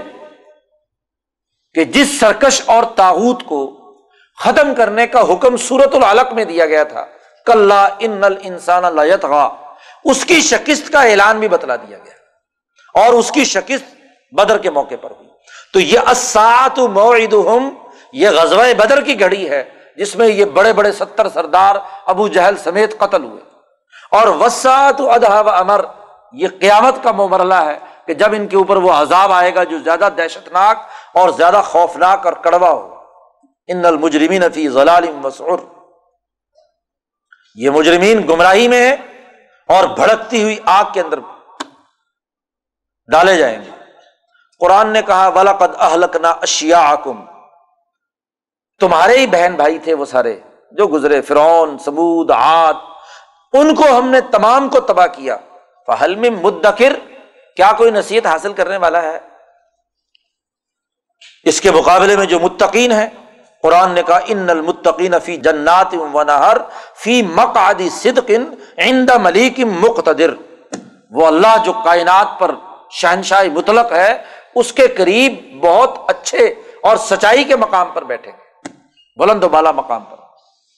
کہ 1.74 1.84
جس 1.84 2.20
سرکش 2.20 2.62
اور 2.66 2.84
تاحت 2.84 3.44
کو 3.46 3.78
ختم 4.40 4.76
کرنے 4.76 5.08
کا 5.08 5.22
حکم 5.34 5.58
سورت 5.58 5.96
العلق 5.96 6.34
میں 6.34 6.46
دیا 6.46 6.66
گیا 6.66 6.84
تھا 6.84 7.06
کل 7.46 7.72
ان 8.00 8.12
نل 8.12 8.34
انسان 8.42 9.00
اس 10.04 10.26
کی 10.26 10.42
شکست 10.42 10.92
کا 10.92 11.02
اعلان 11.02 11.40
بھی 11.40 11.48
بتلا 11.48 11.76
دیا 11.76 11.98
گیا۔ 11.98 12.14
اور 13.02 13.14
اس 13.14 13.32
کی 13.32 13.44
شکست 13.44 13.96
بدر 14.32 14.58
کے 14.58 14.70
موقع 14.70 14.96
پر 15.02 15.12
ہوئی۔ 15.12 15.30
تو 15.74 15.80
یہ 15.80 16.00
اسات 16.08 16.80
موعدہم، 16.80 17.70
یہ 18.14 18.30
غزوہ 18.30 18.74
بدر 18.78 19.02
کی 19.02 19.20
گھڑی 19.20 19.50
ہے، 19.50 19.64
جس 19.98 20.16
میں 20.16 20.28
یہ 20.28 20.46
بڑے 20.46 20.74
بڑے 20.74 20.92
ستر 20.92 21.30
سردار 21.30 21.76
ابو 22.06 22.28
جہل 22.28 22.58
سمیت 22.58 22.98
قتل 22.98 23.24
ہوئے۔ 23.24 23.41
اور 24.12 24.28
وسعت 24.28 25.02
ادہ 25.02 25.42
و 25.46 25.50
امر، 25.50 25.86
یہ 26.34 26.48
قیامت 26.60 27.04
کا 27.04 27.12
مرلہ 27.12 27.54
ہے 27.54 27.78
کہ 28.06 28.14
جب 28.14 28.34
ان 28.34 28.48
کے 28.48 28.58
اوپر 28.58 28.78
وہ 28.78 28.92
عذاب 28.92 29.32
آئے 29.32 29.56
گا 29.56 29.64
جو 29.64 29.78
زیادہ 29.80 30.10
دہشت 30.18 30.48
ناک 30.52 30.78
اور 31.14 31.30
زیادہ 31.30 31.62
خوفناک 31.66 32.26
اور 32.26 32.34
کڑوا 32.34 32.70
ہوگا 32.70 32.96
ان 33.68 33.86
المجرمین 33.86 34.44
فی 34.54 34.68
ضلال 34.70 35.12
مسعور 35.12 35.60
یہ 37.56 37.70
مجرمین 37.70 38.28
گمراہی 38.30 38.68
میں 38.68 38.82
ہے 38.88 38.96
اور 39.70 39.88
بھڑکتی 39.88 40.44
ہوئی 40.44 40.58
آگ 40.66 40.86
کے 40.94 41.02
اندر 41.02 41.20
ڈالے 43.10 43.36
جائیں 43.38 43.62
گے۔ 43.62 43.70
قرآن 44.60 44.88
نے 44.90 45.02
کہا 45.02 45.28
ولاقد 45.28 45.76
اہلکنا 45.80 46.30
اشیا 46.30 46.96
تمہارے 48.80 49.18
ہی 49.18 49.28
بہن 49.28 49.56
بھائی 49.56 49.80
تھے 49.80 49.94
وہ 49.94 50.06
سارے 50.06 50.40
جو 50.72 50.88
گزرے 50.88 51.22
فرون 51.22 51.78
سبود 51.78 52.32
آت 52.32 52.91
ان 53.54 53.76
کو 53.76 53.84
ہم 53.98 54.10
نے 54.10 54.22
تمام 54.22 54.70
کو 54.70 54.80
تباہ 54.80 55.08
کیا۔ 55.08 55.38
فہل 55.88 56.16
میں 56.16 56.30
مدکر 56.30 56.94
کیا 57.56 57.72
کوئی 57.78 57.92
نصیحت 57.92 58.26
حاصل 58.26 58.54
کرنے 58.54 58.78
والا 58.78 59.02
ہے؟ 59.02 59.20
اس 61.44 61.62
کے 61.62 61.72
مقابلے 61.72 62.18
میں 62.18 62.26
جو 62.26 62.40
متقین 62.40 62.92
ہے 62.92 63.10
قرآن 63.62 63.92
نے 63.92 64.04
کہا 64.04 64.20
ان 64.26 64.50
المتقین 64.50 65.20
فی 65.20 65.38
جنات 65.38 65.94
و 65.94 66.24
نہر 66.24 66.58
فی 66.96 67.22
مقعد 67.22 67.76
صدقن 67.92 68.44
عند 68.78 69.10
ملیک 69.10 69.60
مقتدر۔ 69.60 70.34
وہ 71.12 71.28
اللہ 71.28 71.64
جو 71.66 71.74
کائنات 71.74 72.28
پر 72.40 72.56
شہنشاہ 72.92 73.44
مطلق 73.54 73.92
ہے، 73.92 74.24
اس 74.56 74.74
کے 74.74 74.88
قریب 74.88 75.60
بہت 75.64 75.98
اچھے 76.08 76.54
اور 76.84 76.98
سچائی 76.98 77.44
کے 77.44 77.56
مقام 77.56 77.92
پر 77.94 78.04
بیٹھے۔ 78.04 78.32
بلند 79.18 79.44
و 79.44 79.50
بالا 79.50 79.72
مقام 79.72 80.04
پر۔ 80.04 80.16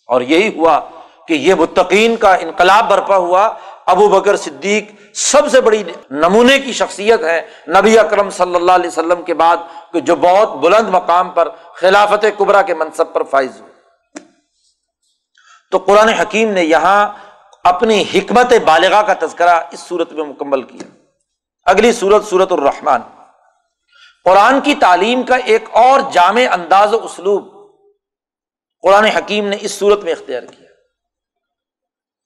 اور 0.08 0.22
یہی 0.22 0.60
ہوا 0.60 0.80
کہ 1.28 1.34
یہ 1.34 1.54
متقین 1.54 2.16
کا 2.16 2.34
انقلاب 2.34 2.90
برپا 2.90 3.18
ہوا۔ 3.18 3.54
ابو 3.86 4.10
بکر 4.10 4.36
صدیق 4.36 4.92
سب 5.16 5.50
سے 5.52 5.62
بڑی 5.62 5.84
نمونے 6.12 6.60
کی 6.60 6.74
شخصیت 6.74 7.24
ہے۔ 7.24 7.42
نبی 7.68 8.00
اکرم 8.00 8.30
صلی 8.30 8.56
اللہ 8.56 8.72
علیہ 8.72 8.88
وسلم 8.88 9.22
کے 9.22 9.34
بعد 9.34 9.58
جو 9.94 10.16
بہت 10.16 10.56
بلند 10.56 10.90
مقام 10.90 11.30
پر 11.30 11.50
خلافت 11.74 12.26
قبرا 12.38 12.62
کے 12.62 12.74
منصب 12.74 13.14
پر 13.14 13.24
فائز 13.24 13.62
ہوئے۔ 13.62 13.74
تو 15.72 15.78
قرآن 15.78 16.10
حکیم 16.10 16.52
نے 16.52 16.64
یہاں 16.64 17.10
اپنی 17.64 18.04
حکمت 18.14 18.54
بالغا 18.66 19.02
کا 19.02 19.14
تذکرہ 19.20 19.60
اس 19.72 19.80
صورت 19.80 20.12
میں 20.12 20.26
مکمل 20.26 20.64
کیا۔ 20.64 20.88
اگلی 21.66 21.92
صورت 21.92 22.26
صورت 22.26 22.52
الرحمان 22.52 23.02
قرآن 24.26 24.62
کی 24.62 24.76
تعلیم 24.76 25.24
کا 25.24 25.36
ایک 25.36 25.66
اور 25.72 26.00
جامع 26.12 26.42
انداز 26.52 26.94
و 26.94 27.06
اسلوب 27.06 27.54
قرآن 28.82 29.04
حکیم 29.04 29.48
نے 29.48 29.58
اس 29.62 29.72
صورت 29.72 30.04
میں 30.04 30.12
اختیار 30.12 30.42
کیا۔ 30.42 30.63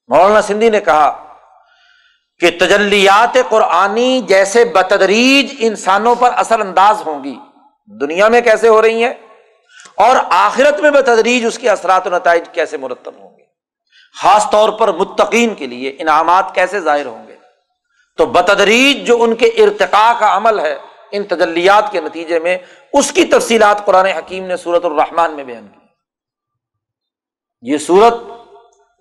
مولانا 0.07 0.41
سندھی 0.41 0.69
نے 0.69 0.79
کہا 0.79 1.35
کہ 2.39 2.51
تجلیات 2.59 3.37
قرآنی 3.49 4.21
جیسے 4.21 4.65
بتدریج 4.65 5.55
انسانوں 5.59 6.15
پر 6.15 6.31
اثر 6.35 6.59
انداز 6.59 7.07
ہوں 7.07 7.23
گی۔ 7.23 7.35
دنیا 7.85 8.27
میں 8.27 8.41
کیسے 8.41 8.67
ہو 8.67 8.81
رہی 8.81 9.03
ہیں؟ 9.03 9.13
اور 9.95 10.15
آخرت 10.29 10.79
میں 10.79 10.91
بتدریج 10.91 11.45
اس 11.45 11.59
کے 11.59 11.69
اثرات 11.69 12.07
و 12.07 12.09
نتائج 12.09 12.43
کیسے 12.51 12.77
مرتب 12.77 13.13
ہوں 13.19 13.37
گے؟ 13.37 13.43
خاص 14.21 14.49
طور 14.51 14.69
پر 14.69 14.91
متقین 14.91 15.55
کے 15.55 15.67
لیے 15.67 15.95
انعامات 15.99 16.55
کیسے 16.55 16.79
ظاہر 16.79 17.05
ہوں 17.05 17.27
گے؟ 17.27 17.35
تو 18.17 18.25
بتدریج 18.25 19.07
جو 19.07 19.23
ان 19.23 19.35
کے 19.35 19.45
ارتقاء 19.45 20.19
کا 20.19 20.37
عمل 20.37 20.59
ہے، 20.59 20.77
ان 21.11 21.23
تجلیات 21.23 21.91
کے 21.91 22.01
نتیجے 22.01 22.39
میں 22.39 22.57
اس 22.93 23.11
کی 23.11 23.25
تفصیلات 23.25 23.85
قرآن 23.85 24.05
حکیم 24.05 24.45
نے 24.45 24.57
سورت 24.57 24.85
الرحمان 24.85 25.35
میں 25.35 25.43
بیان 25.43 25.67
کی۔ 25.67 25.79
یہ 27.61 27.77
سورت 27.77 28.13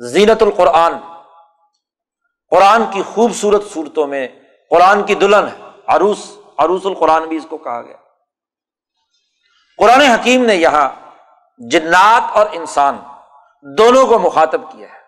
زینت 0.01 0.43
القرآن۔ 0.43 0.93
قرآن 2.51 2.83
کی 2.91 3.03
خوبصورت 3.03 3.63
صورتوں 3.75 4.07
میں 4.07 4.29
قرآن 4.71 5.03
کی 5.03 5.15
دلہن 5.15 5.49
ہے۔ 5.49 5.69
عروس 5.87 6.19
عروس 6.59 6.87
القرآن 6.87 7.25
بھی 7.25 7.37
اس 7.37 7.47
کو 7.51 7.59
کہا 7.59 7.83
گیا۔ 7.83 7.97
قرآن 9.79 10.01
حکیم 10.01 10.45
نے 10.45 10.55
یہاں 10.55 10.91
جنات 11.59 12.23
اور 12.37 12.47
انسان 12.53 12.99
دونوں 13.63 14.07
کو 14.07 14.19
مخاطب 14.19 14.73
کیا 14.73 14.89
ہے۔ 14.89 14.99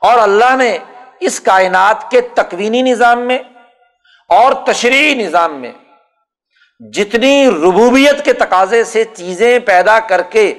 اور 0.00 0.18
اللہ 0.18 0.56
نے 0.56 0.78
اس 1.20 1.40
کائنات 1.40 2.10
کے 2.10 2.20
تکوینی 2.20 2.82
نظام 2.82 3.20
میں 3.20 3.38
اور 4.28 4.52
تشریحی 4.52 5.14
نظام 5.14 5.54
میں 5.60 5.72
جتنی 6.92 7.48
ربوبیت 7.48 8.24
کے 8.24 8.32
تقاضے 8.32 8.84
سے 8.84 9.04
چیزیں 9.04 9.58
پیدا 9.58 10.00
کر 10.00 10.22
کے 10.22 10.54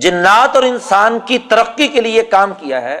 جنات 0.00 0.54
اور 0.54 0.62
انسان 0.62 1.18
کی 1.26 1.38
ترقی 1.38 1.88
کے 1.88 2.00
لیے 2.00 2.22
کام 2.24 2.52
کیا 2.58 2.82
ہے، 2.82 3.00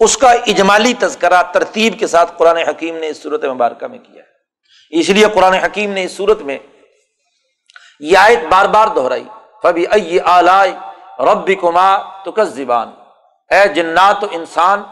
اس 0.00 0.16
کا 0.16 0.30
اجمالی 0.46 0.92
تذکرہ 0.98 1.42
ترتیب 1.52 1.98
کے 1.98 2.06
ساتھ 2.06 2.32
قرآن 2.36 2.56
حکیم 2.58 2.96
نے 2.96 3.08
اس 3.08 3.22
صورت 3.22 3.44
مبارکہ 3.44 3.86
میں 3.86 3.98
کیا 3.98 4.22
ہے۔ 4.22 4.98
اس 4.98 5.08
لیے 5.08 5.26
قرآن 5.34 5.54
حکیم 5.54 5.92
نے 5.92 6.04
اس 6.04 6.16
صورت 6.16 6.42
میں 6.42 6.58
یہ 8.00 8.18
آیت 8.18 8.44
بار 8.50 8.66
بار 8.66 8.88
دہرائی 8.88 9.24
فبی 9.62 10.18
آلائے 10.20 10.72
رب 11.22 11.50
کما 11.60 11.96
تو 12.24 12.32
کس 12.32 12.48
زبان 12.48 12.90
اے 13.50 13.66
جنات 13.68 14.24
و 14.24 14.26
انسان، 14.30 14.82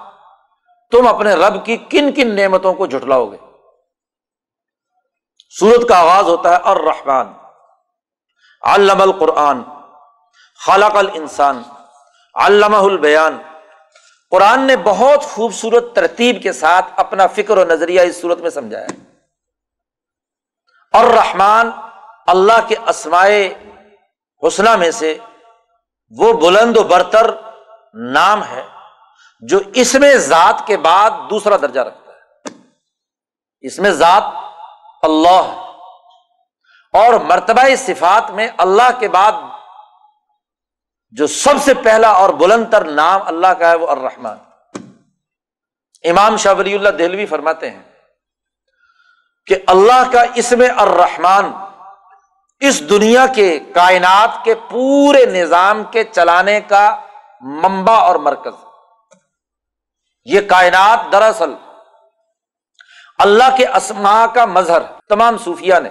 تم 0.92 1.06
اپنے 1.06 1.34
رب 1.34 1.64
کی 1.66 1.76
کن 1.90 2.12
کن 2.12 2.34
نعمتوں 2.36 2.74
کو 2.74 2.86
جھٹلاؤ 2.86 3.30
گے؟ 3.30 3.36
سورت 5.59 5.88
کا 5.88 5.98
آغاز 5.98 6.24
ہوتا 6.24 6.52
ہے 6.52 6.56
اور 6.62 6.76
رحمان 6.76 7.32
علم 8.62 9.01
القرآن 9.01 9.62
خالق 10.55 10.97
الانسان 10.97 11.62
علامہ 12.35 12.76
البیان 12.76 13.39
قرآن 14.31 14.60
نے 14.60 14.76
بہت 14.76 15.22
خوبصورت 15.22 15.85
ترتیب 15.94 16.43
کے 16.43 16.52
ساتھ 16.52 16.86
اپنا 16.97 17.26
فکر 17.26 17.59
و 17.59 17.64
نظریہ 17.64 18.01
اس 18.01 18.20
صورت 18.20 18.39
میں 18.39 18.51
سمجھایا۔ 18.51 18.86
اور 20.93 21.05
رحمان 21.05 21.70
اللہ 22.26 22.68
کے 22.68 22.74
اسمائے 22.86 23.55
حسنہ 24.47 24.76
میں 24.76 24.90
سے 24.90 25.18
وہ 26.10 26.32
بلند 26.32 26.76
و 26.76 26.82
برتر 26.82 27.31
نام 27.94 28.44
ہے 28.44 28.66
جو 29.40 29.59
اس 29.74 29.94
میں 29.94 30.14
ذات 30.14 30.66
کے 30.66 30.76
بعد 30.76 31.10
دوسرا 31.31 31.56
درجہ 31.56 31.81
رکھتا 31.81 32.12
ہے۔ 32.12 32.51
اس 33.60 33.78
میں 33.78 33.90
ذات 33.90 34.22
اللہ 35.02 35.70
اور 36.93 37.14
مرتبہ 37.14 37.74
صفات 37.78 38.31
میں 38.31 38.48
اللہ 38.56 39.01
کے 39.01 39.09
بعد 39.09 39.32
جو 41.16 41.27
سب 41.27 41.55
سے 41.65 41.74
پہلا 41.74 42.09
اور 42.09 42.31
بلند 42.31 42.65
تر 42.70 42.85
نام 42.85 43.20
اللہ 43.27 43.47
کا 43.47 43.70
ہے 43.70 43.74
وہ 43.74 43.89
الرحمان 43.89 44.39
امام 46.03 46.36
شاہ 46.36 46.55
ولی 46.55 46.74
اللہ 46.74 46.89
دہلوی 46.89 47.27
فرماتے 47.27 47.70
ہیں 47.70 47.82
کہ 49.47 49.57
اللہ 49.66 50.12
کا 50.12 50.24
اس 50.35 50.53
میں 50.53 50.69
الرحمان 50.69 51.53
اس 52.61 52.91
دنیا 52.91 53.27
کے 53.27 53.59
کائنات 53.59 54.45
کے 54.45 54.55
پورے 54.55 55.27
نظام 55.27 55.85
کے 55.85 56.05
چلانے 56.05 56.61
کا 56.61 57.07
ممبا 57.41 57.95
اور 57.95 58.15
مرکز۔ 58.15 58.65
یہ 60.24 60.41
کائنات 60.41 61.12
دراصل 61.12 61.55
اللہ 63.19 63.57
کے 63.57 63.66
اسما 63.66 64.27
کا 64.27 64.45
مظہر 64.45 64.82
تمام 65.09 65.39
صوفیہ 65.39 65.74
نے۔ 65.82 65.89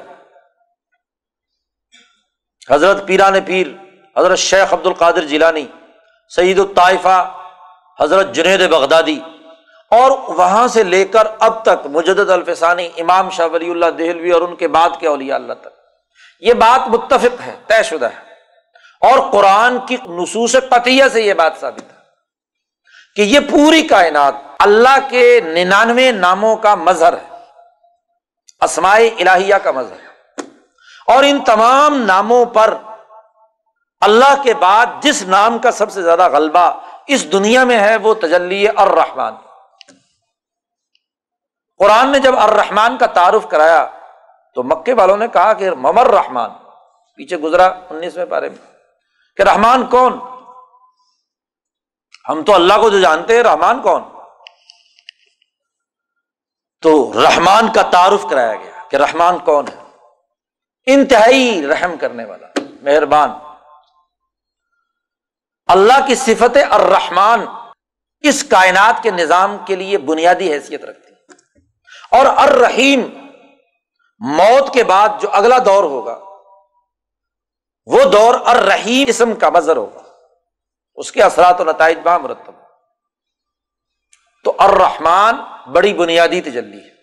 حضرت 2.69 3.07
پیران 3.07 3.41
پیر 3.41 3.67
حضرت 4.17 4.37
شیخ 4.37 4.73
عبد 4.73 4.85
القادر 4.85 5.25
جیلانی 5.25 5.65
سعید 6.35 6.59
الطائفہ، 6.59 7.31
حضرت 7.99 8.31
جنید 8.31 8.69
بغدادی، 8.69 9.19
اور 9.91 10.11
وہاں 10.11 10.67
سے 10.67 10.83
لے 10.83 11.05
کر 11.05 11.27
اب 11.39 11.63
تک 11.63 11.85
مجد 11.85 12.29
الفسانی 12.29 12.89
امام 12.97 13.29
شاہ 13.29 13.47
ولی 13.47 13.69
اللہ 13.69 13.85
دہلوی 13.85 14.31
اور 14.31 14.41
ان 14.41 14.55
کے 14.55 14.67
بعد 14.67 14.89
کے 14.99 15.07
اولیاء 15.07 15.35
اللہ 15.35 15.53
تک۔ 15.53 15.67
یہ 16.39 16.53
بات 16.53 16.87
متفق 16.87 17.41
ہے، 17.45 17.55
طے 17.67 17.83
شدہ 17.83 18.05
ہے۔ 18.05 18.33
اور 19.01 19.31
قرآن 19.31 19.77
کی 19.85 19.97
نصوص 20.05 20.55
قطعیہ 20.69 21.03
سے 21.13 21.21
یہ 21.21 21.33
بات 21.33 21.53
ثابت 21.59 21.81
ہے 21.81 21.97
کہ 23.15 23.21
یہ 23.21 23.39
پوری 23.39 23.81
کائنات 23.81 24.35
اللہ 24.59 24.97
کے 25.09 25.41
ننانوے 25.41 26.11
ناموں 26.11 26.55
کا 26.55 26.75
مظہر 26.75 27.13
ہے 27.13 27.37
اسمائے 28.61 29.07
الہیہ 29.07 29.55
کا 29.55 29.71
مظہر 29.71 29.97
اور 31.07 31.23
ان 31.23 31.43
تمام 31.43 32.01
ناموں 32.01 32.45
پر 32.45 32.73
اللہ 34.03 34.43
کے 34.43 34.53
بعد 34.53 34.85
جس 35.01 35.23
نام 35.23 35.57
کا 35.57 35.71
سب 35.71 35.91
سے 35.91 36.01
زیادہ 36.01 36.29
غلبہ 36.29 36.79
اس 37.07 37.31
دنیا 37.31 37.63
میں 37.63 37.79
ہے 37.79 37.95
وہ 37.95 38.13
تجلی 38.13 38.67
الرحمان 38.67 39.35
قرآن 41.77 42.11
نے 42.11 42.19
جب 42.19 42.39
الرحمان 42.39 42.97
کا 42.97 43.05
تعارف 43.05 43.47
کرایا 43.49 43.87
تو 44.55 44.63
مکے 44.63 44.93
والوں 44.93 45.17
نے 45.17 45.27
کہا 45.27 45.53
کہ 45.53 45.71
ممر 45.71 46.07
رحمان 46.07 46.49
پیچھے 47.15 47.37
گزرا 47.37 47.65
انیسویں 47.65 48.25
پارے 48.25 48.49
میں۔ 48.49 48.57
کہ 49.37 49.41
رحمان 49.41 49.85
کون؟ 49.85 50.19
ہم 52.29 52.43
تو 52.43 52.55
اللہ 52.55 52.73
کو 52.73 52.89
جو 52.89 52.99
جانتے 52.99 53.35
ہیں، 53.35 53.43
رحمان 53.43 53.81
کون؟ 53.81 54.03
تو 56.81 57.13
رحمان 57.15 57.71
کا 57.71 57.81
تعارف 57.81 58.25
کرایا 58.29 58.55
گیا 58.55 58.83
کہ 58.89 58.95
رحمان 58.95 59.37
کون 59.37 59.65
ہے۔ 59.67 59.83
انتہائی 60.85 61.67
رحم 61.67 61.97
کرنے 61.97 62.25
والا، 62.25 62.47
مہربان۔ 62.81 63.29
اللہ 65.67 66.07
کی 66.07 66.15
صفت 66.15 66.57
الرحمان 66.69 67.45
اس 68.21 68.43
کائنات 68.43 69.03
کے 69.03 69.11
نظام 69.11 69.57
کے 69.65 69.75
لیے 69.75 69.97
بنیادی 69.97 70.53
حیثیت 70.53 70.83
رکھتی 70.83 71.13
اور 72.11 72.25
الرحیم 72.25 73.27
موت 74.19 74.73
کے 74.73 74.83
بعد 74.83 75.09
جو 75.21 75.29
اگلا 75.31 75.57
دور 75.65 75.83
ہوگا، 75.83 76.19
وہ 77.85 78.03
دور 78.03 78.35
الرحیم 78.45 79.05
اسم 79.07 79.35
کا 79.35 79.49
مظہر 79.49 79.75
ہوگا۔ 79.75 80.01
اس 80.95 81.11
کے 81.11 81.23
اثرات 81.23 81.61
و 81.61 81.63
نتائج 81.63 81.99
با 82.03 82.17
مرتب 82.17 82.53
تو 84.43 84.55
الرحمان 84.57 85.35
بڑی 85.71 85.93
بنیادی 85.93 86.41
تجلی 86.41 86.79
ہے۔ 86.79 86.93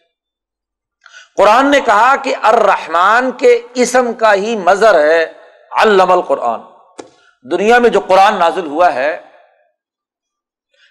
قرآن 1.36 1.70
نے 1.70 1.80
کہا 1.80 2.16
کہ 2.16 2.36
الرحمان 2.42 3.32
کے 3.32 3.62
اسم 3.74 4.12
کا 4.12 4.34
ہی 4.34 4.56
مظہر 4.56 5.00
ہے 5.00 5.32
علم 5.70 6.12
القرآن۔ 6.12 6.60
دنیا 7.42 7.78
میں 7.78 7.90
جو 7.90 8.00
قرآن 8.00 8.38
نازل 8.38 8.66
ہوا 8.66 8.94
ہے، 8.94 9.20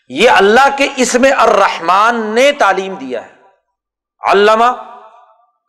یہ 0.08 0.30
اللہ 0.30 0.78
کے 0.78 0.88
اسم 0.96 1.26
الرحمان 1.38 2.36
نے 2.36 2.52
تعلیم 2.52 2.96
دیا 2.96 3.26
ہے۔ 3.26 3.36
علامہ 4.32 5.00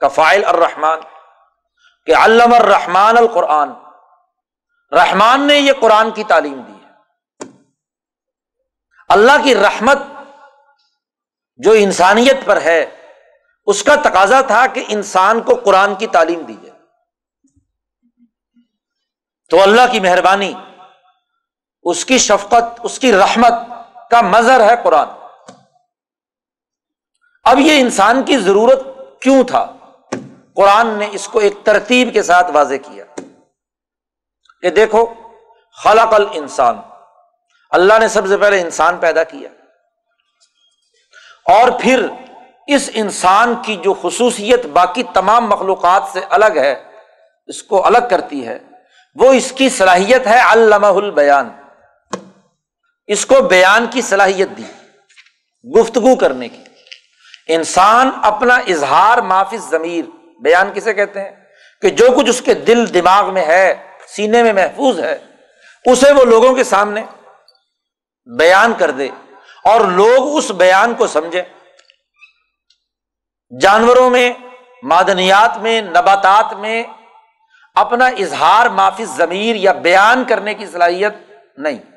کا 0.01 0.09
فائل 0.09 0.45
الرحمان 0.45 1.01
کہ 2.07 2.15
علامہ 2.17 2.57
الرحمان 2.57 3.17
القرآن، 3.17 3.71
رحمان 4.93 5.47
نے 5.47 5.55
یہ 5.55 5.73
قرآن 5.81 6.11
کی 6.11 6.25
تعلیم 6.25 6.61
دی 6.61 6.73
ہے۔ 6.73 6.91
اللہ 9.09 9.45
کی 9.45 9.55
رحمت 9.55 9.99
جو 11.57 11.73
انسانیت 11.73 12.37
پر 12.45 12.61
ہے، 12.61 13.11
اس 13.67 13.83
کا 13.83 13.95
تقاضا 13.95 14.41
تھا 14.41 14.67
کہ 14.67 14.85
انسان 14.89 15.41
کو 15.41 15.55
قرآن 15.55 15.95
کی 15.95 16.07
تعلیم 16.07 16.41
دی 16.41 16.57
جائے۔ 16.63 16.81
تو 19.51 19.63
اللہ 19.63 19.83
کی 19.93 20.01
مہربانی 20.01 20.55
اس 21.91 22.05
کی 22.05 22.19
شفقت، 22.19 22.81
اس 22.83 22.99
کی 22.99 23.13
رحمت 23.13 23.53
کا 24.11 24.21
مظہر 24.21 24.61
ہے 24.61 24.75
قرآن۔ 24.83 25.09
اب 27.45 27.59
یہ 27.59 27.81
انسان 27.81 28.23
کی 28.23 28.37
ضرورت 28.37 28.81
کیوں 29.23 29.45
تھا؟ 29.45 29.67
قرآن 30.57 30.87
نے 30.87 31.09
اس 31.13 31.29
کو 31.29 31.39
ایک 31.39 31.53
ترتیب 31.65 32.13
کے 32.13 32.23
ساتھ 32.23 32.51
واضح 32.51 32.75
کیا۔ 32.75 33.05
کہ 34.63 34.71
دیکھو، 34.71 35.07
خلق 35.85 36.15
ال 36.15 36.27
انسان 36.33 36.79
اللہ 37.71 37.99
نے 37.99 38.09
سب 38.09 38.27
سے 38.27 38.37
پہلے 38.37 38.61
انسان 38.61 38.97
پیدا 38.97 39.25
کیا۔ 39.25 39.49
اور 41.53 41.71
پھر 41.81 42.07
اس 42.67 42.91
انسان 42.95 43.55
کی 43.65 43.77
جو 43.77 43.95
خصوصیت 44.03 44.67
باقی 44.67 45.03
تمام 45.03 45.49
مخلوقات 45.49 46.03
سے 46.13 46.21
الگ 46.31 46.57
ہے، 46.57 46.83
اس 47.47 47.63
کو 47.63 47.87
الگ 47.87 47.99
کرتی 48.11 48.49
ہے۔ 48.49 48.59
وہ 49.15 49.33
اس 49.33 49.53
کی 49.53 49.69
صلاحیت 49.69 50.27
ہے 50.27 50.39
علامہ 50.53 50.87
البیان۔ 50.87 51.60
اس 53.11 53.27
کو 53.27 53.35
بیان 53.41 53.87
کی 53.91 54.03
صلاحیت 54.03 54.49
دی، 54.57 54.65
گفتگو 55.79 56.17
کرنے 56.17 56.49
کی۔ 56.49 56.63
انسان 57.49 58.11
اپنا 58.23 58.55
اظہار 58.55 59.19
معافی 59.19 59.57
ضمیر، 59.57 60.05
بیان 60.41 60.71
کسے 60.75 60.95
کہتے 60.95 61.21
ہیں؟ 61.21 61.31
کہ 61.83 61.89
جو 61.89 62.07
کچھ 62.17 62.29
اس 62.29 62.43
کے 62.43 62.55
دل، 62.55 62.95
دماغ 62.95 63.35
میں 63.35 63.45
ہے، 63.45 63.75
سینے 64.09 64.43
میں 64.43 64.53
محفوظ 64.53 65.01
ہے، 65.01 65.19
اسے 65.85 66.13
وہ 66.13 66.25
لوگوں 66.25 66.55
کے 66.55 66.65
سامنے 66.65 67.05
بیان 68.39 68.73
کر 68.79 68.91
دے 68.91 69.09
اور 69.65 69.81
لوگ 69.81 70.37
اس 70.37 70.51
بیان 70.51 70.95
کو 70.95 71.07
سمجھے 71.07 71.43
جانوروں 73.61 74.11
میں، 74.11 74.33
معدنیات 74.83 75.59
میں، 75.59 75.83
نباتات 75.83 76.53
میں 76.53 76.83
اپنا 77.75 78.07
اظہار 78.07 78.67
معافی 78.67 79.05
ضمیر 79.05 79.57
یا 79.57 79.73
بیان 79.73 80.25
کرنے 80.25 80.55
کی 80.55 80.67
صلاحیت 80.67 81.13
نہیں۔ 81.57 81.90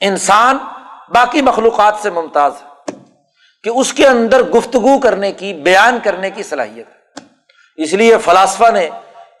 انسان 0.00 0.58
باقی 1.08 1.42
مخلوقات 1.42 1.94
سے 2.02 2.10
ممتاز 2.10 2.52
ہے 2.62 2.92
کہ 3.62 3.68
اس 3.68 3.92
کے 3.92 4.08
اندر 4.08 4.42
گفتگو 4.42 4.98
کرنے 4.98 5.32
کی، 5.32 5.52
بیان 5.54 5.98
کرنے 6.04 6.30
کی 6.30 6.42
صلاحیت 6.42 6.88
ہے۔ 6.88 7.24
اس 7.76 7.92
لیے 7.92 8.18
فلاسفہ 8.18 8.70
نے 8.70 8.90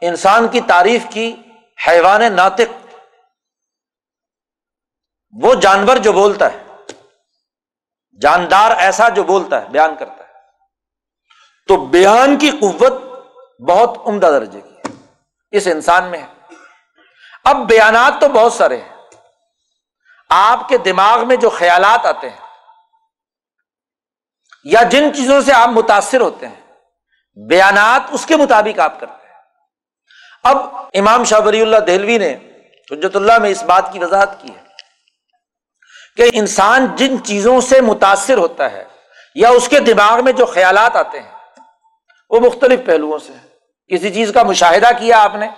انسان 0.00 0.48
کی 0.48 0.60
تعریف 0.60 1.06
کی 1.10 1.36
حیوان 1.86 2.32
ناطق، 2.32 2.96
وہ 5.42 5.54
جانور 5.54 5.96
جو 5.96 6.12
بولتا 6.12 6.52
ہے، 6.52 6.64
جاندار 8.20 8.70
ایسا 8.76 9.08
جو 9.08 9.24
بولتا 9.24 9.62
ہے، 9.62 9.68
بیان 9.68 9.94
کرتا 9.98 10.24
ہے۔ 10.24 10.30
تو 11.68 11.76
بیان 11.76 12.36
کی 12.36 12.50
قوت 12.50 12.92
بہت 13.60 13.98
عمدہ 14.06 14.26
درجے 14.26 14.60
کی 14.60 14.88
اس 15.50 15.66
انسان 15.66 16.04
میں 16.04 16.18
ہے۔ 16.18 16.54
اب 17.44 17.56
بیانات 17.68 18.20
تو 18.20 18.28
بہت 18.28 18.52
سارے 18.52 18.76
ہیں۔ 18.76 18.89
آپ 20.30 20.68
کے 20.68 20.78
دماغ 20.78 21.26
میں 21.28 21.36
جو 21.36 21.50
خیالات 21.50 22.06
آتے 22.06 22.28
ہیں 22.30 22.36
یا 24.64 24.82
جن 24.82 25.14
چیزوں 25.14 25.40
سے 25.40 25.52
آپ 25.52 25.68
متاثر 25.68 26.20
ہوتے 26.20 26.48
ہیں، 26.48 26.60
بیانات 27.36 28.02
اس 28.10 28.26
کے 28.26 28.36
مطابق 28.36 28.78
آپ 28.80 29.00
کرتے 29.00 29.26
ہیں۔ 29.26 29.38
اب 30.44 30.56
امام 30.94 31.24
شاہ 31.24 31.40
ولی 31.44 31.60
اللہ 31.62 31.76
دہلوی 31.76 32.18
نے 32.18 32.32
حجت 32.88 33.16
اللہ 33.16 33.38
میں 33.38 33.50
اس 33.50 33.62
بات 33.62 33.92
کی 33.92 33.98
وضاحت 33.98 34.40
کی 34.42 34.48
ہے 34.48 34.62
کہ 36.16 36.30
انسان 36.32 36.86
جن 36.96 37.24
چیزوں 37.24 37.60
سے 37.60 37.80
متاثر 37.80 38.38
ہوتا 38.38 38.70
ہے 38.70 38.84
یا 39.34 39.48
اس 39.48 39.68
کے 39.68 39.80
دماغ 39.80 40.24
میں 40.24 40.32
جو 40.32 40.46
خیالات 40.46 40.96
آتے 40.96 41.20
ہیں، 41.20 41.30
وہ 42.30 42.40
مختلف 42.40 42.80
پہلوؤں 42.86 43.18
سے 43.18 43.32
کسی 43.90 44.12
چیز 44.14 44.32
کا 44.34 44.42
مشاہدہ 44.42 44.90
کیا 44.98 45.22
آپ 45.22 45.34
نے؟ 45.34 45.48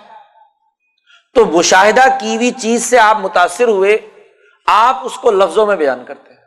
تو 1.35 1.45
مشاہدہ 1.45 2.05
کی 2.19 2.35
ہوئی 2.35 2.51
چیز 2.51 2.89
سے 2.89 2.99
آپ 2.99 3.17
متاثر 3.17 3.67
ہوئے 3.67 3.97
آپ 4.65 4.97
اس 5.03 5.17
کو 5.17 5.31
لفظوں 5.31 5.65
میں 5.65 5.75
بیان 5.75 6.05
کرتے 6.05 6.33
ہیں۔ 6.33 6.43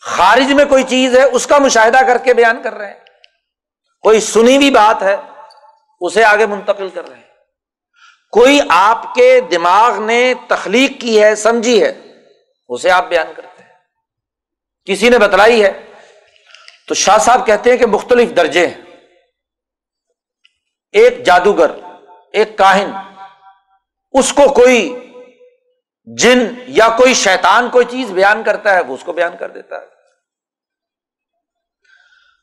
خارج 0.00 0.52
میں 0.52 0.64
کوئی 0.64 0.82
چیز 0.82 1.16
ہے، 1.16 1.22
اس 1.22 1.46
کا 1.46 1.58
مشاہدہ 1.58 1.98
کر 2.06 2.18
کے 2.18 2.34
بیان 2.34 2.62
کر 2.62 2.74
رہے 2.74 2.90
ہیں۔ 2.90 3.00
کوئی 4.00 4.20
سنی 4.20 4.56
ہوئی 4.56 4.70
بات 4.70 5.02
ہے، 5.02 5.16
اسے 6.00 6.24
آگے 6.24 6.46
منتقل 6.46 6.88
کر 6.88 7.08
رہے 7.08 7.16
ہیں۔ 7.16 7.22
کوئی 8.30 8.60
آپ 8.68 9.14
کے 9.14 9.40
دماغ 9.40 10.00
نے 10.00 10.34
تخلیق 10.48 11.00
کی 11.00 11.22
ہے، 11.22 11.34
سمجھی 11.34 11.82
ہے، 11.82 12.02
اسے 12.68 12.90
آپ 12.90 13.08
بیان 13.08 13.26
کرتے 13.36 13.62
ہیں۔ 13.62 13.70
کسی 14.84 15.08
نے 15.08 15.18
بتلائی 15.18 15.64
ہے۔ 15.64 15.86
تو 16.88 16.94
شاہ 16.94 17.18
صاحب 17.18 17.46
کہتے 17.46 17.70
ہیں 17.70 17.76
کہ 17.76 17.86
مختلف 17.86 18.36
درجے 18.36 18.66
ہیں۔ 18.66 18.80
ایک 20.92 21.26
جادوگر، 21.26 21.70
ایک 22.32 22.58
کاہن، 22.58 22.90
اس 24.12 24.32
کو 24.32 24.54
کوئی 24.54 25.03
جن 26.04 26.54
یا 26.66 26.88
کوئی 26.88 27.14
شیطان 27.14 27.70
کوئی 27.70 27.84
چیز 27.84 28.10
بیان 28.10 28.42
کرتا 28.42 28.74
ہے، 28.74 28.80
وہ 28.80 28.94
اس 28.94 29.04
کو 29.04 29.12
بیان 29.12 29.36
کر 29.36 29.48
دیتا 29.48 29.76
ہے۔ 29.76 29.86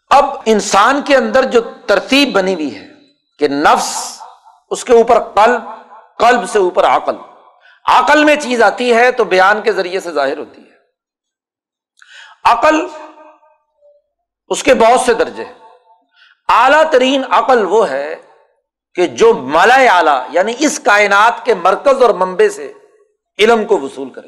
اب 0.09 0.25
انسان 0.45 1.01
کے 1.01 1.17
اندر 1.17 1.43
جو 1.43 1.61
ترتیب 1.87 2.33
بنی 2.33 2.53
ہوئی 2.53 2.75
ہے 2.75 2.87
کہ 3.39 3.47
نفس 3.47 4.21
اس 4.69 4.83
کے 4.83 4.93
اوپر 4.93 5.19
قلب 5.19 5.61
قلب 6.17 6.49
سے 6.49 6.59
اوپر 6.59 6.85
عقل۔ 6.85 7.15
عقل 7.85 8.23
میں 8.23 8.35
چیز 8.35 8.61
آتی 8.61 8.93
ہے 8.93 9.11
تو 9.11 9.23
بیان 9.23 9.61
کے 9.61 9.71
ذریعے 9.71 9.99
سے 9.99 10.11
ظاہر 10.11 10.37
ہوتی 10.37 10.61
ہے۔ 10.61 10.75
عقل 12.43 12.87
اس 14.47 14.63
کے 14.63 14.73
بہت 14.73 14.99
سے 14.99 15.13
درجے 15.13 15.45
اعلیٰ 16.49 16.91
ترین 16.91 17.23
عقل 17.29 17.65
وہ 17.65 17.89
ہے 17.89 18.15
کہ 18.95 19.07
جو 19.07 19.33
مالا 19.33 19.75
اعلی 19.75 20.19
یعنی 20.29 20.53
اس 20.59 20.79
کائنات 20.79 21.45
کے 21.45 21.55
مرکز 21.55 22.01
اور 22.01 22.09
منبے 22.09 22.49
سے 22.49 22.73
علم 23.41 23.65
کو 23.65 23.79
وصول 23.79 24.09
کرے۔ 24.09 24.27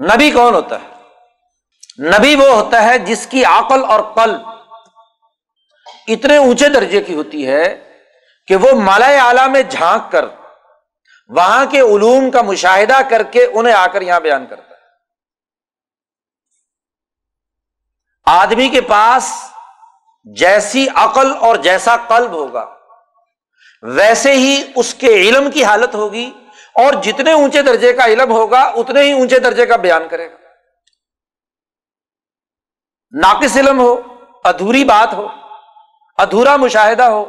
نبی 0.00 0.30
کون 0.30 0.54
ہوتا 0.54 0.76
ہے؟ 0.82 0.88
نبی 2.10 2.34
وہ 2.34 2.48
ہوتا 2.48 2.82
ہے 2.82 2.98
جس 2.98 3.26
کی 3.26 3.44
عقل 3.44 3.84
اور 3.84 4.00
قلب 4.14 4.48
اتنے 6.08 6.36
اونچے 6.36 6.68
درجے 6.68 7.00
کی 7.02 7.14
ہوتی 7.14 7.46
ہے 7.46 7.64
کہ 8.48 8.56
وہ 8.56 8.72
مالا 8.80 9.06
اعلی 9.26 9.48
میں 9.50 9.62
جھانک 9.62 10.10
کر 10.12 10.24
وہاں 11.30 11.64
کے 11.66 11.80
علوم 11.80 12.30
کا 12.30 12.42
مشاہدہ 12.42 13.00
کر 13.10 13.22
کے 13.32 13.44
انہیں 13.44 13.74
آ 13.74 13.86
کر 13.86 14.02
یہاں 14.02 14.20
بیان 14.20 14.46
کرتا 14.46 14.68
آدمی 18.26 18.68
کے 18.68 18.80
پاس 18.80 19.32
جیسی 20.24 20.86
عقل 20.94 21.32
اور 21.40 21.56
جیسا 21.56 21.96
قلب 22.08 22.30
ہوگا، 22.30 22.64
ویسے 23.82 24.32
ہی 24.32 24.62
اس 24.76 24.94
کے 24.94 25.06
علم 25.06 25.50
کی 25.50 25.64
حالت 25.64 25.94
ہوگی 25.94 26.30
اور 26.80 26.92
جتنے 26.92 27.32
اونچے 27.32 27.62
درجے 27.62 27.92
کا 27.92 28.04
علم 28.04 28.30
ہوگا، 28.32 28.60
اتنے 28.60 29.02
ہی 29.02 29.12
اونچے 29.12 29.38
درجے 29.38 29.66
کا 29.66 29.76
بیان 29.76 30.08
کرے 30.08 30.30
گا۔ 30.30 30.36
ناقص 33.22 33.56
علم 33.56 33.80
ہو، 33.80 34.00
ادھوری 34.44 34.84
بات 34.84 35.14
ہو، 35.14 35.26
ادھورا 36.18 36.56
مشاہدہ 36.56 37.02
ہو، 37.02 37.24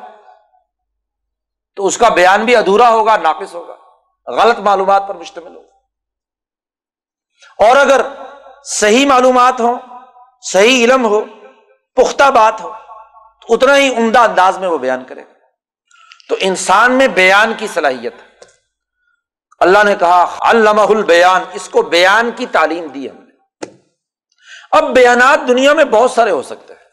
تو 1.75 1.85
اس 1.85 1.97
کا 1.97 2.09
بیان 2.09 2.45
بھی 2.45 2.55
ادھورا 2.55 2.89
ہوگا، 2.89 3.17
ناقص 3.17 3.53
ہوگا۔ 3.53 3.75
غلط 4.27 4.59
معلومات 4.59 5.03
پر 5.07 5.15
مشتمل 5.15 5.55
ہوگا 5.55 5.67
اور 7.67 7.77
اگر 7.77 8.01
صحیح 8.63 9.07
معلومات 9.07 9.59
ہوں، 9.59 9.79
صحیح 10.41 10.83
علم 10.83 11.05
ہو، 11.05 11.21
پختہ 11.95 12.31
بات 12.31 12.61
ہو، 12.61 12.73
تو 13.41 13.53
اتنا 13.53 13.77
ہی 13.77 13.95
عمدہ 13.95 14.19
انداز 14.19 14.57
میں 14.57 14.67
وہ 14.67 14.77
بیان 14.77 15.03
کرے 15.03 15.21
گا۔ 15.21 15.33
تو 16.29 16.35
انسان 16.39 16.91
میں 16.91 17.07
بیان 17.07 17.53
کی 17.57 17.67
صلاحیت 17.67 18.13
اللہ 19.61 19.83
نے 19.83 19.95
کہا 19.95 20.37
علامہ 20.41 20.81
البیان 20.81 21.43
اس 21.53 21.69
کو 21.69 21.81
بیان 21.81 22.31
کی 22.35 22.45
تعلیم 22.45 22.87
دی 22.87 23.09
ہم 23.09 23.15
نے۔ 23.15 23.31
اب 24.71 24.83
بیانات 24.95 25.47
دنیا 25.47 25.73
میں 25.73 25.85
بہت 25.85 26.11
سارے 26.11 26.31
ہو 26.31 26.41
سکتے 26.41 26.73
ہیں، 26.73 26.89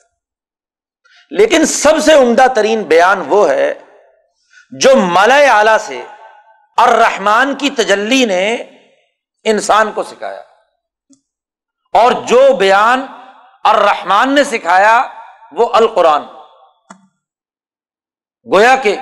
لیکن 1.31 1.67
سب 1.67 1.93
سے 2.03 2.15
عمدہ 2.15 2.47
ترین 2.55 2.83
بیان 2.83 3.23
وہ 3.27 3.51
ہے 3.51 3.75
جو 4.71 4.97
ملا 4.97 5.37
اعلی 5.37 5.71
سے 5.81 6.03
الرحمان 6.77 7.55
کی 7.55 7.71
تجلی 7.71 8.25
نے 8.25 8.55
انسان 9.45 9.93
کو 9.93 10.03
سکھایا۔ 10.03 10.43
اور 11.93 12.13
جو 12.13 12.57
بیان 12.59 13.07
الرحمان 13.65 14.35
نے 14.35 14.45
سکھایا 14.45 15.03
وہ 15.53 15.69
القرآن۔ 15.73 16.23
گویا 18.53 18.77
کہ 18.77 18.97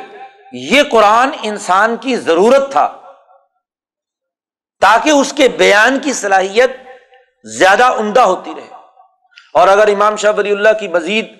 یہ 0.53 0.83
قرآن 0.91 1.31
انسان 1.43 1.97
کی 1.97 2.17
ضرورت 2.17 2.73
تھا۔ 2.73 3.06
تاکہ 4.81 5.11
اس 5.11 5.33
کے 5.33 5.49
بیان 5.49 5.99
کی 5.99 6.13
صلاحیت 6.13 6.71
زیادہ 7.45 7.85
عمدہ 7.85 8.21
ہوتی 8.21 8.55
رہے۔ 8.57 8.69
اور 9.55 9.69
اگر 9.69 9.89
امام 9.89 10.17
شاہ 10.17 10.33
ولی 10.37 10.51
اللہ 10.51 10.69
کی 10.81 10.89
مزید 10.89 11.37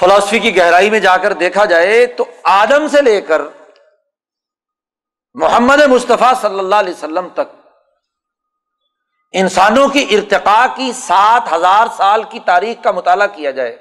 فلاسفی 0.00 0.38
کی 0.38 0.56
گہرائی 0.56 0.90
میں 0.90 1.00
جا 1.00 1.16
کر 1.16 1.32
دیکھا 1.32 1.64
جائے 1.64 2.06
تو 2.06 2.24
آدم 2.44 2.86
سے 2.88 3.02
لے 3.02 3.20
کر 3.20 3.40
محمد 5.34 5.80
مصطفیٰ 5.80 6.32
صلی 6.40 6.58
اللہ 6.58 6.74
علیہ 6.74 6.92
وسلم 6.92 7.28
تک 7.28 7.54
انسانوں 9.32 9.88
کی 9.88 10.06
ارتقا 10.10 10.66
کی 10.76 10.92
سات 10.92 11.52
ہزار 11.52 11.86
سال 11.96 12.22
کی 12.22 12.38
تاریخ 12.40 12.84
کا 12.84 12.92
مطالعہ 12.92 13.26
کیا 13.26 13.50
جائے 13.50 13.76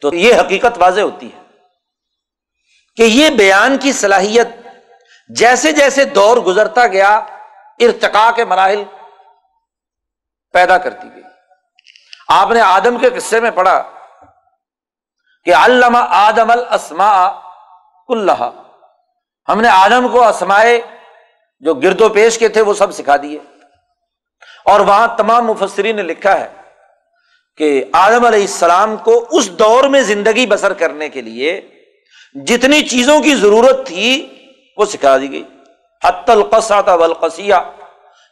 تو 0.00 0.14
یہ 0.14 0.34
حقیقت 0.34 0.78
واضح 0.78 1.00
ہوتی 1.00 1.28
ہے 1.32 1.42
کہ 2.96 3.02
یہ 3.02 3.30
بیان 3.30 3.78
کی 3.78 3.92
صلاحیت 3.92 4.46
جیسے 5.36 5.72
جیسے 5.72 6.04
دور 6.04 6.36
گزرتا 6.36 6.86
گیا 6.86 7.16
ارتقا 7.78 8.30
کے 8.36 8.44
مراحل 8.44 8.82
پیدا 10.52 10.78
کرتی 10.78 11.08
گئی۔ 11.14 11.22
آپ 12.28 12.50
نے 12.50 12.60
آدم 12.60 12.98
کے 12.98 13.10
قصے 13.10 13.40
میں 13.40 13.50
پڑھا 13.50 13.82
کہ 15.44 15.54
علامہ 15.54 15.98
آدم 16.10 16.50
السما 16.50 17.40
کلّہ 18.08 18.50
ہم 19.48 19.60
نے 19.60 19.68
آدم 19.68 20.08
کو 20.08 20.28
اسمائے 20.28 20.80
جو 21.60 21.74
گرد 21.74 22.00
و 22.00 22.08
پیش 22.08 22.38
کے 22.38 22.48
تھے 22.48 22.60
وہ 22.60 22.74
سب 22.74 22.92
سکھا 22.92 23.16
دیے۔ 23.16 23.38
اور 24.64 24.80
وہاں 24.80 25.08
تمام 25.16 25.46
مفسرین 25.46 25.96
نے 25.96 26.02
لکھا 26.02 26.40
ہے 26.40 26.48
کہ 27.56 27.84
آدم 27.92 28.24
علیہ 28.24 28.40
السلام 28.40 28.96
کو 28.96 29.26
اس 29.30 29.50
دور 29.50 29.84
میں 29.84 30.00
زندگی 30.00 30.46
بسر 30.46 30.72
کرنے 30.72 31.08
کے 31.08 31.20
لیے 31.20 31.68
جتنی 32.34 32.82
چیزوں 32.82 33.20
کی 33.20 33.34
ضرورت 33.34 33.86
تھی 33.86 34.38
وہ 34.76 34.84
سکھا 34.84 35.16
دی 35.18 35.30
گئی۔ 35.32 35.44
حت 36.02 36.30
القسا 36.30 36.80
تھا 36.80 36.96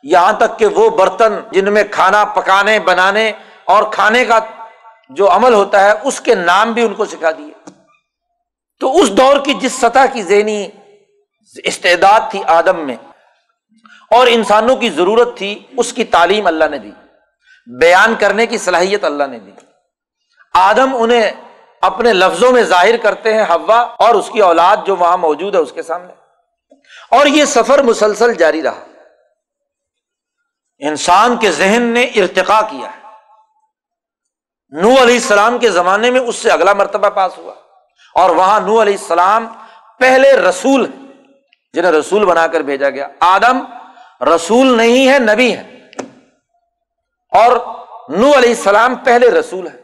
یہاں 0.02 0.32
تک 0.32 0.58
کہ 0.58 0.66
وہ 0.66 0.88
برتن 0.90 1.40
جن 1.50 1.72
میں 1.72 1.84
کھانا 1.90 2.24
پکانے، 2.24 2.78
بنانے 2.80 3.32
اور 3.64 3.82
کھانے 3.92 4.24
کا 4.24 4.38
جو 5.10 5.30
عمل 5.30 5.54
ہوتا 5.54 5.84
ہے، 5.84 5.92
اس 6.02 6.20
کے 6.20 6.34
نام 6.34 6.72
بھی 6.72 6.82
ان 6.82 6.94
کو 6.94 7.04
سکھا 7.04 7.30
دیے۔ 7.30 7.52
تو 8.80 8.98
اس 8.98 9.10
دور 9.10 9.36
کی 9.44 9.54
جس 9.54 9.72
سطح 9.72 10.06
کی 10.12 10.22
ذہنی 10.22 10.68
استعداد 11.64 12.20
تھی 12.30 12.42
آدم 12.46 12.80
میں، 12.80 12.96
اور 14.10 14.26
انسانوں 14.30 14.76
کی 14.76 14.90
ضرورت 14.90 15.36
تھی، 15.36 15.58
اس 15.76 15.92
کی 15.92 16.04
تعلیم 16.04 16.46
اللہ 16.46 16.64
نے 16.70 16.78
دی۔ 16.78 16.90
بیان 17.66 18.14
کرنے 18.18 18.46
کی 18.46 18.58
صلاحیت 18.58 19.04
اللہ 19.04 19.24
نے 19.24 19.38
دی۔ 19.38 19.50
آدم 20.54 20.88
انہیں 20.92 21.30
اپنے 21.82 22.12
لفظوں 22.12 22.52
میں 22.52 22.62
ظاہر 22.62 22.96
کرتے 22.96 23.34
ہیں 23.34 23.42
ہوا 23.42 23.80
اور 23.98 24.14
اس 24.14 24.30
کی 24.32 24.40
اولاد 24.40 24.76
جو 24.86 24.96
وہاں 24.96 25.16
موجود 25.16 25.54
ہے، 25.54 25.60
اس 25.60 25.72
کے 25.72 25.82
سامنے۔ 25.82 26.19
اور 27.10 27.26
یہ 27.26 27.44
سفر 27.44 27.82
مسلسل 27.82 28.34
جاری 28.34 28.62
رہا۔ 28.62 28.84
انسان 30.78 31.36
کے 31.36 31.50
ذہن 31.50 31.82
نے 31.82 32.02
ارتقا 32.02 32.60
کیا۔ 32.60 32.90
ہے 32.90 33.00
نو 34.80 34.88
علیہ 34.88 35.14
السلام 35.14 35.58
کے 35.58 35.70
زمانے 35.70 36.10
میں 36.10 36.20
اس 36.20 36.36
سے 36.36 36.50
اگلا 36.50 36.72
مرتبہ 36.72 37.08
پاس 37.08 37.38
ہوا۔ 37.38 37.54
اور 38.14 38.30
وہاں 38.30 38.60
نو 38.60 38.82
علیہ 38.82 38.96
السلام 39.00 39.46
پہلے 39.98 40.32
رسول 40.32 40.90
جنہیں 41.72 41.92
رسول 41.92 42.24
بنا 42.24 42.46
کر 42.46 42.60
بھیجا 42.60 42.90
گیا۔ 42.90 43.08
آدم 43.20 43.64
رسول 44.24 44.76
نہیں 44.76 45.08
ہے، 45.08 45.18
نبی 45.18 45.56
ہے 45.56 45.86
اور 47.32 47.56
نو 48.08 48.26
علیہ 48.36 48.50
السلام 48.50 48.94
پہلے 48.94 49.30
رسول 49.30 49.66
ہے 49.66 49.80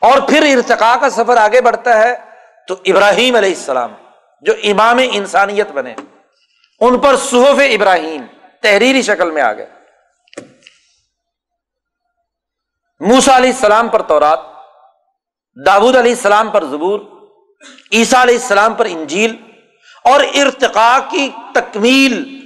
اور 0.00 0.28
پھر 0.28 0.56
ارتقا 0.56 0.96
کا 1.00 1.10
سفر 1.10 1.36
آگے 1.36 1.60
بڑھتا 1.60 1.98
ہے 1.98 2.14
تو 2.68 2.74
ابراہیم 2.84 3.36
علیہ 3.36 3.54
السلام۔ 3.54 3.92
جو 4.40 4.52
امام 4.62 5.00
انسانیت 5.12 5.70
بنے، 5.70 5.94
ان 6.80 6.98
پر 6.98 7.16
صحف 7.16 7.60
ابراہیم 7.70 8.22
تحریری 8.62 9.02
شکل 9.02 9.30
میں 9.30 9.42
آ 9.42 9.52
گئے۔ 9.52 9.66
موسا 13.00 13.36
علیہ 13.36 13.50
السلام 13.50 13.88
پر 13.88 14.02
تورات، 14.02 14.40
داود 15.66 15.96
علیہ 15.96 16.12
السلام 16.12 16.50
پر 16.50 16.64
زبور، 16.64 17.00
عیسیٰ 17.92 18.22
علیہ 18.22 18.34
السلام 18.34 18.74
پر 18.74 18.84
انجیل، 18.84 19.36
اور 20.04 20.20
ارتقا 20.20 20.98
کی 21.10 21.30
تکمیل 21.54 22.38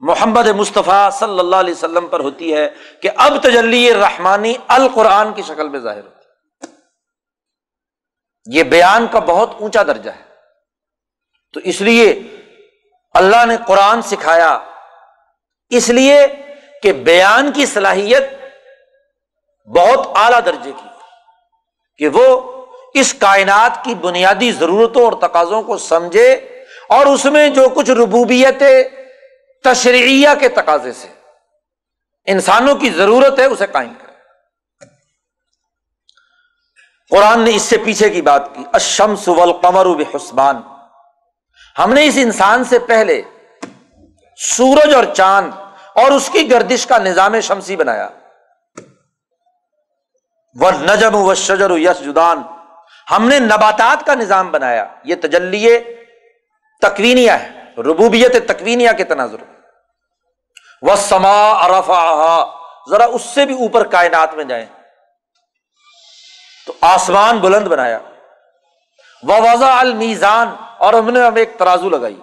محمد 0.00 0.46
مصطفیٰ 0.46 1.10
صلی 1.10 1.38
اللہ 1.38 1.56
علیہ 1.56 1.74
وسلم 1.74 2.06
پر 2.06 2.20
ہوتی 2.20 2.54
ہے 2.54 2.68
کہ 3.02 3.10
اب 3.16 3.42
تجلی 3.42 3.94
رحمانی 3.94 4.54
القرآن 4.68 5.32
کی 5.32 5.42
شکل 5.42 5.68
میں 5.68 5.80
ظاہر 5.80 6.04
ہوتی 6.04 6.20
ہے۔ 6.20 6.66
یہ 8.56 8.62
بیان 8.62 9.06
کا 9.06 9.18
بہت 9.18 9.50
اونچا 9.60 9.82
درجہ 9.82 10.10
ہے۔ 10.10 10.27
تو 11.52 11.60
اس 11.64 11.80
لیے 11.80 12.22
اللہ 13.12 13.44
نے 13.46 13.56
قرآن 13.66 14.02
سکھایا۔ 14.02 14.58
اس 15.68 15.88
لیے 15.88 16.26
کہ 16.82 16.92
بیان 16.92 17.52
کی 17.52 17.66
صلاحیت 17.66 18.22
بہت 19.66 20.06
اعلی 20.14 20.40
درجے 20.46 20.72
کی 20.72 20.88
کہ 21.96 22.08
وہ 22.08 22.26
اس 22.94 23.14
کائنات 23.14 23.84
کی 23.84 23.94
بنیادی 23.94 24.52
ضرورتوں 24.52 25.04
اور 25.04 25.12
تقاضوں 25.12 25.62
کو 25.62 25.78
سمجھے 25.78 26.32
اور 26.88 27.06
اس 27.06 27.24
میں 27.24 27.48
جو 27.48 27.68
کچھ 27.74 27.90
ربوبیت 27.90 28.62
تشریعیہ 29.64 30.28
کے 30.40 30.48
تقاضے 30.48 30.92
سے 30.92 31.08
انسانوں 32.26 32.74
کی 32.74 32.90
ضرورت 32.90 33.38
ہے 33.38 33.44
اسے 33.44 33.66
قائم 33.66 33.94
کرے۔ 33.94 34.12
قرآن 37.10 37.40
نے 37.40 37.50
اس 37.54 37.62
سے 37.62 37.78
پیچھے 37.78 38.10
کی 38.10 38.22
بات 38.22 38.54
کی 38.54 38.64
اشمس 38.72 39.28
والقمر 39.28 39.86
بحسبان۔ 39.86 40.62
ہم 41.78 41.92
نے 41.92 42.06
اس 42.06 42.14
انسان 42.16 42.64
سے 42.64 42.78
پہلے 42.78 43.22
سورج 44.36 44.94
اور 44.94 45.04
چاند 45.04 45.52
اور 45.94 46.10
اس 46.10 46.30
کی 46.32 46.50
گردش 46.50 46.86
کا 46.86 46.98
نظام 46.98 47.40
شمسی 47.40 47.76
بنایا۔ 47.76 48.08
وہ 50.60 50.70
نجم 50.70 51.14
و 51.14 51.34
شجر 51.34 51.70
یس 51.70 52.04
جدان 52.04 52.42
ہم 53.10 53.28
نے 53.28 53.38
نباتات 53.38 54.06
کا 54.06 54.14
نظام 54.14 54.50
بنایا۔ 54.50 54.84
یہ 55.04 55.14
تجلیے 55.14 56.04
تکوینیا 56.80 57.42
ہے، 57.42 57.48
ربوبیت 57.78 58.48
تکوینیا 58.48 58.92
کے 58.92 59.04
تناظر۔ 59.04 59.36
وہ 60.82 60.96
سما 60.96 61.50
ارفا 61.50 62.44
ذرا 62.90 63.04
اس 63.04 63.22
سے 63.22 63.46
بھی 63.46 63.54
اوپر 63.54 63.86
کائنات 63.86 64.34
میں 64.34 64.44
جائیں۔ 64.44 64.66
تو 66.66 66.72
آسمان 66.80 67.38
بلند 67.38 67.66
بنایا۔ 67.66 67.98
وہ 69.22 69.34
وضا 69.40 69.80
المیزان 69.80 70.56
اور 70.78 70.94
ہم 70.94 71.10
نے 71.10 71.22
اب 71.22 71.36
ایک 71.36 71.58
ترازو 71.58 71.88
لگائی۔ 71.88 72.20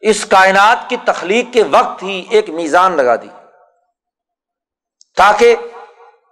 اس 0.00 0.26
کائنات 0.26 0.88
کی 0.88 0.96
تخلیق 1.04 1.52
کے 1.52 1.62
وقت 1.62 2.02
ہی 2.02 2.26
ایک 2.30 2.50
میزان 2.50 2.96
لگا 2.96 3.16
دی۔ 3.16 3.28
تاکہ 5.16 5.56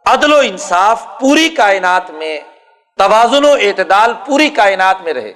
عدل 0.07 0.33
و 0.33 0.37
انصاف 0.37 1.07
پوری 1.21 1.49
کائنات 1.49 2.11
میں، 2.11 2.41
توازن 2.99 3.45
و 3.45 3.53
اعتدال 3.53 4.13
پوری 4.27 4.51
کائنات 4.51 4.97
میں 5.01 5.13
رہے۔ 5.13 5.33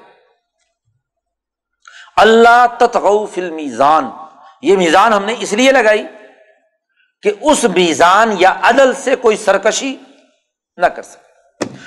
اللہ 2.16 2.66
تتغو 2.78 3.26
فل 3.26 3.50
میزان 3.50 4.10
یہ 4.62 4.76
میزان 4.76 5.12
ہم 5.12 5.24
نے 5.24 5.34
اس 5.38 5.52
لیے 5.52 5.72
لگائی 5.72 6.06
کہ 7.22 7.32
اس 7.40 7.64
میزان 7.64 8.36
یا 8.38 8.54
عدل 8.62 8.94
سے 8.94 9.16
کوئی 9.16 9.36
سرکشی 9.36 9.96
نہ 10.76 10.86
کر 10.86 11.02
سکے۔ 11.02 11.26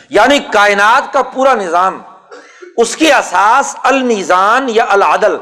یعنی 0.09 0.39
کائنات 0.39 1.13
کا 1.13 1.23
پورا 1.23 1.53
نظام 1.53 2.01
اس 2.81 2.95
کی 2.95 3.13
اساس 3.13 3.75
المیزان 3.83 4.69
یا 4.69 4.85
العدل۔ 4.89 5.37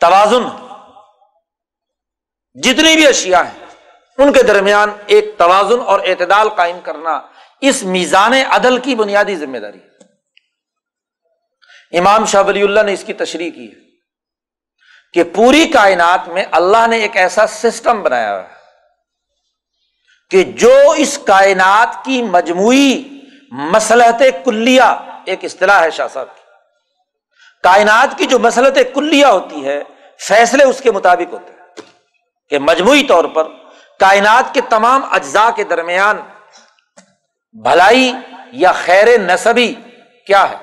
توازن۔ 0.00 0.44
جتنی 2.54 2.94
بھی 2.94 3.06
اشیاء 3.06 3.42
ہیں، 3.42 3.64
ان 4.18 4.32
کے 4.32 4.42
درمیان 4.42 4.90
ایک 5.06 5.34
توازن 5.38 5.80
اور 5.80 6.00
اعتدال 6.00 6.48
قائم 6.48 6.80
کرنا 6.80 7.20
اس 7.60 7.82
میزان 7.82 8.32
عدل 8.32 8.78
کی 8.78 8.94
بنیادی 8.94 9.36
ذمہ 9.36 9.58
داری 9.58 9.78
امام 11.98 12.24
شاہ 12.24 12.42
ولی 12.46 12.62
اللہ 12.62 12.80
نے 12.80 12.92
اس 12.92 13.04
کی 13.04 13.12
تشریح 13.12 13.50
کی 13.50 13.70
ہے 13.70 13.80
کہ 15.12 15.24
پوری 15.24 15.68
کائنات 15.68 16.28
میں 16.28 16.44
اللہ 16.50 16.86
نے 16.86 16.96
ایک 16.96 17.16
ایسا 17.16 17.46
سسٹم 17.46 18.02
بنایا 18.02 18.42
ہے 18.42 18.54
کہ 20.30 20.42
جو 20.44 20.74
اس 20.96 21.18
کائنات 21.26 22.04
کی 22.04 22.22
مجموعی 22.22 23.02
مسلحت 23.52 24.22
کلیا 24.44 25.11
ایک 25.26 25.44
اصطلاح 25.44 25.80
ہے 25.82 25.90
شاہ 25.90 26.08
صاحب 26.08 26.26
کی۔ 26.34 26.42
کائنات 27.62 28.18
کی 28.18 28.26
جو 28.26 28.38
مسلط 28.38 28.78
کلیا 28.94 29.30
ہوتی 29.30 29.66
ہے، 29.66 29.82
فیصلے 30.28 30.64
اس 30.64 30.80
کے 30.80 30.90
مطابق 30.90 31.32
ہوتے 31.32 31.52
ہیں 31.52 31.58
کہ 32.48 32.58
مجموعی 32.58 33.02
طور 33.02 33.24
پر 33.24 33.44
کائنات 34.00 34.54
کے 34.54 34.60
تمام 34.60 35.12
اجزاء 35.12 35.50
کے 35.50 35.64
درمیان 35.64 36.16
بھلائی 37.52 38.12
یا 38.52 38.72
خیر 38.72 39.18
نصبی 39.18 39.74
کیا 40.26 40.50
ہے؟ 40.50 40.56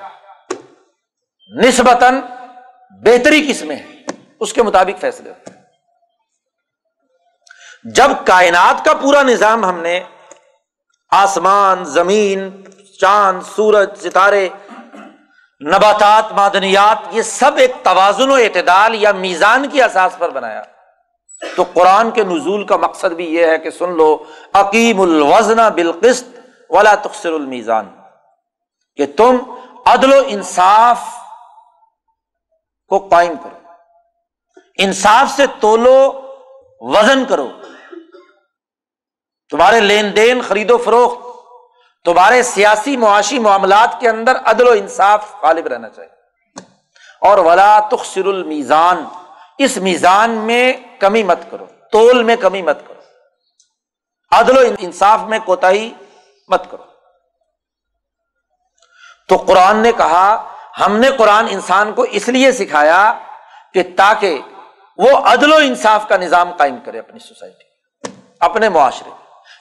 نسبتاً 1.56 2.20
بہتری 2.90 3.46
کس 3.48 3.62
میں 3.62 3.76
ہے؟ 3.76 4.04
اس 4.40 4.52
کے 4.52 4.62
مطابق 4.62 5.00
فیصلے 5.00 5.30
ہوتے 5.30 5.52
ہیں۔ 5.52 5.60
جب 7.84 8.10
کائنات 8.26 8.84
کا 8.84 8.94
پورا 8.94 9.22
نظام 9.22 9.64
ہم 9.64 9.80
نے 9.80 10.00
آسمان، 11.10 11.84
زمین 11.84 12.64
چاند، 13.00 13.40
سورج، 13.56 14.08
ستارے، 14.08 14.48
نباتات، 15.66 16.32
معدنیات، 16.32 16.98
یہ 17.10 17.22
سب 17.22 17.50
ایک 17.56 17.70
توازن 17.82 18.30
و 18.30 18.34
اعتدال 18.34 18.94
یا 18.94 19.12
میزان 19.12 19.68
کی 19.68 19.82
اساس 19.82 20.18
پر 20.18 20.30
بنایا۔ 20.30 20.62
تو 21.56 21.64
قرآن 21.74 22.10
کے 22.10 22.24
نزول 22.24 22.66
کا 22.66 22.76
مقصد 22.76 23.06
بھی 23.06 23.34
یہ 23.34 23.46
ہے 23.46 23.58
کہ 23.58 23.70
سن 23.70 23.96
لو 23.96 24.24
عقیم 24.52 25.00
الوزن 25.00 25.68
بالقسط 25.74 26.24
ولا 26.70 26.94
تخصر 26.94 27.32
المیزان۔ 27.32 27.96
کہ 28.96 29.06
تم 29.16 29.36
عدل 29.86 30.12
و 30.12 30.22
انصاف 30.26 31.00
کو 32.88 32.98
قائم 32.98 33.32
کرو۔ 33.44 33.72
انصاف 34.78 35.36
سے 35.36 35.46
تولو، 35.60 36.20
وزن 36.80 37.24
کرو۔ 37.24 37.48
تمہارے 39.50 39.80
لین 39.80 40.16
دین، 40.16 40.40
خرید 40.48 40.70
و 40.70 40.78
فروخت 40.78 41.29
تمہارے 42.04 42.42
سیاسی 42.42 42.96
معاشی 42.96 43.38
معاملات 43.38 44.00
کے 44.00 44.08
اندر 44.08 44.36
عدل 44.44 44.68
و 44.68 44.70
انصاف 44.70 45.34
غالب 45.42 45.66
رہنا 45.66 45.88
چاہیے۔ 45.88 46.20
اور 47.20 47.38
ولا 47.38 47.80
تخصر 47.80 48.24
المیزان 48.24 49.04
اس 49.58 49.76
میزان 49.76 50.30
میں 50.30 50.72
کمی 50.98 51.22
مت 51.22 51.38
کرو، 51.50 51.66
تول 51.92 52.22
میں 52.22 52.36
کمی 52.36 52.62
مت 52.62 52.78
کرو۔ 52.88 53.00
عدل 54.30 54.58
و 54.58 54.60
انصاف 54.78 55.20
میں 55.20 55.38
کوتا 55.38 55.68
مت 56.48 56.70
کرو۔ 56.70 56.82
تو 59.28 59.36
قرآن 59.36 59.76
نے 59.76 59.92
کہا، 59.92 60.54
ہم 60.80 60.96
نے 60.96 61.10
قرآن 61.10 61.46
انسان 61.50 61.92
کو 61.92 62.02
اس 62.02 62.28
لیے 62.28 62.52
سکھایا 62.52 63.18
کہ 63.74 63.82
تاکہ 63.96 64.42
وہ 64.96 65.18
عدل 65.18 65.52
و 65.52 65.56
انصاف 65.56 66.08
کا 66.08 66.16
نظام 66.16 66.52
قائم 66.52 66.76
کرے 66.84 66.98
اپنی 66.98 67.18
سوسائٹی، 67.18 67.64
اپنے 68.40 68.68
معاشرے 68.68 69.10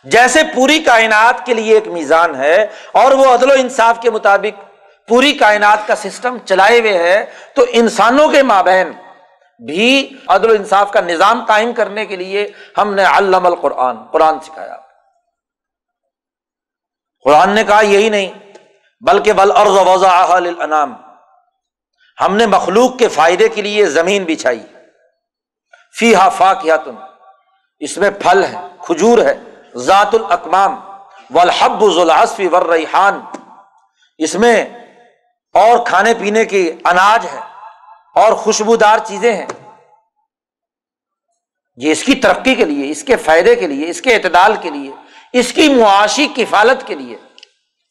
جیسے 0.03 0.41
پوری 0.55 0.79
کائنات 0.79 1.45
کے 1.45 1.53
لیے 1.53 1.73
ایک 1.73 1.87
میزان 1.87 2.35
ہے 2.35 2.67
اور 2.91 3.11
وہ 3.11 3.33
عدل 3.33 3.51
و 3.51 3.53
انصاف 3.53 4.01
کے 4.01 4.09
مطابق 4.09 4.63
پوری 5.07 5.33
کائنات 5.33 5.87
کا 5.87 5.95
سسٹم 5.95 6.37
چلائے 6.45 6.79
ہوئے 6.79 6.97
ہے، 6.97 7.25
تو 7.55 7.65
انسانوں 7.69 8.27
کے 8.29 8.43
مابین 8.43 8.91
بھی 9.65 10.15
عدل 10.27 10.49
و 10.49 10.53
انصاف 10.53 10.91
کا 10.91 11.01
نظام 11.01 11.45
قائم 11.45 11.73
کرنے 11.73 12.05
کے 12.05 12.15
لیے 12.15 12.51
ہم 12.77 12.93
نے 12.93 13.03
علم 13.03 13.45
القرآن، 13.45 13.97
قرآن 14.11 14.39
سکھایا۔ 14.39 14.77
قرآن 17.23 17.49
نے 17.49 17.63
کہا 17.63 17.81
یہی 17.81 18.09
نہیں، 18.09 18.31
بلکہ 19.01 19.33
بل 19.33 19.51
ارض 19.55 19.87
وضا 19.87 20.37
انعام 20.63 20.93
ہم 22.21 22.35
نے 22.35 22.45
مخلوق 22.45 22.97
کے 22.97 23.07
فائدے 23.07 23.49
کے 23.49 23.61
لیے 23.61 23.85
زمین 23.85 24.23
بچھائی۔ 24.23 24.63
فی 25.99 26.15
ہا 26.15 26.29
فا 26.29 26.53
کیا 26.53 26.77
تم 26.77 26.95
اس 27.79 27.97
میں 27.97 28.09
پھل 28.11 28.43
ہے 28.43 28.55
کھجور 28.79 29.17
ہے۔ 29.17 29.37
ذات 29.79 30.13
الاقمام 30.13 30.79
والحب 31.31 31.89
ذوالعصفی 31.93 32.47
ور 32.47 32.77
اس 34.17 34.35
میں 34.35 34.65
اور 35.53 35.85
کھانے 35.85 36.13
پینے 36.13 36.45
کی 36.45 36.71
اناج 36.85 37.25
ہے 37.33 37.39
اور 38.15 38.33
خوشبودار 38.33 38.97
چیزیں 38.97 39.33
ہیں۔ 39.33 39.45
یہ 41.77 41.91
اس 41.91 42.03
کی 42.03 42.15
ترقی 42.15 42.55
کے 42.55 42.65
لیے، 42.65 42.91
اس 42.91 43.03
کے 43.03 43.15
فائدے 43.15 43.55
کے 43.55 43.67
لیے، 43.67 43.89
اس 43.89 44.01
کے 44.01 44.15
اعتدال 44.15 44.55
کے 44.61 44.69
لیے، 44.69 44.91
اس 45.33 45.53
کی 45.53 45.73
معاشی 45.73 46.27
کفالت 46.35 46.87
کے 46.87 46.95
لیے۔ 46.95 47.17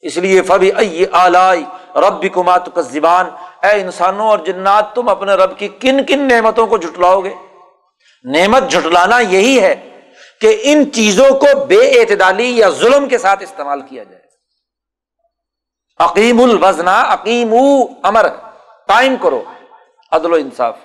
اس 0.01 0.16
لیے 0.16 0.43
فبی 0.43 0.70
ائی 0.73 1.05
رب 1.97 2.35
کمات 2.35 2.74
کا 2.74 2.81
زبان 2.81 3.27
اے 3.62 3.81
انسانوں 3.81 4.28
اور 4.28 4.39
جنات، 4.39 4.94
تم 4.94 5.09
اپنے 5.09 5.32
رب 5.32 5.59
کی 5.59 5.69
کن 5.69 6.05
کن 6.05 6.28
نعمتوں 6.28 6.66
کو 6.66 6.78
جٹلاؤ 6.78 7.20
گے؟ 7.20 7.35
نعمت 8.24 8.62
جٹلانا 8.69 9.19
یہی 9.19 9.60
ہے 9.60 9.98
کہ 10.40 10.60
ان 10.62 10.93
چیزوں 10.93 11.31
کو 11.31 11.65
بے 11.65 12.01
اعتدالی 12.01 12.56
یا 12.56 12.69
ظلم 12.69 13.09
کے 13.09 13.19
ساتھ 13.19 13.43
استعمال 13.43 13.81
کیا 13.81 14.02
جائے۔ 14.02 14.23
عقیم 15.98 16.40
الوزنا 16.40 17.05
عقیم 17.06 17.55
امر 18.02 18.28
قائم 18.89 19.16
کرو 19.23 19.44
عدل 20.12 20.32
و 20.32 20.36
انصاف۔ 20.36 20.77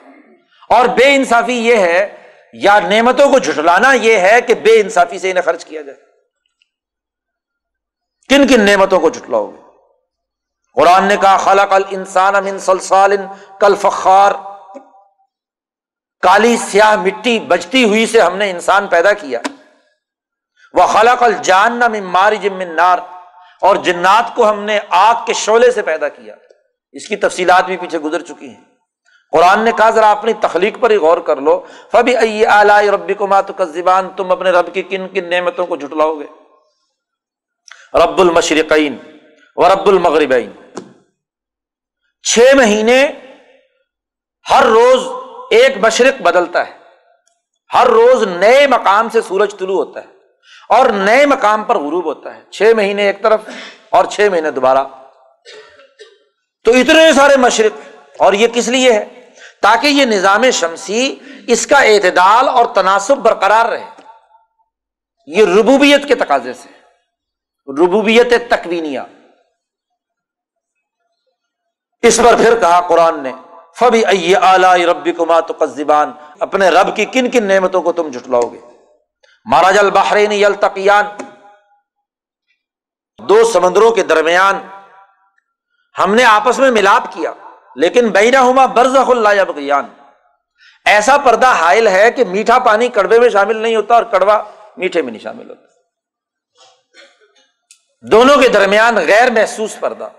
اور 0.69 0.85
بے 0.85 1.15
انصافی 1.15 1.53
یہ 1.53 1.75
ہے، 1.75 2.29
یا 2.53 2.79
نعمتوں 2.79 3.29
کو 3.29 3.37
جھٹلانا 3.37 3.93
یہ 3.93 4.17
ہے 4.17 4.41
کہ 4.41 4.53
بے 4.53 4.81
انصافی 4.81 5.19
سے 5.19 5.31
انہیں 5.31 5.43
خرچ 5.43 5.65
کیا 5.65 5.81
جائے۔ 5.81 5.97
کن 8.29 8.47
کن 8.47 8.61
نعمتوں 8.61 8.99
کو 8.99 9.09
جھٹلاؤ 9.09 9.51
گے؟ 9.51 9.61
قرآن 10.73 11.03
نے 11.03 11.17
کہا، 11.17 11.37
خلق 11.37 11.73
الانسان 11.73 12.33
من 12.33 12.59
سلسال 12.59 13.17
کل 13.59 13.75
فخار 13.75 14.31
کالی 16.23 16.57
سیاہ 16.57 16.95
مٹی 16.95 17.39
بجتی 17.39 17.83
ہوئی 17.83 18.05
سے 18.05 18.21
ہم 18.21 18.37
نے 18.37 18.49
انسان 18.51 18.87
پیدا 18.87 19.13
کیا۔ 19.13 19.39
وہ 20.73 20.87
خلق 20.87 21.23
الجان 21.23 21.81
من 21.91 22.03
مارج 22.03 22.47
من 22.47 22.75
نار، 22.75 22.99
اور 23.61 23.75
جنات 23.75 24.35
کو 24.35 24.49
ہم 24.49 24.59
نے 24.63 24.79
آگ 24.89 25.25
کے 25.25 25.33
شعلے 25.33 25.71
سے 25.71 25.81
پیدا 25.81 26.09
کیا۔ 26.09 26.35
اس 26.91 27.07
کی 27.07 27.15
تفصیلات 27.15 27.65
بھی 27.65 27.77
پیچھے 27.77 27.99
گزر 27.99 28.21
چکی 28.21 28.47
ہیں۔ 28.49 28.63
قرآن 29.31 29.59
نے 29.59 29.71
کہا، 29.77 29.89
ذرا 29.89 30.11
اپنی 30.11 30.33
تخلیق 30.33 30.79
پر 30.79 30.91
ہی 30.91 30.97
غور 30.97 31.17
کر 31.17 31.37
لو۔ 31.41 31.65
فبی 31.91 32.15
ائی 32.15 32.89
ربی 32.89 33.13
کو 33.13 33.27
مات 33.27 33.47
کا 33.57 33.65
زبان 33.65 34.09
تم 34.09 34.31
اپنے 34.31 34.51
رب 34.51 34.73
کی 34.73 34.81
کن 34.81 35.07
کن 35.07 35.29
نعمتوں 35.29 35.65
کو 35.65 35.75
جٹلاؤ 35.75 36.19
گے۔ 36.19 36.25
رب 37.93 38.19
المشرقین 38.19 38.97
و 39.55 39.69
رب 39.69 39.87
المغربین۔ 39.87 40.51
چھ 42.23 42.55
مہینے 42.55 42.99
ہر 44.51 44.65
روز 44.65 45.22
ایک 45.53 45.77
مشرق 45.77 46.21
بدلتا 46.21 46.67
ہے۔ 46.67 46.77
ہر 47.73 47.87
روز 47.87 48.23
نئے 48.23 48.67
مقام 48.67 49.09
سے 49.09 49.21
سورج 49.21 49.55
طلوع 49.59 49.85
ہوتا 49.85 49.99
ہے 49.99 50.05
اور 50.69 50.89
نئے 50.89 51.25
مقام 51.25 51.63
پر 51.63 51.75
غروب 51.75 52.05
ہوتا 52.05 52.35
ہے۔ 52.35 52.41
چھ 52.51 52.71
مہینے 52.75 53.03
ایک 53.03 53.21
طرف 53.21 53.41
اور 53.89 54.05
چھ 54.05 54.27
مہینے 54.31 54.51
دوبارہ۔ 54.51 54.83
تو 56.63 56.71
اتنے 56.71 57.13
سارے 57.13 57.37
مشرق، 57.37 57.79
اور 58.17 58.33
یہ 58.33 58.47
کس 58.47 58.67
لیے 58.67 58.93
ہے؟ 58.93 59.29
تاکہ 59.61 59.87
یہ 59.87 60.05
نظام 60.05 60.51
شمسی 60.51 61.15
اس 61.47 61.67
کا 61.67 61.77
اعتدال 61.77 62.49
اور 62.49 62.65
تناسب 62.65 63.17
برقرار 63.17 63.65
رہے۔ 63.65 63.89
یہ 65.27 65.45
ربوبیت 65.45 66.07
کے 66.07 66.15
تقاضے 66.15 66.53
سے۔ 66.53 66.69
ربوبیت 67.67 68.33
تکوینیا 68.49 69.03
اس 72.01 72.17
پر 72.17 72.35
پھر 72.37 72.59
کہا 72.59 72.87
قرآن 72.87 73.23
نے 73.23 73.31
فبی 73.77 74.35
اعلی 74.35 74.85
ربی 74.85 75.11
کو 75.11 75.25
مات 75.25 75.51
اپنے 76.39 76.69
رب 76.69 76.95
کی 76.95 77.05
کن 77.05 77.29
کن 77.31 77.43
نعمتوں 77.43 77.81
کو 77.81 77.91
تم 77.91 78.09
جٹلاؤ 78.09 78.47
گے 78.51 78.59
مہاراج 79.45 79.77
البحرین 79.77 80.31
یلتقیان 80.31 81.05
دو 83.19 83.43
سمندروں 83.51 83.91
کے 83.91 84.03
درمیان 84.03 84.59
ہم 85.95 86.13
نے 86.15 86.23
آپس 86.23 86.59
میں 86.59 86.71
ملاپ 86.71 87.11
کیا، 87.13 87.31
لیکن 87.75 88.07
بینا 88.09 88.41
ہما 88.41 88.65
برز 88.65 88.95
اللہ 88.95 89.43
بغیان 89.47 89.87
ایسا 90.85 91.17
پردہ 91.17 91.47
حائل 91.47 91.87
ہے 91.87 92.11
کہ 92.11 92.25
میٹھا 92.25 92.59
پانی 92.59 92.87
کڑوے 92.87 93.19
میں 93.19 93.29
شامل 93.29 93.57
نہیں 93.57 93.75
ہوتا 93.75 93.95
اور 93.95 94.03
کڑوا 94.03 94.41
میٹھے 94.77 95.01
میں 95.01 95.11
نہیں 95.11 95.21
شامل 95.21 95.49
ہوتا۔ 95.49 95.61
دونوں 98.03 98.37
کے 98.37 98.47
درمیان 98.47 98.95
غیر 99.07 99.31
محسوس 99.31 99.79
پردہ۔ 99.79 100.09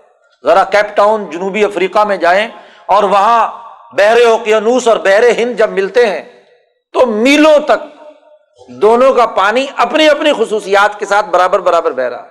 ذرا 0.43 0.63
کیپ 0.63 0.95
ٹاؤن 0.95 1.29
جنوبی 1.29 1.65
افریقہ 1.65 2.03
میں 2.03 2.17
جائیں 2.17 2.47
اور 2.85 3.03
وہاں 3.03 3.47
بحر 3.95 4.17
اوقیانوس 4.25 4.87
اور 4.87 4.97
بحر 4.97 5.23
ہند 5.37 5.57
جب 5.57 5.69
ملتے 5.69 6.05
ہیں، 6.07 6.23
تو 6.93 7.05
میلوں 7.05 7.59
تک 7.59 7.83
دونوں 8.81 9.13
کا 9.13 9.25
پانی 9.35 9.65
اپنی 9.75 10.07
اپنی 10.09 10.31
خصوصیات 10.37 10.99
کے 10.99 11.05
ساتھ 11.05 11.25
برابر 11.29 11.59
برابر 11.59 11.91
بہ 11.91 12.01
رہا 12.01 12.27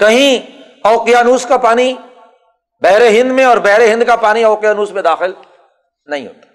کہیں 0.00 0.86
اوقیانوس 0.88 1.46
کا 1.46 1.56
پانی 1.56 1.94
بحر 2.82 3.02
ہند 3.08 3.32
میں 3.32 3.44
اور 3.44 3.56
بحر 3.56 3.80
ہند 3.80 4.04
کا 4.06 4.16
پانی 4.16 4.42
اوقیانوس 4.44 4.90
میں 4.90 5.02
داخل 5.02 5.32
نہیں 6.06 6.26
ہوتا۔ 6.26 6.48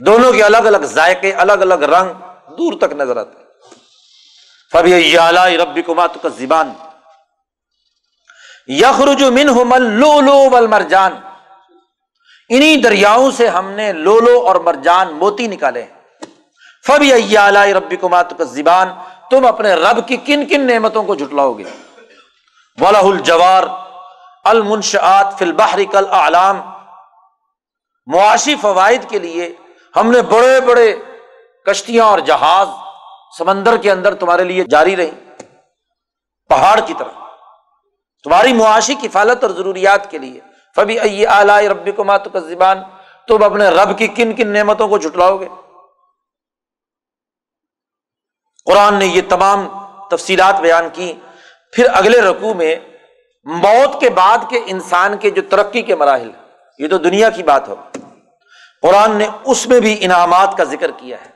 دونوں 0.00 0.32
کے 0.32 0.42
الگ 0.42 0.66
الگ 0.66 0.84
ذائقے، 0.84 1.32
الگ 1.32 1.52
الگ 1.60 1.84
رنگ 1.86 2.12
دور 2.58 2.72
تک 2.80 2.92
نظر 2.92 3.16
آتے 3.16 3.38
فبی 4.72 5.16
ربی 5.56 5.82
کمات 5.82 6.10
کا 6.22 6.28
زبان 6.28 6.72
یخرج 8.68 9.22
من 9.24 9.82
لو 10.00 10.20
لو 10.20 10.38
انہیں 12.50 12.76
دریاؤں 12.76 13.30
سے 13.30 13.48
ہم 13.48 13.70
نے 13.70 13.92
لولو 13.92 14.40
اور 14.46 14.56
مرجان 14.56 15.12
موتی 15.12 15.46
نکالے 15.46 15.84
فبی 16.86 17.36
ربی 17.74 17.96
کمات 17.96 18.38
کا 18.38 18.44
زبان 18.44 18.88
تم 19.30 19.46
اپنے 19.46 19.74
رب 19.74 20.08
کی 20.08 20.16
کن 20.16 20.44
کن 20.46 20.66
نعمتوں 20.66 21.02
کو 21.02 21.14
جٹلاؤ 21.14 21.52
گے۔ 21.52 21.64
ولہ 22.80 22.98
الجوار 22.98 23.64
المنشآت 24.44 25.38
فی 25.38 25.44
البحر 25.44 25.78
کل 25.92 26.04
اعلام 26.10 26.60
معاشی 28.06 28.54
فوائد 28.56 29.08
کے 29.08 29.18
لیے 29.18 29.54
ہم 29.96 30.10
نے 30.10 30.22
بڑے 30.22 30.60
بڑے 30.60 30.96
کشتیاں 31.66 32.04
اور 32.04 32.18
جہاز 32.18 32.68
سمندر 33.38 33.76
کے 33.76 33.90
اندر 33.90 34.14
تمہارے 34.14 34.44
لیے 34.44 34.64
جاری 34.70 34.96
رہی۔ 34.96 35.10
پہاڑ 36.50 36.78
کی 36.86 36.94
طرح 36.98 37.26
تمہاری 38.24 38.52
معاشی 38.52 38.94
کفالت 38.94 39.44
اور 39.44 39.50
ضروریات 39.50 40.10
کے 40.10 40.18
لیے۔ 40.18 40.40
فبی 40.76 41.26
اعلی 41.26 41.68
ربی 41.68 41.92
کو 41.92 42.04
مات 42.04 42.22
زبان 42.34 42.82
تم 43.28 43.44
اپنے 43.44 43.68
رب 43.68 43.98
کی 43.98 44.06
کن 44.06 44.32
کن 44.32 44.48
نعمتوں 44.48 44.88
کو 44.88 44.98
جٹلاؤ 44.98 45.36
گے؟ 45.36 45.48
قرآن 48.64 48.94
نے 48.94 49.06
یہ 49.06 49.22
تمام 49.28 49.68
تفصیلات 50.10 50.60
بیان 50.60 50.88
کی۔ 50.92 51.12
پھر 51.72 51.86
اگلے 51.92 52.20
رقو 52.20 52.54
میں 52.54 52.76
موت 53.44 54.00
کے 54.00 54.10
بعد 54.10 54.38
کے 54.48 54.60
انسان 54.66 55.16
کے 55.16 55.30
جو 55.30 55.42
ترقی 55.50 55.82
کے 55.82 55.94
مراحل، 55.94 56.30
یہ 56.78 56.88
تو 56.88 56.98
دنیا 56.98 57.30
کی 57.30 57.42
بات 57.42 57.68
ہو۔ 57.68 57.74
قرآن 58.82 59.16
نے 59.16 59.28
اس 59.44 59.66
میں 59.66 59.80
بھی 59.80 59.96
انعامات 60.00 60.56
کا 60.56 60.64
ذکر 60.64 60.90
کیا 60.90 61.16
ہے 61.24 61.30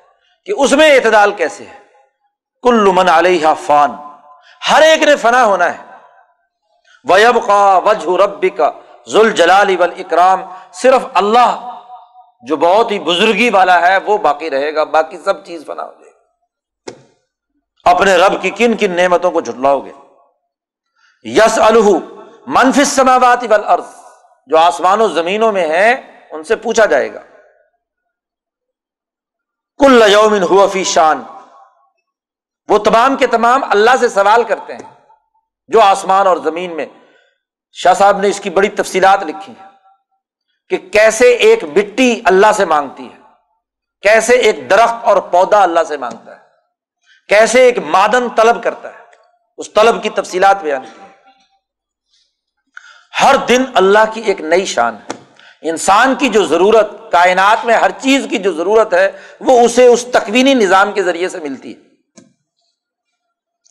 کہ 0.45 0.53
اس 0.57 0.73
میں 0.73 0.95
اعتدال 0.95 1.33
کیسے 1.33 1.65
ہے۔ 1.65 1.79
کل 2.63 2.91
من 2.95 3.09
علیہ 3.09 3.47
فان، 3.67 3.91
ہر 4.71 4.83
ایک 4.83 5.03
نے 5.03 5.17
فنا 5.17 5.45
ہونا 5.45 5.79
ہے۔ 5.79 5.97
ویب 7.05 7.47
کا 7.47 7.81
وجہ 7.85 8.23
رب 8.23 8.45
کا 8.57 8.71
ذوال 9.09 9.31
جلال 9.31 9.77
اکرام 9.81 10.43
صرف 10.73 11.03
اللہ 11.15 11.71
جو 12.43 12.57
بہت 12.57 12.91
ہی 12.91 12.99
بزرگی 12.99 13.51
والا 13.51 13.87
ہے، 13.87 13.99
وہ 13.99 14.19
باقی 14.19 14.51
رہے 14.51 14.75
گا، 14.75 14.85
باقی 14.85 15.19
سب 15.19 15.47
چیز 15.47 15.65
بنا 15.67 15.83
ہو 15.85 15.93
جائے 15.93 16.11
گی۔ 16.11 16.15
اپنے 17.85 18.17
رب 18.17 18.43
کی 18.43 18.51
کن 18.51 18.77
کن 18.77 18.91
نعمتوں 18.91 19.31
کو 19.31 19.41
جھٹلاؤ 19.41 19.81
گے۔ 19.81 19.93
یس 21.23 21.59
الح 21.59 21.89
منفی 22.47 22.85
سماوات 22.85 23.45
والارض، 23.51 23.87
جو 24.47 24.59
آسمان 24.59 25.01
و 25.01 25.09
زمینوں 25.09 25.53
میں 25.53 25.69
ہے 25.69 26.19
ان 26.31 26.45
سے 26.45 26.57
پوچھا 26.57 26.85
جائے 26.85 27.15
گا۔ 27.15 27.21
کل 29.79 30.03
یومن 30.09 30.43
ہوا 30.43 30.67
فی 30.67 30.85
شان۔ 30.85 31.23
وہ 32.69 32.79
تمام 32.79 33.17
کے 33.17 33.27
تمام 33.27 33.65
اللہ 33.71 33.91
سے 34.01 34.09
سوال 34.09 34.45
کرتے 34.45 34.75
ہیں، 34.75 34.95
جو 35.69 35.81
آسمان 35.81 36.27
اور 36.27 36.37
زمین 36.37 36.77
میں۔ 36.77 36.87
شاہ 37.75 37.95
صاحب 37.95 38.19
نے 38.19 38.29
اس 38.29 38.41
کی 38.41 38.51
بڑی 38.51 38.69
تفصیلات 38.69 39.23
لکھی 39.23 39.53
ہیں 39.61 39.69
کہ 40.69 40.77
کیسے 40.77 41.31
ایک 41.31 41.65
مٹی 41.65 42.21
اللہ 42.25 42.53
سے 42.57 42.65
مانگتی 42.65 43.05
ہے، 43.05 43.19
کیسے 44.03 44.35
ایک 44.35 44.71
درخت 44.71 45.05
اور 45.05 45.17
پودا 45.17 45.63
اللہ 45.63 45.81
سے 45.89 45.97
مانگتا 45.97 46.35
ہے، 46.37 46.41
کیسے 47.29 47.63
ایک 47.63 47.79
مادن 47.79 48.29
طلب 48.29 48.63
کرتا 48.65 48.89
ہے۔ 48.89 49.03
اس 49.57 49.73
طلب 49.73 50.03
کی 50.03 50.11
تفصیلات 50.11 50.63
بیان 50.63 50.85
کی 50.85 51.01
ہر 53.23 53.37
دن 53.49 53.65
اللہ 53.75 54.05
کی 54.13 54.21
ایک 54.21 54.41
نئی 54.41 54.65
شان 54.67 54.97
ہے۔ 54.97 55.23
انسان 55.69 56.15
کی 56.15 56.29
جو 56.29 56.45
ضرورت، 56.45 57.13
کائنات 57.13 57.65
میں 57.65 57.75
ہر 57.75 57.91
چیز 57.91 58.27
کی 58.31 58.39
جو 58.39 58.53
ضرورت 58.53 58.95
ہے، 58.95 59.11
وہ 59.41 59.61
اسے 59.61 59.87
اس 59.87 60.05
تکوینی 60.05 60.55
نظام 60.55 60.93
کے 60.93 61.03
ذریعے 61.03 61.29
سے 61.29 61.39
ملتی 61.39 61.75
ہے۔ 61.75 61.83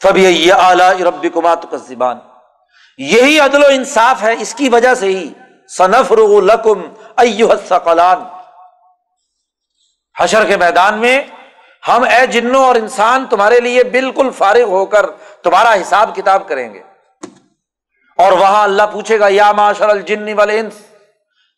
فبی 0.01 0.23
یہ 0.23 0.53
اعلی 0.53 1.29
کمات 1.29 1.65
کا 1.71 1.77
زبان 1.77 2.17
یہی 2.97 3.39
عدل 3.39 3.63
و 3.63 3.67
انصاف 3.69 4.23
ہے 4.23 4.33
اس 4.39 4.55
کی 4.55 4.69
وجہ 4.69 4.93
سے 4.93 5.05
ہی۔ 5.05 5.33
صنف 5.67 6.11
لکم 6.11 6.81
ثقلان 7.67 8.23
حشر 10.19 10.45
کے 10.45 10.57
میدان 10.57 10.97
میں 10.97 11.23
ہم 11.87 12.03
اے 12.03 12.27
جنوں 12.27 12.65
اور 12.65 12.75
انسان 12.75 13.25
تمہارے 13.25 13.59
لیے 13.59 13.83
بالکل 13.83 14.29
فارغ 14.37 14.63
ہو 14.63 14.85
کر 14.85 15.05
تمہارا 15.43 15.73
حساب 15.73 16.15
کتاب 16.15 16.47
کریں 16.47 16.73
گے۔ 16.73 16.81
اور 18.17 18.31
وہاں 18.31 18.63
اللہ 18.63 18.83
پوچھے 18.91 19.19
گا، 19.19 19.25
یا 19.29 19.51
معاشر 19.51 19.89
الجن 19.89 20.33
والانس، 20.33 20.73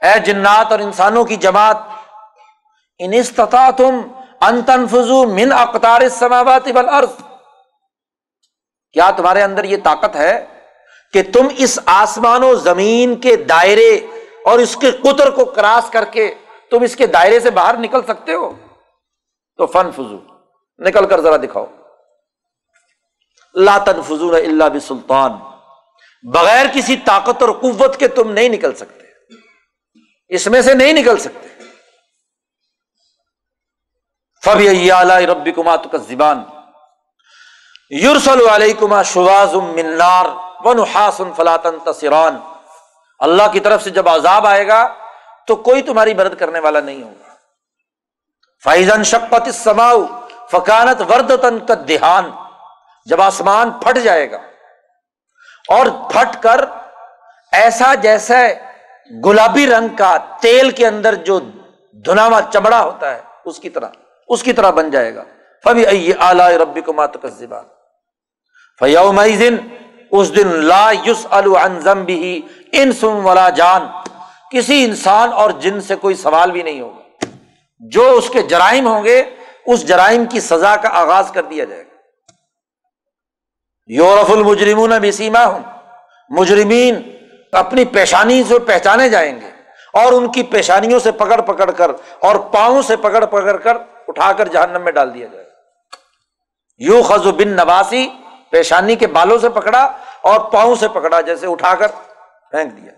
اے 0.03 0.19
جنات 0.19 0.71
اور 0.71 0.79
انسانوں 0.79 1.25
کی 1.25 1.35
جماعت، 1.35 1.77
ان 2.99 3.13
استطاع 3.13 3.69
تم 3.69 4.01
انتنفزو 4.41 5.25
من 5.25 5.51
اقتار 5.51 6.01
السماوات 6.01 6.67
والارض۔ 6.75 7.11
کیا 8.93 9.11
تمہارے 9.17 9.43
اندر 9.43 9.63
یہ 9.63 9.77
طاقت 9.83 10.15
ہے؟ 10.15 10.45
کہ 11.15 11.23
تم 11.33 11.47
اس 11.57 11.79
آسمان 11.85 12.43
و 12.43 12.55
زمین 12.55 13.15
کے 13.15 13.35
دائرے 13.35 14.07
اور 14.45 14.59
اس 14.59 14.75
کے 14.75 14.91
قطر 14.91 15.29
کو 15.29 15.45
کراس 15.45 15.89
کر 15.89 16.05
کے 16.05 16.35
تم 16.69 16.81
اس 16.81 16.95
کے 16.95 17.07
دائرے 17.07 17.39
سے 17.39 17.51
باہر 17.51 17.77
نکل 17.77 18.01
سکتے 18.03 18.33
ہو؟ 18.33 18.51
تو 19.57 19.65
فن 19.65 19.91
فضو 19.91 20.19
نکل 20.79 21.05
کر 21.05 21.21
ذرا 21.21 21.37
دکھاؤ۔ 21.37 21.65
لا 23.53 23.77
تنفذون 23.77 24.35
اللہ 24.35 24.63
بسلطان، 24.63 25.31
بغیر 26.23 26.65
کسی 26.73 26.97
طاقت 26.97 27.43
اور 27.43 27.49
قوت 27.51 27.97
کے 27.97 28.07
تم 28.07 28.31
نہیں 28.31 28.49
نکل 28.49 28.75
سکتے۔ 28.75 29.07
اس 30.27 30.47
میں 30.47 30.61
سے 30.61 30.73
نہیں 30.73 30.93
نکل 30.93 31.17
سکتے۔ 31.17 31.47
فبی 34.43 34.91
ربی 35.27 35.51
کما 35.51 35.75
تو 35.75 35.97
زبان 35.97 36.43
یورسل 37.89 38.49
علیہ 38.49 38.73
کما 38.73 39.03
شواز 39.03 39.53
منار 39.53 40.44
ون 40.65 40.79
حاصن 40.79 41.33
فلاطن 41.35 41.77
تصران 41.85 42.37
اللہ 43.19 43.47
کی 43.51 43.59
طرف 43.59 43.83
سے 43.83 43.89
جب 43.89 44.09
عذاب 44.09 44.47
آئے 44.47 44.67
گا، 44.67 44.93
تو 45.47 45.55
کوئی 45.55 45.81
تمہاری 45.81 46.13
مدد 46.13 46.35
کرنے 46.39 46.59
والا 46.59 46.79
نہیں 46.79 47.03
ہوگا۔ 47.03 47.33
فائزن 48.63 49.03
شکت 49.03 49.49
سماؤ 49.53 50.01
فکانت 50.51 51.01
ورد 51.01 51.31
تن 51.41 51.59
کا 51.65 51.73
دہان 51.89 52.31
جب 53.05 53.21
آسمان 53.21 53.71
پھٹ 53.71 53.97
جائے 53.97 54.31
گا 54.31 54.37
اور 55.69 55.85
پھٹ 56.11 56.43
کر 56.43 56.65
ایسا 57.51 57.93
جیسا 57.95 58.35
گلابی 59.25 59.67
رنگ 59.67 59.95
کا 59.95 60.17
تیل 60.41 60.71
کے 60.71 60.87
اندر 60.87 61.15
جو 61.15 61.39
دھناوا 62.05 62.39
چمڑا 62.53 62.81
ہوتا 62.83 63.15
ہے، 63.15 63.21
اس 63.45 63.59
کی 63.59 63.69
طرح، 63.69 63.89
اس 64.27 64.43
کی 64.43 64.53
طرح 64.53 64.69
بن 64.69 64.91
جائے 64.91 65.15
گا۔ 65.15 65.23
فبی 65.63 66.13
اعلی 66.19 66.57
ربی 66.57 66.81
کو 66.81 66.93
مات 66.93 67.13
کا 67.21 67.27
زبان 67.27 67.65
فیوم 68.79 69.19
اس 70.11 70.35
دن 70.35 70.47
لا 70.47 70.91
یوس 71.05 71.27
الزم 71.29 72.03
بھی 72.03 72.41
ان 72.71 72.91
سم 72.91 73.25
ولا 73.25 73.49
جان۔ 73.49 73.87
کسی 74.51 74.85
انسان 74.85 75.33
اور 75.33 75.49
جن 75.49 75.81
سے 75.81 75.95
کوئی 75.95 76.15
سوال 76.15 76.51
بھی 76.51 76.63
نہیں 76.63 76.81
ہوگا۔ 76.81 77.25
جو 77.79 78.11
اس 78.11 78.29
کے 78.29 78.41
جرائم 78.41 78.87
ہوں 78.87 79.03
گے، 79.03 79.23
اس 79.65 79.87
جرائم 79.87 80.25
کی 80.25 80.39
سزا 80.39 80.75
کا 80.75 80.89
آغاز 80.91 81.31
کر 81.31 81.43
دیا 81.43 81.63
جائے 81.63 81.81
گا۔ 81.81 81.95
یورف 83.87 84.31
المجرمون 84.31 84.91
بھی 85.01 85.11
سیما 85.11 85.45
ہوں 85.45 85.59
مجرمین 86.29 87.17
اپنی 87.51 87.85
پیشانی 87.85 88.43
سے 88.47 88.59
پہچانے 88.59 89.09
جائیں 89.09 89.41
گے 89.41 89.49
اور 89.93 90.13
ان 90.13 90.31
کی 90.31 90.43
پیشانیوں 90.43 90.99
سے 90.99 91.11
پکڑ 91.11 91.41
پکڑ 91.41 91.71
کر 91.71 91.91
اور 92.19 92.35
پاؤں 92.35 92.81
سے 92.81 92.95
پکڑ 92.95 93.25
پکڑ 93.25 93.57
کر 93.57 93.77
اٹھا 94.07 94.33
کر 94.33 94.47
جہنم 94.47 94.83
میں 94.83 94.91
ڈال 94.91 95.13
دیا 95.13 95.27
جائے 95.27 95.45
یو 96.77 97.03
خز 97.03 97.27
بن 97.27 97.47
نواسی 97.47 98.09
پیشانی 98.55 98.95
کے 98.95 99.07
بالوں 99.07 99.37
سے 99.37 99.49
پکڑا 99.49 99.91
اور 100.21 100.39
پاؤں 100.39 100.75
سے 100.75 100.87
پکڑا، 100.87 101.21
جیسے 101.21 101.47
اٹھا 101.47 101.75
کر 101.75 101.87
پھینک 102.51 102.77
دیا۔ 102.77 102.91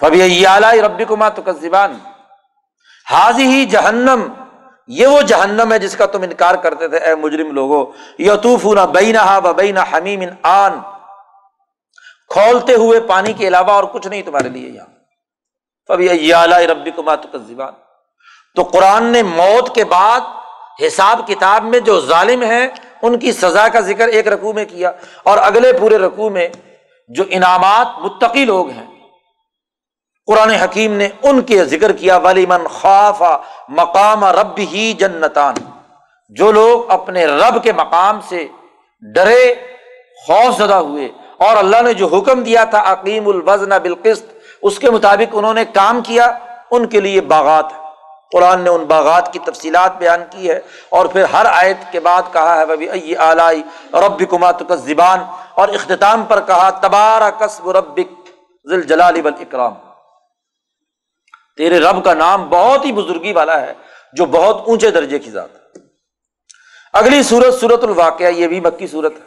فبی 0.00 0.46
اعلی 0.46 0.82
ربی 0.82 1.04
کما 1.04 1.28
تو 1.28 1.52
زبان 1.52 1.98
حاضی 3.10 3.46
ہی 3.46 3.66
جہنم 3.66 4.28
یہ 4.86 5.06
وہ 5.06 5.22
جہنم 5.22 5.72
ہے 5.72 5.78
جس 5.78 5.96
کا 5.96 6.06
تم 6.06 6.22
انکار 6.22 6.54
کرتے 6.54 6.88
تھے، 6.88 6.98
اے 6.98 7.14
مجرم 7.14 7.50
لوگو۔ 7.50 7.92
یتوف 8.18 8.64
نہ 8.64 8.80
بین 8.80 9.16
بین 9.56 9.78
حمیم 9.78 10.22
آن۔ 10.42 10.80
کھولتے 12.28 12.74
ہوئے 12.74 13.00
پانی 13.00 13.32
کے 13.32 13.48
علاوہ 13.48 13.70
اور 13.70 13.84
کچھ 13.84 14.06
نہیں 14.06 14.22
تمہارے 14.22 14.48
لیے 14.48 14.70
یہاں۔ 14.70 14.86
فبی 15.88 16.34
اعلی 16.34 16.66
ربی 16.66 16.90
کما 16.90 17.14
تو 17.14 17.38
زبان 17.38 17.72
تو 18.56 18.62
قرآن 18.62 19.04
نے 19.04 19.22
موت 19.22 19.74
کے 19.74 19.84
بعد 19.84 20.20
حساب 20.78 21.26
کتاب 21.26 21.64
میں 21.64 21.80
جو 21.80 21.98
ظالم 22.00 22.42
ہے 22.42 22.66
ان 23.02 23.18
کی 23.18 23.32
سزا 23.32 23.66
کا 23.68 23.80
ذکر 23.80 24.08
ایک 24.08 24.28
رقو 24.28 24.52
میں 24.52 24.64
کیا 24.64 24.90
اور 25.22 25.38
اگلے 25.38 25.72
پورے 25.72 25.98
رقو 25.98 26.30
میں 26.30 26.48
جو 27.10 27.24
انعامات 27.28 27.98
متقی 28.00 28.44
لوگ 28.44 28.70
ہیں، 28.70 28.86
قرآن 30.28 30.50
حکیم 30.50 30.92
نے 30.92 31.08
ان 31.22 31.40
کے 31.42 31.64
ذکر 31.64 31.92
کیا 31.92 32.16
ولی 32.16 32.46
من 32.46 32.66
خوف 32.68 33.22
مقام 33.68 34.24
رب 34.24 34.58
ہی 34.72 34.92
جنتان۔ 34.92 35.54
جو 36.36 36.50
لوگ 36.52 36.90
اپنے 36.90 37.24
رب 37.26 37.62
کے 37.62 37.72
مقام 37.72 38.20
سے 38.28 38.46
ڈرے، 39.02 39.54
خوف 40.26 40.56
زدہ 40.58 40.74
ہوئے 40.74 41.08
اور 41.38 41.56
اللہ 41.56 41.82
نے 41.82 41.92
جو 41.92 42.06
حکم 42.06 42.42
دیا 42.42 42.64
تھا 42.64 42.82
عقیم 42.92 43.28
الوزن 43.28 43.78
بالقسط، 43.82 44.32
اس 44.62 44.78
کے 44.78 44.90
مطابق 44.90 45.36
انہوں 45.36 45.54
نے 45.54 45.64
کام 45.64 46.00
کیا، 46.00 46.30
ان 46.70 46.86
کے 46.86 47.00
لیے 47.00 47.20
باغات 47.20 47.81
قرآن 48.32 48.60
نے 48.60 48.70
ان 48.70 48.84
باغات 48.84 49.32
کی 49.32 49.38
تفصیلات 49.38 49.96
بیان 49.96 50.22
کی 50.30 50.50
ہے 50.50 50.60
اور 50.88 51.06
پھر 51.06 51.24
ہر 51.24 51.46
آیت 51.46 51.76
کے 51.92 52.00
بعد 52.00 52.22
کہا 52.32 52.60
ہے 52.60 52.66
ببی 52.66 53.16
اعلی 53.16 53.62
رب 53.92 54.30
کمات 54.30 54.62
زبان 54.84 55.18
اور 55.50 55.68
اختتام 55.68 56.24
پر 56.24 56.40
کہا 56.40 56.70
تبارہ 56.70 57.30
کسب 57.30 57.70
ربک 57.70 58.30
ذل 58.70 58.82
جلال 58.82 59.20
اکرام 59.24 59.74
تیرے 61.56 61.80
رب 61.80 62.04
کا 62.04 62.14
نام 62.14 62.48
بہت 62.48 62.84
ہی 62.84 62.92
بزرگی 62.92 63.32
والا 63.32 63.60
ہے، 63.60 63.72
جو 64.12 64.26
بہت 64.26 64.62
اونچے 64.66 64.90
درجے 64.90 65.18
کی 65.18 65.30
ذات 65.30 65.48
ہے۔ 65.54 65.80
اگلی 66.92 67.22
سورت 67.22 67.54
سورت 67.54 67.84
الواقعہ، 67.84 68.26
یہ 68.26 68.48
بھی 68.48 68.60
مکی 68.60 68.86
صورت 68.86 69.12
ہے۔ 69.12 69.26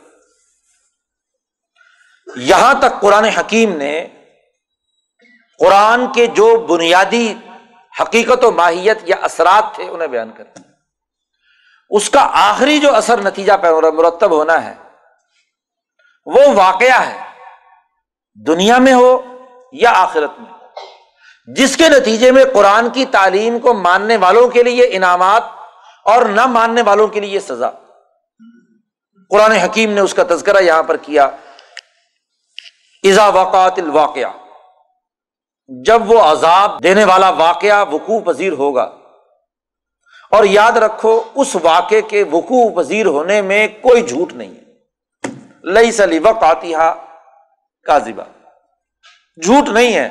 یہاں 2.35 2.73
تک 2.73 3.01
قرآن 3.01 3.25
حکیم 3.25 3.75
نے 3.75 4.07
قرآن 5.59 6.11
کے 6.11 6.27
جو 6.27 6.57
بنیادی 6.57 7.33
حقیقت 8.01 8.43
و 8.43 8.51
ماہیت 8.51 8.97
یا 9.03 9.15
اثرات 9.21 9.75
تھے 9.75 9.89
انہیں 9.89 10.07
بیان 10.07 10.31
کر 10.31 10.43
اس 11.89 12.09
کا 12.09 12.29
آخری 12.33 12.79
جو 12.79 12.95
اثر 12.95 13.21
نتیجہ 13.21 13.53
پہ 13.61 13.67
مرتب 13.69 14.31
ہونا 14.31 14.65
ہے، 14.65 14.73
وہ 16.25 16.41
واقعہ 16.55 17.05
ہے، 17.05 17.19
دنیا 18.47 18.77
میں 18.77 18.93
ہو 18.93 19.21
یا 19.71 19.91
آخرت 19.95 20.31
میں۔ 20.39 20.51
جس 21.47 21.77
کے 21.77 21.89
نتیجے 21.89 22.31
میں 22.31 22.45
قرآن 22.53 22.89
کی 22.89 23.05
تعلیم 23.05 23.59
کو 23.59 23.73
ماننے 23.73 24.17
والوں 24.17 24.47
کے 24.47 24.63
لیے 24.63 24.87
انعامات 24.91 25.43
اور 26.05 26.25
نہ 26.25 26.45
ماننے 26.45 26.81
والوں 26.81 27.07
کے 27.07 27.19
لیے 27.19 27.39
سزا۔ 27.39 27.69
قرآن 29.29 29.51
حکیم 29.51 29.91
نے 29.91 30.01
اس 30.01 30.13
کا 30.13 30.23
تذکرہ 30.23 30.61
یہاں 30.61 30.83
پر 30.83 30.97
کیا۔ 30.97 31.29
وقات 33.33 33.79
الواقعہ 33.79 34.44
جب 35.67 36.11
وہ 36.11 36.21
عذاب 36.21 36.83
دینے 36.83 37.03
والا 37.03 37.29
واقعہ 37.29 37.85
وقوع 37.91 38.19
پذیر 38.19 38.53
ہوگا۔ 38.53 38.83
اور 40.31 40.43
یاد 40.43 40.71
رکھو، 40.71 41.23
اس 41.35 41.57
واقعے 41.63 42.01
کے 42.01 42.23
وقوع 42.23 42.81
پذیر 42.81 43.05
ہونے 43.05 43.41
میں 43.41 43.67
کوئی 43.67 44.01
جھوٹ 44.01 44.33
نہیں 44.33 44.51
ہے۔ 44.51 44.65
لئی 45.63 45.91
سلی 45.91 46.19
وقت 46.19 46.43
آتی 46.43 46.73
کازبہ 47.83 48.23
جھوٹ 49.43 49.69
نہیں 49.69 49.95
ہے، 49.95 50.09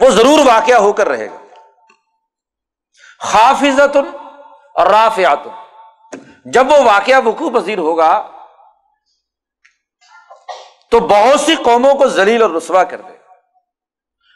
وہ 0.00 0.10
ضرور 0.10 0.38
واقعہ 0.46 0.74
ہو 0.74 0.92
کر 0.92 1.08
رہے 1.08 1.26
گا۔ 1.26 1.44
خافظت 3.20 3.96
اور 4.74 4.86
رافیات 4.86 5.38
جب 6.44 6.70
وہ 6.70 6.76
واقعہ 6.84 7.26
وقوع 7.26 7.60
پذیر 7.60 7.78
ہوگا، 7.78 8.30
تو 10.90 11.00
بہت 11.00 11.40
سی 11.40 11.56
قوموں 11.56 11.94
کو 11.94 12.08
ذلیل 12.08 12.42
اور 12.42 12.50
رسوا 12.50 12.84
کر 12.84 13.00
دے۔ 13.00 13.13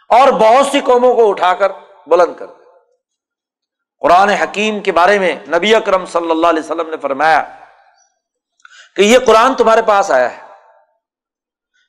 اور 0.09 0.29
بہت 0.29 0.67
سی 0.67 0.81
قوموں 0.81 1.15
کو 1.15 1.31
اٹھا 1.31 1.55
کر 1.55 1.73
بلند 2.07 2.35
کر 2.37 2.47
دے 2.47 2.65
قرآن 4.01 4.29
حکیم 4.29 4.81
کے 4.81 4.93
بارے 4.93 5.19
میں 5.19 5.37
نبی 5.49 5.75
اکرم 5.75 6.07
صلی 6.07 6.31
اللہ 6.31 6.47
علیہ 6.47 6.63
وسلم 6.63 6.91
نے 6.91 6.97
فرمایا 6.97 7.45
کہ 8.97 9.03
یہ 9.03 9.19
قرآن 9.27 9.55
تمہارے 9.55 9.83
پاس 9.83 10.11
آیا 10.11 10.37
ہے۔ 10.37 10.49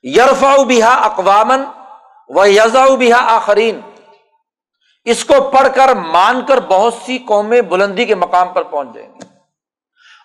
یرفا 0.02 0.56
بہا 0.68 0.94
اقوامن 0.94 1.64
و 2.28 2.46
یزا 2.46 2.84
بہا 2.84 3.36
آخرین۔ 3.36 3.80
اس 5.04 5.24
کو 5.24 5.50
پڑھ 5.50 5.68
کر 5.74 5.94
مان 5.94 6.46
کر 6.46 6.60
بہت 6.60 6.94
سی 6.94 7.18
قومیں 7.18 7.60
بلندی 7.60 8.04
کے 8.04 8.14
مقام 8.14 8.48
پر 8.48 8.62
پہنچ 8.62 8.88
جائیں 8.94 9.14
گی۔ 9.14 9.20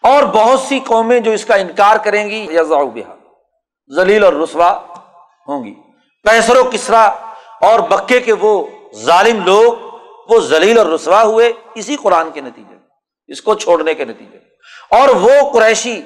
اور 0.03 0.23
بہت 0.23 0.59
سی 0.59 0.79
قومیں 0.79 1.19
جو 1.19 1.31
اس 1.31 1.45
کا 1.45 1.55
انکار 1.55 1.95
کریں 1.95 2.29
گی 2.29 2.47
یزا 2.51 2.83
بہا۔ 2.83 3.15
ذلیل 3.95 4.23
اور 4.23 4.33
رسوا 4.33 4.71
ہوں 5.47 5.63
گی۔ 5.63 5.75
پیسر 6.23 6.57
و 6.57 6.63
کسرا 6.71 7.24
اور 7.65 7.79
بکے 7.79 8.19
کے 8.19 8.33
وہ 8.33 8.67
ظالم 8.95 9.43
لوگ، 9.43 9.73
وہ 10.29 10.39
ذلیل 10.39 10.77
اور 10.77 10.85
رسوا 10.85 11.21
ہوئے 11.23 11.51
اسی 11.75 11.95
قرآن 11.95 12.31
کے 12.31 12.41
نتیجے 12.41 12.75
اس 13.27 13.41
کو 13.41 13.55
چھوڑنے 13.55 13.93
کے 13.93 14.05
نتیجے 14.05 14.37
اور 14.91 15.09
وہ 15.15 15.51
قریشی 15.53 16.01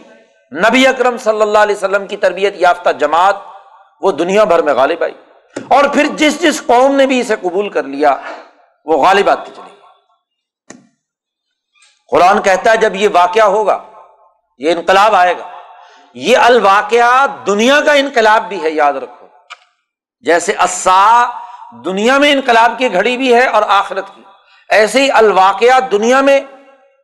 نبی 0.52 0.88
اکرم 0.88 1.18
صلی 1.18 1.42
اللہ 1.42 1.58
علیہ 1.58 1.76
وسلم 1.76 2.08
کی 2.08 2.18
تربیت 2.18 2.54
یافتہ 2.58 2.90
جماعت، 2.90 3.36
وہ 4.02 4.12
دنیا 4.12 4.44
بھر 4.44 4.62
میں 4.62 4.74
غالب 4.74 5.04
آئی۔ 5.04 5.14
اور 5.70 5.84
پھر 5.84 6.08
جس 6.16 6.42
جس 6.42 6.62
قوم 6.66 6.96
نے 6.96 7.06
بھی 7.06 7.20
اسے 7.20 7.36
قبول 7.42 7.70
کر 7.70 7.84
لیا، 7.84 8.16
وہ 8.86 8.98
غالب 8.98 9.30
آتی 9.30 9.52
چلی 9.56 9.76
قرآن 12.12 12.42
کہتا 12.42 12.72
ہے 12.72 12.78
جب 12.78 12.96
یہ 12.96 13.10
واقعہ 13.14 13.44
ہوگا، 13.44 13.78
یہ 14.58 14.72
انقلاب 14.72 15.16
آئے 15.16 15.38
گا، 15.38 15.48
یہ 16.14 16.38
الواقعہ 16.38 17.28
دنیا 17.48 17.80
کا 17.86 17.94
انقلاب 17.94 18.48
بھی 18.48 18.64
ہے، 18.64 18.70
یاد 18.70 18.94
رکھو۔ 18.94 19.28
جیسے 20.22 20.54
اسا 20.64 21.39
دنیا 21.72 22.18
میں 22.18 22.32
انقلاب 22.32 22.78
کی 22.78 22.92
گھڑی 22.94 23.16
بھی 23.18 23.34
ہے 23.34 23.46
اور 23.46 23.64
آخرت 23.68 24.08
کی۔ 24.16 24.22
ایسے 24.70 25.02
ہی 25.02 25.12
الواقعہ 25.12 25.80
دنیا 25.92 26.22
میں، 26.22 26.40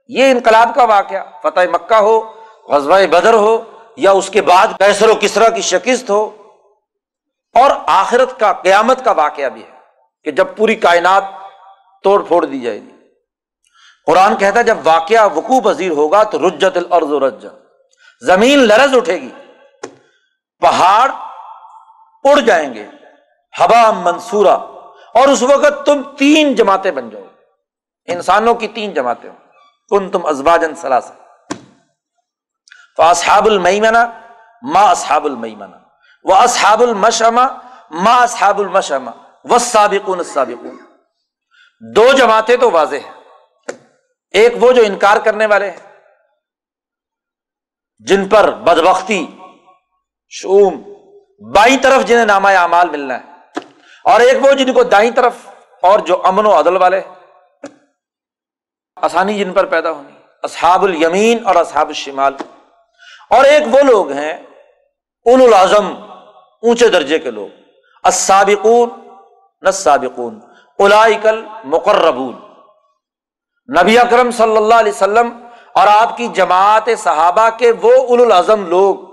یہ 0.09 0.31
انقلاب 0.31 0.73
کا 0.75 0.83
واقعہ، 0.83 1.23
فتح 1.43 1.69
مکہ 1.73 1.99
ہو، 1.99 2.19
غزوہ 2.69 3.05
بدر 3.11 3.33
ہو، 3.33 3.57
یا 3.97 4.11
اس 4.11 4.29
کے 4.29 4.41
بعد 4.41 4.67
کیسر 4.77 5.09
و 5.09 5.15
کسرا 5.21 5.49
کی 5.49 5.61
شکست 5.61 6.09
ہو، 6.09 6.23
اور 7.55 7.71
آخرت 7.87 8.39
کا، 8.39 8.51
قیامت 8.53 9.03
کا 9.05 9.11
واقعہ 9.11 9.49
بھی 9.49 9.61
ہے 9.61 9.73
کہ 10.25 10.31
جب 10.31 10.55
پوری 10.57 10.75
کائنات 10.75 11.23
توڑ 12.03 12.21
پھوڑ 12.23 12.45
دی 12.45 12.59
جائے 12.59 12.79
گی۔ 12.81 12.91
قرآن 14.07 14.35
کہتا 14.35 14.59
ہے، 14.59 14.63
جب 14.63 14.77
واقعہ 14.83 15.27
وقوع 15.33 15.59
پذیر 15.61 15.91
ہوگا 15.91 16.23
تو 16.23 16.47
رجت 16.47 16.77
الارض 16.77 17.11
و 17.11 17.29
زمین 18.21 18.59
لرز 18.59 18.95
اٹھے 18.95 19.21
گی، 19.21 19.29
پہاڑ 20.61 21.09
اڑ 22.25 22.39
جائیں 22.39 22.73
گے 22.73 22.85
ہوا 23.59 23.91
منصورہ۔ 23.91 24.57
اور 25.13 25.27
اس 25.27 25.43
وقت 25.43 25.85
تم 25.85 26.15
تین 26.17 26.55
جماعتیں 26.55 26.91
بن 26.91 27.09
جاؤ 27.09 27.21
انسانوں 28.05 28.55
کی 28.55 28.67
تین 28.67 28.93
جماعتیں 28.93 29.29
ہوں۔ 29.29 29.37
کن 29.89 30.11
تم 30.11 30.25
ازباجن 30.25 30.75
سلاس 30.75 31.11
فاصحاب 32.97 33.45
المنا 33.45 34.19
ما 34.61 34.81
اصحاب 34.91 35.25
المنا 35.25 35.77
وہ 36.23 36.35
اصحاب 36.35 36.81
المشما 36.81 37.47
ما 37.91 38.15
اصحاب 38.15 38.59
المشما 38.59 39.11
و 39.43 39.57
سابقون 39.57 40.23
سابقون 40.23 40.77
دو 41.95 42.13
جماعتیں 42.13 42.57
تو 42.57 42.71
واضح 42.71 42.95
ہیں۔ 42.95 43.11
ایک 44.31 44.63
وہ 44.63 44.71
جو 44.71 44.83
انکار 44.85 45.17
کرنے 45.17 45.45
والے 45.45 45.71
ہیں۔ 45.71 46.01
جن 47.99 48.29
پر 48.29 48.51
بدبختی، 48.51 49.27
شوم، 50.29 50.81
بائیں 51.53 51.77
طرف 51.83 52.05
جنہیں 52.05 52.25
نامہ 52.25 52.49
اعمال 52.49 52.89
ملنا 52.89 53.19
ہے۔ 53.19 53.34
اور 54.05 54.19
ایک 54.19 54.45
وہ 54.45 54.51
جن 54.51 54.73
کو 54.73 54.83
دائیں 54.83 55.11
طرف 55.11 55.33
اور 55.81 55.99
جو 55.99 56.21
امن 56.25 56.45
و 56.45 56.59
عدل 56.59 56.77
والے 56.77 57.01
آسانی 58.95 59.33
جن 59.33 59.53
پر 59.53 59.65
پیدا 59.65 59.91
ہونی، 59.91 60.11
اصحاب 60.43 60.83
الیمین 60.83 61.47
اور 61.47 61.55
اصحاب 61.55 61.87
الشمال۔ 61.87 62.33
اور 63.29 63.43
ایک 63.45 63.63
وہ 63.71 63.79
لوگ 63.79 64.11
ہیں 64.11 64.33
اول 65.25 65.41
العظم، 65.41 65.93
اونچے 66.61 66.87
درجے 66.87 67.19
کے 67.19 67.31
لوگ۔ 67.31 67.47
السابقون 68.03 68.89
نسابقون 69.61 70.39
الائکل 70.79 71.45
مقربون 71.63 72.33
نبی 73.81 73.99
اکرم 73.99 74.31
صلی 74.31 74.57
اللہ 74.57 74.75
علیہ 74.75 74.91
وسلم 74.91 75.47
اور 75.73 75.87
آپ 75.87 76.17
کی 76.17 76.27
جماعت 76.27 76.89
صحابہ 76.97 77.49
کے 77.57 77.71
وہ 77.71 77.93
اول 77.93 78.21
العظم 78.21 78.65
لوگ۔ 78.65 79.04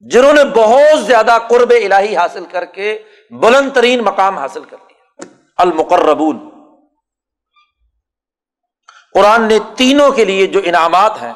جنہوں 0.00 0.32
نے 0.32 0.44
بہت 0.44 1.04
زیادہ 1.04 1.38
قرب 1.48 1.70
الہی 1.70 2.16
حاصل 2.16 2.44
کر 2.44 2.64
کے 2.64 2.98
بلند 3.30 3.70
ترین 3.74 4.00
مقام 4.00 4.38
حاصل 4.38 4.64
کر 4.64 4.76
لیا 4.88 5.24
المقربون۔ 5.56 6.50
قرآن 9.14 9.42
نے 9.42 9.58
تینوں 9.76 10.10
کے 10.10 10.24
لیے 10.24 10.46
جو 10.46 10.60
انعامات 10.64 11.22
ہیں، 11.22 11.32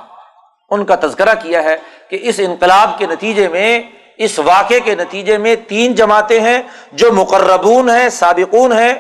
ان 0.71 0.85
کا 0.85 0.95
تذکرہ 0.97 1.35
کیا 1.43 1.65
ہے 1.65 1.77
کہ 2.09 2.19
اس 2.23 2.35
انقلاب 2.39 2.99
کے 2.99 3.07
نتیجے 3.07 3.49
میں، 3.49 3.83
اس 4.17 4.39
واقعے 4.39 4.81
کے 4.81 4.95
نتیجے 4.95 5.39
میں 5.39 5.57
تین 5.69 5.95
جماعتیں 5.95 6.41
ہیں 6.41 6.63
جو 6.93 7.13
مقربون 7.13 7.91
ہیں، 7.91 8.09
سابقون 8.09 8.73
ہیں۔ 8.73 8.95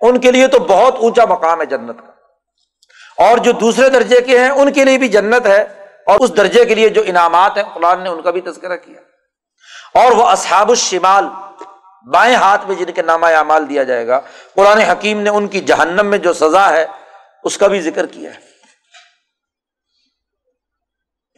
ان 0.00 0.20
کے 0.20 0.32
لیے 0.32 0.46
تو 0.46 0.58
بہت 0.58 0.94
اونچا 0.96 1.24
مقام 1.24 1.60
ہے 1.60 1.66
جنت 1.66 1.98
کا۔ 1.98 2.12
اور 3.22 3.38
جو 3.38 3.52
دوسرے 3.52 3.88
درجے 3.88 4.20
کے 4.20 4.38
ہیں، 4.38 4.48
ان 4.48 4.72
کے 4.72 4.84
لیے 4.84 4.98
بھی 4.98 5.08
جنت 5.08 5.46
ہے۔ 5.46 5.79
اور 6.10 6.20
اس 6.20 6.36
درجے 6.36 6.64
کے 6.64 6.74
لیے 6.74 6.88
جو 6.88 7.02
انعامات 7.06 7.56
ہیں، 7.56 7.64
قرآن 7.74 8.02
نے 8.02 8.08
ان 8.08 8.22
کا 8.22 8.30
بھی 8.30 8.40
تذکرہ 8.40 8.76
کیا۔ 8.76 9.00
اور 9.94 10.12
وہ 10.12 10.28
اصحاب 10.28 10.68
الشمال، 10.68 11.24
بائیں 12.10 12.36
ہاتھ 12.36 12.66
میں 12.66 12.74
جن 12.74 12.92
کے 12.92 13.02
نامہ 13.02 13.26
اعمال 13.26 13.68
دیا 13.68 13.82
جائے 13.82 14.06
گا، 14.06 14.20
قرآن 14.54 14.78
حکیم 14.78 15.20
نے 15.20 15.30
ان 15.30 15.48
کی 15.48 15.60
جہنم 15.60 16.06
میں 16.06 16.18
جو 16.18 16.32
سزا 16.32 16.70
ہے، 16.70 16.86
اس 17.44 17.58
کا 17.58 17.66
بھی 17.66 17.80
ذکر 17.80 18.06
کیا 18.06 18.30
ہے۔ 18.34 18.38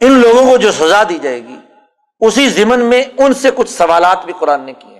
ان 0.05 0.11
لوگوں 0.11 0.51
کو 0.51 0.57
جو 0.57 0.71
سزا 0.71 1.03
دی 1.09 1.17
جائے 1.17 1.47
گی، 1.47 1.57
اسی 2.19 2.49
زمن 2.49 2.79
میں 2.79 3.03
ان 3.17 3.33
سے 3.33 3.51
کچھ 3.55 3.69
سوالات 3.69 4.25
بھی 4.25 4.33
قرآن 4.39 4.61
نے 4.61 4.73
کیے 4.73 4.99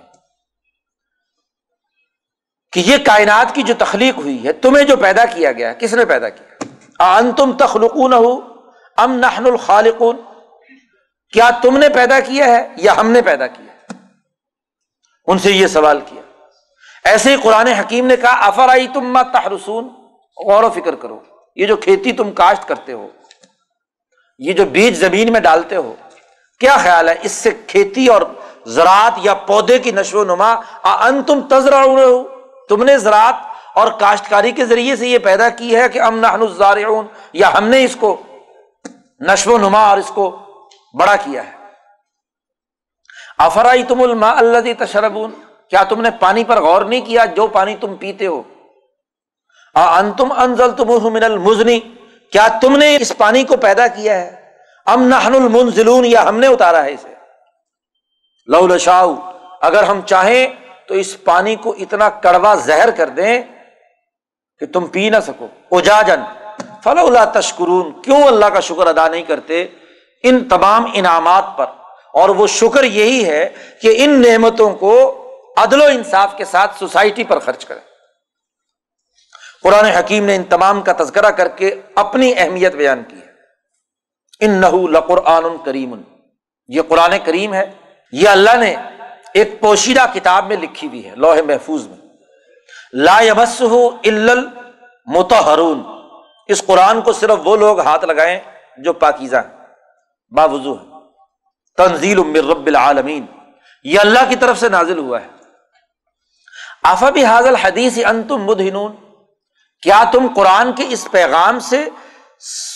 کہ 2.72 2.80
یہ 2.80 2.96
کائنات 3.04 3.54
کی 3.54 3.62
جو 3.62 3.74
تخلیق 3.78 4.18
ہوئی 4.18 4.46
ہے، 4.46 4.52
تمہیں 4.52 4.84
جو 4.84 4.96
پیدا 4.96 5.24
کیا 5.24 5.52
گیا، 5.52 5.72
کس 5.72 5.94
نے 5.94 6.04
پیدا 6.04 6.28
کیا؟ 6.28 7.16
ان 7.16 7.32
تم 7.32 7.56
تخلقون 7.56 8.12
ہو 8.12 8.53
ام 8.98 9.12
نحن 9.18 9.46
الخالقون؟ 9.46 10.16
کیا 11.32 11.48
تم 11.62 11.78
نے 11.78 11.88
پیدا 11.88 12.18
کیا 12.20 12.46
ہے 12.46 12.66
یا 12.76 12.96
ہم 12.96 13.10
نے 13.10 13.22
پیدا 13.22 13.46
کیا 13.46 13.94
ان 15.28 15.38
سے 15.38 15.50
یہ 15.50 15.66
سوال 15.66 16.00
کیا۔ 16.06 16.22
ایسے 17.04 17.30
ہی 17.30 17.36
قرآن 17.42 17.66
حکیم 17.68 18.06
نے 18.06 18.16
کہا 18.16 18.46
افر 18.46 18.68
آئی 18.68 18.86
تم 18.94 19.18
تحرسون؟ 19.32 19.88
غور 20.36 20.62
و 20.64 20.70
فکر 20.70 20.94
کرو، 20.94 21.18
یہ 21.56 21.66
جو 21.66 21.76
کھیتی 21.76 22.12
تم 22.12 22.30
کاشت 22.32 22.66
کرتے 22.68 22.92
ہو، 22.92 23.08
یہ 24.40 24.52
جو 24.52 24.64
بیج 24.66 24.98
زمین 24.98 25.32
میں 25.32 25.40
ڈالتے 25.40 25.76
ہو، 25.76 25.94
کیا 26.60 26.76
خیال 26.76 27.08
ہے؟ 27.08 27.14
اس 27.22 27.32
سے 27.32 27.50
کھیتی 27.66 28.06
اور 28.06 28.22
زراعت 28.66 29.18
یا 29.22 29.34
پودے 29.48 29.78
کی 29.78 29.90
نشو 29.92 30.20
و 30.20 30.24
نما 30.24 30.52
ان 30.84 31.22
تم 31.22 31.40
تذرا 31.48 31.82
ہو 31.84 32.22
تم 32.68 32.82
نے 32.84 32.96
زراعت 32.98 33.34
اور 33.74 33.88
کاشتکاری 34.00 34.50
کے 34.52 34.66
ذریعے 34.66 34.96
سے 34.96 35.08
یہ 35.08 35.18
پیدا 35.18 35.48
کی 35.48 35.74
ہے 35.76 35.88
کہ 35.88 36.00
ام 36.00 36.18
نہ 36.18 36.26
یا 37.32 37.52
ہم 37.58 37.68
نے 37.68 37.84
اس 37.84 37.96
کو 37.96 38.16
نشو 39.20 39.52
و 39.52 39.58
نما 39.58 39.88
اور 39.88 39.98
اس 39.98 40.10
کو 40.14 40.24
بڑا 40.98 41.16
کیا 41.16 41.46
ہے۔ 41.46 41.52
افرائی 43.38 43.82
تم 43.82 44.02
الما 44.02 44.30
اللہ 44.30 44.72
تشربون، 44.78 45.30
کیا 45.70 45.82
تم 45.82 46.00
نے 46.00 46.10
پانی 46.20 46.44
پر 46.44 46.60
غور 46.60 46.82
نہیں 46.82 47.00
کیا 47.00 47.24
جو 47.24 47.46
پانی 47.46 47.76
تم 47.76 47.94
پیتے 47.96 48.26
ہو؟ 48.26 48.42
ان 49.74 50.12
تم 50.12 50.32
انزل 50.32 50.72
تم 50.72 51.12
من 51.12 51.24
المزنی 51.24 51.78
کیا 52.32 52.46
تم 52.62 52.76
نے 52.76 52.96
اس 52.96 53.12
پانی 53.18 53.44
کو 53.44 53.56
پیدا 53.56 53.86
کیا 53.86 54.14
ہے؟ 54.14 54.36
ام 54.86 55.02
نحن 55.02 55.34
المنزلون، 55.34 56.04
یا 56.04 56.22
ہم 56.22 56.38
نے 56.38 56.46
اتارا 56.46 56.84
ہے 56.84 56.92
اسے۔ 56.92 57.14
لو 58.48 58.66
لشاؤ 58.66 59.14
اگر 59.60 59.82
ہم 59.82 60.00
چاہیں 60.02 60.46
تو 60.88 60.94
اس 60.94 61.16
پانی 61.24 61.56
کو 61.56 61.74
اتنا 61.78 62.08
کڑوا 62.08 62.54
زہر 62.54 62.90
کر 62.90 63.08
دیں 63.08 63.42
کہ 64.60 64.66
تم 64.66 64.86
پی 64.86 65.08
نہ 65.10 65.20
سکو۔ 65.22 65.46
اجاجن 66.86 67.08
فلا 67.08 67.24
تشکرون 67.24 68.02
کیوں 68.02 68.22
اللہ 68.22 68.46
کا 68.46 68.60
شکر 68.60 68.86
ادا 68.86 69.08
نہیں 69.08 69.22
کرتے؟ 69.22 69.66
ان 70.22 70.48
تمام 70.48 70.90
انعامات 70.94 71.44
پر۔ 71.56 71.64
اور 72.12 72.28
وہ 72.28 72.46
شکر 72.46 72.84
یہی 72.84 73.24
ہے 73.24 73.48
کہ 73.82 73.94
ان 73.96 74.22
نعمتوں 74.22 74.74
کو 74.74 75.20
عدل 75.56 75.80
و 75.80 75.84
انصاف 75.84 76.36
کے 76.36 76.44
ساتھ 76.44 76.78
سوسائٹی 76.78 77.24
پر 77.24 77.38
خرچ 77.38 77.64
کریں۔ 77.64 77.80
قرآن 79.62 79.84
حکیم 79.84 80.24
نے 80.24 80.36
ان 80.36 80.42
تمام 80.42 80.82
کا 80.82 80.92
تذکرہ 80.92 81.30
کر 81.30 81.48
کے 81.48 81.74
اپنی 81.94 82.32
اہمیت 82.36 82.74
بیان 82.74 83.02
کی 83.08 83.16
ہے۔ 83.16 83.32
ان 84.40 84.50
نحو 84.50 84.88
لقرآن 84.88 85.56
کریم۔ 85.64 85.94
یہ 86.68 86.82
قرآن 86.88 87.14
کریم 87.24 87.54
ہے۔ 87.54 87.70
یہ 88.12 88.28
اللہ 88.28 88.56
نے 88.56 88.74
ایک 89.34 89.60
پوشیدہ 89.60 90.06
کتاب 90.14 90.46
میں 90.46 90.56
لکھی 90.56 90.88
ہوئی 90.88 91.10
ہے 91.10 91.16
لوہے 91.16 91.42
محفوظ 91.42 91.86
میں۔ 91.86 91.96
لا 92.92 93.20
یمس 93.20 93.62
متحرون 95.06 95.93
اس 96.48 96.66
قرآن 96.66 97.00
کو 97.00 97.12
صرف 97.12 97.38
وہ 97.44 97.56
لوگ 97.56 97.80
ہاتھ 97.80 98.04
لگائیں 98.04 98.40
جو 98.78 98.92
پاکیزہ 98.92 99.36
ہیں۔ 99.36 99.66
باوضو 100.30 100.74
ہے۔ 100.74 100.84
تنزیل 101.76 102.18
من 102.18 102.36
رب 102.36 102.66
العالمین۔ 102.66 103.26
یہ 103.84 104.00
اللہ 104.00 104.18
کی 104.28 104.36
طرف 104.36 104.60
سے 104.60 104.68
نازل 104.68 104.98
ہوا 104.98 105.20
ہے۔ 105.20 105.28
آفا 106.82 107.10
بھی 107.10 107.24
حاضل 107.24 107.56
حدیث 107.56 107.98
انتم 108.06 108.44
مدہنون۔ 108.44 108.96
کیا 109.82 110.04
تم 110.12 110.26
قرآن 110.36 110.72
کے 110.72 110.84
اس 110.88 111.08
پیغام 111.10 111.58
سے 111.58 111.88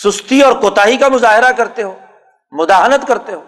سستی 0.05 0.43
اور 0.43 0.53
کوتاہی 0.53 0.97
کا 0.97 1.09
مظاہرہ 1.09 1.53
کرتے 1.53 1.82
ہو؟ 1.82 1.99
مداحنت 2.51 3.09
کرتے 3.09 3.35
ہو؟ 3.35 3.45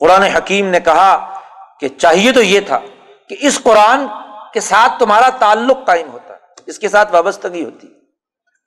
قرآن 0.00 0.22
حکیم 0.22 0.66
نے 0.66 0.80
کہا 0.80 1.40
کہ 1.80 1.88
چاہیے 1.88 2.32
تو 2.32 2.42
یہ 2.42 2.60
تھا 2.60 2.78
کہ 3.28 3.36
اس 3.40 3.60
قرآن 3.62 4.06
کے 4.52 4.60
ساتھ 4.60 4.92
تمہارا 4.98 5.28
تعلق 5.28 5.86
قائم 5.86 6.10
ہوتا 6.10 6.23
اس 6.66 6.78
کے 6.78 6.88
ساتھ 6.88 7.14
وابستگی 7.14 7.64
ہوتی۔ 7.64 7.88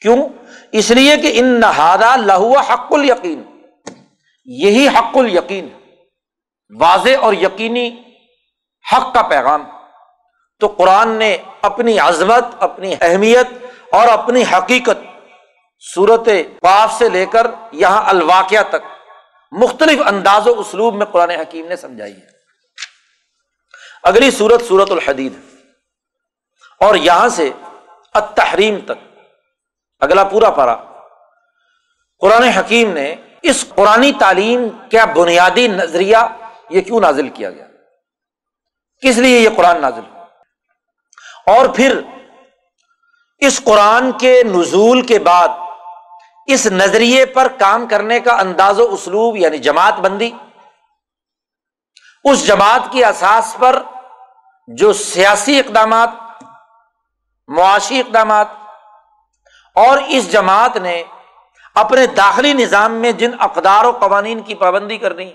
کیوں؟ 0.02 0.30
اس 0.72 0.92
لیے 0.92 1.18
کہ 1.18 1.40
ان 1.40 1.46
نہادا 1.46 2.16
لہو 2.16 2.58
حق 2.58 2.94
ال 2.94 3.06
یقین 3.06 3.44
یہی 4.46 4.88
حق 4.88 5.18
ال 5.18 5.36
یقین 5.36 5.70
واضح 6.80 7.10
اور 7.22 7.34
یقینی 7.34 7.96
حق 8.94 9.14
کا 9.14 9.22
پیغام۔ 9.22 9.64
تو 10.60 10.68
قرآن 10.68 11.10
نے 11.10 11.38
اپنی 11.62 12.00
عظمت، 12.00 12.46
اپنی 12.60 12.96
اہمیت 13.02 13.48
اور 13.92 14.08
اپنی 14.08 14.44
حقیقت 14.54 14.98
صورت 15.96 16.30
پاف 16.62 16.94
سے 16.98 17.10
لے 17.10 17.26
کر 17.26 17.48
یہاں 17.72 18.02
الواقعہ 18.06 18.64
تک 18.70 18.82
مختلف 19.52 20.00
انداز 20.06 20.48
و 20.48 20.60
اسلوب 20.60 20.96
میں 20.96 21.06
قرآن 21.06 21.30
حکیم 21.30 21.68
نے 21.68 21.76
سمجھائی 21.76 22.14
ہے۔ 22.14 22.38
اگلی 24.04 24.32
صورت 24.32 24.62
صورت 24.68 24.92
الحدید۔ 24.92 25.34
اور 26.80 26.96
یہاں 26.96 27.30
سے 27.30 27.52
التحریم 28.14 28.80
تک۔ 28.80 29.00
اگلا 30.00 30.24
پورا 30.24 30.50
پارا 30.50 30.76
قرآن 32.20 32.44
حکیم 32.44 32.92
نے 32.94 33.16
اس 33.42 33.66
قرآن 33.76 34.12
تعلیم 34.20 34.68
کیا 34.90 35.06
بنیادی 35.06 35.68
نظریہ 35.68 36.18
یہ 36.70 36.82
کیوں 36.82 37.00
نازل 37.00 37.30
کیا 37.30 37.52
گیا؟ 37.52 37.68
کس 39.04 39.18
لیے 39.18 39.40
یہ 39.40 39.50
قرآن 39.56 39.82
نازل 39.82 40.02
اور 41.46 41.66
پھر 41.66 42.02
اس 43.38 43.62
قرآن 43.64 44.12
کے 44.12 44.44
نزول 44.44 45.02
کے 45.02 45.20
بعد 45.20 45.48
اس 46.48 46.66
نظریے 46.66 47.26
پر 47.26 47.48
کام 47.48 47.88
کرنے 47.88 48.20
کا 48.20 48.36
انداز 48.36 48.80
و 48.80 48.94
اسلوب 48.94 49.38
یعنی 49.38 49.58
جماعت 49.58 49.94
بندی، 49.94 50.32
اس 52.24 52.48
جماعت 52.48 52.92
کی 52.92 53.04
اساس 53.06 53.56
پر 53.60 53.84
جو 54.68 54.94
سیاسی 54.94 55.60
اقدامات 55.60 56.10
معاشی 57.48 58.00
اقدامات 58.00 58.48
اور 59.76 59.98
اس 60.08 60.32
جماعت 60.32 60.78
نے 60.78 61.04
اپنے 61.76 62.06
داخلی 62.08 62.54
نظام 62.54 62.92
میں 62.92 63.12
جن 63.12 63.32
اقدار 63.40 63.86
و 63.86 63.92
قوانین 63.92 64.42
کی 64.42 64.56
پابندی 64.56 64.98
کرنی 64.98 65.34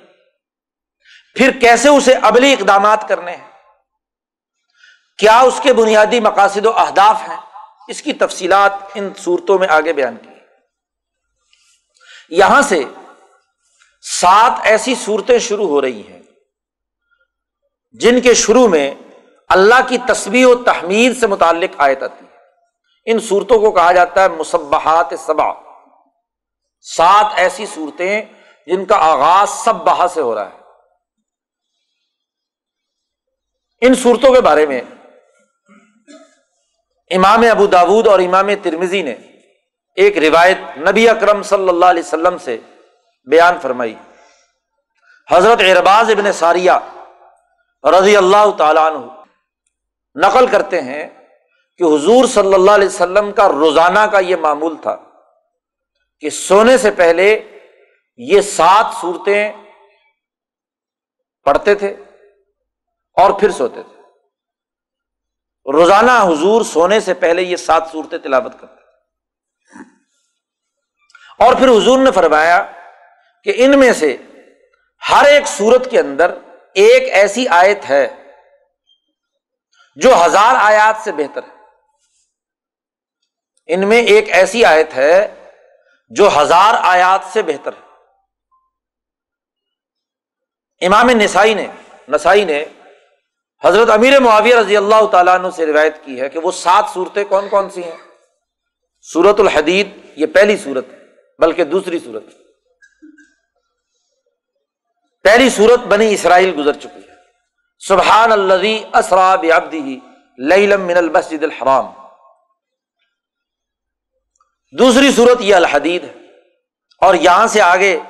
پھر 1.36 1.50
کیسے 1.60 1.88
اسے 1.88 2.12
ابلی 2.12 2.52
اقدامات 2.52 3.08
کرنے 3.08 3.36
ہیں؟ 3.36 3.50
کیا 5.18 5.40
اس 5.40 5.60
کے 5.62 5.72
بنیادی 5.72 6.20
مقاصد 6.20 6.66
و 6.66 6.78
اہداف 6.78 7.28
ہیں؟ 7.28 7.36
اس 7.88 8.02
کی 8.02 8.12
تفصیلات 8.12 8.72
ان 8.94 9.14
صورتوں 9.14 9.58
میں 9.58 9.68
آگے 9.68 9.92
بیان 9.92 10.16
کی 10.16 10.28
یہاں 12.30 12.62
سے 12.62 12.84
سات 14.20 14.52
ایسی 14.62 14.94
صورتیں 14.94 15.38
شروع 15.38 15.68
ہو 15.68 15.80
رہی 15.80 16.08
ہیں 16.08 16.22
جن 17.92 18.20
کے 18.20 18.34
شروع 18.34 18.68
میں 18.68 18.94
اللہ 19.52 19.88
کی 19.88 19.98
تصویر 20.08 20.46
و 20.46 20.54
تحمید 20.62 21.20
سے 21.20 21.26
متعلق 21.26 21.74
آیت 21.78 22.02
آتی 22.02 22.24
ہے۔ 22.24 22.30
ان 23.04 23.20
صورتوں 23.20 23.58
کو 23.58 23.70
کہا 23.70 23.92
جاتا 23.92 24.22
ہے 24.22 24.28
مصبحات 24.28 25.12
سبا 25.18 25.52
سات 26.96 27.26
ایسی 27.34 27.66
صورتیں 27.66 28.22
جن 28.66 28.84
کا 28.84 28.96
آغاز 28.96 29.48
سب 29.50 29.74
بہا 29.74 30.06
سے 30.14 30.20
ہو 30.20 30.34
رہا 30.34 30.50
ہے۔ 30.50 30.60
ان 33.80 33.94
صورتوں 33.94 34.34
کے 34.34 34.40
بارے 34.40 34.66
میں 34.66 34.80
امام 37.10 37.44
ابو 37.50 37.66
داود 37.66 38.06
اور 38.06 38.18
امام 38.18 38.50
ترمزی 38.62 39.02
نے 39.02 39.14
ایک 39.96 40.18
روایت 40.18 40.58
نبی 40.78 41.08
اکرم 41.08 41.42
صلی 41.42 41.68
اللہ 41.68 41.86
علیہ 41.86 42.02
وسلم 42.02 42.38
سے 42.38 42.58
بیان 43.30 43.58
فرمائی۔ 43.62 43.94
حضرت 45.30 45.60
ارباز 45.60 46.10
ابن 46.10 46.32
ساریہ 46.32 46.72
رضی 47.84 48.16
اللہ 48.16 48.50
تعالیٰ 48.58 48.92
عنہ 48.92 49.11
نقل 50.14 50.46
کرتے 50.46 50.80
ہیں 50.80 51.08
کہ 51.78 51.82
حضور 51.82 52.24
صلی 52.24 52.54
اللہ 52.54 52.70
علیہ 52.70 52.88
وسلم 52.88 53.32
کا 53.32 53.48
روزانہ 53.48 53.98
کا 53.98 54.18
یہ 54.18 54.36
معمول 54.36 54.76
تھا 54.82 54.96
کہ 56.20 56.30
سونے 56.30 56.78
سے 56.78 56.90
پہلے 56.90 57.58
یہ 58.16 58.40
سات 58.40 58.86
صورتیں 59.00 59.52
پڑھتے 61.44 61.74
تھے 61.74 61.96
اور 63.16 63.40
پھر 63.40 63.50
سوتے 63.50 63.82
تھے۔ 63.82 64.02
روزانہ 65.72 66.10
حضور 66.10 66.62
سونے 66.62 67.00
سے 67.00 67.14
پہلے 67.14 67.42
یہ 67.42 67.56
سات 67.56 67.88
صورتیں 67.92 68.18
تلاوت 68.18 68.52
کرتے 68.60 68.74
تھے۔ 68.74 68.82
اور 71.44 71.54
پھر 71.54 71.68
حضور 71.68 71.98
نے 71.98 72.10
فرمایا 72.10 72.72
کہ 73.44 73.52
ان 73.56 73.78
میں 73.78 73.92
سے 73.92 74.16
ہر 75.10 75.24
ایک 75.24 75.46
سورت 75.46 75.90
کے 75.90 76.00
اندر 76.00 76.34
ایک 76.74 77.02
ایسی 77.12 77.48
آیت 77.48 77.90
ہے 77.90 78.21
جو 79.96 80.24
ہزار 80.26 80.54
آیات 80.58 81.04
سے 81.04 81.12
بہتر 81.12 81.42
ہے۔ 81.42 81.62
ان 83.66 83.88
میں 83.88 84.02
ایک 84.02 84.28
ایسی 84.28 84.64
آیت 84.64 84.94
ہے 84.94 85.34
جو 86.10 86.28
ہزار 86.42 86.74
آیات 86.80 87.20
سے 87.32 87.42
بہتر 87.42 87.72
ہے۔ 87.72 87.92
امام 90.86 91.10
نسائی 91.10 91.54
نے 91.54 91.66
نسائی 92.08 92.44
نے 92.44 92.64
حضرت 93.64 93.90
امیر 93.90 94.20
معاویہ 94.20 94.56
رضی 94.56 94.76
اللہ 94.76 95.06
تعالیٰ 95.06 95.34
عنہ 95.34 95.46
سے 95.56 95.66
روایت 95.66 96.04
کی 96.04 96.20
ہے 96.20 96.28
کہ 96.28 96.38
وہ 96.38 96.52
سات 96.52 96.84
صورتیں 96.94 97.24
کون 97.24 97.48
کون 97.48 97.70
سی 97.70 97.84
ہیں؟ 97.84 97.96
سورت 99.00 99.40
الحدید 99.40 99.98
یہ 100.16 100.26
پہلی 100.26 100.56
صورت 100.56 100.88
ہے، 100.92 100.98
بلکہ 101.38 101.64
دوسری 101.64 101.98
صورت۔ 101.98 102.24
پہلی 105.22 105.50
صورت 105.50 105.80
بنی 105.80 106.14
اسرائیل 106.14 106.54
گزر 106.58 106.72
چکی 106.72 107.08
ہے۔ 107.08 107.11
سبحان 107.88 108.32
اسراب 108.94 109.44
لم 110.66 110.80
من 110.80 110.96
المسجد 110.96 111.42
الحرام۔ 111.42 111.86
دوسری 114.78 115.12
صورت 115.12 115.38
یہ 115.40 115.54
الحدید 115.54 116.04
ہے 116.04 116.12
اور 117.00 117.14
یہاں 117.14 117.46
سے 117.46 117.62
آگے 117.62 118.00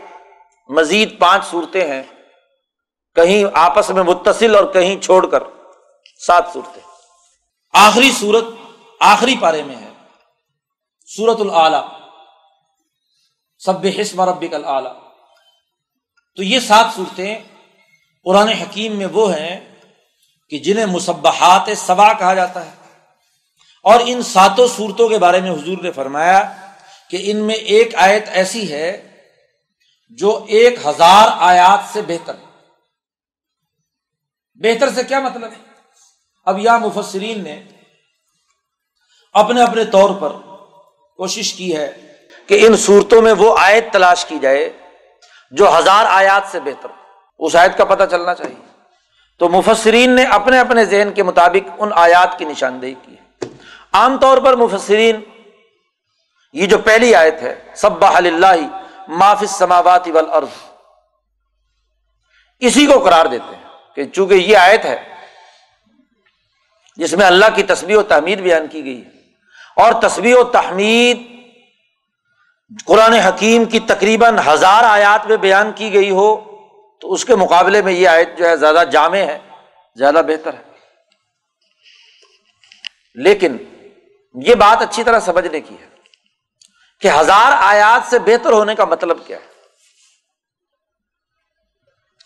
مزید 0.68 1.18
پانچ 1.18 1.44
صورتیں 1.44 1.88
ہیں۔ 1.88 2.02
کہیں 3.14 3.44
آپس 3.54 3.90
میں 3.90 4.02
متصل 4.02 4.56
اور 4.56 4.64
کہیں 4.64 5.00
چھوڑ 5.00 5.26
کر 5.26 5.42
سات 6.26 6.44
صورتیں۔ 6.52 6.82
آخری 7.72 8.10
صورت 8.10 8.44
آخری 9.00 9.34
پارے 9.40 9.62
میں 9.62 9.76
ہے۔ 9.76 9.90
سورت 11.06 11.40
العلی 11.40 12.04
سب 13.58 13.86
حسم 14.00 14.20
ربک 14.20 14.54
العلیٰ 14.54 14.94
تو 16.36 16.42
یہ 16.42 16.60
سات 16.60 16.86
صورتیں 16.96 17.38
قرآن 18.24 18.48
حکیم 18.48 18.96
میں 18.96 19.06
وہ 19.06 19.34
ہیں 19.34 19.74
کہ 20.50 20.58
جنہیں 20.58 20.86
مصبحات 20.86 21.70
سبا 21.76 22.12
کہا 22.12 22.34
جاتا 22.34 22.66
ہے۔ 22.66 22.70
اور 23.82 24.00
ان 24.06 24.22
ساتوں 24.22 24.68
صورتوں 24.76 25.08
کے 25.08 25.18
بارے 25.18 25.40
میں 25.40 25.50
حضور 25.50 25.78
نے 25.82 25.92
فرمایا 25.92 26.52
کہ 27.10 27.18
ان 27.30 27.36
میں 27.36 27.54
ایک 27.54 27.94
آیت 27.94 28.24
ایسی 28.28 28.72
ہے 28.72 29.10
جو 30.08 30.44
ایک 30.48 30.86
ہزار 30.86 31.28
آیات 31.38 31.92
سے 31.92 32.02
بہتر 32.02 32.36
بہتر 34.54 34.90
سے 34.90 35.04
کیا 35.04 35.20
مطلب 35.20 35.44
ہے؟ 35.44 35.72
اب 36.44 36.58
یا 36.58 36.78
مفسرین 36.78 37.44
نے 37.44 37.62
اپنے 39.32 39.62
اپنے 39.62 39.84
طور 39.84 40.10
پر 40.20 40.30
کوشش 41.16 41.54
کی 41.54 41.76
ہے 41.76 42.14
کہ 42.46 42.66
ان 42.66 42.76
صورتوں 42.76 43.22
میں 43.22 43.32
وہ 43.32 43.56
آیت 43.58 43.92
تلاش 43.92 44.24
کی 44.24 44.38
جائے 44.38 44.70
جو 45.50 45.78
ہزار 45.78 46.04
آیات 46.08 46.42
سے 46.50 46.60
بہتر 46.60 47.01
اس 47.42 47.56
آیت 47.56 47.78
کا 47.78 47.84
پتہ 47.84 48.04
چلنا 48.10 48.34
چاہیے۔ 48.34 48.66
تو 49.38 49.48
مفسرین 49.48 50.10
نے 50.10 50.24
اپنے 50.24 50.58
اپنے 50.58 50.84
ذہن 50.84 51.12
کے 51.12 51.22
مطابق 51.22 51.70
ان 51.78 51.88
آیات 51.94 52.38
کی 52.38 52.44
نشاندہی 52.44 52.94
کی 53.02 53.46
عام 53.92 54.18
طور 54.18 54.38
پر 54.38 54.56
مفسرین، 54.56 55.20
یہ 56.52 56.66
جو 56.66 56.78
پہلی 56.78 57.14
آیت 57.14 57.34
ہے 57.42 57.54
سب 57.74 58.04
اللہ 58.04 58.56
معاف 59.08 59.44
سماوات 59.48 60.08
والارض، 60.08 60.72
اسی 62.58 62.86
کو 62.86 62.98
قرار 62.98 63.26
دیتے 63.26 63.56
ہیں 63.56 63.62
کہ 63.94 64.04
چونکہ 64.04 64.34
یہ 64.34 64.56
آیت 64.56 64.84
ہے، 64.84 65.02
جس 66.96 67.12
میں 67.12 67.26
اللہ 67.26 67.46
کی 67.54 67.62
تصویر 67.62 67.96
و 67.96 68.02
تحمید 68.02 68.40
بیان 68.40 68.66
کی 68.66 68.84
گئی 68.84 69.04
ہے۔ 69.04 69.10
اور 69.76 69.92
تصویر 69.92 70.36
و 70.36 70.44
تحمید 70.44 71.22
قرآن 72.86 73.12
حکیم 73.12 73.64
کی 73.64 73.80
تقریباً 73.80 74.38
ہزار 74.46 74.84
آیات 74.84 75.26
میں 75.26 75.36
بیان 75.36 75.72
کی 75.72 75.92
گئی 75.92 76.10
ہو۔ 76.10 76.51
تو 77.02 77.12
اس 77.12 77.24
کے 77.24 77.36
مقابلے 77.36 77.82
میں 77.82 77.92
یہ 77.92 78.08
آیت 78.08 78.28
جو 78.38 78.48
ہے 78.48 78.56
زیادہ 78.56 78.84
جامع 78.92 79.16
ہے، 79.16 79.38
زیادہ 79.94 80.22
بہتر 80.28 80.54
ہے۔ 80.54 80.62
لیکن 83.14 83.56
یہ 84.34 84.54
بات 84.54 84.82
اچھی 84.82 85.04
طرح 85.04 85.20
سمجھنے 85.20 85.60
کی 85.60 85.74
ہے 85.80 85.88
کہ 87.00 87.10
ہزار 87.20 87.52
آیات 87.58 88.10
سے 88.10 88.18
بہتر 88.18 88.52
ہونے 88.52 88.74
کا 88.74 88.84
مطلب 88.84 89.26
کیا 89.26 89.36
ہے۔ 89.36 89.46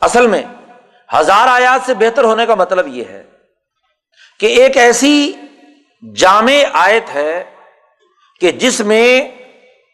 اصل 0.01 0.27
میں 0.27 0.43
ہزار 1.15 1.49
آیات 1.49 1.87
سے 1.87 1.95
بہتر 1.95 2.25
ہونے 2.25 2.47
کا 2.47 2.55
مطلب 2.55 2.89
یہ 2.89 3.05
ہے 3.09 3.25
کہ 4.41 4.47
ایک 4.47 4.77
ایسی 4.77 5.33
جامع 6.15 6.53
آیت 6.73 7.15
ہے 7.15 7.55
کہ 8.41 8.53
جس 8.53 8.81
میں 8.81 9.31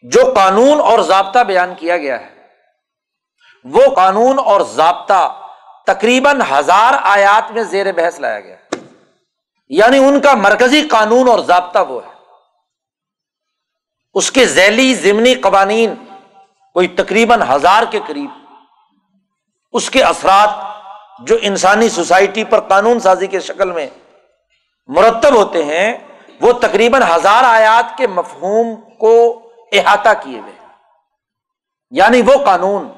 جو 0.03 0.33
قانون 0.35 0.79
اور 0.79 0.99
ضابطہ 0.99 1.39
بیان 1.39 1.75
کیا 1.75 1.97
گیا 1.97 2.21
ہے۔ 2.21 2.32
وہ 3.63 3.95
قانون 3.95 4.39
اور 4.39 4.61
ضابطہ 4.61 5.49
تقریباً 5.85 6.41
ہزار 6.51 6.93
آیات 7.03 7.51
میں 7.51 7.63
زیر 7.63 7.91
بحث 7.91 8.19
لایا 8.19 8.39
گیا 8.39 8.55
یعنی 9.69 9.97
ان 9.97 10.21
کا 10.21 10.33
مرکزی 10.33 10.81
قانون 10.81 11.29
اور 11.29 11.39
ضابطہ 11.39 11.79
وہ 11.79 12.03
ہے۔ 12.05 12.13
اس 14.13 14.31
کے 14.31 14.45
ذیلی، 14.45 14.93
ضمنی 14.93 15.35
قوانین 15.35 15.95
کوئی 16.73 16.87
تقریباً 16.87 17.41
ہزار 17.41 17.83
کے 17.89 17.99
قریب۔ 18.07 18.29
اس 19.73 19.89
کے 19.89 20.03
اثرات 20.03 20.49
جو 21.27 21.37
انسانی 21.41 21.89
سوسائٹی 21.89 22.43
پر 22.43 22.59
قانون 22.59 22.99
سازی 22.99 23.27
کے 23.27 23.39
شکل 23.39 23.71
میں 23.71 23.87
مرتب 24.87 25.33
ہوتے 25.33 25.65
ہیں، 25.65 25.97
وہ 26.41 26.53
تقریباً 26.53 27.01
ہزار 27.15 27.43
آیات 27.43 27.97
کے 27.97 28.07
مفہوم 28.07 28.75
کو 28.75 29.41
احاطہ 29.71 30.09
کیے 30.23 30.39
ہوئے 30.39 30.53
یعنی 31.89 32.21
وہ 32.21 32.45
قانون 32.45 32.89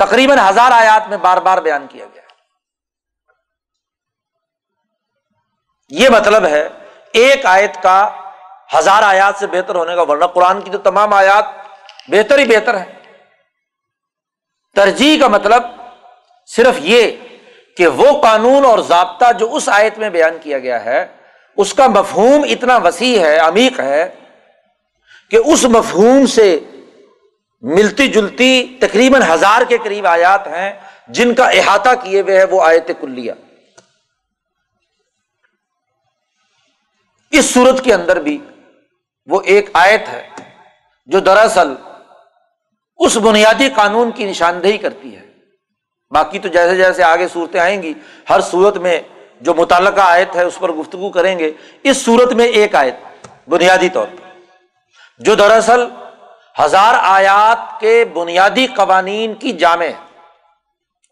تقریباً 0.00 0.38
ہزار 0.38 0.72
آیات 0.72 1.08
میں 1.08 1.16
بار 1.22 1.38
بار 1.46 1.58
بیان 1.62 1.86
کیا 1.86 2.04
گیا۔ 2.04 2.22
یہ 5.90 6.08
مطلب 6.08 6.44
ہے، 6.46 6.68
ایک 7.14 7.46
آیت 7.46 7.82
کا 7.82 7.98
ہزار 8.70 9.02
آیات 9.02 9.38
سے 9.38 9.46
بہتر 9.46 9.74
ہونے 9.74 9.94
کا، 9.96 10.02
ورنہ 10.02 10.24
قرآن 10.34 10.60
کی 10.60 10.70
تو 10.70 10.78
تمام 10.78 11.12
آیات 11.14 11.44
بہتر 12.08 12.38
ہی 12.38 12.44
بہتر 12.46 12.78
ہے 12.78 12.84
ترجیح 14.76 15.18
کا 15.20 15.28
مطلب 15.28 15.62
صرف 16.50 16.78
یہ 16.80 17.10
کہ 17.76 17.86
وہ 17.96 18.10
قانون 18.22 18.64
اور 18.64 18.78
ضابطہ 18.88 19.30
جو 19.38 19.48
اس 19.56 19.68
آیت 19.68 19.98
میں 19.98 20.10
بیان 20.10 20.38
کیا 20.42 20.58
گیا 20.58 20.84
ہے، 20.84 21.04
اس 21.58 21.74
کا 21.74 21.86
مفہوم 21.86 22.44
اتنا 22.48 22.76
وسیع 22.76 23.18
ہے، 23.20 23.36
عمیق 23.38 23.80
ہے 23.80 24.10
کہ 25.30 25.38
اس 25.44 25.64
مفہوم 25.70 26.26
سے 26.26 26.48
ملتی 27.62 28.08
جلتی 28.08 28.76
تقریباً 28.80 29.22
ہزار 29.22 29.62
کے 29.68 29.78
قریب 29.78 30.06
آیات 30.06 30.46
ہیں، 30.46 30.72
جن 31.08 31.34
کا 31.34 31.48
احاطہ 31.48 31.90
کیے 32.02 32.20
ہوئے 32.20 32.36
ہے 32.36 32.44
وہ 32.44 32.62
آیت 32.62 32.90
کلیہ۔ 33.00 33.32
اس 37.30 37.54
صورت 37.54 37.84
کے 37.84 37.94
اندر 37.94 38.20
بھی 38.20 38.38
وہ 39.26 39.40
ایک 39.44 39.70
آیت 39.72 40.08
ہے 40.08 40.28
جو 41.06 41.20
دراصل 41.20 41.74
اس 42.98 43.16
بنیادی 43.16 43.68
قانون 43.76 44.10
کی 44.10 44.24
نشاندہی 44.24 44.78
کرتی 44.78 45.16
ہے۔ 45.16 45.26
باقی 46.10 46.38
تو 46.38 46.48
جیسے 46.48 46.76
جیسے 46.76 47.02
آگے 47.02 47.28
صورتیں 47.28 47.60
آئیں 47.60 47.82
گی، 47.82 47.92
ہر 48.30 48.40
صورت 48.40 48.76
میں 48.76 49.00
جو 49.40 49.54
متعلقہ 49.54 50.00
آیت 50.00 50.36
ہے 50.36 50.42
اس 50.42 50.58
پر 50.58 50.72
گفتگو 50.72 51.10
کریں 51.10 51.38
گے۔ 51.38 51.52
اس 51.82 51.96
صورت 51.96 52.32
میں 52.32 52.46
ایک 52.46 52.74
آیت، 52.74 53.28
بنیادی 53.48 53.88
طور 53.88 54.06
پر، 54.06 54.38
جو 55.18 55.34
دراصل 55.34 55.84
ہزار 56.58 56.94
آیات 56.98 57.80
کے 57.80 58.04
بنیادی 58.04 58.66
قوانین 58.66 59.34
کی 59.34 59.52
جامع 59.52 59.84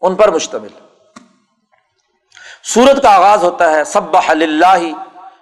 ان 0.01 0.15
پر 0.15 0.31
مشتمل۔ 0.31 0.69
سورت 2.63 3.01
کا 3.01 3.15
آغاز 3.15 3.43
ہوتا 3.43 3.71
ہے 3.71 3.83
سب 3.83 4.17
اللہ 4.17 4.77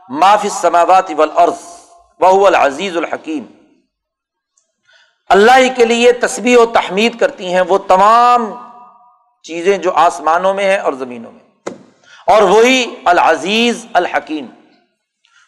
معافی 0.09 0.49
سماوات 0.49 1.11
والارض 1.17 1.53
بہ 2.19 2.47
العزیز 2.47 2.97
الحکیم۔ 2.97 3.45
اللہ 5.29 5.57
ہی 5.57 5.69
کے 5.69 5.85
لیے 5.85 6.11
تسبیح 6.11 6.57
و 6.57 6.65
تحمید 6.65 7.19
کرتی 7.19 7.53
ہیں 7.53 7.61
وہ 7.61 7.77
تمام 7.77 8.53
چیزیں 9.43 9.77
جو 9.77 9.93
آسمانوں 9.93 10.53
میں 10.53 10.65
ہیں 10.65 10.77
اور 10.77 10.93
زمینوں 10.93 11.31
میں۔ 11.31 11.73
اور 12.27 12.41
وہی 12.41 12.95
العزیز 13.05 13.85
الحکیم۔ 13.93 14.45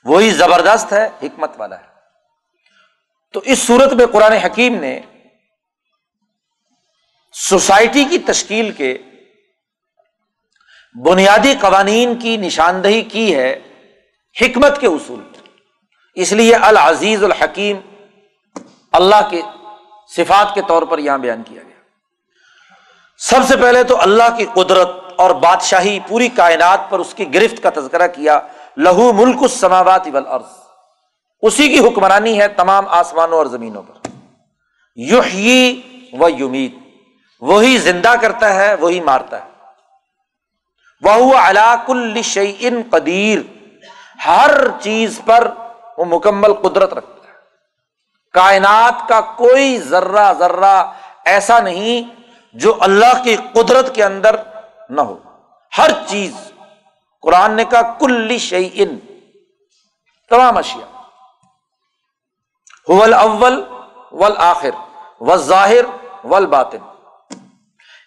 وہی 0.06 0.32
زبردست 0.32 0.94
ہے، 0.94 1.10
حکمت 1.24 1.52
والا 1.58 1.80
ہے۔ 1.80 1.99
تو 3.34 3.42
اس 3.44 3.60
صورت 3.60 3.94
میں 3.94 4.06
قرآن 4.06 4.32
حکیم 4.32 4.76
نے 4.76 5.00
سوسائٹی 7.34 8.04
کی 8.04 8.18
تشکیل 8.18 8.72
کے 8.72 8.98
بنیادی 11.06 11.54
قوانین 11.62 12.20
کی 12.20 12.38
نشاندہی 12.38 13.02
کی 13.02 13.36
ہے 13.36 13.60
حکمت 14.42 14.82
کے 14.82 14.88
اصول 14.88 15.20
اس 16.14 16.32
لیے 16.32 16.56
العزیز 16.56 17.24
الحکیم 17.24 17.78
اللہ 18.92 19.30
کے 19.30 19.42
صفات 20.16 20.54
کے 20.54 20.62
طور 20.68 20.84
پر 20.84 21.00
یہاں 21.00 21.18
بیان 21.18 21.44
کیا 21.44 21.64
گیا۔ 21.64 21.82
سب 23.18 23.40
سے 23.48 23.58
پہلے 23.58 23.84
تو 23.84 24.02
اللہ 24.02 24.38
کی 24.38 24.46
قدرت 24.54 24.90
اور 25.18 25.32
بادشاہی 25.32 26.00
پوری 26.08 26.30
کائنات 26.30 26.90
پر 26.90 27.00
اس 27.00 27.14
کی 27.14 27.34
گرفت 27.34 27.64
کا 27.64 27.70
تذکرہ 27.70 28.08
کیا۔ 28.08 28.40
لہو 28.78 29.14
ملک 29.14 29.38
السماوات 29.42 30.08
والارض۔ 30.14 30.59
اسی 31.42 31.70
کی 31.70 31.80
حکمرانی 31.80 32.42
ہے 32.42 32.48
تمام 32.48 32.88
آسمانوں 32.88 33.38
اور 33.38 33.46
زمینوں 33.46 33.84
پر۔ 33.84 34.08
یحیی 34.96 35.82
و 36.14 36.30
یمید 36.30 36.78
وہی 37.40 37.78
زندہ 37.78 38.14
کرتا 38.22 38.56
ہے، 38.56 38.76
وہی 38.76 39.02
مارتا 39.02 39.46
ہے۔ 39.46 39.50
وہ 41.02 41.38
علاق 41.38 41.90
الشعین 41.90 42.82
قدیر۔ 42.92 43.40
ہر 44.26 44.52
چیز 44.82 45.22
پر 45.26 45.54
وہ 45.98 46.06
مکمل 46.06 46.54
قدرت 46.54 46.94
رکھتا 46.94 47.28
ہے۔ 47.28 47.34
کائنات 48.34 49.10
کا 49.10 49.22
کوئی 49.22 49.78
ذرہ 49.78 50.34
ذرہ 50.34 50.92
ایسا 51.26 51.60
نہیں 51.60 52.22
جو 52.54 52.78
اللہ 52.80 53.24
کی 53.24 53.36
قدرت 53.36 53.96
کے 53.96 54.04
اندر 54.04 54.36
نہ 54.90 55.02
ہو۔ 55.02 55.18
ہر 55.78 55.92
چیز۔ 56.06 56.34
قرآن 57.22 57.52
نے 57.52 57.64
کہا 57.66 57.94
کل 57.94 58.38
شعین 58.38 59.00
تمام 60.30 60.58
اشیا 60.58 60.99
ول 62.90 63.14
اول 63.14 63.64
ول 64.12 64.34
آخر 64.38 64.70
و 65.20 65.36
ظاہر 65.36 65.86
ول 66.24 66.46
باطن 66.46 66.78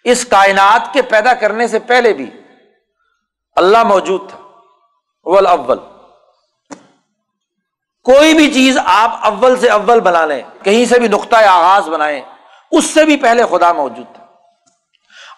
اس 0.03 0.25
کائنات 0.25 0.93
کے 0.93 1.01
پیدا 1.01 1.33
کرنے 1.33 1.67
سے 1.67 1.79
پہلے 1.79 2.13
بھی 2.13 2.29
اللہ 3.55 3.83
موجود 3.83 4.29
تھا۔ 4.29 4.39
ول 5.23 5.47
اول 5.47 5.79
کوئی 8.03 8.33
بھی 8.33 8.53
چیز 8.53 8.77
آپ 8.85 9.25
اول 9.25 9.59
سے 9.59 9.69
اول 9.69 9.99
بنا 9.99 10.25
لیں، 10.25 10.43
کہیں 10.63 10.85
سے 10.85 10.99
بھی 10.99 11.07
نقطۂ 11.07 11.35
آغاز 11.35 11.89
بنائیں، 11.89 12.21
اس 12.71 12.85
سے 12.85 13.05
بھی 13.05 13.17
پہلے 13.17 13.43
خدا 13.51 13.73
موجود 13.73 14.15
تھا۔ 14.15 14.25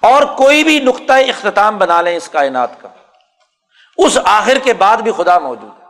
اور 0.07 0.23
کوئی 0.23 0.63
بھی 0.63 0.79
نقطۂ 0.79 1.13
اختتام 1.29 1.77
بنا 1.77 2.01
لیں 2.01 2.17
اس 2.17 2.29
کائنات 2.29 2.81
کا۔ 2.81 2.87
اس 3.97 4.17
آخر 4.25 4.57
کے 4.63 4.73
بعد 4.73 4.97
بھی 4.97 5.11
خدا 5.17 5.39
موجود 5.39 5.79
ہے۔ 5.79 5.85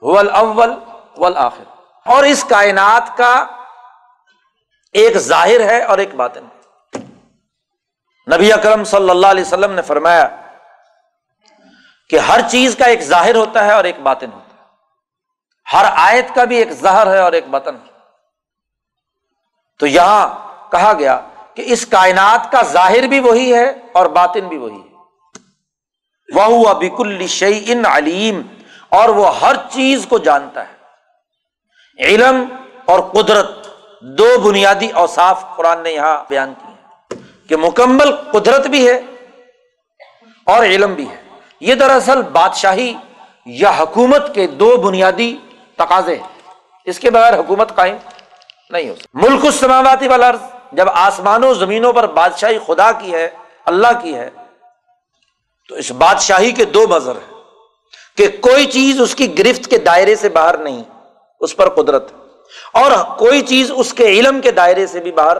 ول 0.00 0.30
اول 0.30 0.74
ول 1.16 1.36
آخر 1.36 1.64
اور 2.08 2.24
اس 2.24 2.44
کائنات 2.44 3.16
کا 3.16 3.46
ایک 4.92 5.16
ظاہر 5.16 5.60
ہے 5.60 5.82
اور 5.82 5.98
ایک 5.98 6.14
باطن 6.14 6.44
ہے۔ 6.44 6.58
نبی 8.36 8.52
اکرم 8.52 8.84
صلی 8.84 9.10
اللہ 9.10 9.26
علیہ 9.26 9.44
وسلم 9.44 9.72
نے 9.72 9.82
فرمایا 9.82 10.28
کہ 12.10 12.18
ہر 12.18 12.40
چیز 12.50 12.76
کا 12.76 12.84
ایک 12.84 13.00
ظاہر 13.02 13.34
ہوتا 13.34 13.64
ہے 13.64 13.72
اور 13.72 13.84
ایک 13.84 13.98
باطن 13.98 14.32
ہوتا 14.32 14.54
ہے۔ 14.54 14.64
ہر 15.72 15.84
آیت 15.96 16.34
کا 16.34 16.44
بھی 16.44 16.56
ایک 16.56 16.72
زہر 16.72 17.06
ہے 17.06 17.18
اور 17.18 17.32
ایک 17.32 17.48
بطن 17.48 17.76
تو 19.78 19.86
یہاں 19.86 20.26
کہا 20.70 20.92
گیا 20.98 21.20
کہ 21.54 21.62
اس 21.66 21.86
کائنات 21.86 22.52
کا 22.52 22.62
ظاہر 22.62 23.06
بھی 23.06 23.20
وہی 23.20 23.54
ہے 23.54 23.72
اور 23.92 24.06
باطن 24.06 24.48
بھی 24.48 24.58
وہی 24.58 24.80
ہے۔ 24.80 24.88
وہ 26.34 26.68
ابیک 26.68 26.92
الشعی 26.98 27.72
علیم 27.72 28.42
اور 28.88 29.08
وہ 29.08 29.40
ہر 29.40 29.56
چیز 29.70 30.06
کو 30.08 30.18
جانتا 30.18 30.68
ہے۔ 30.68 30.77
علم 31.98 32.44
اور 32.84 33.00
قدرت 33.00 33.68
دو 34.00 34.38
بنیادی 34.38 34.88
اوصاف 34.88 35.56
قرآن 35.56 35.82
نے 35.82 35.90
یہاں 35.90 36.24
بیان 36.28 36.52
کی 36.58 36.66
ہیں 36.66 37.18
کہ 37.48 37.56
مکمل 37.56 38.16
قدرت 38.16 38.66
بھی 38.66 38.88
ہے 38.88 39.00
اور 40.46 40.64
علم 40.64 40.94
بھی 40.94 41.08
ہے۔ 41.10 41.16
یہ 41.60 41.74
دراصل 41.74 42.22
بادشاہی 42.22 42.94
یا 43.46 43.72
حکومت 43.78 44.34
کے 44.34 44.46
دو 44.46 44.76
بنیادی 44.76 45.36
تقاضے 45.76 46.14
ہیں۔ 46.14 46.52
اس 46.84 47.00
کے 47.00 47.10
بغیر 47.10 47.38
حکومت 47.38 47.74
قائم 47.74 47.96
نہیں 48.70 48.88
ہو 48.88 48.94
سکتی۔ 48.94 49.28
ملک 49.28 49.44
السماواتی 49.44 50.08
والا 50.08 50.30
جب 50.72 50.86
آسمانوں 50.94 51.54
زمینوں 51.54 51.92
پر 51.92 52.06
بادشاہی 52.06 52.58
خدا 52.66 52.92
کی 52.92 53.14
ہے، 53.14 53.28
اللہ 53.64 54.00
کی 54.02 54.14
ہے، 54.14 54.30
تو 55.68 55.74
اس 55.74 55.92
بادشاہی 55.92 56.52
کے 56.52 56.64
دو 56.64 56.88
مظہر 56.88 57.14
ہیں 57.14 57.34
کہ 58.16 58.28
کوئی 58.40 58.66
چیز 58.66 59.00
اس 59.00 59.14
کی 59.14 59.38
گرفت 59.38 59.70
کے 59.70 59.78
دائرے 59.78 60.16
سے 60.16 60.28
باہر 60.28 60.58
نہیں۔ 60.58 60.82
اس 61.40 61.56
پر 61.56 61.68
قدرت 61.68 62.12
اور 62.72 63.18
کوئی 63.18 63.42
چیز 63.42 63.72
اس 63.74 63.94
کے 63.94 64.06
علم 64.06 64.40
کے 64.40 64.50
دائرے 64.50 64.86
سے 64.86 65.00
بھی 65.00 65.12
باہر 65.12 65.36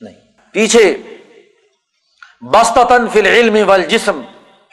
نہیں۔ 0.00 0.14
پیچھے 0.52 0.96
بستن 2.42 3.08
فل 3.08 3.26
علم 3.26 3.70
و 3.70 3.76
جسم 3.76 4.20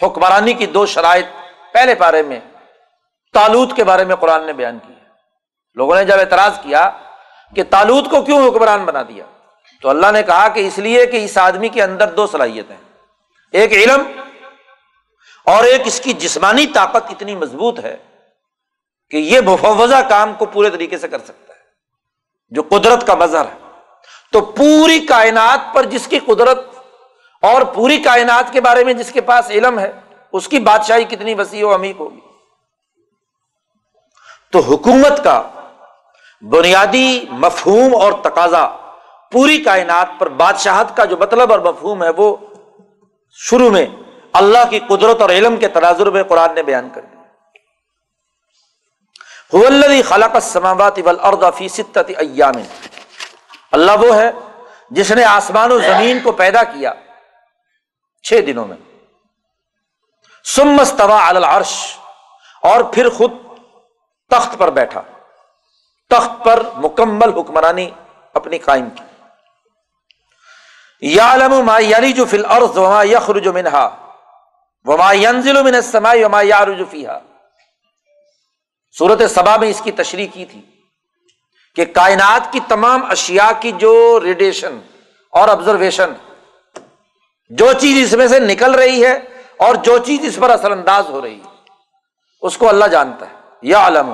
حکمرانی 0.03 0.53
کی 0.53 0.65
دو 0.65 0.85
شرائط 0.85 1.25
پہلے 1.73 1.95
پارے 1.95 2.21
میں 2.21 2.39
تالوت 3.33 3.75
کے 3.75 3.83
بارے 3.83 4.05
میں 4.05 4.15
قرآن 4.15 4.45
نے 4.45 4.53
بیان 4.53 4.79
کی 4.87 4.93
لوگوں 5.75 5.95
نے 5.95 6.05
جب 6.05 6.19
اعتراض 6.19 6.51
کیا 6.63 6.89
کہ 7.55 7.63
تالوت 7.69 8.05
کو 8.09 8.21
کیوں 8.21 8.47
حکمران 8.47 8.85
بنا 8.85 9.01
دیا، 9.01 9.23
تو 9.81 9.89
اللہ 9.89 10.11
نے 10.11 10.23
کہا 10.23 10.47
کہ 10.47 10.67
اس 10.67 10.77
لیے 10.77 11.05
کہ 11.05 11.25
اس 11.25 11.37
آدمی 11.37 11.69
کے 11.69 11.83
اندر 11.83 12.07
دو 12.07 12.27
صلاحیتیں 12.27 12.75
ایک 13.51 13.71
علم 13.71 14.01
اور 15.45 15.63
ایک 15.63 15.81
اس 15.85 16.01
کی 16.01 16.13
جسمانی 16.13 16.67
طاقت 16.67 17.09
اتنی 17.09 17.35
مضبوط 17.35 17.79
ہے 17.79 17.97
کہ 19.09 19.17
یہ 19.17 19.41
مفوضہ 19.41 20.01
کام 20.09 20.33
کو 20.33 20.45
پورے 20.45 20.69
طریقے 20.69 20.97
سے 20.97 21.07
کر 21.07 21.19
سکتا 21.19 21.53
ہے، 21.53 21.59
جو 22.49 22.63
قدرت 22.69 23.07
کا 23.07 23.15
مظہر 23.15 23.45
ہے۔ 23.45 23.57
تو 24.31 24.41
پوری 24.41 24.99
کائنات 24.99 25.73
پر 25.73 25.85
جس 25.85 26.07
کی 26.07 26.19
قدرت 26.19 26.59
اور 27.41 27.61
پوری 27.61 27.97
کائنات 27.97 28.53
کے 28.53 28.61
بارے 28.61 28.83
میں 28.83 28.93
جس 28.93 29.11
کے 29.11 29.21
پاس 29.21 29.49
علم 29.49 29.79
ہے، 29.79 29.91
اس 30.33 30.47
کی 30.47 30.59
بادشاہی 30.59 31.03
کتنی 31.03 31.33
وسیع 31.33 31.67
و 31.67 31.75
عمیق 31.75 31.99
ہوگی۔ 31.99 32.19
تو 34.51 34.59
حکومت 34.59 35.23
کا 35.23 35.41
بنیادی 36.41 37.25
مفہوم 37.29 37.95
اور 37.95 38.13
تقاضا 38.21 38.67
پوری 39.31 39.57
کائنات 39.57 40.07
پر 40.19 40.29
بادشاہت 40.29 40.97
کا 40.97 41.05
جو 41.05 41.17
مطلب 41.17 41.51
اور 41.51 41.59
مفہوم 41.59 42.03
ہے، 42.03 42.09
وہ 42.17 42.35
شروع 43.33 43.69
میں 43.69 43.85
اللہ 44.33 44.69
کی 44.69 44.79
قدرت 44.79 45.21
اور 45.21 45.29
علم 45.29 45.57
کے 45.57 45.67
تناظر 45.67 46.09
میں 46.09 46.23
قرآن 46.23 46.55
نے 46.55 46.63
بیان 46.63 46.89
کر 46.95 47.01
دیا۔ 47.01 47.18
خلق 49.51 50.35
السماوات 50.35 50.99
والارض 51.05 51.43
فی 51.57 51.67
ستت 51.67 52.11
ایام 52.17 52.57
اللہ 53.71 53.91
وہ 53.99 54.15
ہے 54.15 54.31
جس 54.97 55.11
نے 55.11 55.23
آسمان 55.23 55.71
و 55.71 55.77
زمین 55.79 56.19
کو 56.23 56.31
پیدا 56.31 56.63
کیا 56.63 56.93
چھ 58.23 58.41
دنوں 58.47 58.65
میں. 58.65 58.77
سمستوا 60.45 61.27
العرش 61.27 61.73
اور 62.63 62.83
پھر 62.93 63.09
خود 63.09 63.31
تخت 64.31 64.57
پر 64.57 64.69
بیٹھا. 64.69 65.01
تخت 66.11 66.43
پر 66.45 66.63
مکمل 66.75 67.33
حکمرانی 67.37 67.89
اپنی 68.33 68.57
قائم 68.57 68.89
کی. 68.89 69.03
یا 71.01 71.33
علم 71.33 71.53
ما 71.65 71.79
یعنی 71.79 72.11
جو 72.13 72.25
فل 72.25 72.45
اور 72.45 73.05
یخرج 73.05 73.47
منہا 73.47 73.87
وما 74.85 75.11
ینزل 75.13 75.61
من 75.63 75.75
السماء 75.75 76.15
وما 76.23 76.41
یعرج 76.41 76.81
فیہا 76.91 77.19
صورت 78.99 79.21
سبا 79.29 79.57
میں 79.57 79.69
اس 79.69 79.81
کی 79.81 79.91
تشریح 79.91 80.27
کی 80.33 80.45
تھی 80.45 80.61
کہ 81.75 81.85
کائنات 81.85 82.53
کی 82.53 82.59
تمام 82.67 83.11
اشیاء 83.11 83.49
کی 83.59 83.71
جو 83.71 84.19
ریڈیشن 84.23 84.79
اور 85.31 85.49
آبزرویشن 85.49 86.13
جو 87.49 87.73
چیز 87.73 88.07
اس 88.07 88.17
میں 88.17 88.27
سے 88.27 88.39
نکل 88.39 88.71
رہی 88.71 89.05
ہے 89.05 89.13
اور 89.57 89.75
جو 89.75 89.97
چیز 89.97 90.19
اس 90.23 90.35
پر 90.41 90.49
اثر 90.49 90.71
انداز 90.71 91.09
ہو 91.09 91.21
رہی 91.21 91.39
ہے، 91.45 91.49
اس 92.41 92.57
کو 92.57 92.69
اللہ 92.69 92.85
جانتا 92.85 93.25
ہے 93.29 93.35
یا 93.61 93.77
عالم 93.77 94.13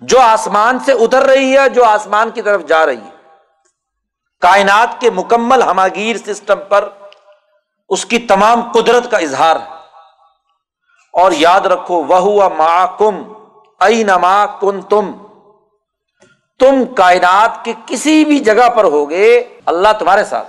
جو 0.00 0.20
آسمان 0.20 0.78
سے 0.78 0.92
اتر 0.92 1.22
رہی 1.22 1.58
ہے، 1.58 1.68
جو 1.68 1.84
آسمان 1.84 2.30
کی 2.30 2.42
طرف 2.42 2.64
جا 2.64 2.86
رہی 2.86 3.00
ہے۔ 3.00 3.28
کائنات 4.40 5.00
کے 5.00 5.10
مکمل 5.10 5.62
ہماگیر 5.62 6.16
سسٹم 6.16 6.58
پر 6.68 6.88
اس 7.88 8.06
کی 8.06 8.18
تمام 8.18 8.72
قدرت 8.72 9.10
کا 9.10 9.18
اظہار 9.18 9.56
ہے۔ 9.56 9.70
اور 11.12 11.32
یاد 11.32 11.60
رکھو 11.60 11.94
وہ 11.94 12.48
ما 12.48 12.86
کم 12.86 13.35
ائی 13.80 14.04
نما 14.04 14.46
کن 14.46 14.82
تم 14.82 15.12
تم 16.58 16.94
کائنات 16.94 17.64
کے 17.64 17.72
کسی 17.86 18.24
بھی 18.24 18.38
جگہ 18.38 18.68
پر 18.68 18.84
ہوگے، 18.84 19.58
اللہ 19.66 19.88
تمہارے 19.98 20.24
ساتھ۔ 20.24 20.48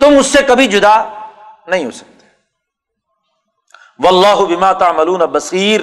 تم 0.00 0.18
اس 0.18 0.26
سے 0.26 0.42
کبھی 0.42 0.66
جدا 0.66 1.04
نہیں 1.66 1.84
ہو 1.84 1.90
سکتے۔ 1.90 2.26
و 3.98 4.08
اللہ 4.08 4.44
بما 4.44 4.72
تعملون 4.72 5.20
بصیر۔ 5.20 5.80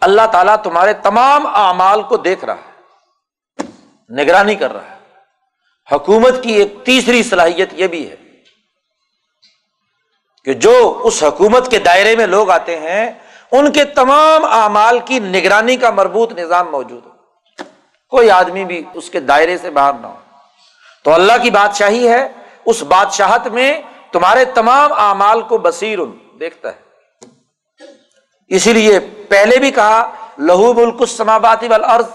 اللہ 0.00 0.26
تعالیٰ 0.32 0.56
تمہارے 0.56 0.92
تمام 0.92 1.46
اعمال 1.46 2.02
کو 2.02 2.16
دیکھ 2.16 2.44
رہا 2.44 2.54
ہے، 2.54 2.82
نگرانی 4.14 4.54
کر 4.54 4.72
رہا 4.72 4.90
ہے۔ 4.90 4.94
حکومت 5.92 6.42
کی 6.42 6.52
ایک 6.52 6.74
تیسری 6.84 7.22
صلاحیت 7.22 7.68
یہ 7.72 7.86
بھی 7.86 8.10
ہے 8.10 8.16
کہ 10.44 10.54
جو 10.54 11.00
اس 11.04 11.22
حکومت 11.22 11.70
کے 11.70 11.78
دائرے 11.78 12.16
میں 12.16 12.26
لوگ 12.26 12.50
آتے 12.50 12.80
ہیں 12.80 13.10
ان 13.58 13.72
کے 13.72 13.84
تمام 13.84 14.44
اعمال 14.44 14.98
کی 14.98 15.18
نگرانی 15.18 15.76
کا 15.76 15.90
مربوط 15.90 16.32
نظام 16.32 16.70
موجود 16.70 17.06
ہو۔ 17.06 17.10
کوئی 18.08 18.30
آدمی 18.30 18.64
بھی 18.64 18.84
اس 18.94 19.10
کے 19.10 19.20
دائرے 19.20 19.58
سے 19.58 19.70
باہر 19.70 19.92
نہ 20.00 20.06
ہو۔ 20.06 20.14
تو 21.04 21.14
اللہ 21.14 21.32
کی 21.42 21.50
بادشاہی 21.50 22.08
ہے، 22.08 22.28
اس 22.66 22.82
بادشاہت 22.82 23.46
میں 23.46 23.80
تمہارے 24.12 24.44
تمام 24.44 24.92
اعمال 24.92 25.42
کو 25.42 25.58
بصیر 25.58 25.98
دیکھتا 26.40 26.68
ہے۔ 26.68 26.84
اسی 28.48 28.72
لیے 28.72 29.00
پہلے 29.28 29.58
بھی 29.58 29.70
کہا، 29.70 30.10
لہو 30.38 30.72
ملک 30.72 30.96
السماواتی 31.00 31.68
والارض، 31.68 32.06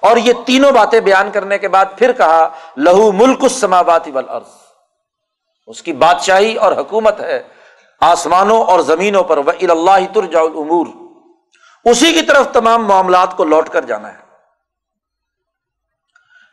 اور 0.00 0.16
یہ 0.16 0.32
تینوں 0.46 0.72
باتیں 0.72 1.00
بیان 1.00 1.30
کرنے 1.30 1.58
کے 1.58 1.68
بعد 1.68 1.84
پھر 1.98 2.12
کہا، 2.12 2.48
لہو 2.76 3.12
ملک 3.12 3.42
السماواتی 3.42 4.10
والارض۔ 4.10 4.48
اس 5.66 5.82
کی 5.82 5.92
بادشاہی 5.92 6.54
اور 6.54 6.72
حکومت 6.72 7.20
ہے۔ 7.20 7.42
آسمانوں 8.00 8.64
اور 8.64 8.80
زمینوں 8.80 9.24
پر 9.24 9.38
وہ 9.38 9.52
اللہ 9.60 10.12
ترجا 10.14 10.40
الامور 10.40 10.86
اسی 11.84 12.12
کی 12.12 12.22
طرف 12.22 12.48
تمام 12.52 12.86
معاملات 12.86 13.36
کو 13.36 13.44
لوٹ 13.44 13.68
کر 13.68 13.84
جانا 13.84 14.12
ہے۔ 14.12 14.28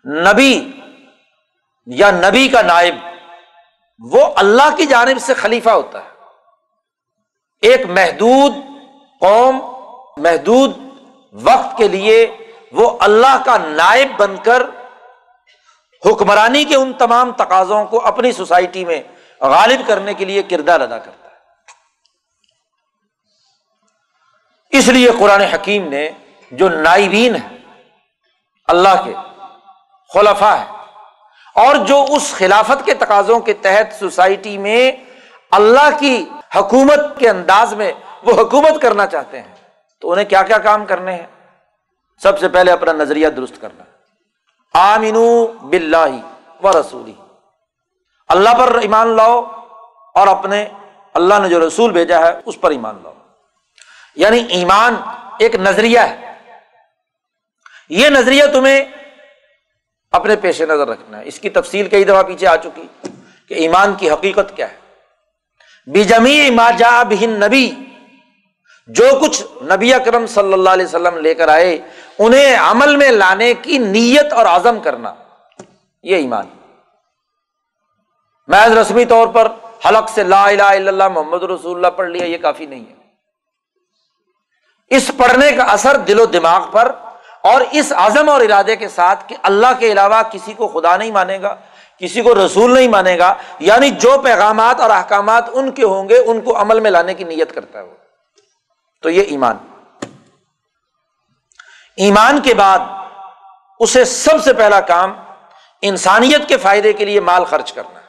نبی 0.05 0.71
یا 1.85 2.11
نبی 2.11 2.47
کا 2.47 2.61
نائب، 2.61 2.95
وہ 3.99 4.25
اللہ 4.35 4.75
کی 4.77 4.85
جانب 4.85 5.17
سے 5.19 5.33
خلیفہ 5.33 5.69
ہوتا 5.69 6.03
ہے۔ 6.03 6.09
ایک 7.61 7.85
محدود 7.85 8.53
قوم، 9.19 9.59
محدود 10.17 10.77
وقت 11.33 11.77
کے 11.77 11.87
لیے 11.87 12.37
وہ 12.71 12.97
اللہ 12.99 13.43
کا 13.45 13.57
نائب 13.57 14.07
بن 14.17 14.35
کر 14.43 14.63
حکمرانی 16.05 16.63
کے 16.63 16.75
ان 16.75 16.93
تمام 16.93 17.31
تقاضوں 17.31 17.85
کو 17.85 18.05
اپنی 18.05 18.31
سوسائٹی 18.31 18.85
میں 18.85 19.03
غالب 19.41 19.87
کرنے 19.87 20.13
کے 20.13 20.25
لیے 20.25 20.43
کردار 20.43 20.81
ادا 20.81 20.97
کرتا 20.97 21.24
اس 24.77 24.87
لیے 24.87 25.09
قرآن 25.19 25.41
حکیم 25.41 25.89
نے 25.89 26.09
جو 26.51 26.69
نائبین 26.69 27.35
ہے 27.35 27.57
اللہ 28.67 29.03
کے 29.05 29.13
خلفا 30.13 30.59
ہے 30.59 30.65
اور 31.55 31.75
جو 31.75 32.05
اس 32.09 32.33
خلافت 32.33 32.85
کے 32.85 32.93
تقاضوں 32.93 33.39
کے 33.39 33.53
تحت 33.53 33.99
سوسائٹی 33.99 34.57
میں 34.57 34.91
اللہ 35.51 35.89
کی 35.99 36.25
حکومت 36.55 37.19
کے 37.19 37.29
انداز 37.29 37.73
میں 37.73 37.91
وہ 38.23 38.41
حکومت 38.41 38.81
کرنا 38.81 39.07
چاہتے 39.07 39.41
ہیں، 39.41 39.55
تو 40.01 40.11
انہیں 40.11 40.25
کیا 40.25 40.43
کیا 40.43 40.57
کام 40.57 40.85
کرنے 40.85 41.13
ہیں؟ 41.13 41.27
سب 42.21 42.39
سے 42.39 42.49
پہلے 42.49 42.71
اپنا 42.71 42.91
نظریہ 42.91 43.27
درست 43.27 43.61
کرنا۔ 43.61 43.83
آمین 44.93 45.45
بلّہ 45.61 46.11
و 46.63 46.71
رسولی۔ 46.71 47.13
اللہ 48.27 48.49
پر 48.59 48.75
ایمان 48.75 49.07
لاؤ 49.07 49.43
اور 50.15 50.27
اپنے 50.27 50.65
اللہ 51.13 51.35
نے 51.41 51.49
جو 51.49 51.67
رسول 51.67 51.91
بھیجا 51.91 52.19
ہے، 52.19 52.41
اس 52.45 52.61
پر 52.61 52.71
ایمان 52.71 52.99
لاؤ۔ 53.03 53.14
یعنی 54.15 54.45
ایمان 54.49 54.95
ایک 55.39 55.55
نظریہ 55.55 55.99
ہے۔ 55.99 56.35
یہ 57.89 58.09
نظریہ 58.09 58.43
تمہیں 58.53 58.85
اپنے 60.11 60.35
پیش 60.35 60.61
نظر 60.61 60.87
رکھنا 60.87 61.19
ہے۔ 61.19 61.23
اس 61.25 61.39
کی 61.39 61.49
تفصیل 61.49 61.89
کئی 61.89 62.03
دفعہ 62.03 62.23
پیچھے 62.23 62.47
آ 62.47 62.55
چکی 62.55 62.87
کہ 63.47 63.53
ایمان 63.53 63.93
کی 63.93 64.11
حقیقت 64.11 64.55
کیا 64.55 64.71
ہے۔ 64.71 64.77
بیجمی 65.87 66.49
ما 66.49 66.71
جا 66.71 67.03
بہن 67.03 67.29
نبی 67.29 67.71
جو 68.87 69.05
کچھ 69.21 69.43
نبی 69.63 69.93
اکرم 69.93 70.27
صلی 70.27 70.53
اللہ 70.53 70.69
علیہ 70.69 70.85
وسلم 70.85 71.17
لے 71.17 71.35
کر 71.35 71.47
آئے، 71.47 71.79
انہیں 72.19 72.57
عمل 72.59 72.95
میں 72.95 73.11
لانے 73.11 73.53
کی 73.53 73.77
نیت 73.77 74.33
اور 74.33 74.45
عزم 74.45 74.79
کرنا۔ 74.79 75.13
یہ 76.03 76.15
ایمان۔ 76.15 76.45
محض 78.47 78.77
رسمی 78.77 79.05
طور 79.05 79.27
پر 79.27 79.51
حلق 79.89 80.09
سے 80.09 80.23
لا 80.23 80.43
الہ 80.43 80.63
الا 80.63 80.91
اللہ، 80.91 81.07
محمد 81.07 81.43
رسول 81.43 81.75
اللہ 81.75 81.87
پڑھ 81.87 82.09
لیا، 82.09 82.25
یہ 82.25 82.37
کافی 82.37 82.65
نہیں 82.65 82.85
ہے۔ 82.89 82.94
اس 84.87 85.11
پڑھنے 85.17 85.51
کا 85.51 85.63
اثر 85.63 85.97
دل 85.97 86.19
و 86.19 86.25
دماغ 86.25 86.71
پر 86.71 86.91
اور 87.41 87.61
اس 87.71 87.93
عزم 87.95 88.29
اور 88.29 88.41
ارادے 88.41 88.75
کے 88.75 88.87
ساتھ 88.87 89.29
کہ 89.29 89.35
اللہ 89.43 89.67
کے 89.79 89.91
علاوہ 89.91 90.21
کسی 90.31 90.53
کو 90.53 90.67
خدا 90.67 90.97
نہیں 90.97 91.11
مانے 91.11 91.41
گا، 91.41 91.55
کسی 91.99 92.21
کو 92.21 92.45
رسول 92.45 92.73
نہیں 92.73 92.87
مانے 92.87 93.17
گا 93.17 93.35
یعنی 93.59 93.89
جو 93.89 94.21
پیغامات 94.23 94.79
اور 94.79 94.89
احکامات 94.89 95.45
ان 95.53 95.71
کے 95.71 95.83
ہوں 95.83 96.09
گے، 96.09 96.17
ان 96.17 96.41
کو 96.41 96.61
عمل 96.61 96.79
میں 96.79 96.91
لانے 96.91 97.13
کی 97.13 97.23
نیت 97.23 97.55
کرتا 97.55 97.79
ہے 97.79 97.83
وہ۔ 97.83 97.95
تو 99.01 99.09
یہ 99.09 99.21
ایمان۔ 99.21 99.57
ایمان 101.97 102.41
کے 102.41 102.53
بعد 102.53 102.79
اسے 103.79 104.05
سب 104.05 104.43
سے 104.43 104.53
پہلا 104.53 104.79
کام 104.79 105.13
انسانیت 105.81 106.47
کے 106.47 106.57
فائدے 106.57 106.93
کے 106.93 107.05
لیے 107.05 107.19
مال 107.19 107.45
خرچ 107.45 107.73
کرنا 107.73 107.99
ہے۔ 107.99 108.05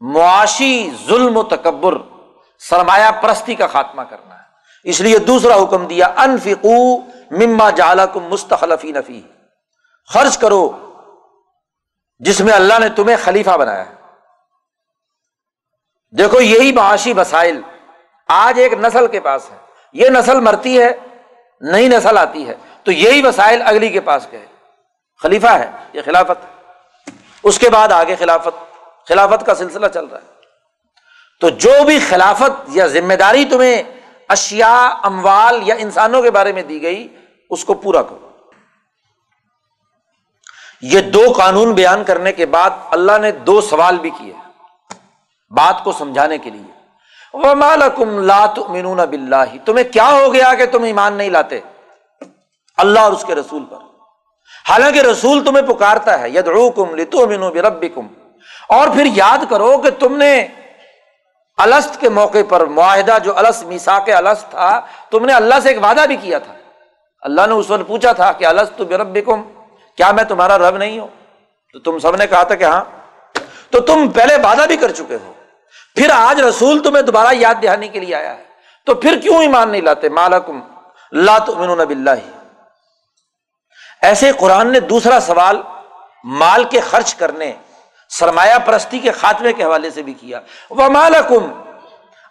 معاشی 0.00 0.90
ظلم 1.06 1.36
و 1.36 1.42
تکبر، 1.42 1.94
سرمایہ 2.58 3.10
پرستی 3.10 3.54
کا 3.54 3.66
خاتمہ 3.66 4.02
کرنا 4.02 4.34
ہے۔ 4.34 4.35
اس 4.86 5.00
لیے 5.00 5.18
دوسرا 5.18 5.62
حکم 5.62 5.86
دیا، 5.86 6.06
انفقو 6.16 7.00
مما 7.30 7.70
جالا 7.70 8.06
کم 8.06 8.20
مستخلفی 8.20 8.92
نفی 8.92 9.22
خرچ 10.14 10.38
کرو 10.38 10.92
جس 12.18 12.40
میں 12.40 12.52
اللہ 12.52 12.78
نے 12.78 12.88
تمہیں 12.88 13.16
خلیفہ 13.24 13.50
بنایا 13.50 13.84
دیکھو، 16.18 16.40
یہی 16.40 16.72
معاشی 16.72 17.12
وسائل 17.12 17.60
آج 18.28 18.60
ایک 18.60 18.72
نسل 18.72 19.06
کے 19.06 19.20
پاس 19.20 19.50
ہے 19.50 19.56
یہ 19.92 20.08
نسل 20.08 20.40
مرتی 20.40 20.82
ہے، 20.82 20.92
نئی 21.60 21.88
نسل 21.88 22.18
آتی 22.18 22.48
ہے۔ 22.48 22.54
تو 22.82 22.92
یہی 22.92 23.26
وسائل 23.26 23.62
اگلی 23.62 23.88
کے 23.88 24.00
پاس 24.00 24.26
گئے۔ 24.32 24.46
خلیفہ 25.22 25.46
ہے، 25.46 25.70
یہ 25.92 26.00
خلافت 26.04 26.62
اس 27.42 27.58
کے 27.58 27.70
بعد 27.70 27.88
آگے 27.88 28.16
خلافت۔ 28.16 28.74
خلافت 29.08 29.46
کا 29.46 29.54
سلسلہ 29.54 29.86
چل 29.86 30.04
رہا 30.04 30.18
ہے۔ 30.18 30.36
تو 31.40 31.48
جو 31.48 31.84
بھی 31.86 31.98
خلافت 31.98 32.50
یا 32.68 32.86
ذمہ 32.86 33.14
داری 33.14 33.44
تمہیں 33.44 33.82
اشیا 34.28 34.94
اموال 35.02 35.60
یا 35.62 35.74
انسانوں 35.74 36.22
کے 36.22 36.30
بارے 36.30 36.52
میں 36.52 36.62
دی 36.62 36.82
گئی، 36.82 37.16
اس 37.50 37.64
کو 37.64 37.74
پورا 37.74 38.02
کرو۔ 38.02 38.30
یہ 40.80 41.00
دو 41.00 41.32
قانون 41.36 41.72
بیان 41.72 42.04
کرنے 42.04 42.32
کے 42.32 42.46
بعد 42.46 42.70
اللہ 42.90 43.18
نے 43.18 43.32
دو 43.32 43.60
سوال 43.60 43.98
بھی 43.98 44.10
کیے۔ 44.10 44.32
بات 45.50 45.84
کو 45.84 45.92
سمجھانے 45.92 46.38
کے 46.38 46.50
لیے۔ 46.50 46.76
مالکم 47.54 48.18
لات 48.18 48.58
مینون 48.58 48.96
بلّہ 48.96 49.64
تمہیں 49.64 49.92
کیا 49.92 50.10
ہو 50.10 50.32
گیا 50.32 50.54
کہ 50.54 50.66
تم 50.66 50.82
ایمان 50.82 51.14
نہیں 51.14 51.30
لاتے؟ 51.30 51.60
اللہ 52.76 53.00
اور 53.00 53.12
اس 53.12 53.24
کے 53.26 53.34
رسول 53.34 53.64
پر۔ 53.64 53.76
حالانکہ 54.68 54.98
رسول 55.00 55.44
تمہیں 55.44 55.66
پکارتا 55.66 56.20
ہے 56.20 56.30
ید 56.30 56.48
کم 56.76 56.94
لتو 56.94 57.26
مینو 57.26 57.50
کم 57.94 58.06
اور 58.68 58.88
پھر 58.88 59.06
یاد 59.06 59.38
کرو 59.50 59.78
کہ 59.78 59.90
تم 59.90 60.16
نے 60.16 60.48
السط 61.56 62.00
کے 62.00 62.08
موقع 62.08 62.38
پر 62.48 62.64
معاہدہ 62.64 63.18
جو 63.24 63.38
الس 63.38 63.62
میسا 63.62 63.98
کے 63.98 64.12
السط 64.12 64.50
تھا، 64.50 64.80
تم 65.10 65.26
نے 65.26 65.32
اللہ 65.32 65.54
سے 65.62 65.68
ایک 65.68 65.84
وعدہ 65.84 66.00
بھی 66.08 66.16
کیا 66.16 66.38
تھا۔ 66.38 66.54
اللہ 67.20 67.46
نے 67.46 67.54
اس 67.54 67.70
وقت 67.70 67.82
پوچھا 67.86 68.12
تھا 68.12 68.32
کہ 68.32 68.44
الس 68.44 68.70
تو 68.76 68.84
برب 68.84 69.18
کیا 69.96 70.12
میں 70.12 70.24
تمہارا 70.24 70.58
رب 70.58 70.76
نہیں 70.76 70.98
ہوں؟ 70.98 71.08
تو 71.72 71.78
تم 71.78 71.98
سب 71.98 72.16
نے 72.16 72.26
کہا 72.26 72.42
تھا 72.42 72.54
کہ 72.54 72.64
ہاں۔ 72.64 72.84
تو 73.70 73.80
تم 73.80 74.08
پہلے 74.08 74.36
وعدہ 74.36 74.62
بھی 74.68 74.76
کر 74.76 74.92
چکے 74.92 75.16
ہو۔ 75.26 75.32
پھر 75.94 76.10
آج 76.10 76.40
رسول 76.40 76.82
تمہیں 76.82 77.02
دوبارہ 77.02 77.28
یاد 77.32 77.54
دہانی 77.62 77.88
کے 77.88 78.00
لیے 78.00 78.14
آیا 78.14 78.38
ہے۔ 78.38 78.44
تو 78.86 78.94
پھر 78.94 79.18
کیوں 79.22 79.42
ایمان 79.42 79.70
نہیں 79.70 79.82
لاتے؟ 79.82 80.08
مالکم 80.08 80.60
لات 81.12 81.48
نب 81.48 81.90
اللہ 81.90 82.10
ایسے 84.02 84.32
قرآن 84.32 84.72
نے 84.72 84.80
دوسرا 84.80 85.20
سوال، 85.20 85.62
مال 86.24 86.64
کے 86.64 86.80
خرچ 86.80 87.14
کرنے 87.14 87.52
سرمایہ 88.18 88.58
پرستی 88.64 88.98
کے 88.98 89.12
خاتمے 89.12 89.52
کے 89.52 89.64
حوالے 89.64 89.90
سے 89.90 90.02
بھی 90.02 90.14
کیا۔ 90.14 90.40
وہ 90.70 90.88
مالکم 90.88 91.50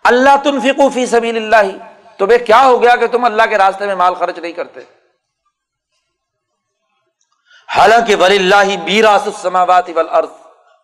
اللہ 0.05 0.35
تم 0.43 0.59
فکو 0.59 0.89
فی 0.89 1.05
سبیل 1.05 1.37
اللہ 1.37 1.71
تمہیں 2.17 2.37
کیا 2.45 2.61
ہو 2.65 2.81
گیا 2.81 2.95
کہ 2.95 3.07
تم 3.07 3.25
اللہ 3.25 3.45
کے 3.49 3.57
راستے 3.57 3.85
میں 3.85 3.95
مال 3.95 4.13
خرچ 4.13 4.37
نہیں 4.37 4.51
کرتے؟ 4.51 4.79
حالانکہ 7.69 8.15
ولی 8.15 8.35
اللہ 8.35 8.75
بیراس 8.85 9.21
السماوات 9.25 9.89
والارض 9.95 10.29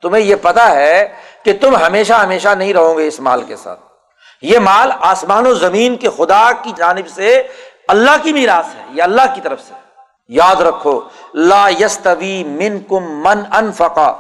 تمہیں 0.04 0.24
یہ 0.24 0.36
پتا 0.42 0.70
ہے 0.72 1.08
کہ 1.44 1.54
تم 1.62 1.76
ہمیشہ 1.76 2.14
ہمیشہ 2.14 2.50
نہیں 2.58 2.74
رہو 2.74 2.98
گے 2.98 3.08
اس 3.08 3.20
مال 3.20 3.44
کے 3.44 3.56
ساتھ۔ 3.56 3.80
یہ 4.42 4.60
مال 4.60 4.92
آسمان 5.00 5.48
و 5.48 5.54
زمین 5.54 5.96
کے 5.98 6.10
خدا 6.18 6.52
کی 6.64 6.72
جانب 6.78 7.08
سے 7.08 7.42
اللہ 7.88 8.16
کی 8.24 8.34
میراث 8.34 8.76
ہے، 8.76 8.84
یہ 8.90 9.04
اللہ 9.04 9.34
کی 9.36 9.42
طرف 9.42 9.62
سے۔ 9.68 9.74
یاد 10.28 10.62
رکھو، 10.62 11.00
لا 11.34 11.68
یستوی 11.80 12.44
من 12.44 12.80
کم 12.90 13.04
من 13.24 13.44
انفقا 13.52 14.12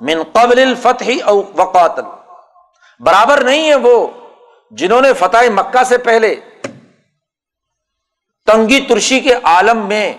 من 0.00 0.22
قبل 0.32 0.58
الفتح 0.58 1.10
او 1.24 1.42
وقاتل۔ 1.56 2.02
برابر 3.00 3.44
نہیں 3.44 3.70
ہے 3.70 3.74
وہ 3.74 4.06
جنہوں 4.70 5.00
نے 5.00 5.12
فتح 5.12 5.50
مکہ 5.54 5.84
سے 5.84 5.98
پہلے 5.98 6.34
تنگی 8.46 8.80
ترشی 8.80 9.20
کے 9.20 9.34
عالم 9.42 9.86
میں 9.86 10.14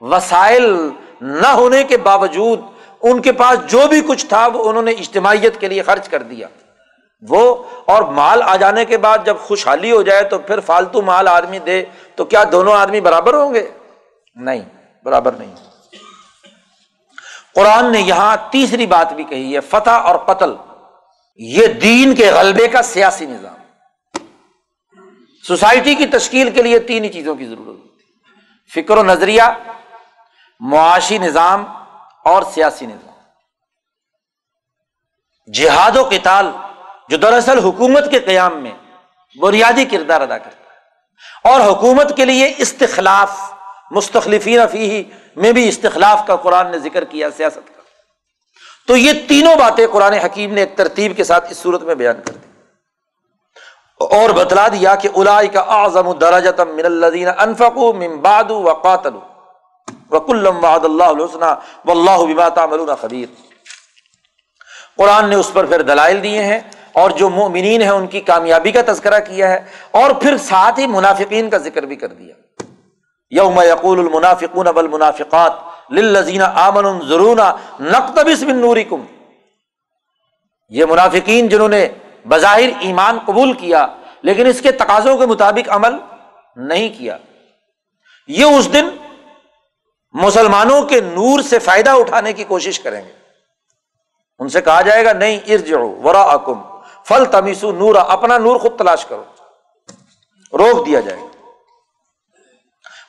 وسائل 0.00 0.90
نہ 1.20 1.46
ہونے 1.46 1.84
کے 1.84 1.96
باوجود 1.96 2.60
ان 3.02 3.22
کے 3.22 3.32
پاس 3.32 3.58
جو 3.66 3.80
بھی 3.88 4.00
کچھ 4.00 4.26
تھا 4.26 4.46
وہ 4.46 4.68
انہوں 4.68 4.82
نے 4.82 4.90
اجتماعیت 4.90 5.60
کے 5.60 5.68
لیے 5.68 5.82
خرچ 5.82 6.08
کر 6.08 6.22
دیا۔ 6.22 6.48
وہ 7.28 7.64
اور 7.84 8.02
مال 8.02 8.42
آ 8.42 8.56
جانے 8.56 8.84
کے 8.84 8.98
بعد 8.98 9.18
جب 9.24 9.36
خوشحالی 9.38 9.92
ہو 9.92 10.02
جائے 10.02 10.22
تو 10.22 10.38
پھر 10.38 10.60
فالتو 10.60 11.02
مال 11.02 11.28
آدمی 11.28 11.58
دے 11.58 11.84
تو 12.14 12.24
کیا 12.24 12.44
دونوں 12.52 12.74
آدمی 12.74 13.00
برابر 13.00 13.34
ہوں 13.34 13.54
گے؟ 13.54 13.70
نہیں، 14.34 14.60
برابر 15.04 15.32
نہیں۔ 15.32 15.54
قرآن 17.54 17.92
نے 17.92 18.00
یہاں 18.00 18.36
تیسری 18.50 18.86
بات 18.86 19.12
بھی 19.12 19.24
کہی 19.24 19.54
ہے، 19.54 19.60
فتح 19.60 19.90
اور 19.90 20.16
قتل۔ 20.16 20.54
یہ 21.36 21.66
دین 21.66 22.14
کے 22.14 22.30
غلبے 22.30 22.68
کا 22.68 22.82
سیاسی 22.82 23.26
نظام۔ 23.26 23.54
سوسائٹی 25.46 25.94
کی 25.94 26.06
تشکیل 26.06 26.50
کے 26.50 26.62
لیے 26.62 26.78
تین 26.78 27.04
ہی 27.04 27.08
چیزوں 27.08 27.34
کی 27.34 27.46
ضرورت 27.46 27.68
ہوتی 27.68 27.88
ہے۔ 27.88 28.72
فکر 28.74 28.96
و 28.96 29.02
نظریہ، 29.02 29.42
معاشی 30.60 31.18
نظام 31.18 31.64
اور 32.24 32.42
سیاسی 32.54 32.86
نظام۔ 32.86 33.12
جہاد 35.52 35.96
و 35.96 36.04
کتال 36.04 36.50
جو 37.08 37.16
دراصل 37.16 37.58
حکومت 37.58 38.10
کے 38.10 38.18
قیام 38.20 38.56
میں 38.56 38.72
بنیادی 39.40 39.84
کردار 39.84 40.20
ادا 40.20 40.38
کرتا 40.38 40.56
ہے، 40.56 41.50
اور 41.50 41.60
حکومت 41.72 42.16
کے 42.16 42.24
لیے 42.24 42.52
استخلاف، 42.58 43.40
مستخلفین 43.90 44.60
فی 44.72 45.02
میں 45.36 45.52
بھی 45.52 45.68
استخلاف 45.68 46.26
کا 46.26 46.36
قرآن 46.36 46.70
نے 46.70 46.78
ذکر 46.78 47.04
کیا 47.04 47.28
سیاست 47.36 47.76
کا۔ 47.76 47.82
تو 48.86 48.96
یہ 48.96 49.12
تینوں 49.28 49.56
باتیں 49.56 49.86
قرآن 49.92 50.12
حکیم 50.12 50.54
نے 50.54 50.60
ایک 50.60 50.76
ترتیب 50.76 51.16
کے 51.16 51.24
ساتھ 51.24 51.50
اس 51.50 51.58
صورت 51.58 51.82
میں 51.82 51.94
بیان 51.94 52.16
کر 52.24 52.32
دی۔ 52.32 52.48
اور 54.00 54.30
بتلا 54.30 54.68
دیا 54.68 54.94
کہ 54.94 55.08
الائی 55.16 55.48
کا 55.48 55.60
اعظم 55.60 56.12
درجتم 56.12 56.68
من 56.68 56.84
الذین 56.84 57.28
انفقوا 57.38 57.92
من 57.92 58.16
بعد 58.16 58.50
وقاتلوا۔ 58.50 59.20
وکلم 60.10 60.64
وعد 60.64 60.84
اللہ 60.84 61.04
الحسنہ 61.04 61.54
و 61.84 61.90
اللہ 61.90 62.34
بما 62.34 62.48
تعملون 62.48 62.88
خبیر۔ 63.00 63.26
قرآن 64.96 65.28
نے 65.30 65.36
اس 65.36 65.50
پر 65.52 65.66
پھر 65.66 65.82
دلائل 65.82 66.22
دیے 66.22 66.42
ہیں 66.42 66.60
اور 66.92 67.10
جو 67.10 67.30
مومنین 67.30 67.82
ہیں 67.82 67.90
ان 67.90 68.06
کی 68.06 68.20
کامیابی 68.20 68.72
کا 68.72 68.80
تذکرہ 68.86 69.20
کیا 69.20 69.50
ہے 69.50 69.58
اور 69.90 70.10
پھر 70.10 70.36
ساتھ 70.36 70.80
ہی 70.80 70.86
منافقین 70.86 71.50
کا 71.50 71.58
ذکر 71.58 71.82
بھی 71.82 71.96
کر 71.96 72.08
دیا۔ 72.08 72.34
یوم 73.36 73.60
یقول 73.60 73.98
المنافقون 73.98 74.66
والمنافقات 74.66 75.52
للذین 75.90 76.42
آمنوا 76.42 76.98
ضرونا 77.08 77.56
نقتبس 77.80 78.42
من 78.42 78.56
نورکم۔ 78.56 79.04
یہ 80.68 80.84
منافقین 80.84 81.48
جنہوں 81.48 81.68
نے 81.68 81.88
بظاہر 82.28 82.68
ایمان 82.80 83.18
قبول 83.26 83.52
کیا، 83.52 83.86
لیکن 84.22 84.46
اس 84.46 84.60
کے 84.60 84.72
تقاضوں 84.72 85.16
کے 85.16 85.26
مطابق 85.26 85.68
عمل 85.68 85.96
نہیں 86.56 86.98
کیا۔ 86.98 87.18
یہ 88.28 88.44
اس 88.44 88.72
دن 88.72 88.88
مسلمانوں 90.12 90.82
کے 90.82 91.00
نور 91.00 91.40
سے 91.40 91.58
فائدہ 91.58 91.90
اٹھانے 91.90 92.32
کی 92.32 92.44
کوشش 92.44 92.80
کریں 92.80 93.04
گے۔ 93.04 93.12
ان 94.38 94.48
سے 94.48 94.60
کہا 94.60 94.82
جائے 94.82 95.04
گا، 95.04 95.12
نہیں 95.12 95.38
ارجعو 95.48 96.02
ورا 96.02 96.22
اکم 96.22 96.62
فل 97.04 97.24
تمیسو 97.24 97.72
نورا، 97.72 98.00
اپنا 98.00 98.38
نور 98.38 98.56
خود 98.56 98.78
تلاش 98.78 99.06
کرو۔ 99.06 99.24
روک 100.58 100.86
دیا 100.86 101.00
جائے۔ 101.00 101.20
گا 101.20 101.33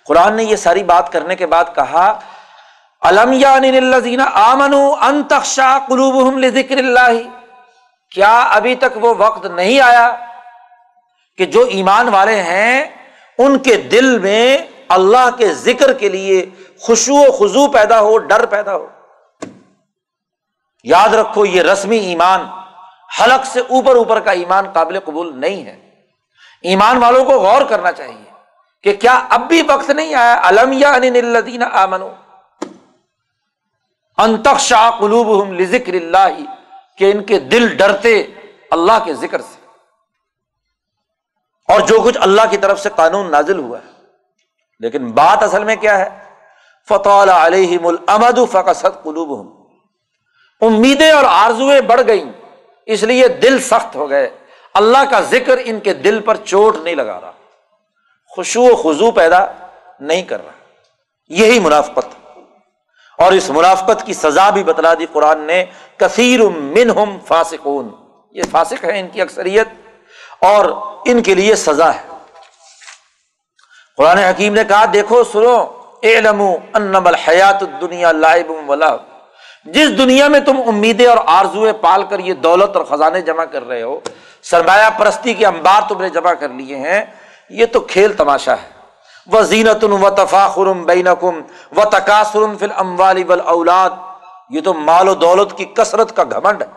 قرآن 0.07 0.33
نے 0.33 0.43
یہ 0.43 0.55
ساری 0.55 0.83
بات 0.83 1.11
کرنے 1.11 1.35
کے 1.35 1.45
بعد 1.45 1.65
کہا، 1.75 2.19
الم 3.01 3.33
یعنی 3.33 4.17
آمن 4.33 4.73
انتخشا 5.01 5.79
قلوب 5.87 6.41
ذکر 6.53 6.77
اللہ؟ 6.77 7.09
کیا 8.11 8.39
ابھی 8.39 8.75
تک 8.75 8.97
وہ 9.01 9.13
وقت 9.17 9.45
نہیں 9.45 9.79
آیا 9.79 10.15
کہ 11.37 11.45
جو 11.45 11.61
ایمان 11.61 12.09
والے 12.09 12.41
ہیں، 12.41 12.83
ان 13.37 13.57
کے 13.57 13.75
دل 13.75 14.19
میں 14.19 14.57
اللہ 14.89 15.29
کے 15.37 15.53
ذکر 15.53 15.93
کے 15.93 16.09
لیے 16.09 16.45
خوشو 16.79 17.15
و 17.15 17.31
خزو 17.31 17.67
پیدا 17.67 17.99
ہو، 17.99 18.17
ڈر 18.17 18.45
پیدا 18.45 18.75
ہو؟ 18.75 18.87
یاد 20.83 21.13
رکھو، 21.13 21.45
یہ 21.45 21.61
رسمی 21.61 21.97
ایمان 21.97 22.45
حلق 23.19 23.45
سے 23.45 23.59
اوپر 23.59 23.95
اوپر 23.95 24.19
کا 24.19 24.31
ایمان 24.31 24.69
قابل 24.73 24.99
قبول 24.99 25.41
نہیں 25.41 25.65
ہے۔ 25.65 25.89
ایمان 26.61 26.97
والوں 26.97 27.25
کو 27.25 27.31
غور 27.31 27.61
کرنا 27.61 27.91
چاہیے۔ 27.91 28.24
کہ 28.85 28.93
کیا 28.93 29.25
اب 29.29 29.47
بھی 29.47 29.61
وقت 29.67 29.89
نہیں 29.89 30.15
آیا؟ 30.15 30.41
علم 30.43 30.73
یا 30.73 30.93
یعنی 31.03 31.19
الدین 31.19 31.63
آمنو 31.63 32.09
انتخ 34.17 34.59
شاہ 34.59 34.91
قلوب 34.99 35.59
ذکر 35.61 35.93
اللہ، 35.93 36.39
کہ 36.97 37.11
ان 37.11 37.23
کے 37.23 37.39
دل 37.39 37.75
ڈرتے 37.77 38.23
اللہ 38.71 39.05
کے 39.05 39.13
ذکر 39.13 39.41
سے۔ 39.41 39.65
اور 41.73 41.79
جو 41.79 42.01
کچھ 42.03 42.17
اللہ 42.21 42.41
کی 42.51 42.57
طرف 42.57 42.79
سے 42.79 42.89
قانون 42.95 43.31
نازل 43.31 43.59
ہوا 43.59 43.77
ہے۔ 43.77 43.91
لیکن 44.79 45.11
بات 45.11 45.43
اصل 45.43 45.63
میں 45.63 45.75
کیا 45.75 45.99
ہے؟ 45.99 46.09
فتح 46.89 47.25
علیہ 47.31 47.77
المد 47.85 48.51
فقصت 48.51 49.03
قلوب 49.03 49.59
امیدیں 50.61 51.11
اور 51.11 51.23
آرزویں 51.27 51.81
بڑھ 51.81 52.01
گئیں، 52.07 52.31
اس 52.85 53.03
لیے 53.03 53.27
دل 53.27 53.59
سخت 53.59 53.95
ہو 53.95 54.09
گئے۔ 54.09 54.29
اللہ 54.73 54.97
کا 55.11 55.19
ذکر 55.19 55.57
ان 55.65 55.79
کے 55.79 55.93
دل 55.93 56.19
پر 56.19 56.35
چوٹ 56.35 56.75
نہیں 56.77 56.95
لگا 56.95 57.21
رہا۔ 57.21 57.31
خوشو 58.35 58.61
و 58.61 58.75
خزو 58.75 59.11
پیدا 59.11 59.45
نہیں 59.99 60.21
کر 60.21 60.45
رہا۔ 60.45 60.51
یہی 61.27 61.59
منافقت۔ 61.59 62.37
اور 63.17 63.31
اس 63.31 63.49
منافقت 63.49 64.05
کی 64.05 64.13
سزا 64.13 64.49
بھی 64.49 64.63
بتلا 64.63 64.93
دی 64.93 65.05
قرآن 65.05 65.39
نے، 65.39 65.65
کثیر 65.97 66.39
منہم 66.43 67.17
فاسقون۔ 67.27 67.89
یہ 68.31 68.43
فاسق 68.51 68.83
ہے 68.83 68.99
ان 68.99 69.07
کی 69.07 69.21
اکثریت، 69.21 69.67
اور 70.41 70.65
ان 71.05 71.23
کے 71.23 71.35
لیے 71.35 71.55
سزا 71.55 71.95
ہے۔ 71.95 72.01
قرآن 73.97 74.17
حکیم 74.17 74.53
نے 74.53 74.63
کہا، 74.63 74.85
دیکھو، 74.93 75.23
سنو 75.23 75.81
علم 76.03 76.41
انم 76.73 77.07
الحیات 77.07 77.63
دنیا 77.81 78.11
لائب 78.11 78.69
ولا 78.69 78.95
جس 79.65 79.97
دنیا 79.97 80.27
میں 80.27 80.39
تم 80.39 80.61
امیدیں 80.67 81.07
اور 81.07 81.17
آرزویں 81.27 81.73
پال 81.73 82.03
کر 82.03 82.19
یہ 82.19 82.33
دولت 82.33 82.75
اور 82.75 82.85
خزانے 82.85 83.21
جمع 83.21 83.45
کر 83.45 83.67
رہے 83.67 83.81
ہو، 83.81 83.99
سرمایہ 84.41 84.89
پرستی 84.97 85.33
کے 85.33 85.45
انبار 85.45 85.81
تم 85.89 86.01
نے 86.01 86.09
جمع 86.09 86.33
کر 86.33 86.49
لیے 86.49 86.75
ہیں 86.75 87.05
یہ 87.49 87.65
تو 87.65 87.79
کھیل 87.79 88.13
تماشا 88.13 88.53
ہے۔ 88.53 88.75
وہ 89.27 89.41
زینت 89.41 89.83
و 89.83 90.09
تفاخرم 90.09 90.83
بین 90.83 91.07
و 91.77 91.89
تقاصر 91.91 92.39
فل 92.59 92.71
اموالی 92.75 93.23
بل 93.23 93.41
اولاد 93.41 93.89
یہ 94.49 94.61
تو 94.61 94.73
مال 94.73 95.09
و 95.09 95.15
دولت 95.15 95.57
کی 95.57 95.65
کثرت 95.65 96.15
کا 96.15 96.23
گھمنڈ 96.23 96.61
ہے۔ 96.61 96.67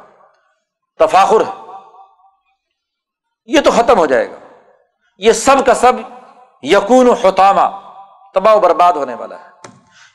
تفاخر 0.99 1.41
ہے۔ 1.41 1.67
یہ 3.47 3.61
تو 3.61 3.71
ختم 3.71 3.99
ہو 3.99 4.07
جائے 4.07 4.31
گا۔ 4.31 4.37
یہ 5.19 5.33
سب 5.33 5.67
کا 5.67 5.75
سب 5.75 5.93
یقون 6.63 7.09
و 7.09 7.13
حتامہ 7.13 7.81
تباہ 8.35 8.55
و 8.55 8.61
برباد 8.61 8.93
ہونے 8.93 9.15
والا 9.15 9.39
ہے۔ 9.39 9.49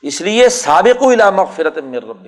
اس 0.02 0.22
لیے 0.22 0.50
سابق 0.50 1.04
و 1.04 1.14
مغفرت 1.32 1.78
میر 1.78 2.04
رب 2.04 2.28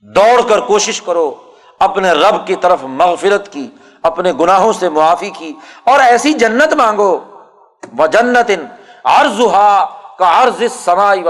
دوڑ 0.00 0.48
کر 0.48 0.60
کوشش 0.60 1.02
کرو 1.02 1.34
اپنے 1.78 2.10
رب 2.10 2.46
کی 2.46 2.56
طرف 2.56 2.78
مغفرت 2.82 3.52
کی۔ 3.52 3.70
اپنے 4.02 4.32
گناہوں 4.32 4.72
سے 4.72 4.88
معافی 4.88 5.30
کی 5.30 5.52
اور 5.84 6.00
ایسی 6.00 6.32
جنت 6.32 6.72
مانگو۔ 6.72 7.18
وہ 7.98 8.06
جنت 8.06 8.50
ارض 9.04 9.40
کا 10.18 10.40
ارض 10.40 10.62
سمائی 10.84 11.22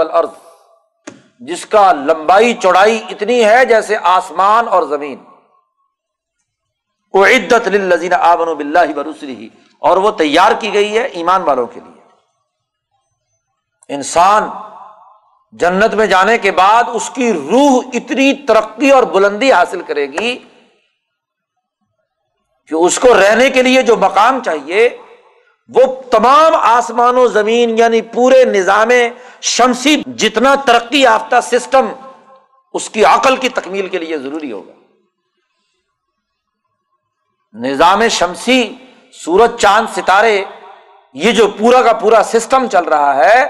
جس 1.39 1.65
کا 1.65 1.91
لمبائی 1.93 2.53
چوڑائی 2.53 3.01
اتنی 3.09 3.45
ہے 3.45 3.65
جیسے 3.65 3.97
آسمان 4.03 4.67
اور 4.67 4.83
زمین۔ 4.83 5.23
وہ 7.13 7.25
عدت 7.25 7.67
لذین 7.67 8.13
آبن 8.13 8.47
و 8.47 8.55
بلّہ 8.55 9.47
اور 9.79 9.97
وہ 9.97 10.11
تیار 10.11 10.51
کی 10.59 10.73
گئی 10.73 10.97
ہے 10.97 11.03
ایمان 11.03 11.41
والوں 11.41 11.67
کے 11.67 11.79
لیے۔ 11.79 12.01
انسان 13.95 14.49
جنت 15.51 15.93
میں 15.93 16.05
جانے 16.05 16.37
کے 16.37 16.51
بعد 16.51 16.83
اس 16.87 17.09
کی 17.09 17.33
روح 17.33 17.81
اتنی 17.93 18.33
ترقی 18.33 18.91
اور 18.91 19.03
بلندی 19.03 19.51
حاصل 19.51 19.81
کرے 19.81 20.05
گی 20.05 20.37
کہ 22.69 22.75
اس 22.75 22.99
کو 22.99 23.13
رہنے 23.13 23.49
کے 23.49 23.61
لیے 23.61 23.81
جو 23.81 23.95
مقام 23.95 24.43
چاہیے، 24.43 24.89
وہ 25.69 26.01
تمام 26.11 26.55
آسمان 26.55 27.17
و 27.17 27.27
زمین 27.27 27.77
یعنی 27.77 28.01
پورے 28.01 28.43
نظام 28.45 28.89
شمسی 29.41 30.01
جتنا 30.17 30.55
ترقی 30.65 31.01
یافتہ 31.01 31.35
سسٹم، 31.43 31.87
اس 32.73 32.89
کی 32.89 33.05
عقل 33.05 33.35
کی 33.35 33.49
تکمیل 33.49 33.87
کے 33.87 33.97
لیے 33.97 34.17
ضروری 34.17 34.51
ہوگا۔ 34.51 34.73
نظام 37.53 38.07
شمسی، 38.07 38.73
سورج، 39.13 39.55
چاند، 39.59 39.87
ستارے، 39.95 40.43
یہ 41.13 41.31
جو 41.31 41.47
پورا 41.47 41.81
کا 41.81 41.93
پورا 41.93 42.21
سسٹم 42.23 42.67
چل 42.67 42.83
رہا 42.83 43.15
ہے، 43.15 43.43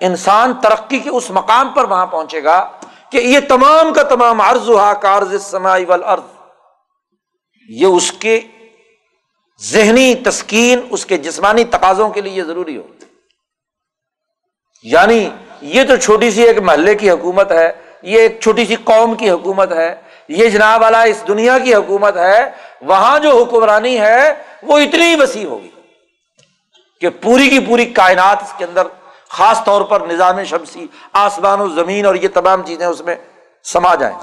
انسان 0.00 0.54
ترقی 0.54 0.98
کے 0.98 1.10
اس 1.10 1.30
مقام 1.30 1.68
پر 1.68 1.84
وہاں 1.84 2.06
پہنچے 2.06 2.44
گا 2.44 2.70
کہ 3.10 3.18
یہ 3.18 3.40
تمام 3.48 3.92
کا 3.92 4.02
تمام 4.02 4.40
عرض 4.40 4.68
ہوا 4.68 4.92
کارز 4.92 5.42
سمائی 5.42 5.84
یہ 7.68 7.86
اس 7.86 8.12
کے 8.12 8.40
ذہنی 9.64 10.14
تسکین 10.14 10.80
اس 10.90 11.06
کے 11.06 11.16
جسمانی 11.16 11.64
تقاضوں 11.64 12.08
کے 12.08 12.20
لیے 12.20 12.44
ضروری 12.44 12.76
ہو۔ 12.76 12.82
یعنی 14.82 15.30
یہ 15.60 15.84
تو 15.84 15.96
چھوٹی 15.96 16.30
سی 16.30 16.42
ایک 16.42 16.58
محلے 16.58 16.94
کی 16.94 17.10
حکومت 17.10 17.52
ہے، 17.52 17.72
یہ 18.02 18.20
ایک 18.20 18.40
چھوٹی 18.40 18.66
سی 18.66 18.74
قوم 18.74 19.14
کی 19.14 19.30
حکومت 19.30 19.72
ہے، 19.72 19.94
یہ 20.28 20.48
جناب 20.48 20.82
والا 20.82 21.02
اس 21.02 21.24
دنیا 21.28 21.58
کی 21.58 21.74
حکومت 21.74 22.16
ہے، 22.16 22.50
وہاں 22.82 23.18
جو 23.18 23.42
حکمرانی 23.42 24.00
ہے، 24.00 24.42
وہ 24.62 24.78
اتنی 24.78 25.16
وسیع 25.18 25.46
ہوگی 25.46 25.70
کہ 27.00 27.10
پوری 27.10 27.50
کی 27.50 27.58
پوری 27.58 27.84
کائنات 27.84 28.42
اس 28.42 28.52
کے 28.58 28.64
اندر 28.64 28.86
خاص 29.28 29.64
طور 29.64 29.82
پر 29.82 30.00
نظام 30.00 30.44
شمسی، 30.44 30.86
آسمان 31.12 31.60
و 31.60 31.68
زمین 31.68 32.06
اور 32.06 32.14
یہ 32.14 32.28
تمام 32.34 32.62
چیزیں 32.62 32.86
اس 32.86 33.00
میں 33.00 33.14
سما 33.64 33.94
جائیں۔ 33.94 34.18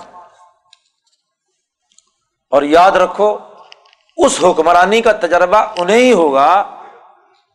اور 2.50 2.64
یاد 2.64 2.92
رکھو 2.92 3.38
اس 4.26 4.40
حکمرانی 4.44 5.02
کا 5.02 5.12
تجربہ 5.12 5.58
انہیں 5.78 5.98
ہی 5.98 6.14
ہوگا 6.14 6.78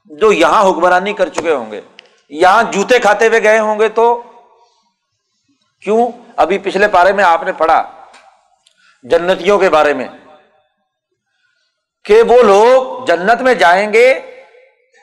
جو 0.04 0.32
یہاں 0.32 0.70
حکمرانی 0.70 1.12
کر 1.12 1.28
چکے 1.28 1.54
ہوں 1.54 1.70
گے۔ 1.70 1.80
یہاں 2.28 2.62
جوتے 2.62 2.98
کھاتے 2.98 3.28
ہوئے 3.28 3.42
گئے 3.42 3.58
ہوں 3.58 3.78
گے 3.78 3.88
تو 3.88 4.22
کیوں؟ 5.80 6.08
ابھی 6.36 6.58
پچھلے 6.58 6.88
پارے 6.88 7.12
میں 7.12 7.24
آپ 7.24 7.42
نے 7.42 7.52
پڑھا 7.52 7.82
جنتیوں 9.02 9.58
کے 9.58 9.70
بارے 9.70 9.94
میں 9.94 10.08
کہ 12.04 12.22
وہ 12.22 12.42
لوگ 12.42 13.04
جنت 13.04 13.40
میں 13.40 13.54
جائیں 13.54 13.92
گے 13.92 14.12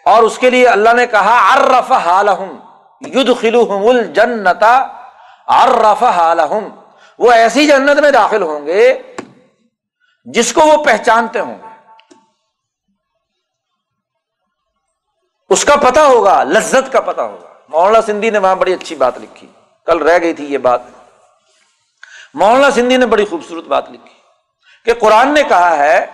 اور 0.06 0.24
اس 0.24 0.38
کے 0.38 0.50
لیے 0.50 0.68
اللہ 0.68 0.94
نے 0.94 1.08
کہا 1.08 1.54
ارف 1.54 1.92
حالحم 1.92 2.58
ید 3.02 3.30
خلو 3.42 3.90
الجنتا 3.90 4.78
ارف 5.48 6.04
حالحم 6.04 6.68
وہ 7.20 7.32
ایسی 7.32 7.68
جنت 7.68 8.00
میں 8.00 8.12
داخل 8.12 8.42
ہوں 8.42 8.66
گے 8.66 9.13
جس 10.26 10.54
کو 10.54 10.62
وہ 10.62 10.84
پہچانتے 10.84 11.40
ہوں 11.40 11.58
گے۔ 11.64 11.68
اس 15.50 15.66
کا 15.66 15.76
پتا 15.76 16.06
ہوگا، 16.06 16.44
لذت 16.44 16.92
کا 16.92 17.02
پتا 17.02 17.24
ہوگا۔ 17.24 17.54
مولانا 17.70 18.02
سندھی 18.02 18.30
نے 18.30 18.38
وہاں 18.38 18.56
بڑی 18.56 18.74
اچھی 18.74 18.96
بات 18.96 19.18
لکھی۔ 19.18 19.48
کل 19.86 19.98
رہ 19.98 20.18
گئی 20.22 20.34
تھی 20.34 20.54
یہ 20.54 20.58
بات۔ 20.58 20.82
مولانا 22.34 22.72
سندھی 22.72 22.98
نے 22.98 23.06
بڑی 23.06 23.26
خوبصورت 23.26 23.64
بات 23.64 23.92
لکھی 23.92 24.14
کہ 24.86 24.94
قرآن 24.94 25.34
نے 25.34 25.44
کہا 25.44 25.78
ہے 25.78 26.06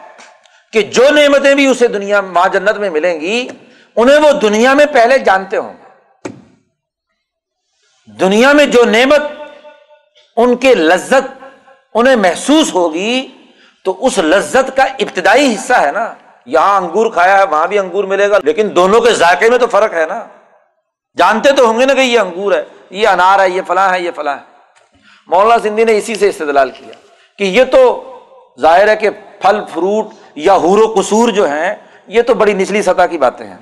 کہ 0.73 0.81
جو 0.81 1.09
نعمتیں 1.09 1.55
بھی 1.55 1.65
اسے 1.65 1.87
دنیا، 1.87 2.21
ماں 2.21 2.47
جنت 2.47 2.77
میں 2.77 2.89
ملیں 2.89 3.21
گی، 3.21 3.47
انہیں 3.95 4.17
وہ 4.17 4.31
دنیا 4.31 4.73
میں 4.73 4.85
پہلے 4.85 5.17
جانتے 5.17 5.57
ہوں 5.57 5.73
گے۔ 5.73 5.89
دنیا 8.05 8.53
میں 8.53 8.65
جو 8.65 8.85
نعمت، 8.85 9.21
ان 10.35 10.57
کے 10.57 10.75
لذت، 10.75 11.43
انہیں 11.93 12.15
محسوس 12.15 12.73
ہوگی 12.73 13.38
تو 13.85 14.05
اس 14.05 14.17
لذت 14.17 14.77
کا 14.77 14.83
ابتدائی 14.83 15.55
حصہ 15.55 15.73
ہے 15.73 15.91
نا۔ 15.91 16.13
یہاں 16.45 16.81
انگور 16.81 17.11
کھایا 17.11 17.37
ہے، 17.37 17.43
وہاں 17.43 17.67
بھی 17.67 17.79
انگور 17.79 18.03
ملے 18.03 18.29
گا، 18.29 18.37
لیکن 18.43 18.75
دونوں 18.75 19.01
کے 19.01 19.13
ذائقے 19.13 19.49
میں 19.49 19.57
تو 19.57 19.67
فرق 19.67 19.93
ہے 19.93 20.05
نا۔ 20.05 20.25
جانتے 21.17 21.51
تو 21.51 21.71
ہوں 21.71 21.79
گے 21.79 21.85
نا 21.85 21.93
کہ 21.93 21.99
یہ 21.99 22.19
انگور 22.19 22.51
ہے، 22.51 22.63
یہ 22.89 23.07
انار 23.07 23.39
ہے، 23.39 23.49
یہ 23.49 23.61
فلاں 23.67 23.93
ہے، 23.93 24.01
یہ 24.01 24.11
فلاں 24.15 24.37
ہے۔ 24.37 24.41
مولانا 25.27 25.59
سندھی 25.63 25.83
نے 25.83 25.97
اسی 25.97 26.15
سے 26.15 26.29
استدلال 26.29 26.71
کیا 26.71 26.93
کہ 27.37 27.43
یہ 27.43 27.63
تو 27.63 28.05
ظاہر 28.61 28.87
ہے 28.87 28.95
کہ 28.95 29.09
پھل، 29.41 29.61
فروٹ 29.73 30.05
یا 30.35 30.53
حور 30.53 30.77
و 30.77 30.93
قصور 30.97 31.29
جو 31.29 31.49
ہیں، 31.49 31.75
یہ 32.07 32.21
تو 32.21 32.33
بڑی 32.33 32.53
نچلی 32.53 32.81
سطح 32.81 33.05
کی 33.05 33.17
باتیں 33.17 33.47
ہیں۔ 33.47 33.57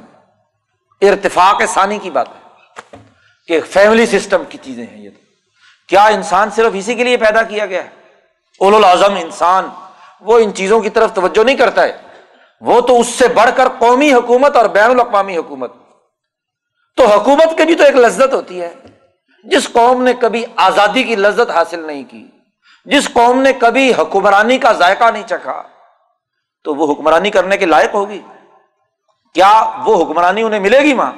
ارتفاق 1.01 1.61
ثانی 1.73 1.97
کی 1.97 2.09
بات 2.09 2.27
ہے 2.27 2.39
کہ 3.47 3.59
فیملی 3.69 4.05
سسٹم 4.05 4.43
کی 4.49 4.57
چیزیں 4.61 4.85
ہیں 4.91 5.01
یہ 5.01 5.09
تو۔ 5.09 5.19
کیا 5.89 6.05
انسان 6.05 6.49
صرف 6.55 6.71
اسی 6.75 6.95
کے 6.95 7.03
لیے 7.03 7.17
پیدا 7.17 7.43
کیا 7.43 7.65
گیا 7.65 7.83
ہے؟ 7.83 7.89
اول 8.59 8.75
الاظم 8.75 9.15
انسان 9.15 9.69
وہ 10.21 10.39
ان 10.39 10.53
چیزوں 10.53 10.81
کی 10.81 10.89
طرف 10.89 11.13
توجہ 11.13 11.43
نہیں 11.43 11.55
کرتا 11.55 11.83
ہے۔ 11.83 11.97
وہ 12.61 12.81
تو 12.81 12.99
اس 12.99 13.07
سے 13.07 13.27
بڑھ 13.27 13.49
کر 13.55 13.67
قومی 13.79 14.13
حکومت 14.13 14.55
اور 14.55 14.65
بین 14.65 14.91
الاقوامی 14.91 15.37
حکومت۔ 15.37 15.73
تو 16.95 17.05
حکومت 17.05 17.57
کی 17.57 17.65
بھی 17.65 17.75
تو 17.75 17.83
ایک 17.83 17.95
لذت 17.95 18.33
ہوتی 18.33 18.61
ہے۔ 18.61 18.73
جس 19.43 19.69
قوم 19.71 20.03
نے 20.03 20.13
کبھی 20.13 20.45
آزادی 20.55 21.03
کی 21.03 21.15
لذت 21.15 21.51
حاصل 21.51 21.79
نہیں 21.79 22.03
کی، 22.03 22.27
جس 22.85 23.13
قوم 23.13 23.41
نے 23.41 23.53
کبھی 23.53 23.93
حکمرانی 23.97 24.57
کا 24.57 24.71
ذائقہ 24.71 25.11
نہیں 25.11 25.27
چکھا، 25.27 25.63
تو 26.63 26.75
وہ 26.75 26.93
حکمرانی 26.93 27.29
کرنے 27.29 27.57
کے 27.57 27.65
لائق 27.65 27.95
ہوگی۔ 27.95 28.21
کیا 29.33 29.81
وہ 29.85 30.03
حکمرانی 30.03 30.43
انہیں 30.43 30.59
ملے 30.59 30.79
گی 30.79 30.93
ماں؟ 30.93 31.11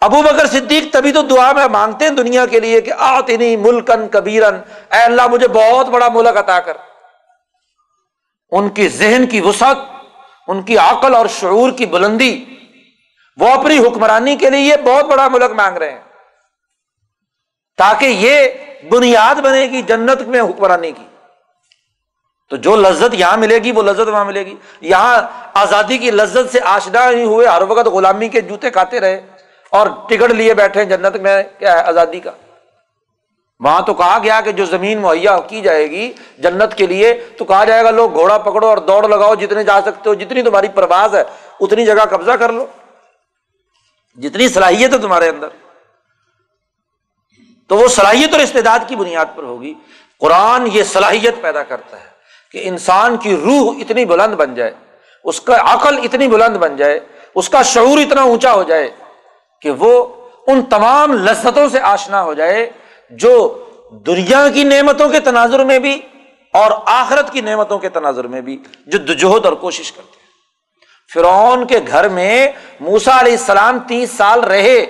ابو 0.00 0.22
بکر 0.22 0.46
صدیق 0.46 0.92
تبھی 0.92 1.12
تو 1.12 1.22
دعا 1.22 1.52
میں 1.52 1.66
مانگتے 1.66 2.04
ہیں 2.04 2.12
دنیا 2.12 2.46
کے 2.46 2.60
لیے 2.60 2.80
کہ 2.80 2.92
آتنی 2.98 3.56
ملکن 3.56 4.08
کبیرن۔ 4.08 4.54
اے 4.92 5.02
اللہ، 5.02 5.26
مجھے 5.26 5.48
بہت 5.48 5.86
بڑا 5.86 6.08
ملک 6.08 6.36
عطا 6.36 6.60
کر۔ 6.60 6.76
ان 8.50 8.68
کی 8.68 8.88
ذہن 8.88 9.26
کی 9.26 9.40
وسعت، 9.40 9.76
ان 10.48 10.62
کی 10.62 10.78
عقل 10.78 11.14
اور 11.14 11.26
شعور 11.26 11.70
کی 11.70 11.86
بلندی، 11.86 12.44
وہ 13.36 13.48
اپنی 13.48 13.78
حکمرانی 13.78 14.36
کے 14.36 14.50
لیے 14.50 14.76
بہت 14.84 15.04
بڑا 15.04 15.28
ملک 15.28 15.50
مانگ 15.50 15.76
رہے 15.76 15.90
ہیں۔ 15.90 16.00
تاکہ 17.78 18.06
یہ 18.06 18.46
بنیاد 18.90 19.34
بنے 19.34 19.62
گی 19.62 19.82
جنت 19.82 20.20
میں 20.20 20.40
حکمرانی 20.40 20.92
کی۔ 20.92 21.04
تو 22.50 22.56
جو 22.56 22.76
لذت 22.76 23.14
یہاں 23.14 23.36
ملے 23.36 23.58
گی، 23.58 23.72
وہ 23.72 23.82
لذت 23.82 24.08
وہاں 24.08 24.24
ملے 24.24 24.46
گی۔ 24.46 24.54
یہاں 24.80 25.22
آزادی 25.54 25.98
کی 25.98 26.10
لذت 26.10 26.52
سے 26.52 26.58
آشنا 26.64 27.10
نہیں 27.10 27.24
ہوئے، 27.24 27.46
ہر 27.46 27.62
وقت 27.62 27.86
غلامی 27.86 28.28
کے 28.28 28.40
جوتے 28.40 28.70
کھاتے 28.70 29.00
رہے 29.00 29.20
اور 29.70 29.86
ٹکٹ 30.08 30.30
لیے 30.32 30.54
بیٹھے 30.54 30.84
جنت 30.84 31.16
میں 31.16 31.42
کیا 31.58 31.72
ہے؟ 31.72 31.82
آزادی 31.82 32.20
کا۔ 32.20 32.30
وہاں 33.60 33.82
تو 33.82 33.94
کہا 33.94 34.18
گیا 34.22 34.40
کہ 34.40 34.52
جو 34.52 34.64
زمین 34.64 35.00
مہیا 35.00 35.38
کی 35.38 35.60
جائے 35.60 35.90
گی 35.90 36.12
جنت 36.38 36.74
کے 36.74 36.86
لیے، 36.86 37.14
تو 37.38 37.44
کہا 37.44 37.64
جائے 37.64 37.84
گا، 37.84 37.90
لوگ 37.90 38.12
گھوڑا 38.12 38.38
پکڑو 38.38 38.66
اور 38.66 38.78
دوڑ 38.78 39.08
لگاؤ 39.08 39.34
جتنے 39.34 39.64
جا 39.64 39.80
سکتے 39.80 40.08
ہو، 40.08 40.14
جتنی 40.14 40.42
تمہاری 40.42 40.68
پرواز 40.68 41.14
ہے، 41.14 41.22
اتنی 41.60 41.86
جگہ 41.86 42.04
قبضہ 42.10 42.30
کر 42.30 42.52
لو۔ 42.52 42.66
جتنی 44.16 44.48
صلاحیت 44.48 44.92
ہے 44.92 44.98
تمہارے 44.98 45.28
اندر۔ 45.28 45.48
تو 47.68 47.76
وہ 47.76 47.88
صلاحیت 47.88 48.32
اور 48.32 48.40
استعداد 48.40 48.78
کی 48.86 48.96
بنیاد 48.96 49.26
پر 49.36 49.42
ہوگی۔ 49.42 49.74
قرآن 50.20 50.68
یہ 50.72 50.82
صلاحیت 50.82 51.34
پیدا 51.40 51.62
کرتا 51.62 52.00
ہے 52.00 52.06
کہ 52.52 52.60
انسان 52.62 53.16
کی 53.16 53.36
روح 53.36 53.74
اتنی 53.80 54.04
بلند 54.04 54.34
بن 54.34 54.54
جائے، 54.54 54.70
اس 55.24 55.40
کا 55.40 55.56
عقل 55.60 55.98
اتنی 56.02 56.28
بلند 56.28 56.56
بن 56.56 56.76
جائے، 56.76 57.00
اس 57.34 57.48
کا 57.48 57.62
شعور 57.62 57.98
اتنا 57.98 58.22
اونچا 58.22 58.52
ہو 58.52 58.62
جائے 58.62 58.90
کہ 59.62 59.70
وہ 59.70 60.06
ان 60.46 60.62
تمام 60.62 61.12
لذتوں 61.12 61.68
سے 61.68 61.80
آشنا 61.80 62.22
ہو 62.22 62.34
جائے۔ 62.34 62.70
جو 63.10 63.64
دنیا 63.90 64.48
کی 64.54 64.64
نعمتوں 64.64 65.08
کے 65.08 65.20
تناظر 65.20 65.64
میں 65.64 65.78
بھی 65.78 66.00
اور 66.52 66.70
آخرت 66.86 67.32
کی 67.32 67.40
نعمتوں 67.40 67.78
کے 67.78 67.88
تناظر 67.88 68.26
میں 68.26 68.40
بھی 68.40 68.56
جد 68.86 69.24
اور 69.24 69.52
کوشش 69.52 69.92
کرتے 69.92 70.16
ہیں۔ 70.16 70.28
فرعون 71.14 71.66
کے 71.66 71.80
گھر 71.86 72.08
میں 72.08 72.52
موسا 72.80 73.20
علیہ 73.20 73.32
السلام 73.32 73.78
تیس 73.78 74.10
سال 74.10 74.40
رہے۔ 74.40 74.86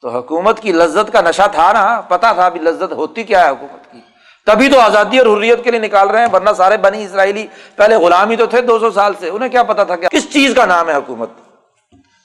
تو 0.00 0.08
حکومت 0.08 0.60
کی 0.60 0.72
لذت 0.72 1.12
کا 1.12 1.20
نشہ 1.20 1.42
تھا 1.52 1.72
نا 1.72 2.00
پتا 2.00 2.32
تھا 2.32 2.46
ابھی 2.46 2.60
لذت 2.60 2.92
ہوتی 2.92 3.22
کیا 3.22 3.44
ہے 3.44 3.50
حکومت 3.50 3.92
کی۔ 3.92 3.98
تبھی 4.46 4.70
تو 4.70 4.80
آزادی 4.80 5.18
اور 5.18 5.38
حریت 5.38 5.64
کے 5.64 5.70
لیے 5.70 5.80
نکال 5.80 6.08
رہے 6.08 6.20
ہیں، 6.20 6.26
ورنہ 6.32 6.50
سارے 6.56 6.76
بنی 6.76 7.04
اسرائیلی 7.04 7.46
پہلے 7.76 7.96
غلام 7.96 8.30
ہی 8.30 8.36
تو 8.36 8.46
تھے 8.46 8.60
دو 8.60 8.78
سو 8.78 8.90
سال 8.90 9.12
سے، 9.18 9.28
انہیں 9.28 9.48
کیا 9.48 9.62
پتا 9.62 9.84
تھا 9.84 9.96
کہ 9.96 10.08
کس 10.08 10.32
چیز 10.32 10.54
کا 10.54 10.66
نام 10.66 10.88
ہے 10.88 10.94
حکومت؟ 10.94 11.28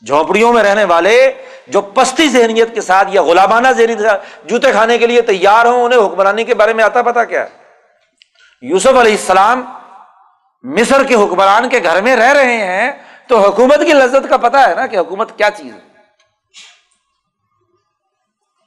جھونپڑیوں 0.07 0.53
میں 0.53 0.63
رہنے 0.63 0.83
والے 0.83 1.15
جو 1.67 1.81
پستی 1.81 2.27
ذہنیت 2.29 2.73
کے 2.75 2.81
ساتھ 2.81 3.07
یا 3.11 3.21
غلامانہ 3.21 3.67
ذہنیت 3.77 4.47
جوتے 4.49 4.71
کھانے 4.71 4.97
کے 4.97 5.07
لیے 5.07 5.21
تیار 5.21 5.65
ہوں، 5.65 5.83
انہیں 5.83 5.99
حکمرانی 5.99 6.43
کے 6.43 6.55
بارے 6.55 6.73
میں 6.73 6.83
آتا 6.83 7.01
پتا 7.01 7.23
کیا 7.23 7.43
ہے؟ 7.43 7.49
یوسف 8.61 8.97
علیہ 8.99 9.11
السلام 9.11 9.63
مصر 10.63 11.03
کے 11.03 11.15
حکمران 11.15 11.69
کے 11.69 11.79
گھر 11.83 12.01
میں 12.01 12.15
رہ 12.15 12.31
رہے 12.33 12.57
ہیں، 12.57 12.91
تو 13.27 13.39
حکومت 13.39 13.79
کی 13.85 13.93
لذت 13.93 14.29
کا 14.29 14.37
پتا 14.37 14.67
ہے 14.69 14.75
نا 14.75 14.87
کہ 14.87 14.97
حکومت 14.97 15.37
کیا 15.37 15.49
چیز 15.57 15.73
ہے۔ 15.73 15.79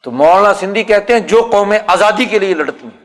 تو 0.05 0.11
مولانا 0.11 0.53
سندھی 0.55 0.85
کہتے 0.85 1.13
ہیں، 1.13 1.21
جو 1.21 1.49
قومیں 1.53 1.79
آزادی 1.87 2.25
کے 2.25 2.39
لیے 2.39 2.55
لڑتی 2.55 2.87
ہیں، 2.87 3.03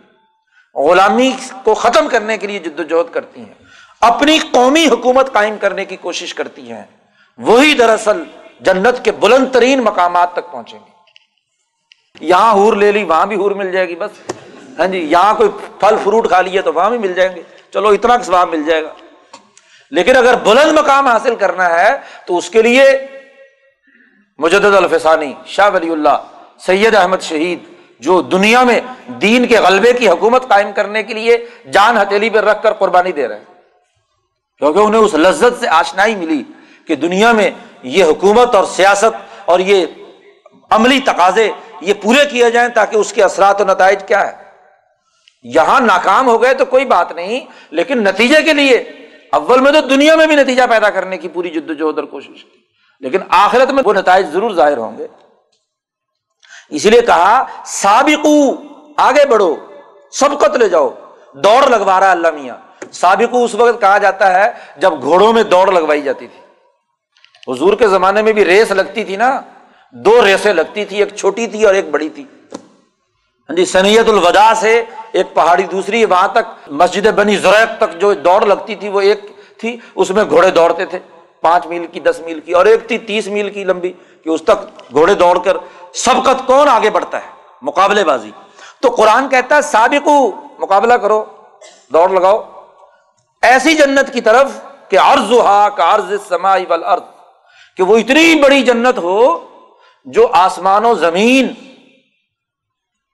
غلامی 0.76 1.32
کو 1.64 1.74
ختم 1.74 2.08
کرنے 2.08 2.38
کے 2.38 2.48
لیے 2.48 2.60
جد 2.60 2.80
وجہد 2.80 3.14
کرتی 3.14 3.42
ہیں، 3.42 3.54
اپنی 4.02 4.38
قومی 4.52 4.86
حکومت 4.88 5.32
قائم 5.34 5.58
کرنے 5.58 5.86
کی 5.86 5.96
کوشش 5.98 6.34
کرتی 6.34 6.72
ہیں 6.72 6.84
وہی 7.40 7.74
دراصل 7.74 8.24
جنت 8.60 9.06
کے 9.06 9.12
بلند 9.12 9.46
ترین 9.52 9.80
مقامات 9.80 10.34
تک 10.34 10.52
پہنچیں 10.52 10.80
گے۔ 10.80 10.92
یہاں 12.22 12.54
ہور 12.54 12.74
لے 12.74 12.92
لی، 12.92 13.04
وہاں 13.04 13.26
بھی 13.26 13.36
ہور 13.36 13.52
مل 13.52 13.72
جائے 13.72 13.88
گی 13.88 13.96
بس۔ 13.96 14.32
ہاں 14.80 14.88
جی 14.88 14.98
یہاں 14.98 15.34
کوئی 15.34 15.50
پھل 15.80 15.96
فروٹ 16.04 16.28
کھا 16.28 16.42
لیے 16.42 16.62
تو 16.62 16.74
وہاں 16.74 16.90
بھی 16.90 16.98
مل 16.98 17.14
جائیں 17.14 17.36
گے۔ 17.36 17.44
چلو، 17.74 17.88
اتنا 17.88 18.24
سواب 18.24 18.50
مل 18.50 18.64
جائے 18.64 18.84
گا۔ 18.84 18.94
لیکن 19.92 20.16
اگر 20.16 20.36
بلند 20.36 20.78
مقام 20.78 21.08
حاصل 21.08 21.36
کرنا 21.36 21.70
ہے 21.70 21.98
تو 22.28 22.38
اس 22.38 22.50
کے 22.50 22.62
لیے 22.62 23.08
مجدد 24.38 24.76
الفسانی 24.76 25.34
شاہ 25.46 25.70
ولی 25.74 25.90
اللہ، 25.90 26.24
سید 26.60 26.96
احمد 26.96 27.18
شہید، 27.22 27.60
جو 28.00 28.22
دنیا 28.22 28.64
میں 28.64 28.82
دین 29.08 29.48
کے 29.48 29.60
غلبے 29.60 29.94
کی 29.94 30.10
حکومت 30.10 30.48
قائم 30.48 30.72
کرنے 30.72 31.04
کے 31.04 31.14
لیے 31.14 31.46
جان 31.74 31.98
ہتھیلی 31.98 32.30
پہ 32.30 32.38
رکھ 32.38 32.64
کر 32.64 32.74
قربانی 32.74 33.12
دے 33.12 33.28
رہے 33.28 33.38
ہیں۔ 33.38 33.46
کیونکہ 34.58 34.80
انہیں 34.80 35.02
اس 35.02 35.14
لذت 35.14 35.60
سے 35.60 35.68
آشنائی 35.68 36.16
ملی۔ 36.16 36.44
کہ 36.90 36.96
دنیا 36.96 37.32
میں 37.32 37.50
یہ 37.84 38.04
حکومت 38.04 38.56
اور 38.56 38.66
سیاست 38.66 39.16
اور 39.46 39.60
یہ 39.60 39.86
عملی 40.72 41.00
تقاضے 41.00 41.50
یہ 41.82 41.94
پورے 42.02 42.26
کیے 42.26 42.50
جائیں 42.52 42.70
تاکہ 42.70 42.96
اس 42.98 43.14
کے 43.14 43.24
اثرات 43.24 43.62
و 43.62 43.64
نتائج 43.64 44.04
کیا 44.08 44.22
ہے 44.28 44.32
یہاں 45.56 45.80
ناکام 45.82 46.28
ہو 46.28 46.42
گئے 46.42 46.54
تو 46.54 46.66
کوئی 46.66 46.86
بات 46.86 47.12
نہیں، 47.12 47.40
لیکن 47.72 48.04
نتیجے 48.04 48.42
کے 48.44 48.54
لیے 48.54 48.78
اول 49.32 49.60
میں 49.62 49.72
تو 49.72 49.82
دنیا 49.82 50.16
میں 50.16 50.28
بھی 50.28 50.36
نتیجہ 50.36 50.64
پیدا 50.70 50.90
کرنے 50.90 51.18
کی 51.18 51.28
پوری 51.28 51.50
جد 51.50 51.82
و 51.82 51.88
اور 51.88 52.04
کوشش 52.04 52.44
کی 52.44 52.58
لیکن 53.02 53.20
آخرت 53.30 53.72
میں 53.72 53.84
وہ 53.86 53.94
نتائج 53.94 54.26
ضرور 54.34 54.54
ظاہر 54.54 54.78
ہوں 54.78 54.98
گے۔ 54.98 55.08
اس 56.70 56.86
لیے 56.86 57.02
کہا، 57.02 57.44
سابقو، 57.66 58.36
آگے 58.98 59.26
بڑھو 59.26 59.56
سبقت 60.14 60.56
لے 60.56 60.70
جاؤ، 60.70 60.90
دوڑ 61.44 61.62
لگوا 61.70 62.00
رہا 62.00 62.12
اللہ 62.12 62.32
میاں۔ 62.32 62.58
سابقو 62.92 63.44
اس 63.44 63.56
وقت 63.56 63.82
کہا 63.82 63.98
جاتا 63.98 64.34
ہے 64.34 64.52
جب 64.78 65.02
گھوڑوں 65.02 65.34
میں 65.34 65.44
دوڑ 65.44 65.68
لگوائی 65.72 66.02
جاتی 66.02 66.28
تھی۔ 66.28 66.40
حضور 67.50 67.74
کے 67.74 67.88
زمانے 67.88 68.22
میں 68.22 68.34
بھی 68.34 68.46
ریس 68.46 68.72
لگتی 68.72 69.04
تھی 69.04 69.16
نا، 69.16 69.42
دو 69.92 70.26
ریسیں 70.26 70.54
لگتی 70.54 70.86
تھی، 70.86 70.98
ایک 70.98 71.16
چھوٹی 71.16 71.48
تھی 71.48 71.66
اور 71.66 71.74
ایک 71.74 71.90
بڑی 71.90 72.10
تھی۔ 72.10 72.24
ہاں 73.50 73.56
جی 73.56 73.66
سنیت 73.66 74.10
الوداع 74.10 74.54
سے 74.54 74.84
ایک 75.12 75.34
پہاڑی 75.34 75.64
دوسری، 75.64 76.06
وہاں 76.06 76.28
تک 76.28 76.72
مسجد 76.72 77.08
بنی 77.08 77.38
زریب 77.38 77.78
تک 77.78 78.02
جو 78.02 78.14
دوڑ 78.14 78.46
لگتی 78.46 78.76
تھی، 78.76 78.90
وہ 78.90 79.02
ایک 79.02 79.22
تھی، 79.58 79.78
اس 79.96 80.10
میں 80.10 80.24
گھوڑے 80.30 80.52
دوڑتے 80.52 80.86
تھے۔ 80.86 81.00
پانچ 81.42 81.66
میل 81.66 81.88
کی، 81.88 82.00
دس 82.00 82.20
میل 82.26 82.40
کی 82.40 82.52
اور 82.52 82.66
ایک 82.66 82.88
تھی، 82.88 82.98
تیس 82.98 83.28
میل 83.28 83.50
کی 83.50 83.64
لمبی 83.64 83.94
کہ 84.24 84.30
اس 84.30 84.42
تک 84.42 84.92
گھوڑے 84.92 85.14
دوڑ 85.14 85.40
کر 85.40 85.58
سبقت 85.94 86.48
کون 86.48 86.70
آگے 86.70 86.90
بڑھتا 86.90 87.18
ہے؟ 87.18 87.32
مقابلے 87.62 88.04
بازی۔ 88.04 88.32
تو 88.80 88.90
قرآن 88.90 89.30
کہتا 89.30 89.56
ہے، 89.56 89.62
سابقو، 89.62 90.32
مقابلہ 90.60 90.94
کرو، 90.94 91.26
دوڑ 91.94 92.10
لگاؤ۔ 92.10 92.44
ایسی 93.42 93.74
جنت 93.74 94.14
کی 94.14 94.22
طرف 94.22 94.52
کہ 94.90 95.00
ارض 95.00 95.32
ہا 95.32 95.70
کا 95.70 95.84
ارض 95.84 96.14
سمائی 96.28 96.66
ارض 96.70 97.19
کہ 97.80 97.84
وہ 97.84 97.98
اتنی 97.98 98.36
بڑی 98.36 98.62
جنت 98.62 98.98
ہو 98.98 99.20
جو 100.06 100.28
آسمان 100.34 100.86
و 100.86 100.94
زمین 100.94 101.48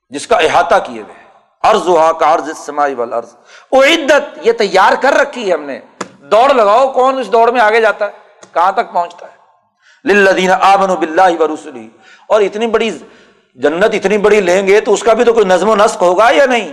جس 0.10 0.28
کا 0.28 0.36
احاطہ 0.36 0.76
کیے 0.86 1.02
ہوئے 1.02 1.24
ارض 1.64 1.88
ہا 1.98 2.12
کا 2.12 2.32
ارض 2.34 2.50
سمائی 2.58 2.94
وال 2.94 3.14
ارض 3.14 3.36
وہ 3.72 3.84
عدت 3.84 4.40
یہ 4.42 4.52
تیار 4.52 4.94
کر 5.02 5.14
رکھی 5.14 5.48
ہے 5.48 5.54
ہم 5.54 5.64
نے۔ 5.64 5.80
دوڑ 6.32 6.50
لگاؤ، 6.54 6.88
کون 6.92 7.20
اس 7.20 7.32
دوڑ 7.32 7.52
میں 7.52 7.62
آگے 7.62 7.82
جاتا 7.82 8.06
ہے؟ 8.06 8.12
کہاں 8.54 8.72
تک 8.72 8.92
پہنچتا 8.94 9.28
ہے؟ 9.28 10.14
للذین 10.14 10.52
آمنوا 10.52 10.96
باللہ 10.96 11.42
ورسلی 11.42 11.88
اور 12.28 12.42
اتنی 12.42 12.68
بڑی 12.68 12.90
جنت 13.56 13.94
اتنی 13.94 14.18
بڑی 14.18 14.42
لیں 14.42 14.68
گے 14.68 14.80
تو 14.82 14.94
اس 14.94 15.04
کا 15.04 15.14
بھی 15.14 15.24
تو 15.24 15.34
کوئی 15.34 15.46
نظم 15.46 15.70
و 15.70 15.76
نسق 15.76 16.02
ہوگا 16.02 16.30
یا 16.32 16.46
نہیں؟ 16.46 16.72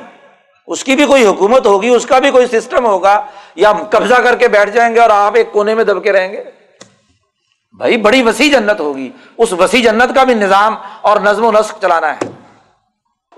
اس 0.66 0.84
کی 0.84 0.96
بھی 0.96 1.06
کوئی 1.06 1.26
حکومت 1.26 1.66
ہوگی، 1.66 1.88
اس 1.88 2.06
کا 2.06 2.18
بھی 2.18 2.30
کوئی 2.30 2.46
سسٹم 2.46 2.86
ہوگا؟ 2.86 3.20
یا 3.56 3.70
ہم 3.70 3.84
قبضہ 3.90 4.14
کر 4.14 4.36
کے 4.36 4.48
بیٹھ 4.48 4.70
جائیں 4.70 4.94
گے 4.94 5.00
اور 5.00 5.10
آپ 5.10 5.36
ایک 5.36 5.52
کونے 5.52 5.74
میں 5.74 5.84
دب 5.84 6.02
کے 6.02 6.12
رہیں 6.12 6.32
گے؟ 6.32 6.61
بھائی 7.76 7.96
بڑی 7.96 8.22
وسیع 8.22 8.58
جنت 8.58 8.80
ہوگی۔ 8.80 9.10
اس 9.38 9.52
وسیع 9.52 9.82
جنت 9.82 10.14
کا 10.14 10.24
بھی 10.24 10.34
نظام 10.34 10.76
اور 11.00 11.20
نظم 11.20 11.44
و 11.44 11.52
نسق 11.52 11.82
چلانا 11.82 12.14
ہے۔ 12.14 12.30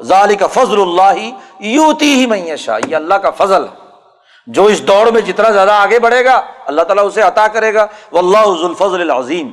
ظالی 0.02 0.36
کا 0.36 0.46
فضل 0.46 0.80
اللہ 0.80 1.30
یوتی 1.60 2.14
ہی 2.14 2.26
معیشہ 2.26 2.70
یہ 2.88 2.96
اللہ 2.96 3.14
کا 3.14 3.30
فضل 3.30 3.66
جو 4.46 4.64
اس 4.64 4.88
دوڑ 4.88 5.10
میں 5.10 5.20
جتنا 5.20 5.50
زیادہ 5.50 5.72
آگے 5.72 5.98
بڑھے 5.98 6.24
گا، 6.24 6.42
اللہ 6.66 6.82
تعالیٰ 6.82 7.06
اسے 7.06 7.22
عطا 7.22 7.48
کرے 7.48 7.74
گا۔ 7.74 7.86
وہ 8.12 8.18
اللہ 8.18 8.64
الفضل 8.64 9.00
العظیم۔ 9.00 9.50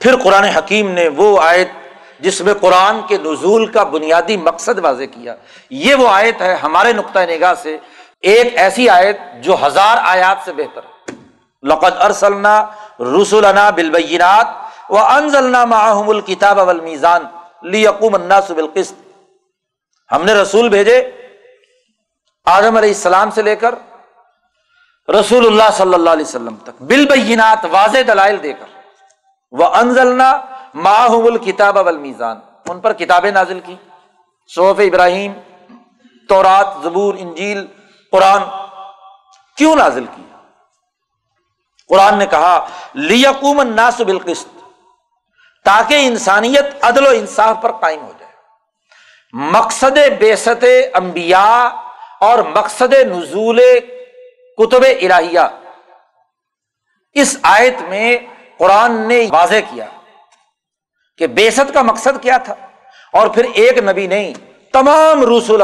پھر 0.00 0.16
قرآن 0.16 0.44
حکیم 0.44 0.90
نے 0.90 1.08
وہ 1.08 1.40
آیت 1.42 1.68
جس 2.20 2.40
میں 2.40 2.54
قرآن 2.54 3.00
کے 3.08 3.18
نزول 3.18 3.66
کا 3.66 3.84
بنیادی 3.84 4.36
مقصد 4.36 4.78
واضح 4.78 5.04
کیا۔ 5.04 5.34
یہ 5.70 5.94
وہ 5.94 6.08
آیت 6.08 6.40
ہے 6.40 6.54
ہمارے 6.54 6.92
نقطۂ 6.92 7.20
نگاہ 7.30 7.54
سے۔ 7.62 7.78
ایک 8.20 8.58
ایسی 8.58 8.88
آیت 8.88 9.20
جو 9.42 9.56
ہزار 9.66 9.96
آیات 10.00 10.36
سے 10.44 10.52
بہتر 10.52 10.80
ہے۔ 10.84 10.97
لقد 11.62 12.02
ارسلنا 12.02 12.66
رسولنا 13.00 13.70
بالبینات 13.70 14.46
و 14.90 14.98
انزلنا 14.98 15.64
معهم 15.64 16.08
الکتاب 16.08 16.58
والمیزان 16.58 17.24
لیقوم 17.62 18.14
الناس 18.14 18.50
بالقسط۔ 18.50 18.94
ہم 20.12 20.24
نے 20.24 20.34
رسول 20.34 20.68
بھیجے 20.68 21.10
آدم 22.44 22.76
علیہ 22.76 22.88
السلام 22.88 23.30
سے 23.30 23.42
لے 23.42 23.56
کر 23.56 23.74
رسول 25.08 25.46
اللہ 25.46 25.70
صلی 25.72 25.94
اللہ 25.94 26.10
علیہ 26.10 26.24
وسلم 26.24 26.56
تک۔ 26.56 26.82
بالبینات 26.82 27.64
واضح 27.70 27.98
دلائل 28.06 28.42
دے 28.42 28.52
کر۔ 28.52 28.66
وہ 29.52 29.64
انزلنا 29.64 30.40
ماہم 30.74 31.26
الکتاب 31.26 31.78
ان 32.68 32.80
پر 32.80 32.92
کتابیں 32.92 33.30
نازل 33.30 33.60
کی۔ 33.60 33.76
صوف 34.54 34.78
ابراہیم، 34.78 35.32
تورات، 36.28 36.66
زبور، 36.82 37.14
انجیل، 37.18 37.66
قرآن 38.12 38.42
کیوں 39.56 39.76
نازل 39.76 40.04
کی 40.16 40.22
قرآن 41.90 42.18
نے 42.18 42.26
کہا 42.26 42.54
لیقوم 42.94 43.60
الناس 43.60 44.00
بالقسط، 44.00 44.48
تاکہ 45.66 46.06
انسانیت 46.06 46.84
عدل 46.84 47.06
و 47.06 47.10
انصاف 47.10 47.56
پر 47.62 47.72
قائم 47.72 48.00
ہو 48.00 48.12
جائے۔ 48.18 48.32
مقصد 49.52 49.98
بیست 50.18 50.64
انبیاء 50.94 51.68
اور 52.20 52.38
مقصد 52.54 52.92
نزول 53.06 53.60
کتب 54.58 54.84
الہیہ۔ 55.00 55.46
اس 57.16 57.36
آیت 57.42 57.82
میں 57.88 58.18
قرآن 58.58 59.00
نے 59.08 59.26
واضح 59.30 59.60
کیا 59.70 59.86
کہ 61.18 61.26
بےسط 61.26 61.72
کا 61.74 61.82
مقصد 61.82 62.22
کیا 62.22 62.36
تھا، 62.36 62.54
اور 63.12 63.28
پھر 63.28 63.46
ایک 63.54 63.78
نبی 63.78 64.06
نہیں، 64.06 64.32
تمام 64.72 65.22
رسول 65.28 65.62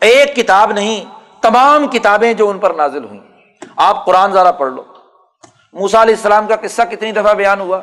ایک 0.00 0.34
کتاب 0.36 0.72
نہیں، 0.72 1.04
تمام 1.42 1.88
کتابیں 1.88 2.32
جو 2.32 2.48
ان 2.50 2.58
پر 2.58 2.74
نازل 2.74 3.04
ہوئی 3.04 3.20
آپ 3.76 4.06
قرآن 4.06 4.32
ذرا 4.32 4.52
پڑھ 4.52 4.72
لو۔ 4.72 4.82
موسا 5.72 6.02
علیہ 6.02 6.14
السلام 6.14 6.46
کا 6.46 6.56
قصہ 6.56 6.82
کتنی 6.90 7.12
دفعہ 7.12 7.34
بیان 7.34 7.60
ہوا، 7.60 7.80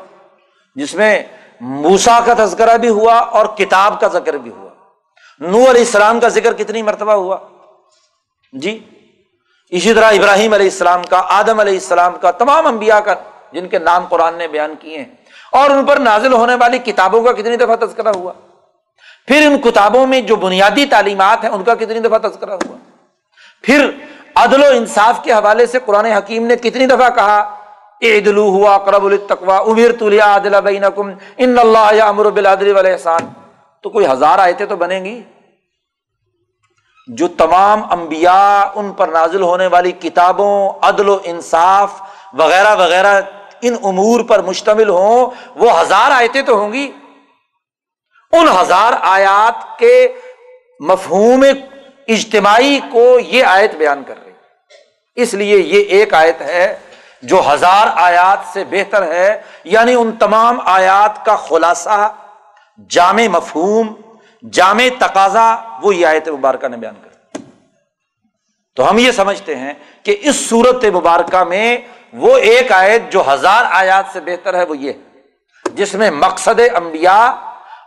جس 0.76 0.96
میں 0.96 1.24
موسا 1.62 2.20
کا 2.26 2.34
تذکرہ 2.46 2.78
بھی 2.78 2.90
ہوا 2.90 3.18
اور 3.18 3.46
کتاب 3.46 4.00
کا 4.00 4.08
ذکر 4.08 4.34
بھی 4.34 4.52
ہوا۔ 4.52 4.70
نو 5.40 5.58
علیہ 5.58 5.82
السلام 5.82 6.20
کا 6.20 6.28
ذکر 6.28 6.54
کتنی 6.54 6.82
مرتبہ 6.82 7.12
ہوا۔ 7.12 7.38
جی 8.54 8.90
اسی 9.70 9.94
طرح 9.94 10.06
ابراہیم 10.06 10.54
علیہ 10.54 10.66
السلام 10.66 11.04
کا، 11.04 11.22
آدم 11.30 11.60
علیہ 11.60 11.74
السلام 11.74 12.16
کا، 12.22 12.32
تمام 12.32 12.68
انبیاء 12.68 13.00
کا 13.00 13.14
جن 13.52 13.68
کے 13.68 13.80
نام 13.80 14.06
قرآن 14.06 14.36
نے 14.36 14.48
بیان 14.48 14.74
کیے 14.80 14.98
ہیں۔ 14.98 15.16
اور 15.52 15.70
ان 15.70 15.86
پر 15.86 15.98
نازل 15.98 16.34
ہونے 16.34 16.56
والی 16.56 16.78
کتابوں 16.78 17.24
کا 17.24 17.32
کتنی 17.32 17.56
دفعہ 17.56 17.76
تذکرہ 17.76 18.12
ہوا۔ 18.16 18.34
پھر 19.28 19.48
ان 19.48 19.58
کتابوں 19.58 20.08
میں 20.08 20.22
جو 20.22 20.36
بنیادی 20.36 20.86
تعلیمات 20.86 21.44
ہیں، 21.44 21.52
ان 21.52 21.64
کا 21.64 21.76
کتنی 21.76 22.00
دفعہ 22.00 22.18
تذکرہ 22.18 22.52
ہوا۔ 22.52 22.78
پھر 23.64 23.92
عدل 24.38 24.64
و 24.64 24.68
انصاف 24.68 25.24
کے 25.24 25.34
حوالے 25.34 25.66
سے 25.66 25.80
قرآن 25.86 26.06
حکیم 26.06 26.46
نے 26.46 26.56
کتنی 26.56 26.86
دفعہ 26.86 27.10
کہا 27.10 27.56
عدلو 28.02 28.50
ہوا 28.50 28.78
قرب 28.78 29.06
التقوا 29.06 29.58
امیر 29.58 29.92
تلیا 29.92 30.36
عدل 30.36 30.62
بینکم، 30.62 31.12
ان 31.38 31.60
اللہ 31.60 32.04
امر 32.04 32.30
بالعدل 32.30 32.76
والاحسان۔ 32.76 33.34
تو 33.82 33.90
کوئی 33.90 34.08
ہزار 34.08 34.40
آیتیں 34.40 34.66
تو 34.66 34.76
بنیں 34.76 35.06
گی؟ 35.06 35.24
جو 37.08 37.28
تمام 37.28 37.82
انبیاء 37.92 38.72
ان 38.76 38.92
پر 38.92 39.08
نازل 39.08 39.42
ہونے 39.42 39.68
والی 39.68 39.92
کتابوں، 39.92 40.72
عدل 40.82 41.10
و 41.10 41.18
انصاف 41.24 42.02
وغیرہ 42.34 42.76
وغیرہ 42.76 43.22
ان 43.62 43.76
امور 43.84 44.20
پر 44.24 44.42
مشتمل 44.42 44.90
ہوں، 44.90 45.30
وہ 45.56 45.82
ہزار 45.82 46.12
آیتیں 46.12 46.42
تو 46.42 46.56
ہوں 46.56 46.74
گی۔ 46.74 46.92
ان 48.32 48.48
ہزار 48.62 48.94
آیات 49.02 49.80
کے 49.80 50.08
مفہوم 50.80 51.46
اجتماعی 52.08 52.80
کو 52.92 53.20
یہ 53.20 53.44
آیت 53.44 53.76
بیان 53.76 54.04
کر 54.08 54.14
رہی 54.24 54.27
اس 55.18 55.34
لیے 55.34 55.58
یہ 55.58 55.98
ایک 55.98 56.14
آیت 56.14 56.42
ہے 56.42 56.76
جو 57.24 57.42
ہزار 57.48 57.88
آیات 57.96 58.40
سے 58.54 58.64
بہتر 58.70 59.12
ہے 59.12 59.30
یعنی 59.64 59.94
ان 59.96 60.12
تمام 60.20 60.60
آیات 60.66 61.24
کا 61.26 61.36
خلاصہ، 61.36 61.98
جامع 62.90 63.28
مفہوم، 63.32 63.94
جامع 64.44 64.88
تقاضا، 65.00 65.48
وہ 65.82 65.96
یہ 65.96 66.06
آیت 66.06 66.28
مبارکہ 66.28 66.68
نے 66.68 66.78
بیان 66.78 66.96
کر 67.04 67.40
تو 68.78 68.90
ہم 68.90 68.98
یہ 68.98 69.12
سمجھتے 69.12 69.56
ہیں 69.56 69.74
کہ 70.04 70.16
اس 70.22 70.48
صورت 70.50 70.86
مبارکہ 70.94 71.44
میں 71.44 71.78
وہ 72.14 72.36
ایک 72.52 72.72
آیت 72.72 73.12
جو 73.12 73.24
ہزار 73.34 73.66
آیات 73.72 74.14
سے 74.14 74.20
بہتر 74.22 74.54
ہے، 74.54 74.64
وہ 74.64 74.78
یہ 74.78 74.94
جس 75.66 75.94
میں 75.96 76.12
مقصد 76.12 76.60
انبیاء 76.76 77.28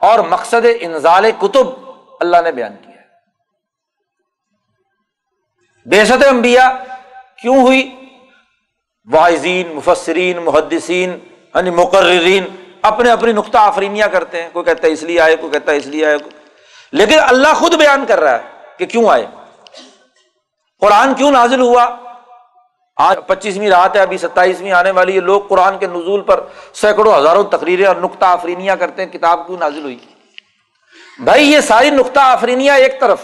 اور 0.00 0.18
مقصد 0.18 0.66
انزال 0.80 1.30
کتب 1.38 1.66
اللہ 2.20 2.42
نے 2.44 2.52
بیان 2.52 2.76
کیا 2.76 3.02
بےسط 5.86 6.24
انبیاء 6.28 6.68
کیوں 7.42 7.60
ہوئی؟ 7.60 7.96
واحظین 9.10 9.68
مفسرین، 9.68 10.36
محدثین 10.36 11.18
یعنی 11.54 11.70
مقررین 11.70 12.44
اپنے 12.82 13.10
اپنی 13.10 13.32
نقطہ 13.32 13.58
آفرینیاں 13.58 14.08
کرتے 14.08 14.42
ہیں، 14.42 14.48
کوئی 14.52 14.64
کہتا 14.64 14.86
ہے 14.86 14.92
اس 14.92 15.02
لیے 15.02 15.20
آئے، 15.20 15.36
کوئی 15.36 15.52
کہتا 15.52 15.72
ہے 15.72 15.76
اس 15.76 15.86
لیے 15.86 16.06
آئے۔ 16.06 16.16
لیکن 16.92 17.18
اللہ 17.18 17.54
خود 17.54 17.74
بیان 17.74 18.04
کر 18.08 18.20
رہا 18.20 18.32
ہے 18.32 18.38
کہ 18.78 18.86
کیوں 18.86 19.08
آئے؟ 19.08 19.26
قرآن 20.80 21.14
کیوں 21.14 21.30
نازل 21.30 21.60
ہوا؟ 21.60 21.96
آج 22.96 23.18
پچیسویں 23.26 23.70
رات 23.70 23.96
ہے، 23.96 24.00
ابھی 24.00 24.18
ستائیسویں 24.18 24.72
آنے 24.72 24.90
والی 24.90 25.14
ہے۔ 25.14 25.20
لوگ 25.20 25.42
قرآن 25.48 25.78
کے 25.78 25.86
نزول 25.86 26.20
پر 26.20 26.44
سینکڑوں 26.74 27.18
ہزاروں 27.18 27.44
تقریریں 27.44 27.86
اور 27.86 27.96
نقطہ 27.96 28.24
آفرینیاں 28.24 28.76
کرتے 28.76 29.04
ہیں، 29.04 29.12
کتاب 29.12 29.46
کیوں 29.46 29.58
نازل 29.58 29.82
ہوئی؟ 29.82 29.98
بھائی، 31.18 31.52
یہ 31.52 31.60
ساری 31.60 31.90
نقطہ 31.90 32.20
آفرینیاں 32.20 32.76
ایک 32.76 33.00
طرف، 33.00 33.18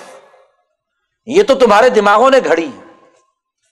یہ 1.26 1.42
تو 1.42 1.54
تمہارے 1.54 1.88
دماغوں 1.88 2.30
نے 2.30 2.38
گھڑی۔ 2.44 2.70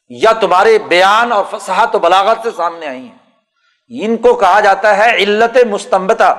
یا 0.09 0.33
تمہارے 0.33 0.79
بیان 0.79 1.33
اور 1.33 1.45
فصاحت 1.51 1.97
و 1.97 1.99
بلاغت 1.99 2.39
سے 2.43 2.49
سامنے 2.57 2.87
آئی 2.87 3.09
ہیں۔ 3.09 3.19
ان 3.89 4.17
کو 4.17 4.35
کہا 4.35 4.61
جاتا 4.61 4.97
ہے 4.97 5.17
علت 5.17 5.59
مستمبتا 5.71 6.35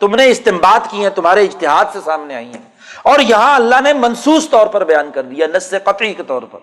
تم 0.00 0.14
نے 0.14 0.26
استمباد 0.26 0.90
کی 0.90 1.02
ہیں، 1.02 1.10
تمہارے 1.10 1.44
اشتہاد 1.44 1.84
سے 1.92 1.98
سامنے 2.04 2.34
آئی 2.34 2.46
ہیں۔ 2.46 2.62
اور 3.02 3.20
یہاں 3.20 3.54
اللہ 3.54 3.80
نے 3.80 3.92
منسوس 3.92 4.50
طور 4.50 4.66
پر 4.66 4.84
بیان 4.84 5.10
کر 5.10 5.22
دیا 5.22 5.46
نس 5.46 5.74
قطعی 5.84 6.14
کے 6.14 6.22
طور 6.22 6.42
پر۔ 6.42 6.58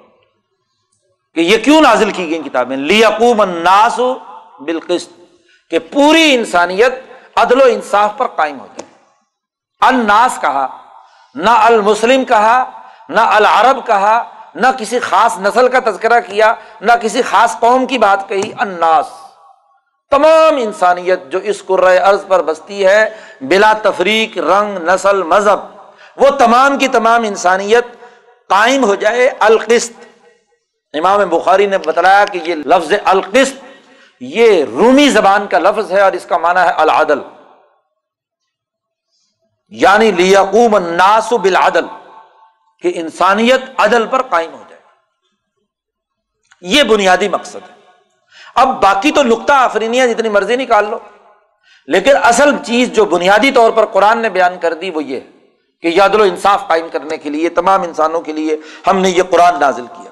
کہ 1.36 1.40
یہ 1.40 1.58
کیوں 1.58 1.82
نازل 1.82 2.12
کی 2.12 2.30
گئی 2.30 2.42
کتابیں؟ 2.44 2.78
لیقوم 2.78 3.42
الناس 3.42 4.00
بالقسط۔ 4.60 5.14
کہ 5.70 5.80
پوری 5.80 6.36
انسانیت 6.36 6.94
عدل 7.36 7.62
و 7.62 7.66
انصاف 7.66 8.10
پر 8.18 8.28
قائم 8.28 8.60
ہو 8.60 8.68
جائے 8.78 8.94
الناس 9.82 10.42
کہا، 10.42 10.78
نہ 11.36 11.50
المسلم 11.50 12.26
کہا، 12.26 12.82
نہ 13.10 13.20
العرب 13.20 13.88
کہا 13.88 14.33
نہ 14.56 14.68
کسی 14.78 15.00
خاص 15.00 15.38
نسل 15.38 15.68
کا 15.68 15.80
تذکرہ 15.86 16.20
کیا، 16.20 16.54
نہ 16.82 16.92
کسی 17.02 17.22
خاص 17.22 17.60
قوم 17.60 17.86
کی 17.86 17.98
بات 17.98 18.30
کہی 18.30 18.52
اناس 18.60 19.06
تمام 20.12 20.56
انسانیت 20.58 21.20
جو 21.30 21.40
اس 21.40 21.64
ارض 22.04 22.26
پر 22.28 22.42
بستی 22.42 22.86
ہے، 22.86 23.10
بلا 23.42 23.74
تفریق، 23.82 24.38
رنگ، 24.38 24.78
نسل، 24.90 25.24
مذہب، 25.24 25.60
وہ 26.18 26.30
تمام 26.30 26.78
کی 26.78 26.88
تمام 26.88 27.24
انسانیت 27.24 27.86
قائم 28.50 28.84
ہو 28.84 28.96
جائے 28.96 29.30
القست 29.40 29.94
امام 30.94 31.30
بخاری 31.30 31.66
نے 31.66 31.78
بتلایا 31.78 32.26
کہ 32.26 32.40
یہ 32.44 32.56
لفظ 32.56 32.94
القست 33.04 33.64
یہ 34.20 34.64
رومی 34.64 35.10
زبان 35.10 35.48
کا 35.48 35.60
لفظ 35.60 35.92
ہے 35.92 36.02
اور 36.02 36.12
اس 36.12 36.26
کا 36.26 36.38
معنی 36.38 36.60
ہے 36.60 36.74
العدل۔ 36.78 37.20
یعنی 39.70 40.12
لیقوم 40.12 40.76
الناس 40.76 41.34
بالعدل۔ 41.34 41.86
کہ 42.84 42.92
انسانیت 42.96 43.62
عدل 43.78 44.06
پر 44.08 44.22
قائم 44.22 44.54
ہو 44.54 44.64
جائے 44.70 44.82
یہ 46.62 46.84
بنیادی 46.84 47.30
مقصد 47.30 47.56
ہے۔ 47.56 47.76
اب 48.56 48.82
باقی 48.82 49.12
تو 49.12 49.24
نقطہ 49.24 49.54
آفرینیاں 49.54 50.08
جتنی 50.08 50.30
مرضی 50.30 50.56
نکال 50.56 50.90
لو۔ 50.90 51.00
لیکن 51.88 52.12
اصل 52.24 52.50
چیز 52.66 52.90
جو 52.90 53.06
بنیادی 53.06 53.52
طور 53.52 53.72
پر 53.72 53.86
قرآن 53.86 54.18
نے 54.18 54.30
بیان 54.30 54.60
کر 54.62 54.74
دی 54.74 54.90
وہ 54.90 55.04
یہ 55.04 55.20
کہ 55.82 56.02
عدل 56.02 56.22
و 56.22 56.24
انصاف 56.24 56.68
قائم 56.68 56.90
کرنے 56.90 57.18
کے 57.18 57.30
لیے، 57.30 57.50
تمام 57.50 57.82
انسانوں 57.82 58.22
کے 58.22 58.32
لیے 58.32 58.58
ہم 58.88 58.98
نے 58.98 59.10
یہ 59.10 59.24
قرآن 59.24 59.60
نازل 59.60 59.86
کیا۔ 59.88 60.12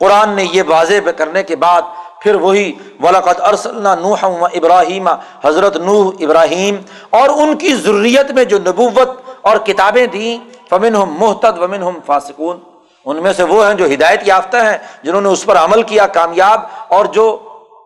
قرآن 0.00 0.30
نے 0.30 0.44
یہ 0.44 0.62
واضح 0.66 1.10
کرنے 1.16 1.42
کے 1.42 1.56
بعد 1.56 1.82
پھر 2.22 2.34
وہی 2.34 2.72
ولاقت 3.00 3.40
ارسل 3.40 3.82
نوح 3.82 4.24
ابراہیم 4.54 5.08
حضرت 5.44 5.76
نوح، 5.76 6.12
ابراہیم 6.20 6.76
اور 7.10 7.28
ان 7.28 7.56
کی 7.56 7.74
ضروریت 7.74 8.30
میں 8.30 8.44
جو 8.44 8.58
نبوت 8.58 9.08
اور 9.42 9.56
کتابیں 9.56 10.06
دیں 10.06 10.55
فمن 10.70 10.94
ہم 10.94 11.16
محتد 11.18 11.58
ومن 11.58 11.82
ہم 11.82 11.98
فاسکون 12.06 12.60
ان 13.04 13.16
میں 13.16 13.32
سے 13.32 13.42
وہ 13.42 13.66
ہیں 13.66 13.74
جو 13.74 13.86
ہدایت 13.86 14.20
یافتہ 14.22 14.56
ہیں، 14.56 14.78
جنہوں 15.02 15.20
نے 15.20 15.28
اس 15.28 15.44
پر 15.44 15.56
عمل 15.56 15.82
کیا 15.82 16.06
کامیاب 16.06 16.60
اور 16.88 17.04
جو 17.04 17.42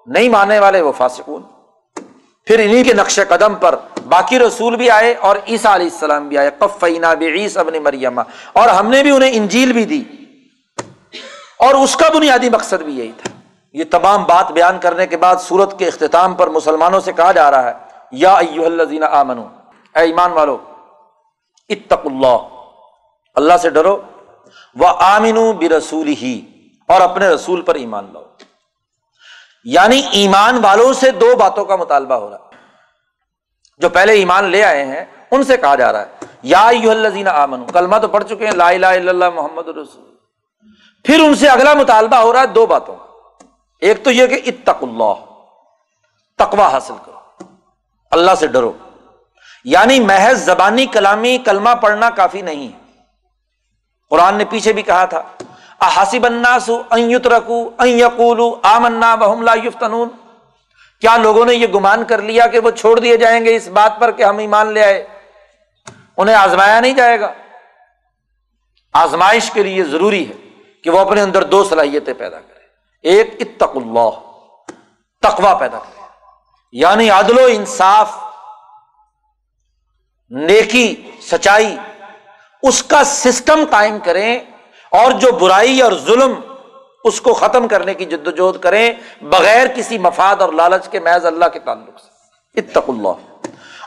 نہیں 0.06 0.28
ماننے 0.28 0.58
والے 0.58 0.80
وہ 0.80 0.92
فاسکون 0.96 1.42
پھر 2.46 2.58
انہیں 2.58 2.84
کے 2.84 2.94
نقش 2.94 3.20
قدم 3.28 3.54
پر 3.54 3.74
باقی 4.08 4.38
رسول 4.38 4.76
بھی 4.76 4.90
آئے 4.90 5.14
اور 5.20 5.36
عیسیٰ 5.48 5.72
علیہ 5.72 5.88
السلام 5.92 6.28
بھی 6.28 6.38
آئے۔ 6.38 6.50
قفینا 6.58 7.14
بعیس 7.14 7.56
ابن 7.56 7.82
مریم۔ 7.82 8.18
اور 8.52 8.68
ہم 8.68 8.90
نے 8.90 9.02
بھی 9.02 9.10
انہیں 9.10 9.30
انجیل 9.34 9.72
بھی 9.72 9.84
دی۔ 9.84 10.04
اور 11.58 11.74
اس 11.74 11.96
کا 11.96 12.08
بنیادی 12.14 12.50
مقصد 12.50 12.82
بھی 12.82 12.98
یہی 12.98 13.12
تھا۔ 13.22 13.40
یہ 13.72 13.84
تمام 13.90 14.24
بات 14.24 14.52
بیان 14.52 14.78
کرنے 14.78 15.06
کے 15.06 15.16
بعد 15.16 15.36
سورت 15.36 15.78
کے 15.78 15.86
اختتام 15.86 16.34
پر 16.34 16.46
مسلمانوں 16.46 17.00
سے 17.00 17.12
کہا 17.12 17.32
جا 17.32 17.50
رہا 17.50 17.64
ہے، 17.64 17.72
یا 18.12 18.34
ایوہ 18.34 18.66
الذین 18.66 19.04
آمنو 19.04 19.46
اے 19.94 20.00
ایمان 20.00 20.32
والو 20.32 20.58
اتق 21.68 22.06
اللہ۔ 22.06 22.59
اللہ 23.34 23.56
سے 23.62 23.70
ڈرو۔ 23.70 24.02
وہ 24.74 24.88
آمین 24.88 25.52
بھی 25.52 25.68
رسول 25.68 26.06
ہی 26.06 26.66
اور 26.88 27.00
اپنے 27.00 27.28
رسول 27.28 27.62
پر 27.62 27.74
ایمان 27.74 28.10
لاؤ۔ 28.12 28.24
یعنی 29.64 30.02
ایمان 30.12 30.64
والوں 30.64 30.92
سے 30.92 31.10
دو 31.10 31.36
باتوں 31.36 31.64
کا 31.64 31.76
مطالبہ 31.76 32.14
ہو 32.14 32.30
رہا 32.30 32.36
ہے۔ 32.36 32.56
جو 33.78 33.88
پہلے 33.88 34.12
ایمان 34.12 34.44
لے 34.44 34.64
آئے 34.64 34.84
ہیں، 34.84 35.04
ان 35.30 35.44
سے 35.44 35.56
کہا 35.56 35.74
جا 35.74 35.92
رہا 35.92 36.02
ہے۔ 36.02 36.24
یا 36.42 36.70
آمن 37.32 37.66
کلمہ 37.66 37.96
تو 37.96 38.08
پڑھ 38.08 38.24
چکے 38.24 38.46
ہیں، 38.46 38.54
لا 38.54 38.68
الہ 38.68 38.86
الا 38.86 39.10
اللہ 39.10 39.30
محمد 39.30 39.68
رسول۔ 39.68 40.14
پھر 41.04 41.20
ان 41.20 41.34
سے 41.34 41.48
اگلا 41.48 41.74
مطالبہ 41.74 42.16
ہو 42.16 42.32
رہا 42.32 42.40
ہے 42.40 42.46
دو 42.46 42.66
باتوں 42.66 42.96
ایک 43.80 44.04
تو 44.04 44.10
یہ 44.10 44.26
کہ 44.26 44.40
اتق 44.46 44.82
اللہ 44.82 45.24
تقوا 46.38 46.68
حاصل 46.68 46.94
کرو۔ 47.06 47.44
اللہ 48.10 48.30
سے 48.38 48.46
ڈرو۔ 48.46 48.72
یعنی 49.64 50.00
محض 50.00 50.44
زبانی 50.44 50.86
کلامی 50.86 51.38
کلمہ 51.38 51.70
پڑھنا 51.80 52.10
کافی 52.10 52.40
نہیں 52.40 52.72
ہے۔ 52.72 52.79
قرآن 54.10 54.34
نے 54.34 54.44
پیچھے 54.44 54.72
بھی 54.72 54.82
کہا 54.82 55.04
تھا، 55.04 55.22
احاسب 55.80 56.26
الناس 56.26 56.70
ان 56.90 57.10
یترکو، 57.10 57.70
ان 57.78 57.88
یقولو، 57.88 58.56
آمنا 58.62 59.14
وهم 59.20 59.42
لا 59.42 59.54
یفتنون۔ 59.54 60.08
کیا 61.00 61.16
لوگوں 61.16 61.44
نے 61.44 61.54
یہ 61.54 61.66
گمان 61.66 62.04
کر 62.04 62.22
لیا 62.22 62.46
کہ 62.46 62.58
وہ 62.58 62.70
چھوڑ 62.70 63.00
دیے 63.00 63.16
جائیں 63.16 63.44
گے 63.44 63.56
اس 63.56 63.68
بات 63.68 64.00
پر 64.00 64.10
کہ 64.10 64.22
ہم 64.22 64.38
ایمان 64.38 64.72
لے 64.72 64.84
آئے؟ 64.84 65.06
انہیں 66.16 66.36
آزمایا 66.36 66.80
نہیں 66.80 66.92
جائے 66.92 67.20
گا۔ 67.20 67.32
آزمائش 68.92 69.50
کے 69.50 69.62
لیے 69.62 69.84
ضروری 69.84 70.28
ہے 70.28 70.34
کہ 70.84 70.90
وہ 70.90 70.98
اپنے 70.98 71.20
اندر 71.22 71.42
دو 71.42 71.64
صلاحیتیں 71.64 72.14
پیدا 72.14 72.40
کرے 72.40 72.60
ایک 73.02 73.34
اتق 73.40 73.76
اللہ 73.76 74.10
تقوا 75.22 75.54
پیدا 75.54 75.78
کرے 75.78 76.02
یعنی 76.72 77.10
عدل 77.10 77.38
و 77.38 77.44
انصاف، 77.48 78.16
نیکی، 80.30 81.10
سچائی 81.20 81.76
اس 82.62 82.82
کا 82.82 83.04
سسٹم 83.04 83.64
قائم 83.70 83.98
کریں 84.04 84.38
اور 84.90 85.10
جو 85.10 85.32
برائی 85.32 85.80
اور 85.80 85.92
ظلم 85.92 86.32
اس 87.04 87.20
کو 87.20 87.34
ختم 87.34 87.68
کرنے 87.68 87.94
کی 87.94 88.04
جد 88.04 88.26
وجہد 88.26 88.60
کریں، 88.60 88.92
بغیر 89.22 89.66
کسی 89.66 89.98
مفاد 89.98 90.36
اور 90.40 90.52
لالچ 90.52 90.88
کے 90.88 91.00
محض 91.00 91.26
اللہ 91.26 91.44
کے 91.44 91.58
تعلق 91.58 92.00
سے۔ 92.00 92.10
اتق 92.60 92.90
اللہ۔ 92.90 93.08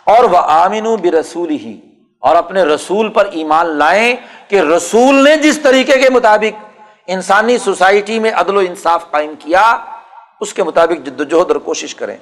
اور 0.03 0.23
وہ 0.23 0.37
آمین 0.37 0.95
بھی 0.95 1.11
رسول 1.11 1.49
ہی 1.49 1.81
اور 2.19 2.35
اپنے 2.35 2.63
رسول 2.63 3.09
پر 3.09 3.25
ایمان 3.31 3.65
لائیں 3.65 4.15
کہ 4.47 4.59
رسول 4.59 5.23
نے 5.23 5.35
جس 5.35 5.59
طریقے 5.59 6.01
کے 6.01 6.09
مطابق 6.09 6.65
انسانی 7.07 7.57
سوسائٹی 7.57 8.19
میں 8.19 8.31
عدل 8.35 8.57
و 8.57 8.59
انصاف 8.59 9.11
قائم 9.11 9.33
کیا، 9.39 9.77
اس 10.41 10.53
کے 10.53 10.63
مطابق 10.63 11.05
جد 11.05 11.21
وجہد 11.21 11.51
اور 11.51 11.55
کوشش 11.55 11.95
کریں۔ 11.95 12.17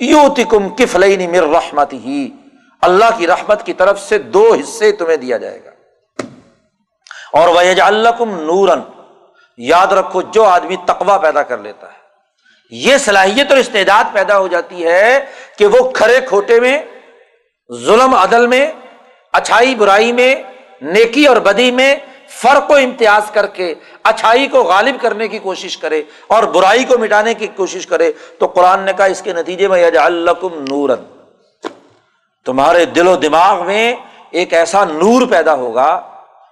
یو 0.00 0.22
تکم 0.36 0.68
کفلئی 0.68 1.26
مر 1.26 1.42
رحمت 1.42 1.92
ہی 1.92 2.30
اللہ 2.80 3.04
کی 3.16 3.26
رحمت 3.26 3.66
کی 3.66 3.72
طرف 3.72 4.00
سے 4.00 4.18
دو 4.18 4.54
حصے 4.54 4.92
تمہیں 4.92 5.16
دیا 5.16 5.36
جائے 5.36 5.64
گا۔ 5.64 5.70
اور 7.36 7.48
وہ 7.48 7.60
اللہ 7.82 8.22
نورن 8.22 8.80
یاد 9.58 9.92
رکھو، 9.92 10.22
جو 10.22 10.44
آدمی 10.44 10.76
تقوا 10.86 11.16
پیدا 11.18 11.42
کر 11.42 11.58
لیتا 11.58 11.86
ہے، 11.86 12.04
یہ 12.72 12.96
صلاحیت 12.98 13.50
اور 13.50 13.58
استعداد 13.58 14.12
پیدا 14.12 14.38
ہو 14.38 14.46
جاتی 14.48 14.84
ہے 14.86 15.24
کہ 15.58 15.66
وہ 15.66 15.90
کھڑے 15.92 16.20
کھوٹے 16.28 16.58
میں، 16.60 16.78
ظلم 17.70 18.14
عدل 18.14 18.46
میں، 18.46 18.66
اچھائی 19.34 19.74
برائی 19.74 20.12
میں، 20.12 20.34
نیکی 20.82 21.26
اور 21.26 21.36
بدی 21.46 21.70
میں 21.70 21.94
فرق 22.40 22.70
و 22.70 22.74
امتیاز 22.74 23.30
کر 23.32 23.46
کے 23.56 23.74
اچھائی 24.04 24.46
کو 24.48 24.62
غالب 24.64 25.00
کرنے 25.00 25.28
کی 25.28 25.38
کوشش 25.38 25.76
کرے 25.78 26.02
اور 26.26 26.42
برائی 26.54 26.84
کو 26.84 26.98
مٹانے 26.98 27.34
کی 27.34 27.46
کوشش 27.56 27.86
کرے، 27.86 28.10
تو 28.38 28.46
قرآن 28.46 28.80
نے 28.80 28.92
کہا 28.96 29.04
اس 29.04 29.22
کے 29.22 29.32
نتیجے 29.32 29.68
میں 29.68 29.80
یجعلکم 29.80 30.64
نورن۔ 30.68 31.04
تمہارے 32.46 32.84
دل 32.84 33.08
و 33.08 33.16
دماغ 33.16 33.64
میں 33.66 33.94
ایک 34.30 34.52
ایسا 34.54 34.84
نور 34.84 35.26
پیدا 35.30 35.54
ہوگا 35.54 35.88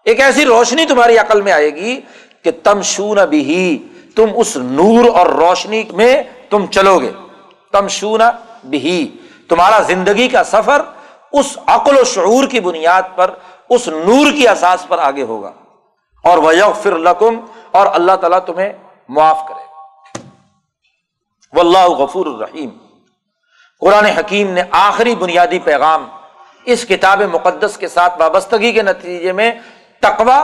ایک 0.05 0.21
ایسی 0.21 0.45
روشنی 0.45 0.87
تمہاری 0.87 1.19
عقل 1.19 1.43
میں 1.43 1.53
آئے 1.53 1.75
گی 1.75 2.01
کہ 2.43 2.51
تم 2.63 2.83
شون 2.83 3.19
بھی 3.29 3.89
تم 4.17 4.27
اس 4.37 4.57
نور 4.57 5.19
اور 5.19 5.27
روشنی 5.27 5.85
میں 5.91 6.23
تم 6.51 6.67
چلو 6.67 6.99
گے۔ 6.99 7.13
تم 7.73 7.89
شون 7.89 8.21
بھی 8.65 9.17
تمہارا 9.49 9.81
زندگی 9.81 10.29
کا 10.29 10.45
سفر 10.45 10.83
اس 11.33 11.59
عقل 11.67 11.99
و 11.99 12.05
شعور 12.05 12.47
کی 12.47 12.61
بنیاد 12.61 13.03
پر، 13.15 13.31
اس 13.71 13.89
نور 13.89 14.33
کی 14.33 14.49
احساس 14.49 14.89
پر 14.89 14.99
آگے 14.99 15.23
ہوگا۔ 15.23 15.53
اور 16.25 16.39
وہ 16.39 16.53
فر 16.83 16.99
لکم، 16.99 17.41
اور 17.71 17.87
اللہ 17.93 18.17
تعالیٰ 18.21 18.39
تمہیں 18.39 18.73
معاف 19.09 19.41
کرے۔ 19.49 19.65
و 21.53 21.61
اللہ 21.61 21.87
غفور 21.87 22.27
الرحیم۔ 22.27 22.69
قرآن 23.81 24.05
حکیم 24.05 24.51
نے 24.51 24.63
آخری 24.71 25.15
بنیادی 25.15 25.59
پیغام 25.59 26.09
اس 26.65 26.85
کتاب 26.89 27.23
مقدس 27.23 27.77
کے 27.77 27.89
ساتھ 27.89 28.21
وابستگی 28.21 28.73
کے 28.73 28.83
نتیجے 28.83 29.33
میں 29.33 29.53
تقوا 30.05 30.41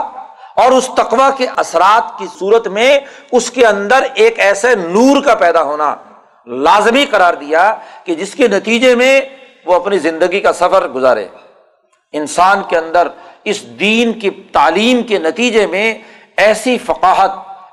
اور 0.55 0.71
اس 0.71 0.89
تقوا 0.97 1.29
کے 1.37 1.47
اثرات 1.57 2.19
کی 2.19 2.25
صورت 2.39 2.67
میں 2.67 2.99
اس 3.31 3.51
کے 3.51 3.65
اندر 3.65 4.03
ایک 4.13 4.39
ایسے 4.39 4.75
نور 4.75 5.21
کا 5.21 5.35
پیدا 5.35 5.63
ہونا 5.63 5.95
لازمی 6.47 7.05
قرار 7.05 7.33
دیا 7.33 7.75
کہ 8.03 8.15
جس 8.15 8.35
کے 8.35 8.47
نتیجے 8.47 8.95
میں 8.95 9.21
وہ 9.65 9.75
اپنی 9.75 9.97
زندگی 9.97 10.39
کا 10.39 10.53
سفر 10.53 10.87
گزارے۔ 10.87 11.27
انسان 12.13 12.61
کے 12.69 12.77
اندر 12.77 13.07
اس 13.43 13.61
دین 13.79 14.19
کی 14.19 14.29
تعلیم 14.29 15.01
کے 15.03 15.19
نتیجے 15.19 15.67
میں 15.67 15.97
ایسی 16.37 16.77
فقاہت، 16.77 17.31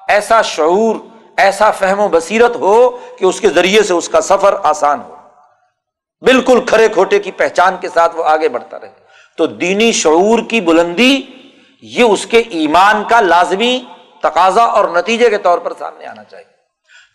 ایسا 0.08 0.42
شعور، 0.42 0.96
ایسا 1.36 1.70
فہم 1.70 2.00
و 2.00 2.08
بصیرت 2.08 2.56
ہو 2.56 2.90
کہ 2.90 3.24
اس 3.24 3.40
کے 3.40 3.48
ذریعے 3.48 3.82
سے 3.82 3.94
اس 3.94 4.08
کا 4.08 4.20
سفر 4.20 4.56
آسان 4.62 5.00
ہو۔ 5.08 5.14
بالکل 6.20 6.60
کھڑے 6.66 6.88
کھوٹے 6.88 7.18
کی 7.18 7.32
پہچان 7.32 7.76
کے 7.80 7.88
ساتھ 7.94 8.16
وہ 8.16 8.24
آگے 8.24 8.48
بڑھتا 8.48 8.80
رہے۔ 8.80 8.92
تو 9.36 9.46
دینی 9.46 9.92
شعور 9.92 10.38
کی 10.48 10.60
بلندی 10.60 11.22
یہ 11.82 12.04
اس 12.04 12.26
کے 12.26 12.38
ایمان 12.38 13.04
کا 13.10 13.20
لازمی 13.20 13.84
تقاضا 14.22 14.64
اور 14.64 14.88
نتیجے 14.88 15.30
کے 15.30 15.38
طور 15.38 15.58
پر 15.58 15.72
سامنے 15.78 16.06
آنا 16.06 16.24
چاہیے۔ 16.24 16.58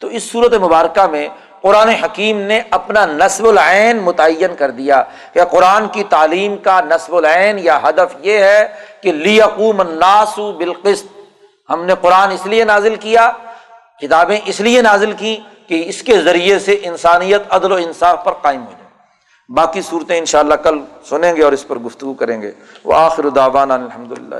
تو 0.02 0.08
اس 0.08 0.32
صورت 0.32 0.54
مبارکہ 0.54 1.08
میں 1.08 1.30
قرآن 1.62 1.90
حکیم 1.90 2.42
نے 2.42 2.62
اپنا 2.70 3.06
نصب 3.06 3.48
العین 3.48 3.98
متعین 3.98 4.56
کر 4.56 4.72
دیا 4.72 5.04
کہ 5.34 5.44
قرآن 5.44 5.88
کی 5.88 6.04
تعلیم 6.04 6.58
کا 6.58 6.82
نصب 6.82 7.16
العین 7.16 7.60
یا 7.60 7.80
ہدف 7.90 8.16
یہ 8.20 8.38
ہے 8.38 8.76
کہ 9.02 9.12
لیقوم 9.12 9.80
الناس 9.80 10.40
بالقسط۔ 10.40 11.08
ہم 11.70 11.86
نے 11.86 11.94
قرآن 12.02 12.32
اس 12.32 12.46
لیے 12.46 12.64
نازل 12.64 12.96
کیا، 12.96 13.32
کتابیں 14.02 14.40
اس 14.46 14.62
لیے 14.62 14.82
نازل 14.82 15.12
کی 15.12 15.38
کہ 15.68 15.84
اس 15.86 16.04
کے 16.04 16.22
ذریعے 16.22 16.60
سے 16.60 16.80
انسانیت 16.84 17.42
عدل 17.50 17.72
و 17.72 17.76
انصاف 17.76 18.24
پر 18.24 18.32
قائم 18.32 18.62
ہو 18.62 18.72
جائے۔ 18.72 18.83
باقی 19.56 19.82
صورتیں 19.82 20.18
انشاءاللہ 20.18 20.54
اللہ 20.54 20.64
کل 20.64 20.80
سنیں 21.10 21.36
گے 21.36 21.44
اور 21.44 21.52
اس 21.54 21.68
پر 21.68 21.80
گفتگو 21.80 22.14
کریں 22.14 22.42
گے۔ 22.42 22.52
وہ 22.84 22.94
آخر 22.94 23.30
داوانہ 23.30 23.74
الحمد 23.74 24.12
للہ 24.20 24.36